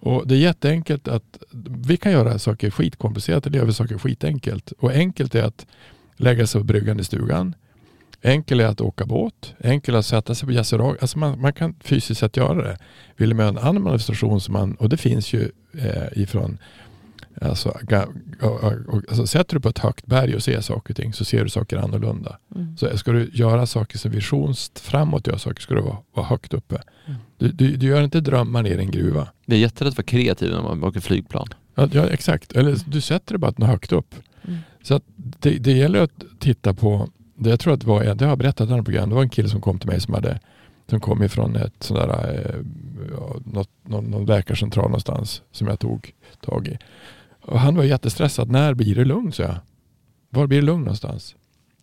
Och 0.00 0.26
det 0.28 0.34
är 0.34 0.38
jätteenkelt 0.38 1.08
att 1.08 1.38
vi 1.86 1.96
kan 1.96 2.12
göra 2.12 2.38
saker 2.38 2.70
skitkomplicerat 2.70 3.46
eller 3.46 3.58
gör 3.58 3.64
vi 3.66 3.72
saker 3.72 3.98
skitenkelt. 3.98 4.72
Och 4.78 4.90
enkelt 4.90 5.34
är 5.34 5.42
att 5.42 5.66
lägga 6.16 6.46
sig 6.46 6.60
på 6.60 6.64
bryggan 6.64 7.00
i 7.00 7.04
stugan. 7.04 7.54
Enkelt 8.22 8.60
är 8.60 8.66
att 8.66 8.80
åka 8.80 9.06
båt. 9.06 9.54
Enkelt 9.64 9.94
är 9.94 9.98
att 9.98 10.06
sätta 10.06 10.34
sig 10.34 10.46
på 10.46 10.52
Yasuragi. 10.52 10.98
Alltså 11.00 11.18
man, 11.18 11.40
man 11.40 11.52
kan 11.52 11.74
fysiskt 11.80 12.20
sett 12.20 12.36
göra 12.36 12.62
det. 12.62 12.78
Vill 13.16 13.34
man 13.34 13.46
göra 13.46 13.58
en 13.58 13.68
annan 13.68 13.82
manifestation 13.82 14.40
som 14.40 14.52
man, 14.52 14.74
och 14.74 14.88
det 14.88 14.96
finns 14.96 15.32
ju 15.32 15.50
eh, 15.78 16.22
ifrån 16.22 16.58
Alltså, 17.42 17.78
alltså, 19.08 19.26
sätter 19.26 19.54
du 19.54 19.60
på 19.60 19.68
ett 19.68 19.78
högt 19.78 20.06
berg 20.06 20.34
och 20.34 20.42
ser 20.42 20.60
saker 20.60 20.92
och 20.92 20.96
ting 20.96 21.12
så 21.12 21.24
ser 21.24 21.44
du 21.44 21.50
saker 21.50 21.76
annorlunda. 21.76 22.38
Mm. 22.54 22.76
Så 22.76 22.98
ska 22.98 23.12
du 23.12 23.30
göra 23.32 23.66
saker 23.66 23.98
som 23.98 24.10
visions 24.10 24.72
framåt, 24.74 25.26
göra 25.26 25.38
saker 25.38 25.62
ska 25.62 25.74
du 25.74 25.80
vara, 25.80 25.96
vara 26.14 26.26
högt 26.26 26.54
uppe. 26.54 26.82
Mm. 27.06 27.18
Du, 27.38 27.48
du, 27.48 27.76
du 27.76 27.86
gör 27.86 28.02
inte 28.02 28.20
drömmar 28.20 28.62
ner 28.62 28.78
i 28.78 28.80
en 28.80 28.90
gruva. 28.90 29.28
det 29.46 29.56
är 29.56 29.60
jättelätt 29.60 29.92
att 29.92 29.98
vara 29.98 30.06
kreativ 30.06 30.50
när 30.50 30.62
man 30.62 30.84
åker 30.84 31.00
flygplan. 31.00 31.48
Ja, 31.74 31.88
ja 31.92 32.06
exakt. 32.06 32.52
Eller 32.52 32.76
du 32.86 33.00
sätter 33.00 33.34
det 33.34 33.38
bara 33.38 33.66
högt 33.66 33.92
upp. 33.92 34.14
Mm. 34.42 34.58
Så 34.82 34.94
att 34.94 35.02
det, 35.16 35.50
det 35.50 35.72
gäller 35.72 36.00
att 36.00 36.24
titta 36.38 36.74
på, 36.74 37.08
det 37.40 37.50
jag 37.50 37.60
tror 37.60 37.74
att 37.74 37.80
det 37.80 37.86
var, 37.86 38.04
det 38.04 38.24
har 38.24 38.30
jag 38.30 38.38
berättat 38.38 38.68
i 38.68 38.72
andra 38.72 38.84
program, 38.84 39.08
det 39.08 39.14
var 39.14 39.22
en 39.22 39.28
kille 39.28 39.48
som 39.48 39.60
kom 39.60 39.78
till 39.78 39.88
mig 39.88 40.00
som 40.00 40.14
hade 40.14 40.40
som 40.90 41.00
kom 41.00 41.22
ifrån 41.22 41.56
ett 41.56 41.82
sån 41.82 41.96
där, 41.96 42.08
eh, 42.08 42.56
ja, 43.12 43.36
något, 43.44 43.68
någon, 43.82 44.04
någon 44.04 44.26
läkarcentral 44.26 44.84
någonstans 44.84 45.42
som 45.52 45.66
jag 45.66 45.78
tog 45.78 46.14
tag 46.40 46.68
i. 46.68 46.78
Och 47.42 47.60
han 47.60 47.76
var 47.76 47.84
jättestressad. 47.84 48.50
När 48.50 48.74
blir 48.74 48.94
det 48.94 49.04
lugn? 49.04 49.32
sa 49.32 49.42
jag. 49.42 49.56
Var 50.30 50.46
blir 50.46 50.60
det 50.60 50.66
lugn 50.66 50.80
någonstans? 50.80 51.34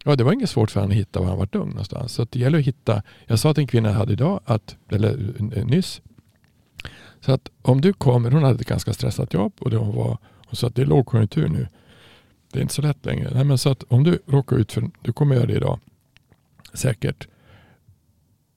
Ja, 0.04 0.16
det 0.16 0.24
var 0.24 0.34
inget 0.34 0.50
svårt 0.50 0.72
för 0.72 0.80
honom 0.80 0.92
att 0.92 0.98
hitta 0.98 1.20
var 1.20 1.28
han 1.28 1.38
var 1.38 1.50
lugn 1.52 1.70
någonstans. 1.70 2.14
Så 2.14 2.28
det 2.30 2.40
gäller 2.40 2.60
att 2.60 2.66
hitta. 2.66 3.04
Jag 3.26 3.40
sa 3.40 3.54
till 3.54 3.62
en 3.62 3.68
kvinna 3.68 3.90
jag 3.90 3.96
hade 3.96 4.14
idag, 4.14 4.40
att, 4.46 4.76
eller 4.92 5.34
nyss. 5.66 6.02
Så 7.22 7.32
att 7.32 7.50
om 7.62 7.82
du 7.82 7.94
kommer, 7.94 8.32
hon 8.32 8.44
hade 8.44 8.56
ett 8.56 8.68
ganska 8.68 8.94
stressat 8.94 9.34
jobb 9.34 9.54
och 9.60 9.70
det 9.70 9.78
hon 9.78 9.96
var, 9.96 10.18
hon 10.46 10.56
sa 10.56 10.68
att 10.68 10.76
det 10.76 10.82
är 10.82 10.86
lågkonjunktur 10.86 11.48
nu. 11.48 11.68
Det 12.52 12.60
är 12.60 12.62
inte 12.62 12.74
så 12.74 12.82
lätt 12.82 13.06
längre. 13.06 13.32
Nej, 13.34 13.44
men 13.44 13.58
så 13.58 13.70
att 13.70 13.84
om 13.84 14.04
du 14.04 14.20
råkar 14.26 14.56
ut 14.58 14.72
för, 14.72 14.90
du 15.02 15.14
kommer 15.14 15.36
göra 15.36 15.46
det 15.46 15.54
idag, 15.54 15.80
säkert. 16.74 17.28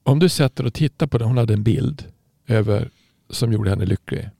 Om 0.02 0.18
du 0.18 0.28
sätter 0.28 0.66
och 0.66 0.74
tittar 0.74 1.06
på 1.06 1.18
det, 1.18 1.24
hon 1.24 1.38
hade 1.38 1.54
en 1.54 1.62
bild 1.62 2.04
över 2.46 2.90
som 3.30 3.52
gjorde 3.52 3.70
henne 3.70 3.86
lycklig. 3.86 4.30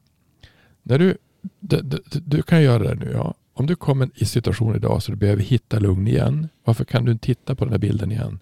När 0.83 0.99
du, 0.99 1.19
du, 1.61 1.81
du, 1.83 2.01
du 2.11 2.43
kan 2.43 2.63
göra 2.63 2.83
det 2.83 2.95
nu, 2.95 3.11
ja. 3.13 3.35
Om 3.53 3.67
du 3.67 3.77
kommer 3.77 4.11
i 4.15 4.25
situation 4.25 4.77
idag 4.77 5.03
så 5.03 5.13
du 5.13 5.17
behöver 5.17 5.43
hitta 5.43 5.79
lugn 5.79 6.09
igen. 6.09 6.49
Varför 6.65 6.85
kan 6.85 7.05
du 7.05 7.13
inte 7.13 7.27
titta 7.27 7.55
på 7.55 7.65
den 7.65 7.73
här 7.73 7.79
bilden 7.79 8.13
igen? 8.13 8.39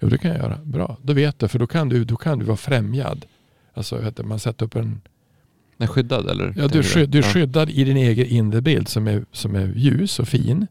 Jo, 0.00 0.08
det 0.08 0.18
kan 0.18 0.30
jag 0.30 0.40
göra. 0.40 0.58
Bra, 0.64 0.98
då 1.02 1.12
vet 1.12 1.38
du. 1.38 1.48
För 1.48 1.58
då 1.58 1.66
kan 1.66 1.88
du, 1.88 2.04
då 2.04 2.16
kan 2.16 2.38
du 2.38 2.44
vara 2.44 2.56
främjad. 2.56 3.26
Alltså, 3.74 4.12
man 4.24 4.38
sätter 4.38 4.66
upp 4.66 4.76
en... 4.76 5.00
Är 5.82 5.86
skyddad 5.86 6.28
eller? 6.28 6.54
Ja, 6.56 6.68
du, 6.68 6.78
är 6.78 6.82
skydd, 6.82 7.10
du 7.10 7.18
är 7.18 7.22
skyddad 7.22 7.70
i 7.70 7.84
din 7.84 7.96
egen 7.96 8.26
inre 8.26 8.60
bild 8.60 8.88
som 8.88 9.08
är, 9.08 9.24
som 9.32 9.54
är 9.54 9.72
ljus 9.76 10.18
och 10.18 10.28
fin. 10.28 10.66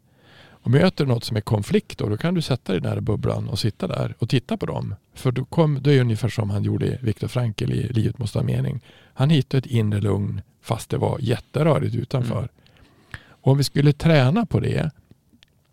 Och 0.63 0.71
möter 0.71 1.05
du 1.05 1.11
något 1.11 1.23
som 1.23 1.37
är 1.37 1.41
konflikt 1.41 1.97
då, 1.97 2.09
då 2.09 2.17
kan 2.17 2.33
du 2.33 2.41
sätta 2.41 2.71
dig 2.71 2.77
i 2.77 2.81
den 2.81 2.91
här 2.91 3.01
bubblan 3.01 3.49
och 3.49 3.59
sitta 3.59 3.87
där 3.87 4.15
och 4.19 4.29
titta 4.29 4.57
på 4.57 4.65
dem. 4.65 4.95
För 5.13 5.31
då, 5.31 5.45
kom, 5.45 5.79
då 5.81 5.89
är 5.89 5.95
det 5.95 6.01
ungefär 6.01 6.29
som 6.29 6.49
han 6.49 6.63
gjorde 6.63 6.97
Viktor 7.01 7.27
Frankl 7.27 7.71
i 7.71 7.87
Livet 7.87 8.17
måste 8.17 8.39
ha 8.39 8.45
mening. 8.45 8.81
Han 9.13 9.29
hittade 9.29 9.57
ett 9.57 9.65
inre 9.65 10.01
lugn 10.01 10.41
fast 10.61 10.89
det 10.89 10.97
var 10.97 11.17
jätterörigt 11.19 11.95
utanför. 11.95 12.37
Mm. 12.37 12.49
Och 13.41 13.51
om 13.51 13.57
vi 13.57 13.63
skulle 13.63 13.93
träna 13.93 14.45
på 14.45 14.59
det 14.59 14.91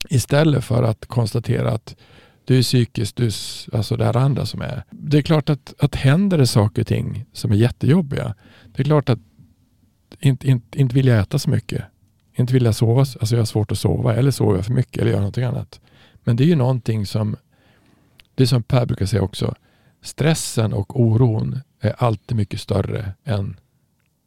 istället 0.08 0.64
för 0.64 0.82
att 0.82 1.06
konstatera 1.06 1.72
att 1.72 1.96
du 2.44 2.58
är 2.58 2.62
psykiskt, 2.62 3.16
du 3.16 3.30
alltså 3.72 3.96
det 3.96 4.04
här 4.04 4.16
andra 4.16 4.46
som 4.46 4.60
är. 4.60 4.82
Det 4.90 5.18
är 5.18 5.22
klart 5.22 5.50
att, 5.50 5.74
att 5.78 5.94
händer 5.94 6.38
det 6.38 6.46
saker 6.46 6.82
och 6.82 6.88
ting 6.88 7.24
som 7.32 7.52
är 7.52 7.56
jättejobbiga. 7.56 8.34
Det 8.66 8.82
är 8.82 8.84
klart 8.84 9.08
att 9.08 9.18
inte, 10.20 10.48
inte, 10.48 10.80
inte 10.80 10.94
vill 10.94 11.06
jag 11.06 11.18
äta 11.18 11.38
så 11.38 11.50
mycket. 11.50 11.84
Inte 12.34 12.52
vill 12.52 12.64
jag 12.64 12.74
sova, 12.74 13.00
alltså 13.00 13.34
jag 13.34 13.40
har 13.40 13.44
svårt 13.46 13.72
att 13.72 13.78
sova 13.78 14.14
eller 14.14 14.30
sover 14.30 14.56
jag 14.56 14.64
för 14.64 14.72
mycket 14.72 14.98
eller 15.02 15.10
gör 15.10 15.18
någonting 15.18 15.44
annat. 15.44 15.80
Men 16.24 16.36
det 16.36 16.44
är 16.44 16.48
ju 16.48 16.56
någonting 16.56 17.06
som, 17.06 17.36
det 18.34 18.42
är 18.42 18.46
som 18.46 18.62
Per 18.62 18.86
brukar 18.86 19.06
säga 19.06 19.22
också, 19.22 19.54
stressen 20.02 20.72
och 20.72 21.00
oron 21.00 21.60
är 21.80 21.94
alltid 21.98 22.36
mycket 22.36 22.60
större 22.60 23.12
än 23.24 23.56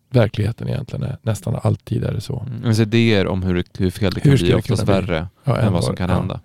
verkligheten 0.10 0.68
egentligen 0.68 1.04
är. 1.04 1.18
Nästan 1.22 1.60
alltid 1.64 2.04
är 2.04 2.14
det 2.14 2.22
så. 2.22 2.40
Mm. 2.48 2.66
Alltså 2.66 2.82
idéer 2.82 3.28
om 3.28 3.44
hur, 3.44 3.64
hur 3.78 3.90
fel 3.92 4.12
det 4.14 4.22
kan 4.22 4.32
Hur 4.32 4.38
bli 4.38 4.52
är 4.52 4.56
oftast 4.58 4.86
bli? 4.86 4.94
värre 4.94 5.28
Ja, 5.44 5.58
än 5.58 5.68
än 5.68 5.74
vad 5.74 5.84
som 5.84 5.96
kan 5.96 6.10
ja. 6.10 6.16
hända. 6.16 6.40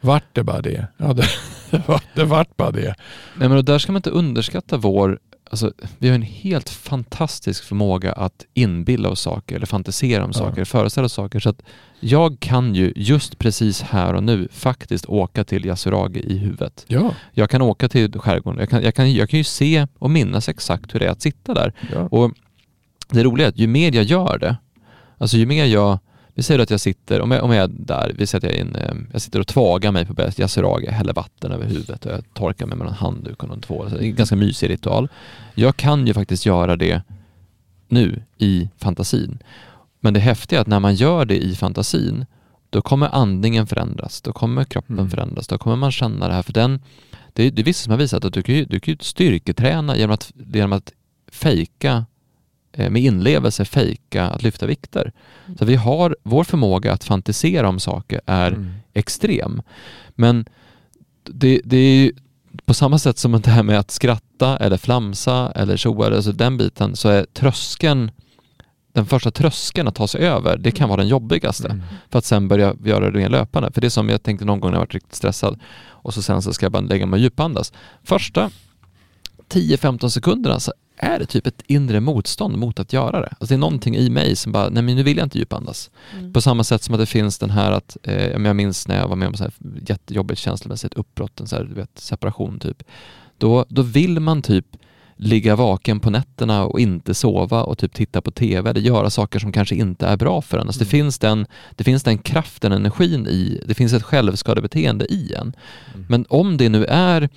Vart 0.00 0.24
det 0.32 0.42
bara 0.42 0.60
det? 0.60 0.86
Ja, 0.96 1.12
det, 1.12 1.24
det, 1.70 1.88
var, 1.88 2.02
det 2.14 2.24
vart 2.24 2.56
bara 2.56 2.70
det. 2.70 2.94
Nej 3.36 3.48
men 3.48 3.64
där 3.64 3.78
ska 3.78 3.92
man 3.92 3.98
inte 3.98 4.10
underskatta 4.10 4.76
vår, 4.76 5.18
alltså 5.50 5.72
vi 5.98 6.08
har 6.08 6.14
en 6.14 6.22
helt 6.22 6.68
fantastisk 6.70 7.64
förmåga 7.64 8.12
att 8.12 8.44
inbilla 8.54 9.08
oss 9.08 9.20
saker 9.20 9.56
eller 9.56 9.66
fantisera 9.66 10.24
om 10.24 10.30
Ja. 10.34 10.38
saker, 10.38 10.64
föreställa 10.64 11.04
oss 11.04 11.12
saker. 11.12 11.40
Så 11.40 11.48
att 11.48 11.62
jag 12.00 12.40
kan 12.40 12.74
ju 12.74 12.92
just 12.96 13.38
precis 13.38 13.82
här 13.82 14.14
och 14.14 14.22
nu 14.22 14.48
faktiskt 14.52 15.06
åka 15.06 15.44
till 15.44 15.64
Yasuragi 15.66 16.20
i 16.20 16.36
huvudet. 16.38 16.84
Ja, 16.88 17.14
Jag 17.32 17.50
kan 17.50 17.62
åka 17.62 17.88
till 17.88 18.12
skärgården, 18.18 18.60
jag 18.60 18.70
kan, 18.70 18.82
jag, 18.82 18.94
kan, 18.94 19.12
jag 19.12 19.30
kan 19.30 19.38
ju 19.38 19.44
se 19.44 19.86
och 19.98 20.10
minnas 20.10 20.48
exakt 20.48 20.94
hur 20.94 21.00
det 21.00 21.06
är 21.06 21.10
att 21.10 21.22
sitta 21.22 21.54
där. 21.54 21.72
ja. 21.92 22.08
Och 22.10 22.32
det 23.10 23.24
roliga 23.24 23.46
är 23.46 23.48
att 23.50 23.58
ju 23.58 23.66
mer 23.66 23.92
jag 23.94 24.04
gör 24.04 24.38
det, 24.38 24.56
alltså 25.18 25.36
ju 25.36 25.46
mer 25.46 25.64
jag, 25.64 25.98
vi 26.40 26.44
säger 26.44 26.60
att 26.60 26.70
jag 26.70 26.80
sitter, 26.80 27.20
om 27.20 27.30
jag, 27.30 27.44
om 27.44 27.52
jag 27.52 27.64
är 27.64 27.68
där, 27.68 28.12
vi 28.18 28.26
säger 28.26 28.38
att 28.48 28.52
jag, 28.52 28.60
är 28.60 28.60
in, 28.66 28.74
eh, 28.76 28.94
jag 29.12 29.22
sitter 29.22 29.40
och 29.40 29.46
tvagar 29.46 29.92
mig 29.92 30.06
på 30.06 30.12
berget 30.14 30.38
Yasuragi, 30.38 30.86
häller 30.86 31.12
vatten 31.12 31.52
över 31.52 31.64
huvudet 31.66 32.06
och 32.06 32.12
jag 32.12 32.34
torkar 32.34 32.66
mig 32.66 32.76
med 32.78 32.86
någon 32.86 32.94
handduk 32.96 33.42
och 33.42 33.48
någon 33.48 33.60
tvål. 33.60 33.90
Det 33.90 33.96
är 33.96 34.02
en 34.02 34.14
ganska 34.14 34.36
mysig 34.36 34.70
ritual. 34.70 35.08
Jag 35.54 35.76
kan 35.76 36.06
ju 36.06 36.14
faktiskt 36.14 36.46
göra 36.46 36.76
det 36.76 37.02
nu 37.88 38.22
i 38.38 38.68
fantasin. 38.78 39.38
Men 40.00 40.14
det 40.14 40.20
häftiga 40.20 40.58
är 40.58 40.60
att 40.62 40.66
när 40.68 40.80
man 40.80 40.94
gör 40.94 41.24
det 41.24 41.44
i 41.44 41.54
fantasin, 41.54 42.26
då 42.70 42.82
kommer 42.82 43.08
andningen 43.14 43.66
förändras, 43.66 44.20
då 44.20 44.32
kommer 44.32 44.64
kroppen 44.64 44.98
Mm. 44.98 45.10
förändras, 45.10 45.46
då 45.46 45.58
kommer 45.58 45.76
man 45.76 45.92
känna 45.92 46.28
det 46.28 46.34
här. 46.34 46.42
För 46.42 46.52
den, 46.52 46.80
det, 47.32 47.42
är- 47.42 47.50
det 47.50 47.62
är 47.62 47.64
vissa 47.64 47.84
som 47.84 47.90
har 47.90 47.98
visat 47.98 48.24
att 48.24 48.32
du 48.32 48.42
kan 48.42 48.54
ju, 48.54 48.64
du 48.64 48.80
kan 48.80 48.92
ju 48.92 48.98
styrketräna 49.00 49.96
genom 49.96 50.14
att, 50.14 50.32
genom 50.52 50.72
att 50.72 50.92
fejka, 51.32 52.04
med 52.76 52.96
inlevelse 53.02 53.64
fejka 53.64 54.24
att 54.26 54.42
lyfta 54.42 54.66
vikter. 54.66 55.12
Så 55.58 55.64
vi 55.64 55.76
har, 55.76 56.16
vår 56.22 56.44
förmåga 56.44 56.92
att 56.92 57.04
fantisera 57.04 57.68
om 57.68 57.80
saker 57.80 58.20
är 58.26 58.52
Mm. 58.52 58.70
extrem. 58.94 59.62
Men 60.14 60.44
det, 61.24 61.60
det 61.64 61.76
är 61.76 61.94
ju 61.94 62.12
på 62.64 62.74
samma 62.74 62.98
sätt 62.98 63.18
som 63.18 63.32
det 63.32 63.50
här 63.50 63.62
med 63.62 63.78
att 63.78 63.90
skratta 63.90 64.56
eller 64.56 64.76
flamsa 64.76 65.52
eller 65.54 65.76
tjoa, 65.76 66.16
alltså 66.16 66.32
den 66.32 66.56
biten, 66.56 66.96
så 66.96 67.08
är 67.08 67.24
tröskeln, 67.24 68.10
den 68.92 69.06
första 69.06 69.30
tröskeln 69.30 69.88
att 69.88 69.94
ta 69.94 70.06
sig 70.08 70.20
över, 70.26 70.56
det 70.58 70.70
kan 70.70 70.88
vara 70.88 71.00
den 71.00 71.08
jobbigaste. 71.08 71.68
Mm. 71.68 71.82
För 72.10 72.18
att 72.18 72.24
sen 72.24 72.48
börja 72.48 72.74
göra 72.84 73.10
det 73.10 73.18
mer 73.18 73.28
löpande. 73.28 73.72
För 73.72 73.80
det 73.80 73.86
är 73.86 73.90
som 73.90 74.08
jag 74.08 74.22
tänkte 74.22 74.44
någon 74.44 74.60
gång 74.60 74.70
när 74.70 74.76
jag 74.76 74.82
varit 74.82 74.94
riktigt 74.94 75.14
stressad 75.14 75.60
och 76.02 76.14
så 76.14 76.22
sen 76.22 76.42
så 76.42 76.52
ska 76.52 76.64
jag 76.64 76.72
bara 76.72 76.82
lägga 76.82 77.06
mig 77.06 77.16
och 77.16 77.22
djupandas. 77.22 77.72
Första 78.02 78.50
10-15 79.48 80.08
sekunderna 80.08 80.60
så 80.60 80.72
är 81.02 81.18
det 81.18 81.26
typ 81.26 81.46
ett 81.46 81.62
inre 81.66 82.00
motstånd 82.00 82.58
mot 82.58 82.80
att 82.80 82.92
göra 82.92 83.20
det. 83.20 83.28
Alltså 83.28 83.46
det 83.46 83.54
är 83.54 83.58
någonting 83.58 83.96
i 83.96 84.10
mig 84.10 84.36
som 84.36 84.52
bara, 84.52 84.68
nej 84.68 84.82
men 84.82 84.96
nu 84.96 85.02
vill 85.02 85.16
jag 85.16 85.26
inte 85.26 85.38
djupandas. 85.38 85.90
Mm. 86.18 86.32
På 86.32 86.40
samma 86.40 86.64
sätt 86.64 86.82
som 86.82 86.94
att 86.94 87.00
det 87.00 87.06
finns 87.06 87.38
den 87.38 87.50
här 87.50 87.72
att, 87.72 87.96
eh, 88.02 88.26
jag 88.26 88.56
minns 88.56 88.88
när 88.88 88.98
jag 88.98 89.08
var 89.08 89.16
med 89.16 89.28
om 89.28 89.34
så 89.34 89.44
här 89.44 89.52
jättejobbigt 89.86 90.40
känslomässigt 90.40 90.94
uppbrott, 90.94 91.40
en 91.40 91.46
så 91.46 91.56
här, 91.56 91.64
du 91.64 91.74
vet, 91.74 91.98
separation 91.98 92.58
typ. 92.58 92.82
Då, 93.38 93.64
då 93.68 93.82
vill 93.82 94.20
man 94.20 94.42
typ 94.42 94.66
ligga 95.16 95.56
vaken 95.56 96.00
på 96.00 96.10
nätterna 96.10 96.64
och 96.64 96.80
inte 96.80 97.14
sova 97.14 97.62
och 97.62 97.78
typ 97.78 97.92
titta 97.94 98.20
på 98.20 98.30
TV 98.30 98.70
eller 98.70 98.80
göra 98.80 99.10
saker 99.10 99.38
som 99.38 99.52
kanske 99.52 99.74
inte 99.74 100.06
är 100.06 100.16
bra 100.16 100.42
för 100.42 100.58
en. 100.58 100.66
Alltså 100.66 100.78
det, 100.78 100.84
Mm. 100.84 100.90
finns 100.90 101.18
den, 101.18 101.46
det 101.76 101.84
finns 101.84 102.02
den 102.02 102.18
kraften, 102.18 102.72
energin 102.72 103.26
i, 103.26 103.62
det 103.66 103.74
finns 103.74 103.92
ett 103.92 104.02
självskadebeteende 104.02 105.04
i 105.04 105.34
en. 105.34 105.52
Mm. 105.94 106.06
Men 106.08 106.26
om 106.28 106.56
det 106.56 106.68
nu 106.68 106.84
är 106.84 107.28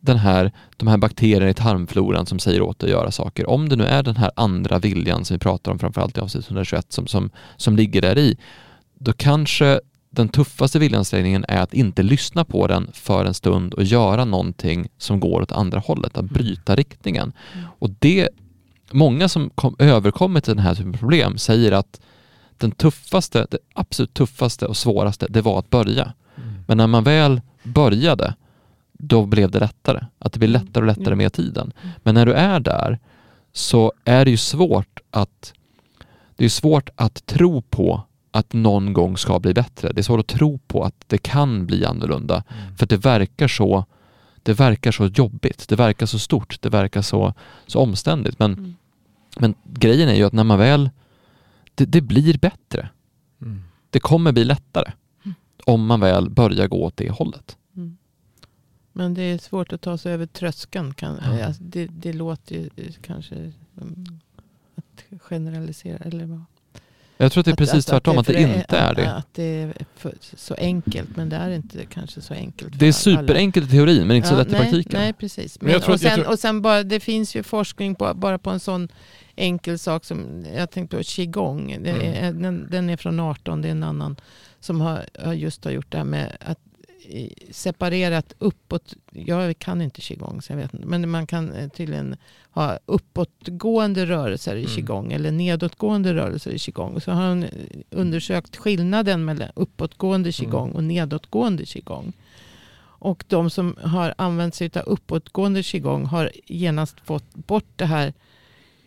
den 0.00 0.16
här, 0.16 0.52
de 0.76 0.88
här 0.88 0.96
bakterierna 0.96 1.50
i 1.50 1.54
tarmfloran 1.54 2.26
som 2.26 2.38
säger 2.38 2.62
åt 2.62 2.78
dig 2.78 2.86
att 2.86 2.98
göra 3.00 3.10
saker, 3.10 3.50
om 3.50 3.68
det 3.68 3.76
nu 3.76 3.84
är 3.84 4.02
den 4.02 4.16
här 4.16 4.30
andra 4.36 4.78
viljan 4.78 5.24
som 5.24 5.34
vi 5.34 5.38
pratar 5.38 5.72
om 5.72 5.78
framförallt 5.78 6.18
i 6.18 6.20
avsnitt 6.20 6.46
121 6.46 6.86
som, 6.88 7.06
som, 7.06 7.30
som 7.56 7.76
ligger 7.76 8.02
där 8.02 8.18
i, 8.18 8.36
då 8.98 9.12
kanske 9.12 9.80
den 10.10 10.28
tuffaste 10.28 10.78
viljansträngningen 10.78 11.44
är 11.48 11.60
att 11.60 11.74
inte 11.74 12.02
lyssna 12.02 12.44
på 12.44 12.66
den 12.66 12.90
för 12.92 13.24
en 13.24 13.34
stund 13.34 13.74
och 13.74 13.82
göra 13.82 14.24
någonting 14.24 14.88
som 14.98 15.20
går 15.20 15.42
åt 15.42 15.52
andra 15.52 15.78
hållet, 15.78 16.18
att 16.18 16.24
bryta 16.24 16.76
riktningen. 16.76 17.32
Mm. 17.52 17.66
Och 17.78 17.90
det, 17.98 18.28
många 18.90 19.28
som 19.28 19.50
kom, 19.50 19.76
överkommit 19.78 20.44
den 20.44 20.58
här 20.58 20.74
typen 20.74 20.94
av 20.94 20.98
problem 20.98 21.38
säger 21.38 21.72
att 21.72 22.00
den 22.56 22.70
tuffaste, 22.70 23.46
det 23.50 23.58
absolut 23.74 24.14
tuffaste 24.14 24.66
och 24.66 24.76
svåraste, 24.76 25.26
det 25.30 25.42
var 25.42 25.58
att 25.58 25.70
börja. 25.70 26.12
Mm. 26.36 26.64
Men 26.66 26.76
när 26.76 26.86
man 26.86 27.04
väl 27.04 27.40
började, 27.62 28.34
då 29.02 29.26
blev 29.26 29.50
det 29.50 29.58
lättare. 29.60 30.04
Att 30.18 30.32
det 30.32 30.38
blir 30.38 30.48
Mm. 30.48 30.62
lättare 30.62 30.82
och 30.82 30.86
lättare 30.86 31.06
Mm. 31.06 31.18
med 31.18 31.32
tiden. 31.32 31.72
Mm. 31.82 31.94
Men 32.02 32.14
när 32.14 32.26
du 32.26 32.32
är 32.32 32.60
där 32.60 32.98
så 33.52 33.92
är 34.04 34.24
det 34.24 34.30
ju 34.30 34.36
svårt 34.36 35.00
att 35.10 35.52
det 36.36 36.44
är 36.44 36.48
svårt 36.48 36.90
att 36.96 37.26
tro 37.26 37.62
på 37.62 38.02
att 38.30 38.52
någon 38.52 38.92
gång 38.92 39.16
ska 39.16 39.38
bli 39.40 39.54
bättre. 39.54 39.92
Det 39.92 40.00
är 40.00 40.02
svårt 40.02 40.20
att 40.20 40.26
tro 40.38 40.58
på 40.58 40.84
att 40.84 40.94
det 41.06 41.18
kan 41.18 41.66
bli 41.66 41.84
annorlunda. 41.84 42.42
Mm. 42.48 42.76
För 42.76 42.84
att 42.86 42.90
det 42.90 42.96
verkar 42.96 43.48
så 43.48 43.84
det 44.42 44.52
verkar 44.52 44.92
så 44.92 45.06
jobbigt, 45.06 45.68
det 45.68 45.76
verkar 45.76 46.06
så 46.06 46.18
stort, 46.18 46.62
det 46.62 46.68
verkar 46.68 47.02
så, 47.02 47.34
så 47.66 47.80
omständigt. 47.80 48.38
Men, 48.38 48.52
Mm. 48.52 48.74
men 49.38 49.54
grejen 49.64 50.08
är 50.08 50.14
ju 50.14 50.24
att 50.24 50.32
när 50.32 50.44
man 50.44 50.58
väl, 50.58 50.90
det, 51.74 51.84
det 51.84 52.00
blir 52.00 52.38
bättre. 52.38 52.88
Mm. 53.42 53.62
Det 53.90 54.00
kommer 54.00 54.32
bli 54.32 54.44
lättare 54.44 54.92
Mm. 55.24 55.34
om 55.66 55.86
man 55.86 56.00
väl 56.00 56.30
börjar 56.30 56.68
gå 56.68 56.84
åt 56.84 56.96
det 56.96 57.10
hållet. 57.10 57.56
Mm. 59.00 59.12
Men 59.12 59.14
det 59.14 59.22
är 59.22 59.38
svårt 59.38 59.72
att 59.72 59.80
ta 59.80 59.98
sig 59.98 60.12
över 60.12 60.26
tröskeln. 60.26 60.94
Kan, 60.94 61.18
Ja. 61.38 61.44
alltså, 61.46 61.62
det, 61.62 61.86
det 61.86 62.12
låter 62.12 62.54
ju 62.54 62.70
eh, 62.76 62.92
kanske 63.02 63.34
mm, 63.34 64.06
att 64.76 65.22
generalisera. 65.22 65.96
Eller 65.96 66.24
vad? 66.26 66.44
Jag 67.16 67.32
tror 67.32 67.40
att 67.40 67.44
det 67.44 67.50
är 67.50 67.56
precis 67.56 67.86
tvärtom, 67.86 68.18
att 68.18 68.26
det, 68.26 68.32
för- 68.32 68.40
inte 68.58 68.76
är 68.76 68.94
det. 68.94 69.12
Att 69.12 69.34
det 69.34 69.42
är 69.62 69.74
för, 69.96 70.14
så 70.36 70.54
enkelt. 70.54 71.16
Men 71.16 71.28
det 71.28 71.36
är 71.36 71.50
inte 71.50 71.86
kanske 71.86 72.20
så 72.20 72.34
enkelt. 72.34 72.78
Det 72.78 72.86
är 72.86 72.92
för 72.92 73.10
alla. 73.10 73.20
superenkelt 73.22 73.68
i 73.68 73.70
teorin 73.70 74.06
men 74.06 74.16
inte 74.16 74.28
så 74.28 74.34
Ja, 74.34 74.38
lätt 74.38 74.48
i 74.48 74.52
nej, 74.52 74.60
praktiken. 74.60 75.00
Nej, 75.00 75.12
precis. 75.12 75.60
Men 75.60 75.66
Men 75.66 75.72
jag 75.72 75.82
tror 75.82 75.90
och, 75.90 75.94
att- 75.94 76.02
jag 76.02 76.12
sen, 76.12 76.20
tror- 76.22 76.32
och 76.32 76.38
sen 76.38 76.62
bara, 76.62 76.82
det 76.82 77.00
finns 77.00 77.34
ju 77.36 77.42
forskning 77.42 77.94
på, 77.94 78.14
bara 78.14 78.38
på 78.38 78.50
en 78.50 78.60
sån 78.60 78.88
enkel 79.36 79.78
sak 79.78 80.04
som, 80.04 80.46
jag 80.56 80.70
tänkte 80.70 80.96
på 80.96 81.02
qigong. 81.02 81.78
Det 81.82 81.90
är, 81.90 82.32
den, 82.32 82.66
den 82.70 82.90
är 82.90 82.96
från 82.96 83.20
18, 83.20 83.62
det 83.62 83.68
är 83.68 83.72
en 83.72 83.82
annan 83.82 84.16
som 84.60 84.80
har, 84.80 85.04
just 85.34 85.64
har 85.64 85.70
gjort 85.72 85.90
det 85.92 85.98
här 85.98 86.04
med 86.04 86.36
att 86.40 86.58
separerat 87.50 88.32
uppåt. 88.38 88.94
Jag 89.12 89.58
kan 89.58 89.82
inte 89.82 90.00
qigong 90.00 90.42
så 90.42 90.52
jag 90.52 90.56
vet 90.56 90.74
inte. 90.74 90.86
Men 90.86 91.10
man 91.10 91.26
kan 91.26 91.52
eh, 91.52 91.68
tydligen 91.68 92.16
ha 92.50 92.78
uppåtgående 92.86 94.06
rörelser 94.06 94.56
i 94.56 94.64
Mm. 94.64 94.76
qigong. 94.76 95.12
Eller 95.12 95.30
nedåtgående 95.30 96.14
rörelser 96.14 96.50
i 96.50 96.58
qigong. 96.58 97.00
Så 97.00 97.10
har 97.12 97.22
han 97.22 97.42
eh, 97.42 97.50
undersökt 97.90 98.56
skillnaden 98.56 99.24
mellan 99.24 99.48
uppåtgående 99.54 100.32
qigong 100.32 100.70
och 100.70 100.84
nedåtgående 100.84 101.66
qigong. 101.66 102.12
Och 103.02 103.24
de 103.28 103.50
som 103.50 103.76
har 103.82 104.14
använt 104.18 104.54
sig 104.54 104.70
av 104.74 104.82
uppåtgående 104.86 105.62
qigong 105.62 106.04
har 106.04 106.30
genast 106.46 107.00
fått 107.04 107.34
bort 107.34 107.72
det 107.76 107.86
här 107.86 108.12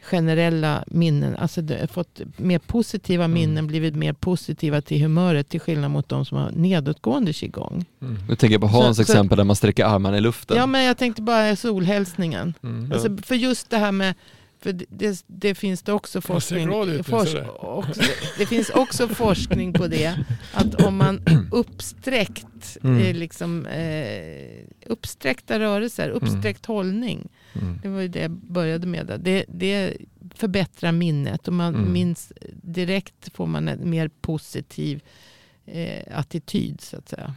generella 0.03 0.83
minnen. 0.87 1.35
Alltså 1.35 1.61
fått 1.91 2.21
mer 2.37 2.59
positiva 2.59 3.23
Mm. 3.25 3.33
minnen, 3.33 3.67
blivit 3.67 3.95
mer 3.95 4.13
positiva 4.13 4.81
till 4.81 5.01
humöret 5.01 5.49
till 5.49 5.59
skillnad 5.59 5.91
mot 5.91 6.09
de 6.09 6.25
som 6.25 6.37
har 6.37 6.51
nedåtgående 6.51 7.33
qigong. 7.33 7.85
Mm. 8.01 8.17
Nu 8.29 8.35
tänker 8.35 8.53
jag 8.53 8.61
på 8.61 8.67
Så- 8.67 8.73
Hans 8.81 8.97
så- 8.97 9.01
exempel 9.03 9.37
där 9.37 9.43
man 9.43 9.55
sträcker 9.55 9.85
armarna 9.85 10.17
i 10.17 10.21
luften. 10.21 10.57
Ja 10.57 10.65
men 10.65 10.83
jag 10.83 10.97
tänkte 10.97 11.21
bara 11.21 11.55
solhälsningen. 11.55 12.53
Mm. 12.63 12.91
Alltså, 12.91 13.17
för 13.23 13.35
just 13.35 13.69
det 13.69 13.77
här 13.77 13.91
med, 13.91 14.15
för 14.61 14.73
det, 14.73 14.85
det, 14.89 15.23
det 15.27 15.55
finns 15.55 15.81
det 15.81 15.93
också 15.93 16.21
forskning, 16.21 16.89
ut, 16.89 17.05
forsk, 17.07 17.35
också, 17.59 18.01
det 18.37 18.45
finns 18.45 18.69
också 18.69 19.07
forskning 19.23 19.73
på 19.73 19.87
det, 19.87 20.13
att 20.53 20.75
om 20.85 20.97
man 20.97 21.21
uppsträckt, 21.51 22.77
Mm. 22.83 22.97
eh, 23.05 23.13
liksom, 23.15 23.65
eh, 23.65 24.65
uppsträckta 24.87 25.59
rörelser, 25.59 26.09
uppsträckt 26.09 26.65
hållning, 26.65 27.27
Mm. 27.61 27.79
det 27.83 27.89
var 27.89 28.01
ju 28.01 28.07
det 28.07 28.19
jag 28.21 28.31
började 28.31 28.87
med. 28.87 29.19
Det, 29.23 29.45
det 29.47 29.97
förbättrar 30.35 30.91
minnet 30.91 31.47
och 31.47 31.53
man 31.53 31.75
Mm. 31.75 31.93
minns 31.93 32.31
direkt 32.61 33.29
får 33.35 33.47
man 33.47 33.67
en 33.67 33.89
mer 33.89 34.09
positiv 34.21 35.01
eh, 35.65 36.03
attityd 36.19 36.81
så 36.81 36.97
att 36.97 37.09
säga. 37.09 37.33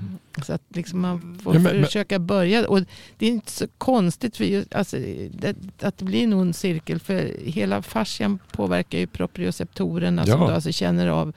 Så 0.47 0.53
att 0.53 0.63
liksom 0.69 1.01
man 1.01 1.39
får 1.43 1.55
Ja, 1.55 1.61
men- 1.61 1.77
men- 1.77 1.85
försöka 1.85 2.19
börja. 2.19 2.69
Och 2.69 2.81
det 3.19 3.27
är 3.27 3.31
inte 3.31 3.51
så 3.53 3.67
konstigt 3.79 4.37
för 4.37 4.45
just, 4.45 4.75
alltså, 4.75 4.97
det, 5.31 5.57
att 5.81 5.99
det 5.99 6.05
blir 6.05 6.25
en 6.25 6.33
ond 6.33 6.57
cirkel 6.57 7.01
för 7.01 7.33
hela 7.45 7.83
fascian 7.83 8.39
påverkar 8.53 8.99
ju 8.99 9.07
proprioceptorerna 9.07 10.27
som 10.27 10.41
Ja. 10.41 10.47
då 10.49 10.53
alltså 10.55 10.73
känner 10.73 11.07
av 11.09 11.33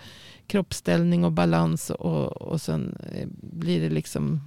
kroppsställning 0.49 1.25
och 1.25 1.31
balans 1.31 1.89
och, 1.89 2.41
och 2.41 2.61
sen 2.61 2.97
eh, 3.13 3.27
blir 3.41 3.81
det 3.81 3.89
liksom 3.89 4.41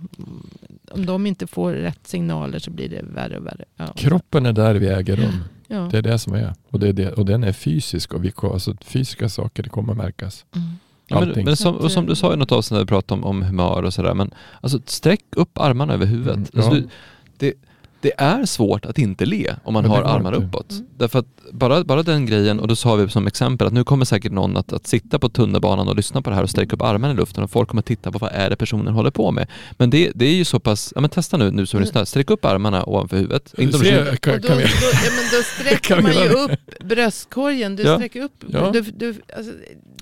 om 0.90 1.06
de 1.06 1.26
inte 1.26 1.46
får 1.46 1.72
rätt 1.72 2.06
signaler 2.06 2.58
så 2.58 2.70
blir 2.70 2.88
det 2.88 3.02
värre 3.02 3.38
och 3.38 3.46
värre. 3.46 3.64
Ja. 3.76 3.92
Kroppen 3.96 4.46
är 4.46 4.52
där 4.52 4.74
vi 4.74 4.88
äger 4.88 5.16
rum. 5.16 5.44
Ja. 5.66 5.88
Det 5.90 5.98
är 5.98 6.02
det 6.02 6.18
som 6.18 6.34
är. 6.34 6.54
Och, 6.70 6.80
det 6.80 6.88
är 6.88 6.92
det. 6.92 7.12
och 7.12 7.26
den 7.26 7.44
är 7.44 7.52
fysisk. 7.52 8.14
Och 8.14 8.24
vi, 8.24 8.32
alltså, 8.42 8.76
fysiska 8.80 9.28
saker 9.28 9.62
det 9.62 9.68
kommer 9.68 9.94
märkas. 9.94 10.44
Mm. 10.54 10.68
Ja, 11.06 11.20
men, 11.20 11.44
men 11.44 11.56
som, 11.56 11.76
och 11.76 11.92
som 11.92 12.06
du 12.06 12.14
sa 12.14 12.34
i 12.34 12.36
något 12.36 12.52
avsnitt 12.52 12.76
när 12.76 12.80
vi 12.80 12.86
pratade 12.86 13.20
om, 13.20 13.24
om 13.24 13.42
humör 13.42 13.82
och 13.82 13.94
sådär, 13.94 14.14
men 14.14 14.34
alltså 14.60 14.80
sträck 14.86 15.24
upp 15.36 15.58
armarna 15.58 15.94
över 15.94 16.06
huvudet. 16.06 16.34
Mm, 16.34 16.46
alltså, 16.54 16.70
ja. 16.70 16.80
du, 16.80 16.88
det, 17.36 17.54
det 18.02 18.12
är 18.18 18.44
svårt 18.46 18.86
att 18.86 18.98
inte 18.98 19.26
le 19.26 19.54
om 19.64 19.74
man 19.74 19.84
har 19.84 20.30
det. 20.30 20.36
uppåt. 20.36 20.70
Mm. 20.70 20.84
Därför 20.98 21.18
att 21.18 21.26
bara, 21.52 21.84
bara 21.84 22.02
den 22.02 22.26
grejen, 22.26 22.60
och 22.60 22.68
då 22.68 22.76
sa 22.76 22.94
vi 22.94 23.08
som 23.08 23.26
exempel 23.26 23.66
att 23.66 23.72
nu 23.72 23.84
kommer 23.84 24.04
säkert 24.04 24.32
någon 24.32 24.56
att, 24.56 24.72
att 24.72 24.86
sitta 24.86 25.18
på 25.18 25.28
tunnelbanan 25.28 25.88
och 25.88 25.96
lyssna 25.96 26.22
på 26.22 26.30
det 26.30 26.36
här 26.36 26.42
och 26.42 26.50
sträcka 26.50 26.76
upp 26.76 26.82
armarna 26.82 27.12
i 27.14 27.16
luften 27.16 27.44
och 27.44 27.50
folk 27.50 27.68
kommer 27.68 27.82
titta 27.82 28.12
på 28.12 28.18
vad 28.18 28.30
är 28.32 28.50
det 28.50 28.56
personen 28.56 28.94
håller 28.94 29.10
på 29.10 29.30
med. 29.30 29.46
Men 29.72 29.90
det, 29.90 30.12
det 30.14 30.24
är 30.26 30.34
ju 30.34 30.44
så 30.44 30.60
pass, 30.60 30.92
ja 30.94 31.00
men 31.00 31.10
testa 31.10 31.36
nu, 31.36 31.50
nu 31.50 31.66
som 31.66 31.76
Mm. 31.78 31.84
lyssnar, 31.86 32.04
sträck 32.04 32.30
upp 32.30 32.44
armarna 32.44 32.84
ovanför 32.84 33.16
huvudet. 33.16 33.54
Inte 33.58 33.76
om 33.76 33.82
du 33.82 33.88
Se, 33.88 33.96
då, 33.98 34.04
vi, 34.04 34.38
då, 34.38 34.48
ja, 34.48 34.54
men 34.54 35.24
då 35.32 35.42
sträcker 35.60 36.02
man 36.02 36.12
ju 36.12 36.28
upp 36.28 36.50
bröstkorgen. 36.84 37.76
Du 37.76 37.82
Ja. 37.82 37.96
sträcker 37.96 38.22
upp. 38.22 38.44
Ja. 38.48 38.70
Du, 38.72 38.80
du, 38.80 39.14
alltså, 39.36 39.52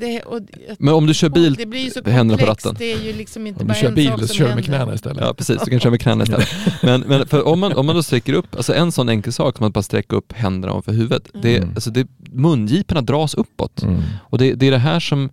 det, 0.01 0.21
och, 0.23 0.41
men 0.79 0.95
om 0.95 1.07
du 1.07 1.15
kör 1.15 1.29
bil, 1.29 1.55
det 1.55 1.67
blir 1.67 1.81
ju 1.85 1.91
så 1.91 2.11
händerna 2.11 2.39
på 2.43 2.47
ratten. 2.47 2.75
Det 2.79 2.93
är 2.93 3.01
ju 3.01 3.13
liksom 3.13 3.47
inte 3.47 3.61
om 3.61 3.67
du 3.69 3.73
bara 3.75 3.81
kör 3.81 3.91
bil 3.91 4.29
så 4.29 4.35
kör 4.35 4.49
du 4.49 4.55
med 4.55 4.65
knäna 4.65 4.95
istället. 4.95 5.19
Ja 5.21 5.35
precis, 5.35 5.61
du 5.65 5.71
kan 5.71 5.81
köra 5.81 5.91
med 5.91 6.01
knäna 6.01 6.23
istället. 6.25 6.49
Men, 6.83 7.01
men 7.01 7.27
för 7.27 7.47
om, 7.47 7.61
man, 7.61 7.73
om 7.73 7.87
man 7.91 7.97
då 7.97 8.03
sträcker 8.03 8.33
upp, 8.33 8.57
alltså 8.57 8.75
en 8.75 8.93
sån 8.93 9.09
enkel 9.09 9.33
sak 9.33 9.57
som 9.57 9.67
att 9.67 9.73
bara 9.73 9.83
sträcka 9.83 10.17
upp 10.17 10.33
händerna 10.33 10.73
ovanför 10.73 10.93
huvudet. 10.93 11.29
Det, 11.43 11.57
Mm. 11.57 11.69
alltså 11.75 11.91
det, 11.91 12.07
mungiporna 12.33 13.01
dras 13.03 13.35
uppåt. 13.35 13.83
Mm. 13.83 14.03
Och 14.23 14.39
det, 14.39 14.55
det 14.55 14.67
är 14.67 14.71
det 14.71 14.79
här 14.79 15.01
som 15.01 15.31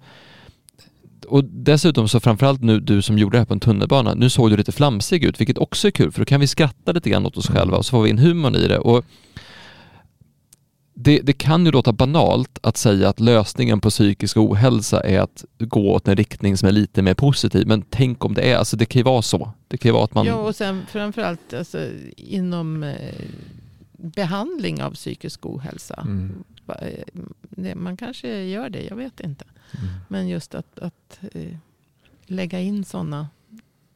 och 1.27 1.43
dessutom 1.43 2.07
så 2.07 2.19
framförallt 2.19 2.61
nu 2.61 2.79
du 2.79 3.01
som 3.01 3.17
gjorde 3.17 3.35
det 3.35 3.39
här 3.39 3.45
på 3.45 3.53
en 3.53 3.59
tunnelbana, 3.59 4.13
nu 4.13 4.29
såg 4.29 4.49
du 4.49 4.57
lite 4.57 4.71
flamsig 4.71 5.23
ut, 5.23 5.39
vilket 5.41 5.57
också 5.57 5.88
är 5.88 5.91
kul 5.91 6.11
för 6.11 6.21
då 6.21 6.25
kan 6.25 6.39
vi 6.39 6.47
skratta 6.47 6.91
lite 6.91 7.09
grann 7.09 7.25
åt 7.25 7.38
oss 7.38 7.49
Mm. 7.49 7.59
själva 7.59 7.77
och 7.77 7.85
så 7.85 7.89
får 7.91 8.03
vi 8.03 8.09
in 8.09 8.17
humorn 8.17 8.55
i 8.55 8.67
det. 8.67 8.79
Och 8.79 9.05
det, 10.99 11.19
det 11.19 11.33
kan 11.33 11.65
ju 11.65 11.71
låta 11.71 11.91
banalt 11.91 12.59
att 12.63 12.77
säga 12.77 13.09
att 13.09 13.19
lösningen 13.19 13.81
på 13.81 13.89
psykisk 13.89 14.37
ohälsa 14.37 14.99
är 15.01 15.19
att 15.19 15.45
gå 15.59 15.93
åt 15.93 16.07
en 16.07 16.15
riktning 16.15 16.57
som 16.57 16.67
är 16.67 16.71
lite 16.71 17.01
mer 17.01 17.13
positiv. 17.13 17.67
Men 17.67 17.81
tänk 17.81 18.25
om 18.25 18.33
det 18.33 18.41
är, 18.41 18.57
alltså 18.57 18.77
det 18.77 18.85
kan 18.85 18.99
ju 18.99 19.03
vara 19.03 19.21
så. 19.21 19.51
Det 19.67 19.77
kan 19.77 19.89
ju 19.89 19.93
vara 19.93 20.03
att 20.03 20.13
man... 20.13 20.25
Ja, 20.25 20.35
och 20.35 20.55
sen 20.55 20.85
framförallt 20.89 21.53
alltså, 21.53 21.89
inom 22.17 22.83
eh, 22.83 23.13
behandling 23.91 24.83
av 24.83 24.91
psykisk 24.91 25.45
ohälsa. 25.45 26.05
Mm. 26.05 26.43
Eh, 26.67 27.75
Man 27.75 27.97
kanske 27.97 28.43
gör 28.43 28.69
det, 28.69 28.83
jag 28.83 28.95
vet 28.95 29.19
inte. 29.19 29.45
Mm. 29.71 29.89
Men 30.07 30.27
just 30.27 30.55
att, 30.55 30.79
att 30.79 31.19
eh, 31.33 31.53
lägga 32.25 32.59
in 32.59 32.85
sådana 32.85 33.27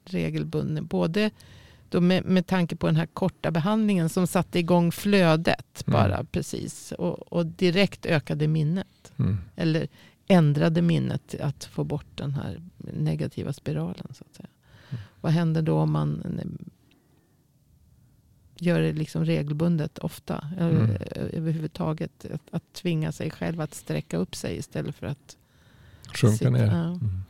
regelbundna, 0.06 0.82
både 0.82 1.32
då 1.92 2.02
med, 2.02 2.26
med 2.26 2.48
tanke 2.48 2.76
på 2.76 2.88
den 2.88 2.96
här 2.96 3.06
korta 3.06 3.52
behandlingen 3.52 4.10
som 4.10 4.28
satte 4.28 4.60
igång 4.60 4.92
flödet 4.92 5.84
Mm. 5.88 5.94
bara 6.00 6.24
precis. 6.24 6.92
Och, 6.92 7.34
och 7.34 7.46
direkt 7.46 8.06
ökade 8.06 8.48
minnet. 8.48 9.12
Mm. 9.18 9.38
Eller 9.56 9.88
ändrade 10.28 10.82
minnet 10.82 11.36
att 11.42 11.64
få 11.66 11.84
bort 11.84 12.06
den 12.16 12.34
här 12.34 12.62
negativa 12.78 13.54
spiralen. 13.54 14.08
Så 14.14 14.24
att 14.30 14.36
säga. 14.36 14.50
Mm. 14.90 15.02
Vad 15.22 15.32
händer 15.32 15.62
då 15.62 15.78
om 15.80 15.92
man 15.92 16.22
eh, 16.40 16.46
gör 18.58 18.82
det 18.82 18.94
liksom 18.94 19.26
regelbundet 19.26 19.98
ofta? 19.98 20.48
Mm. 20.60 20.82
eh, 20.92 20.98
Överhuvudtaget 21.12 22.26
att, 22.34 22.42
att 22.52 22.74
tvinga 22.74 23.12
sig 23.12 23.32
själv 23.32 23.62
att 23.62 23.74
sträcka 23.74 24.18
upp 24.18 24.36
sig 24.36 24.58
istället 24.58 24.96
för 24.96 25.08
att 25.08 25.38
Sjunka 26.14 26.38
sitta- 26.38 26.50
ner. 26.50 26.66
Ja. 26.66 26.84
Mm. 26.86 27.22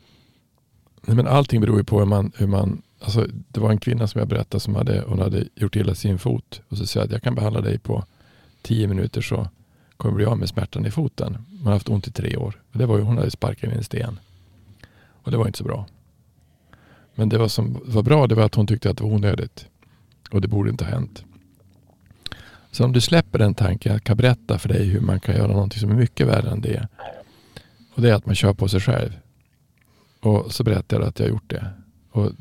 Nej, 1.05 1.15
men 1.15 1.27
allting 1.27 1.61
beror 1.61 1.77
ju 1.77 1.83
på 1.83 1.99
hur 1.99 2.05
man, 2.05 2.31
hur 2.37 2.47
man 2.47 2.81
alltså, 3.01 3.27
det 3.47 3.59
var 3.59 3.71
en 3.71 3.77
kvinna 3.77 4.07
som 4.07 4.19
jag 4.19 4.27
berättade 4.27 4.59
som 4.59 4.75
hade, 4.75 5.03
hon 5.07 5.19
hade 5.19 5.45
gjort 5.55 5.75
illa 5.75 5.95
sin 5.95 6.19
fot. 6.19 6.61
Och 6.69 6.77
så 6.77 6.85
sa 6.85 6.99
jag 6.99 7.05
att 7.05 7.11
jag 7.11 7.23
kan 7.23 7.35
behandla 7.35 7.61
dig 7.61 7.79
på 7.79 8.05
tio 8.61 8.87
minuter 8.87 9.21
så 9.21 9.47
kommer 9.97 10.11
du 10.11 10.15
bli 10.15 10.25
av 10.25 10.37
med 10.37 10.49
smärtan 10.49 10.85
i 10.85 10.91
foten. 10.91 11.37
Man 11.49 11.65
har 11.65 11.73
haft 11.73 11.89
ont 11.89 12.07
i 12.07 12.11
tre 12.11 12.37
år. 12.37 12.61
Och 12.71 12.79
det 12.79 12.85
var 12.85 12.97
ju, 12.97 13.03
hon 13.03 13.17
hade 13.17 13.31
sparkat 13.31 13.63
in 13.63 13.77
en 13.77 13.83
sten. 13.83 14.19
Och 15.23 15.31
det 15.31 15.37
var 15.37 15.47
inte 15.47 15.57
så 15.57 15.63
bra. 15.63 15.85
Men 17.15 17.29
det 17.29 17.37
var 17.37 17.47
som 17.47 17.81
var 17.85 18.03
bra 18.03 18.27
det 18.27 18.35
var 18.35 18.43
att 18.43 18.55
hon 18.55 18.67
tyckte 18.67 18.89
att 18.89 18.97
det 18.97 19.03
var 19.03 19.11
onödigt. 19.11 19.65
Och 20.31 20.41
det 20.41 20.47
borde 20.47 20.69
inte 20.69 20.85
ha 20.85 20.91
hänt. 20.91 21.23
Så 22.71 22.85
om 22.85 22.93
du 22.93 23.01
släpper 23.01 23.39
den 23.39 23.53
tanken, 23.53 23.91
jag 23.91 24.03
kan 24.03 24.17
berätta 24.17 24.59
för 24.59 24.69
dig 24.69 24.85
hur 24.85 25.01
man 25.01 25.19
kan 25.19 25.35
göra 25.35 25.51
någonting 25.51 25.79
som 25.79 25.91
är 25.91 25.95
mycket 25.95 26.27
värre 26.27 26.49
än 26.49 26.61
det. 26.61 26.87
Och 27.95 28.01
det 28.01 28.09
är 28.09 28.13
att 28.13 28.25
man 28.25 28.35
kör 28.35 28.53
på 28.53 28.67
sig 28.67 28.79
själv. 28.79 29.11
Och 30.19 30.51
så 30.51 30.63
berättar 30.63 30.99
jag 30.99 31.07
att 31.07 31.19
jag 31.19 31.25
har 31.25 31.31
gjort 31.31 31.49
det. 31.49 31.67
Och 32.11 32.31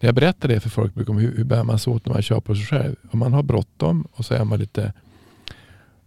när 0.00 0.08
jag 0.08 0.14
berättar 0.14 0.48
det 0.48 0.60
för 0.60 0.70
folk 0.70 0.94
de, 1.06 1.16
hur, 1.18 1.36
hur 1.36 1.44
bär 1.44 1.64
man 1.64 1.78
sig 1.78 1.92
åt 1.92 2.06
när 2.06 2.12
man 2.12 2.22
kör 2.22 2.40
på 2.40 2.54
sig 2.54 2.64
själv? 2.64 2.96
Om 3.10 3.18
man 3.18 3.32
har 3.32 3.42
bråttom 3.42 4.08
och 4.12 4.24
så 4.24 4.34
är 4.34 4.44
man 4.44 4.58
lite 4.58 4.92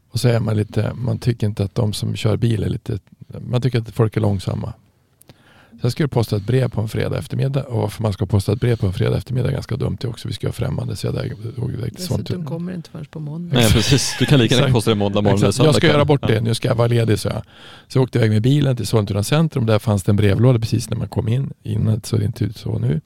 och 0.09 0.19
så 0.19 0.27
är 0.27 0.39
man 0.39 0.57
lite, 0.57 0.93
man 0.93 1.19
tycker 1.19 1.47
inte 1.47 1.63
att 1.63 1.75
de 1.75 1.93
som 1.93 2.15
kör 2.15 2.37
bil 2.37 2.63
är 2.63 2.69
lite, 2.69 2.99
man 3.39 3.61
tycker 3.61 3.79
att 3.79 3.89
folk 3.89 4.17
är 4.17 4.21
långsamma. 4.21 4.73
Så 5.71 5.85
jag 5.85 5.91
skulle 5.91 6.07
posta 6.07 6.35
ett 6.35 6.45
brev 6.45 6.69
på 6.69 6.81
en 6.81 6.87
fredag 6.87 7.17
eftermiddag 7.17 7.63
och 7.63 7.81
varför 7.81 8.03
man 8.03 8.13
ska 8.13 8.25
posta 8.25 8.53
ett 8.53 8.59
brev 8.59 8.75
på 8.75 8.87
en 8.87 8.93
fredag 8.93 9.17
eftermiddag 9.17 9.49
är 9.49 9.53
ganska 9.53 9.75
dumt 9.77 9.97
det 10.01 10.07
också. 10.07 10.27
Vi 10.27 10.33
ska 10.33 10.47
ha 10.47 10.51
främmande 10.53 10.95
så 10.95 11.07
jag 11.07 11.13
där- 11.13 11.35
drog 11.55 11.73
iväg 11.73 11.95
till 11.95 12.05
sånt. 12.05 12.19
Dessutom 12.27 12.45
kommer 12.45 12.71
det 12.71 12.75
inte 12.75 12.89
förrän 12.89 13.05
på 13.05 13.19
måndag. 13.19 13.55
Nej 13.55 13.71
precis, 13.71 14.15
du 14.19 14.25
kan 14.25 14.39
lika 14.39 14.55
gärna 14.55 14.73
posta 14.73 14.91
det 14.91 14.95
måndag 14.95 15.21
morgon 15.21 15.37
Exakt. 15.37 15.65
Jag 15.65 15.75
ska 15.75 15.87
göra 15.87 16.05
bort 16.05 16.27
det, 16.27 16.41
nu 16.41 16.53
ska 16.53 16.67
jag 16.67 16.75
vara 16.75 16.87
ledig 16.87 17.19
så 17.19 17.27
jag. 17.27 17.43
Så 17.87 17.97
jag 17.97 18.03
åkte 18.03 18.17
iväg 18.17 18.31
med 18.31 18.41
bilen 18.41 18.75
till 18.75 18.87
Sollentuna 18.87 19.23
centrum. 19.23 19.65
Där 19.65 19.79
fanns 19.79 20.03
det 20.03 20.11
en 20.11 20.15
brevlåda 20.15 20.59
precis 20.59 20.89
när 20.89 20.97
man 20.97 21.07
kom 21.07 21.27
in. 21.27 21.53
Innan 21.63 22.01
så 22.03 22.17
det 22.17 22.25
inte 22.25 22.43
ut 22.43 22.57
så 22.57 22.79
nu. 22.79 23.01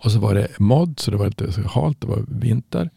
Och 0.00 0.12
så 0.12 0.18
var 0.18 0.34
det 0.34 0.48
modd 0.58 1.00
så 1.00 1.10
det 1.10 1.16
var 1.16 1.26
lite 1.26 1.52
så 1.52 1.60
halt, 1.68 2.00
det 2.00 2.06
var 2.06 2.24
vinter. 2.28 2.90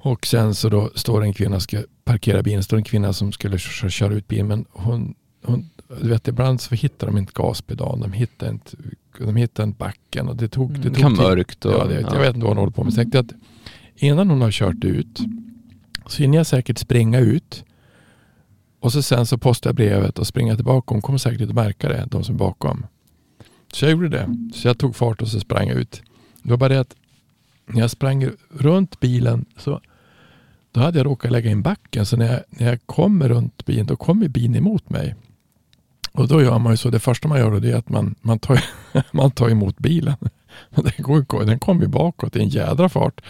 Och 0.00 0.26
sen 0.26 0.54
så 0.54 0.68
då 0.68 0.90
står 0.94 1.22
en 1.22 1.32
kvinna 1.32 1.60
ska 1.60 1.82
parkera 2.04 2.42
bilen. 2.42 2.62
står 2.62 2.76
en 2.76 2.84
kvinna 2.84 3.12
som 3.12 3.32
skulle 3.32 3.58
kö- 3.58 3.88
köra 3.90 4.14
ut 4.14 4.28
bilen. 4.28 4.46
Men 4.46 4.64
hon, 4.70 5.14
hon 5.44 5.70
du 6.02 6.08
vet 6.08 6.28
ibland 6.28 6.60
så 6.60 6.74
hittar 6.74 7.06
de 7.06 7.18
inte 7.18 7.32
gaspedalen. 7.34 8.00
De 8.00 8.12
hittar 8.12 8.50
inte, 8.50 8.76
de 9.18 9.36
hittar 9.36 9.64
inte 9.64 9.78
backen. 9.78 10.28
Och 10.28 10.36
det 10.36 10.48
tog, 10.48 10.70
det 10.72 10.74
Mm. 10.78 10.82
tog 10.82 10.92
Det 10.94 11.00
kan 11.00 11.10
tid. 11.16 11.22
mörkt 11.24 11.64
och... 11.64 11.72
Ja, 11.72 11.84
det, 11.84 12.00
Jag 12.00 12.18
vet 12.20 12.34
inte 12.34 12.38
vad 12.46 12.48
hon 12.48 12.56
håller 12.58 12.72
på 12.72 12.84
med. 12.84 12.92
Så 12.94 13.00
jag 13.00 13.12
tänkte 13.12 13.34
att 13.34 13.40
innan 13.96 14.30
hon 14.30 14.40
har 14.40 14.50
kört 14.50 14.84
ut 14.84 15.20
så 16.06 16.22
hinner 16.22 16.38
jag 16.38 16.46
säkert 16.46 16.78
springa 16.78 17.18
ut. 17.18 17.64
Och 18.80 18.92
så 18.92 19.02
sen 19.02 19.26
så 19.26 19.38
postar 19.38 19.70
jag 19.70 19.74
brevet 19.76 20.18
och 20.18 20.26
springer 20.26 20.54
tillbaka. 20.56 20.94
Hon 20.94 21.02
kommer 21.02 21.18
säkert 21.18 21.40
inte 21.40 21.54
märka 21.54 21.88
det, 21.88 22.08
de 22.10 22.24
som 22.24 22.34
är 22.34 22.38
bakom. 22.38 22.86
Så 23.72 23.84
jag 23.84 23.92
gjorde 23.92 24.08
det. 24.08 24.50
Så 24.54 24.68
jag 24.68 24.78
tog 24.78 24.96
fart 24.96 25.22
och 25.22 25.28
så 25.28 25.40
sprang 25.40 25.68
jag 25.68 25.76
ut. 25.76 26.02
Det 26.42 26.50
var 26.50 26.56
bara 26.56 26.68
det 26.68 26.80
att 26.80 26.94
när 27.66 27.80
jag 27.80 27.90
sprang 27.90 28.30
runt 28.50 29.00
bilen 29.00 29.44
så 29.56 29.80
då 30.72 30.80
hade 30.80 30.98
jag 30.98 31.06
råkat 31.06 31.30
lägga 31.30 31.50
in 31.50 31.62
backen. 31.62 32.06
Så 32.06 32.16
när 32.16 32.32
jag, 32.32 32.42
när 32.48 32.66
jag 32.66 32.86
kommer 32.86 33.28
runt 33.28 33.66
bilen 33.66 33.86
då 33.86 33.96
kommer 33.96 34.28
bilen 34.28 34.56
emot 34.56 34.90
mig. 34.90 35.14
Och 36.12 36.28
då 36.28 36.42
gör 36.42 36.58
man 36.58 36.72
ju 36.72 36.76
så. 36.76 36.90
Det 36.90 37.00
första 37.00 37.28
man 37.28 37.38
gör 37.38 37.50
då 37.50 37.58
det 37.58 37.70
är 37.70 37.76
att 37.76 37.88
man, 37.88 38.14
man, 38.20 38.38
tar, 38.38 38.64
man 39.12 39.30
tar 39.30 39.50
emot 39.50 39.78
bilen. 39.78 40.16
Den, 40.70 40.92
går, 40.98 41.44
den 41.44 41.58
kom 41.58 41.80
ju 41.80 41.86
bakåt 41.86 42.36
i 42.36 42.40
en 42.40 42.48
jädra 42.48 42.88
fart. 42.88 43.20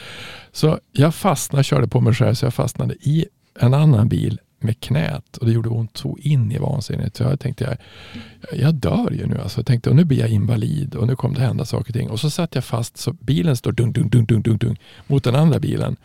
Så 0.52 0.78
jag 0.92 1.14
fastnade, 1.14 1.64
körde 1.64 1.88
på 1.88 2.00
mig 2.00 2.14
själv, 2.14 2.34
så 2.34 2.46
jag 2.46 2.54
fastnade 2.54 2.94
i 2.94 3.26
en 3.60 3.74
annan 3.74 4.08
bil 4.08 4.40
med 4.58 4.80
knät 4.80 5.36
och 5.36 5.46
det 5.46 5.52
gjorde 5.52 5.68
ont 5.68 5.96
så 5.96 6.16
in 6.20 6.52
i 6.52 6.58
vansinnet. 6.58 7.16
Så 7.16 7.22
jag 7.22 7.40
tänkte, 7.40 7.64
jag, 7.64 8.60
jag 8.60 8.74
dör 8.74 9.10
ju 9.10 9.26
nu. 9.26 9.38
Alltså. 9.38 9.58
Jag 9.58 9.66
tänkte, 9.66 9.90
och 9.90 9.96
nu 9.96 10.04
blir 10.04 10.18
jag 10.18 10.28
invalid 10.28 10.94
och 10.94 11.06
nu 11.06 11.16
kommer 11.16 11.34
det 11.34 11.40
hända 11.40 11.64
saker 11.64 11.90
och 11.90 11.94
ting. 11.94 12.10
Och 12.10 12.20
så 12.20 12.30
satt 12.30 12.54
jag 12.54 12.64
fast 12.64 12.96
så 12.96 13.12
bilen 13.12 13.56
står 13.56 13.72
dung, 13.72 13.92
dung, 13.92 14.08
dung, 14.08 14.24
dung, 14.26 14.42
dung, 14.42 14.58
dung 14.58 14.76
mot 15.06 15.24
den 15.24 15.34
andra 15.34 15.58
bilen. 15.58 15.96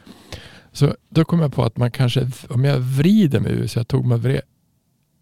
Så 0.71 0.95
då 1.09 1.25
kom 1.25 1.39
jag 1.39 1.53
på 1.53 1.63
att 1.63 1.77
man 1.77 1.91
kanske, 1.91 2.31
om 2.49 2.63
jag 2.63 2.79
vrider 2.79 3.39
mig 3.39 3.51
ur, 3.51 3.67
så 3.67 3.79
jag 3.79 3.87
tog 3.87 4.05
mig 4.05 4.17
vred 4.17 4.41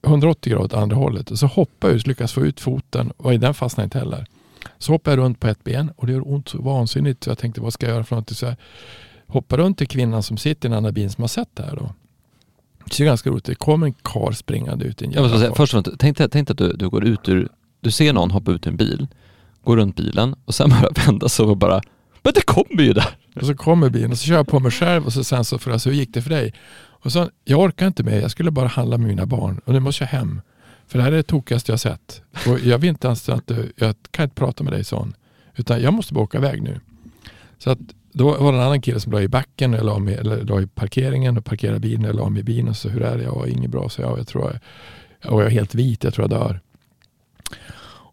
180 0.06 0.52
grader 0.52 0.66
åt 0.66 0.74
andra 0.74 0.95
hållet 0.95 1.32
och 1.32 1.40
så 1.40 1.48
hoppade 1.48 1.94
jag 1.94 1.98
ut, 1.98 2.08
lyckas 2.08 2.34
få 2.34 2.45
ut 2.45 2.60
foten 2.60 3.12
och 3.18 3.40
den 3.40 3.53
fastnade 3.53 3.84
inte 3.84 3.99
heller. 3.99 4.26
Så 4.78 4.91
hoppade 4.91 5.16
jag 5.16 5.24
runt 5.24 5.40
på 5.40 5.48
ett 5.48 5.64
ben 5.64 5.91
och 5.95 6.08
det 6.08 6.14
gör 6.14 6.32
ont 6.32 6.49
så 6.49 6.62
vansinnigt 6.62 7.24
så 7.24 7.30
jag 7.30 7.38
tänkte 7.38 7.62
vad 7.62 7.74
ska 7.74 7.86
jag 7.86 7.94
göra 7.94 8.03
för 8.03 8.16
någonting? 8.16 8.36
Så 8.36 8.45
jag 8.45 8.56
hoppade 9.28 9.64
runt 9.64 9.78
till 9.78 9.88
kvinnan 9.88 10.24
som 10.24 10.38
sitter 10.38 10.70
i 10.70 10.72
en 10.72 10.78
annan 10.78 10.94
bil 10.94 11.12
som 11.12 11.22
har 11.22 11.28
sett 11.28 11.49
det 11.53 11.64
här. 11.64 11.76
Då. 11.76 11.94
Det 12.86 12.94
ser 12.94 13.06
ganska 13.06 13.30
roligt. 13.30 13.45
Det 13.45 13.56
kommer 13.56 13.88
en 13.88 13.94
kar 13.94 14.32
springande 14.32 14.86
ut 14.86 15.02
i 15.02 15.06
en 15.06 15.12
jävla 15.12 15.40
säga, 15.40 15.53
först 15.56 15.74
och 15.74 15.86
främst, 15.86 15.99
tänk, 15.99 16.32
tänk 16.32 16.49
att 16.49 16.58
du, 16.58 16.74
du 16.74 16.90
går 16.90 17.06
ut 17.06 17.30
ur, 17.30 17.49
du 17.82 17.91
ser 17.91 18.14
någon 18.14 18.32
hoppa 18.32 18.52
ut 18.52 18.68
ur 18.68 18.72
en 18.72 18.78
bil, 18.78 19.08
går 19.64 19.78
runt 19.78 19.95
bilen 19.95 20.36
och 20.45 20.56
sen 20.56 20.70
bara 20.82 20.90
vända 21.06 21.30
sig 21.30 21.45
och 21.45 21.58
bara, 21.58 21.82
men 22.24 22.34
det 22.36 22.45
kommer 22.45 22.84
ju 22.84 22.94
där! 22.94 23.18
Och 23.36 23.45
så 23.45 23.56
kommer 23.56 23.90
bilen 23.90 24.12
och 24.12 24.18
så 24.18 24.26
kör 24.26 24.36
jag 24.36 24.48
på 24.48 24.60
mig 24.60 24.72
själv 24.72 25.06
och 25.06 25.14
så 25.14 25.24
sen 25.24 25.45
så 25.45 25.60
frågar 25.60 25.74
jag 25.74 25.82
så 25.82 25.90
hur 25.90 25.98
gick 25.98 26.14
det 26.14 26.22
för 26.22 26.30
dig? 26.30 26.53
Och 27.03 27.12
så, 27.12 27.30
jag 27.44 27.60
orkar 27.60 27.88
inte 27.88 28.03
mer, 28.03 28.22
jag 28.22 28.32
skulle 28.32 28.52
bara 28.52 28.68
handla 28.68 28.98
med 28.98 29.08
mina 29.08 29.26
barn 29.26 29.62
och 29.66 29.74
nu 29.74 29.80
måste 29.80 30.03
jag 30.03 30.10
hem. 30.10 30.41
För 30.88 30.98
det 30.98 31.03
här 31.03 31.12
är 31.12 31.16
det 31.16 31.24
tokigaste 31.24 31.72
jag 31.72 31.74
har 31.74 31.78
sett. 31.78 32.22
Och 32.48 32.60
jag 32.60 32.78
vill 32.78 32.90
inte 32.90 33.08
ens 33.08 33.30
att 33.30 33.48
du, 33.48 33.74
jag 33.76 33.95
kan 34.12 34.24
inte 34.24 34.36
prata 34.36 34.64
med 34.64 34.74
dig 34.74 34.84
sån. 34.84 35.14
Utan 35.56 35.82
jag 35.82 35.94
måste 35.94 36.14
bara 36.14 36.24
åka 36.24 36.38
iväg 36.38 36.62
nu. 36.62 36.80
Så 37.58 37.70
att 37.70 37.80
då 38.13 38.38
var 38.38 38.51
det 38.51 38.57
en 38.57 38.63
annan 38.63 38.81
kille 38.81 38.99
som 38.99 39.11
la 39.11 39.21
i 39.21 39.27
backen, 39.27 39.73
eller 39.73 39.83
la, 39.83 40.11
eller 40.11 40.43
la 40.43 40.61
i 40.61 40.67
parkeringen 40.67 41.38
och 41.38 41.45
parkerade 41.45 41.79
bilen, 41.79 42.05
eller 42.05 42.13
la 42.13 42.29
mig 42.29 42.39
i 42.39 42.43
bilen 42.43 42.69
och 42.69 42.77
så 42.77 42.89
hur 42.89 43.01
är 43.01 43.17
det? 43.17 43.23
Jag 43.23 43.35
var 43.35 43.47
inget 43.47 43.71
bra, 43.71 43.89
så 43.89 44.01
jag, 44.01 44.19
jag 44.19 44.27
tror 44.27 44.51
jag, 44.51 45.33
och 45.33 45.41
jag 45.41 45.47
är 45.47 45.51
helt 45.51 45.75
vit, 45.75 46.03
jag 46.03 46.13
tror 46.13 46.23
jag 46.23 46.39
dör. 46.39 46.59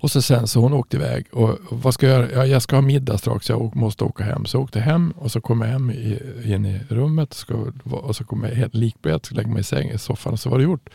Och 0.01 0.11
så 0.11 0.23
sen 0.23 0.47
så 0.47 0.61
hon 0.61 0.73
åkte 0.73 0.97
iväg 0.97 1.27
och, 1.33 1.59
vad 1.71 1.95
ska 1.95 2.07
jag 2.07 2.21
göra? 2.21 2.33
Ja, 2.33 2.47
jag 2.47 2.63
ska 2.63 2.77
ha 2.77 2.83
middag 2.83 3.19
strax, 3.19 3.49
jag 3.49 3.77
måste 3.77 4.05
åka 4.05 4.25
hem. 4.25 4.45
Så 4.45 4.57
jag 4.57 4.63
åkte 4.63 4.81
hem 4.81 5.11
och 5.11 5.33
så 5.33 5.41
kom 5.41 5.61
jag 5.61 5.69
hem 5.69 5.91
i, 5.91 6.19
in 6.45 6.67
i 6.67 6.81
rummet 6.89 7.35
ska, 7.35 7.73
och 7.85 8.17
så 8.17 8.25
kom 8.25 8.45
jag 8.45 8.51
helt 8.51 8.75
likblöt, 8.75 9.27
så 9.27 9.35
lägga 9.35 9.49
mig 9.49 9.61
i 9.61 9.65
sängen 9.65 9.95
i 9.95 9.99
soffan 9.99 10.33
och 10.33 10.41
så 10.41 10.51
var 10.51 10.59
det 10.59 10.65
gjort. 10.65 10.89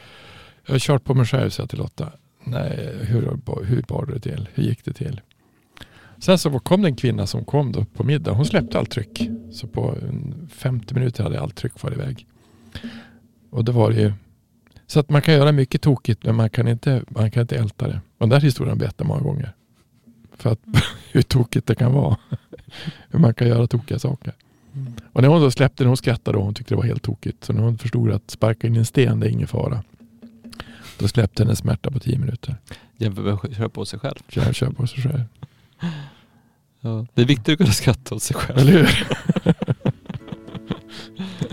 Jag 0.65 0.73
har 0.73 0.79
kört 0.79 1.03
på 1.03 1.13
mig 1.13 1.25
själv, 1.25 1.49
sa 1.49 1.63
jag 1.63 1.69
till 1.69 1.79
Lotta. 1.79 2.11
Nej, 2.43 2.97
hur, 3.01 3.39
hur 3.63 3.81
bar 3.81 4.05
det 4.05 4.19
till? 4.19 4.49
Hur 4.53 4.63
gick 4.63 4.85
det 4.85 4.93
till? 4.93 5.21
Sen 6.23 6.37
så 6.37 6.59
kom 6.59 6.81
det 6.81 6.87
en 6.87 6.95
kvinna 6.95 7.27
som 7.27 7.45
kom 7.45 7.71
då 7.71 7.85
på 7.85 8.03
middag. 8.03 8.31
Hon 8.31 8.45
släppte 8.45 8.79
allt 8.79 8.91
tryck. 8.91 9.29
Så 9.51 9.67
på 9.67 9.95
en 10.01 10.49
50 10.53 10.93
minuter 10.93 11.23
hade 11.23 11.41
allt 11.41 11.55
tryck 11.55 11.83
varit 11.83 11.97
iväg. 11.97 12.27
Och 13.49 13.65
det 13.65 13.71
var 13.71 13.91
det 13.91 14.01
ju. 14.01 14.13
Så 14.87 14.99
att 14.99 15.09
man 15.09 15.21
kan 15.21 15.33
göra 15.33 15.51
mycket 15.51 15.81
tokigt 15.81 16.25
men 16.25 16.35
man 16.35 16.49
kan 16.49 16.67
inte, 16.67 17.03
man 17.07 17.31
kan 17.31 17.41
inte 17.41 17.55
älta 17.57 17.87
det. 17.87 18.01
Och 18.17 18.19
den 18.19 18.29
där 18.29 18.39
historien 18.39 18.77
berättar 18.77 19.05
jag 19.05 19.07
många 19.07 19.21
gånger. 19.21 19.53
För 20.37 20.51
att 20.51 20.59
hur 21.11 21.21
tokigt 21.21 21.67
det 21.67 21.75
kan 21.75 21.93
vara. 21.93 22.17
hur 23.09 23.19
man 23.19 23.33
kan 23.33 23.47
göra 23.47 23.67
tokiga 23.67 23.99
saker. 23.99 24.33
Och 25.13 25.21
när 25.21 25.29
hon 25.29 25.41
då 25.41 25.51
släppte 25.51 25.83
den, 25.83 25.87
hon 25.87 25.97
skrattade 25.97 26.37
och 26.37 26.43
hon 26.43 26.53
tyckte 26.53 26.73
det 26.73 26.77
var 26.77 26.85
helt 26.85 27.03
tokigt. 27.03 27.43
Så 27.43 27.53
när 27.53 27.61
hon 27.61 27.77
förstod 27.77 28.11
att 28.11 28.31
sparka 28.31 28.67
in 28.67 28.75
en 28.75 28.85
sten, 28.85 29.19
det 29.19 29.27
är 29.27 29.31
ingen 29.31 29.47
fara. 29.47 29.83
Då 30.99 31.07
släppte 31.07 31.43
hennes 31.43 31.59
smärta 31.59 31.91
på 31.91 31.99
tio 31.99 32.19
minuter. 32.19 32.55
Jämfört 32.97 33.25
med 33.25 33.33
att 33.33 33.57
köra 33.57 33.69
på 33.69 33.85
sig 33.85 33.99
själv. 33.99 34.19
Jag 34.29 34.55
kör 34.55 34.69
på 34.69 34.87
sig 34.87 35.03
själv. 35.03 35.23
Ja. 36.83 37.05
Det 37.13 37.21
är 37.21 37.25
viktigt 37.25 37.53
att 37.53 37.57
kunna 37.57 37.71
skratta 37.71 38.15
åt 38.15 38.23
sig 38.23 38.35
själv. 38.35 38.59
Eller 38.59 38.71
hur? 38.71 39.07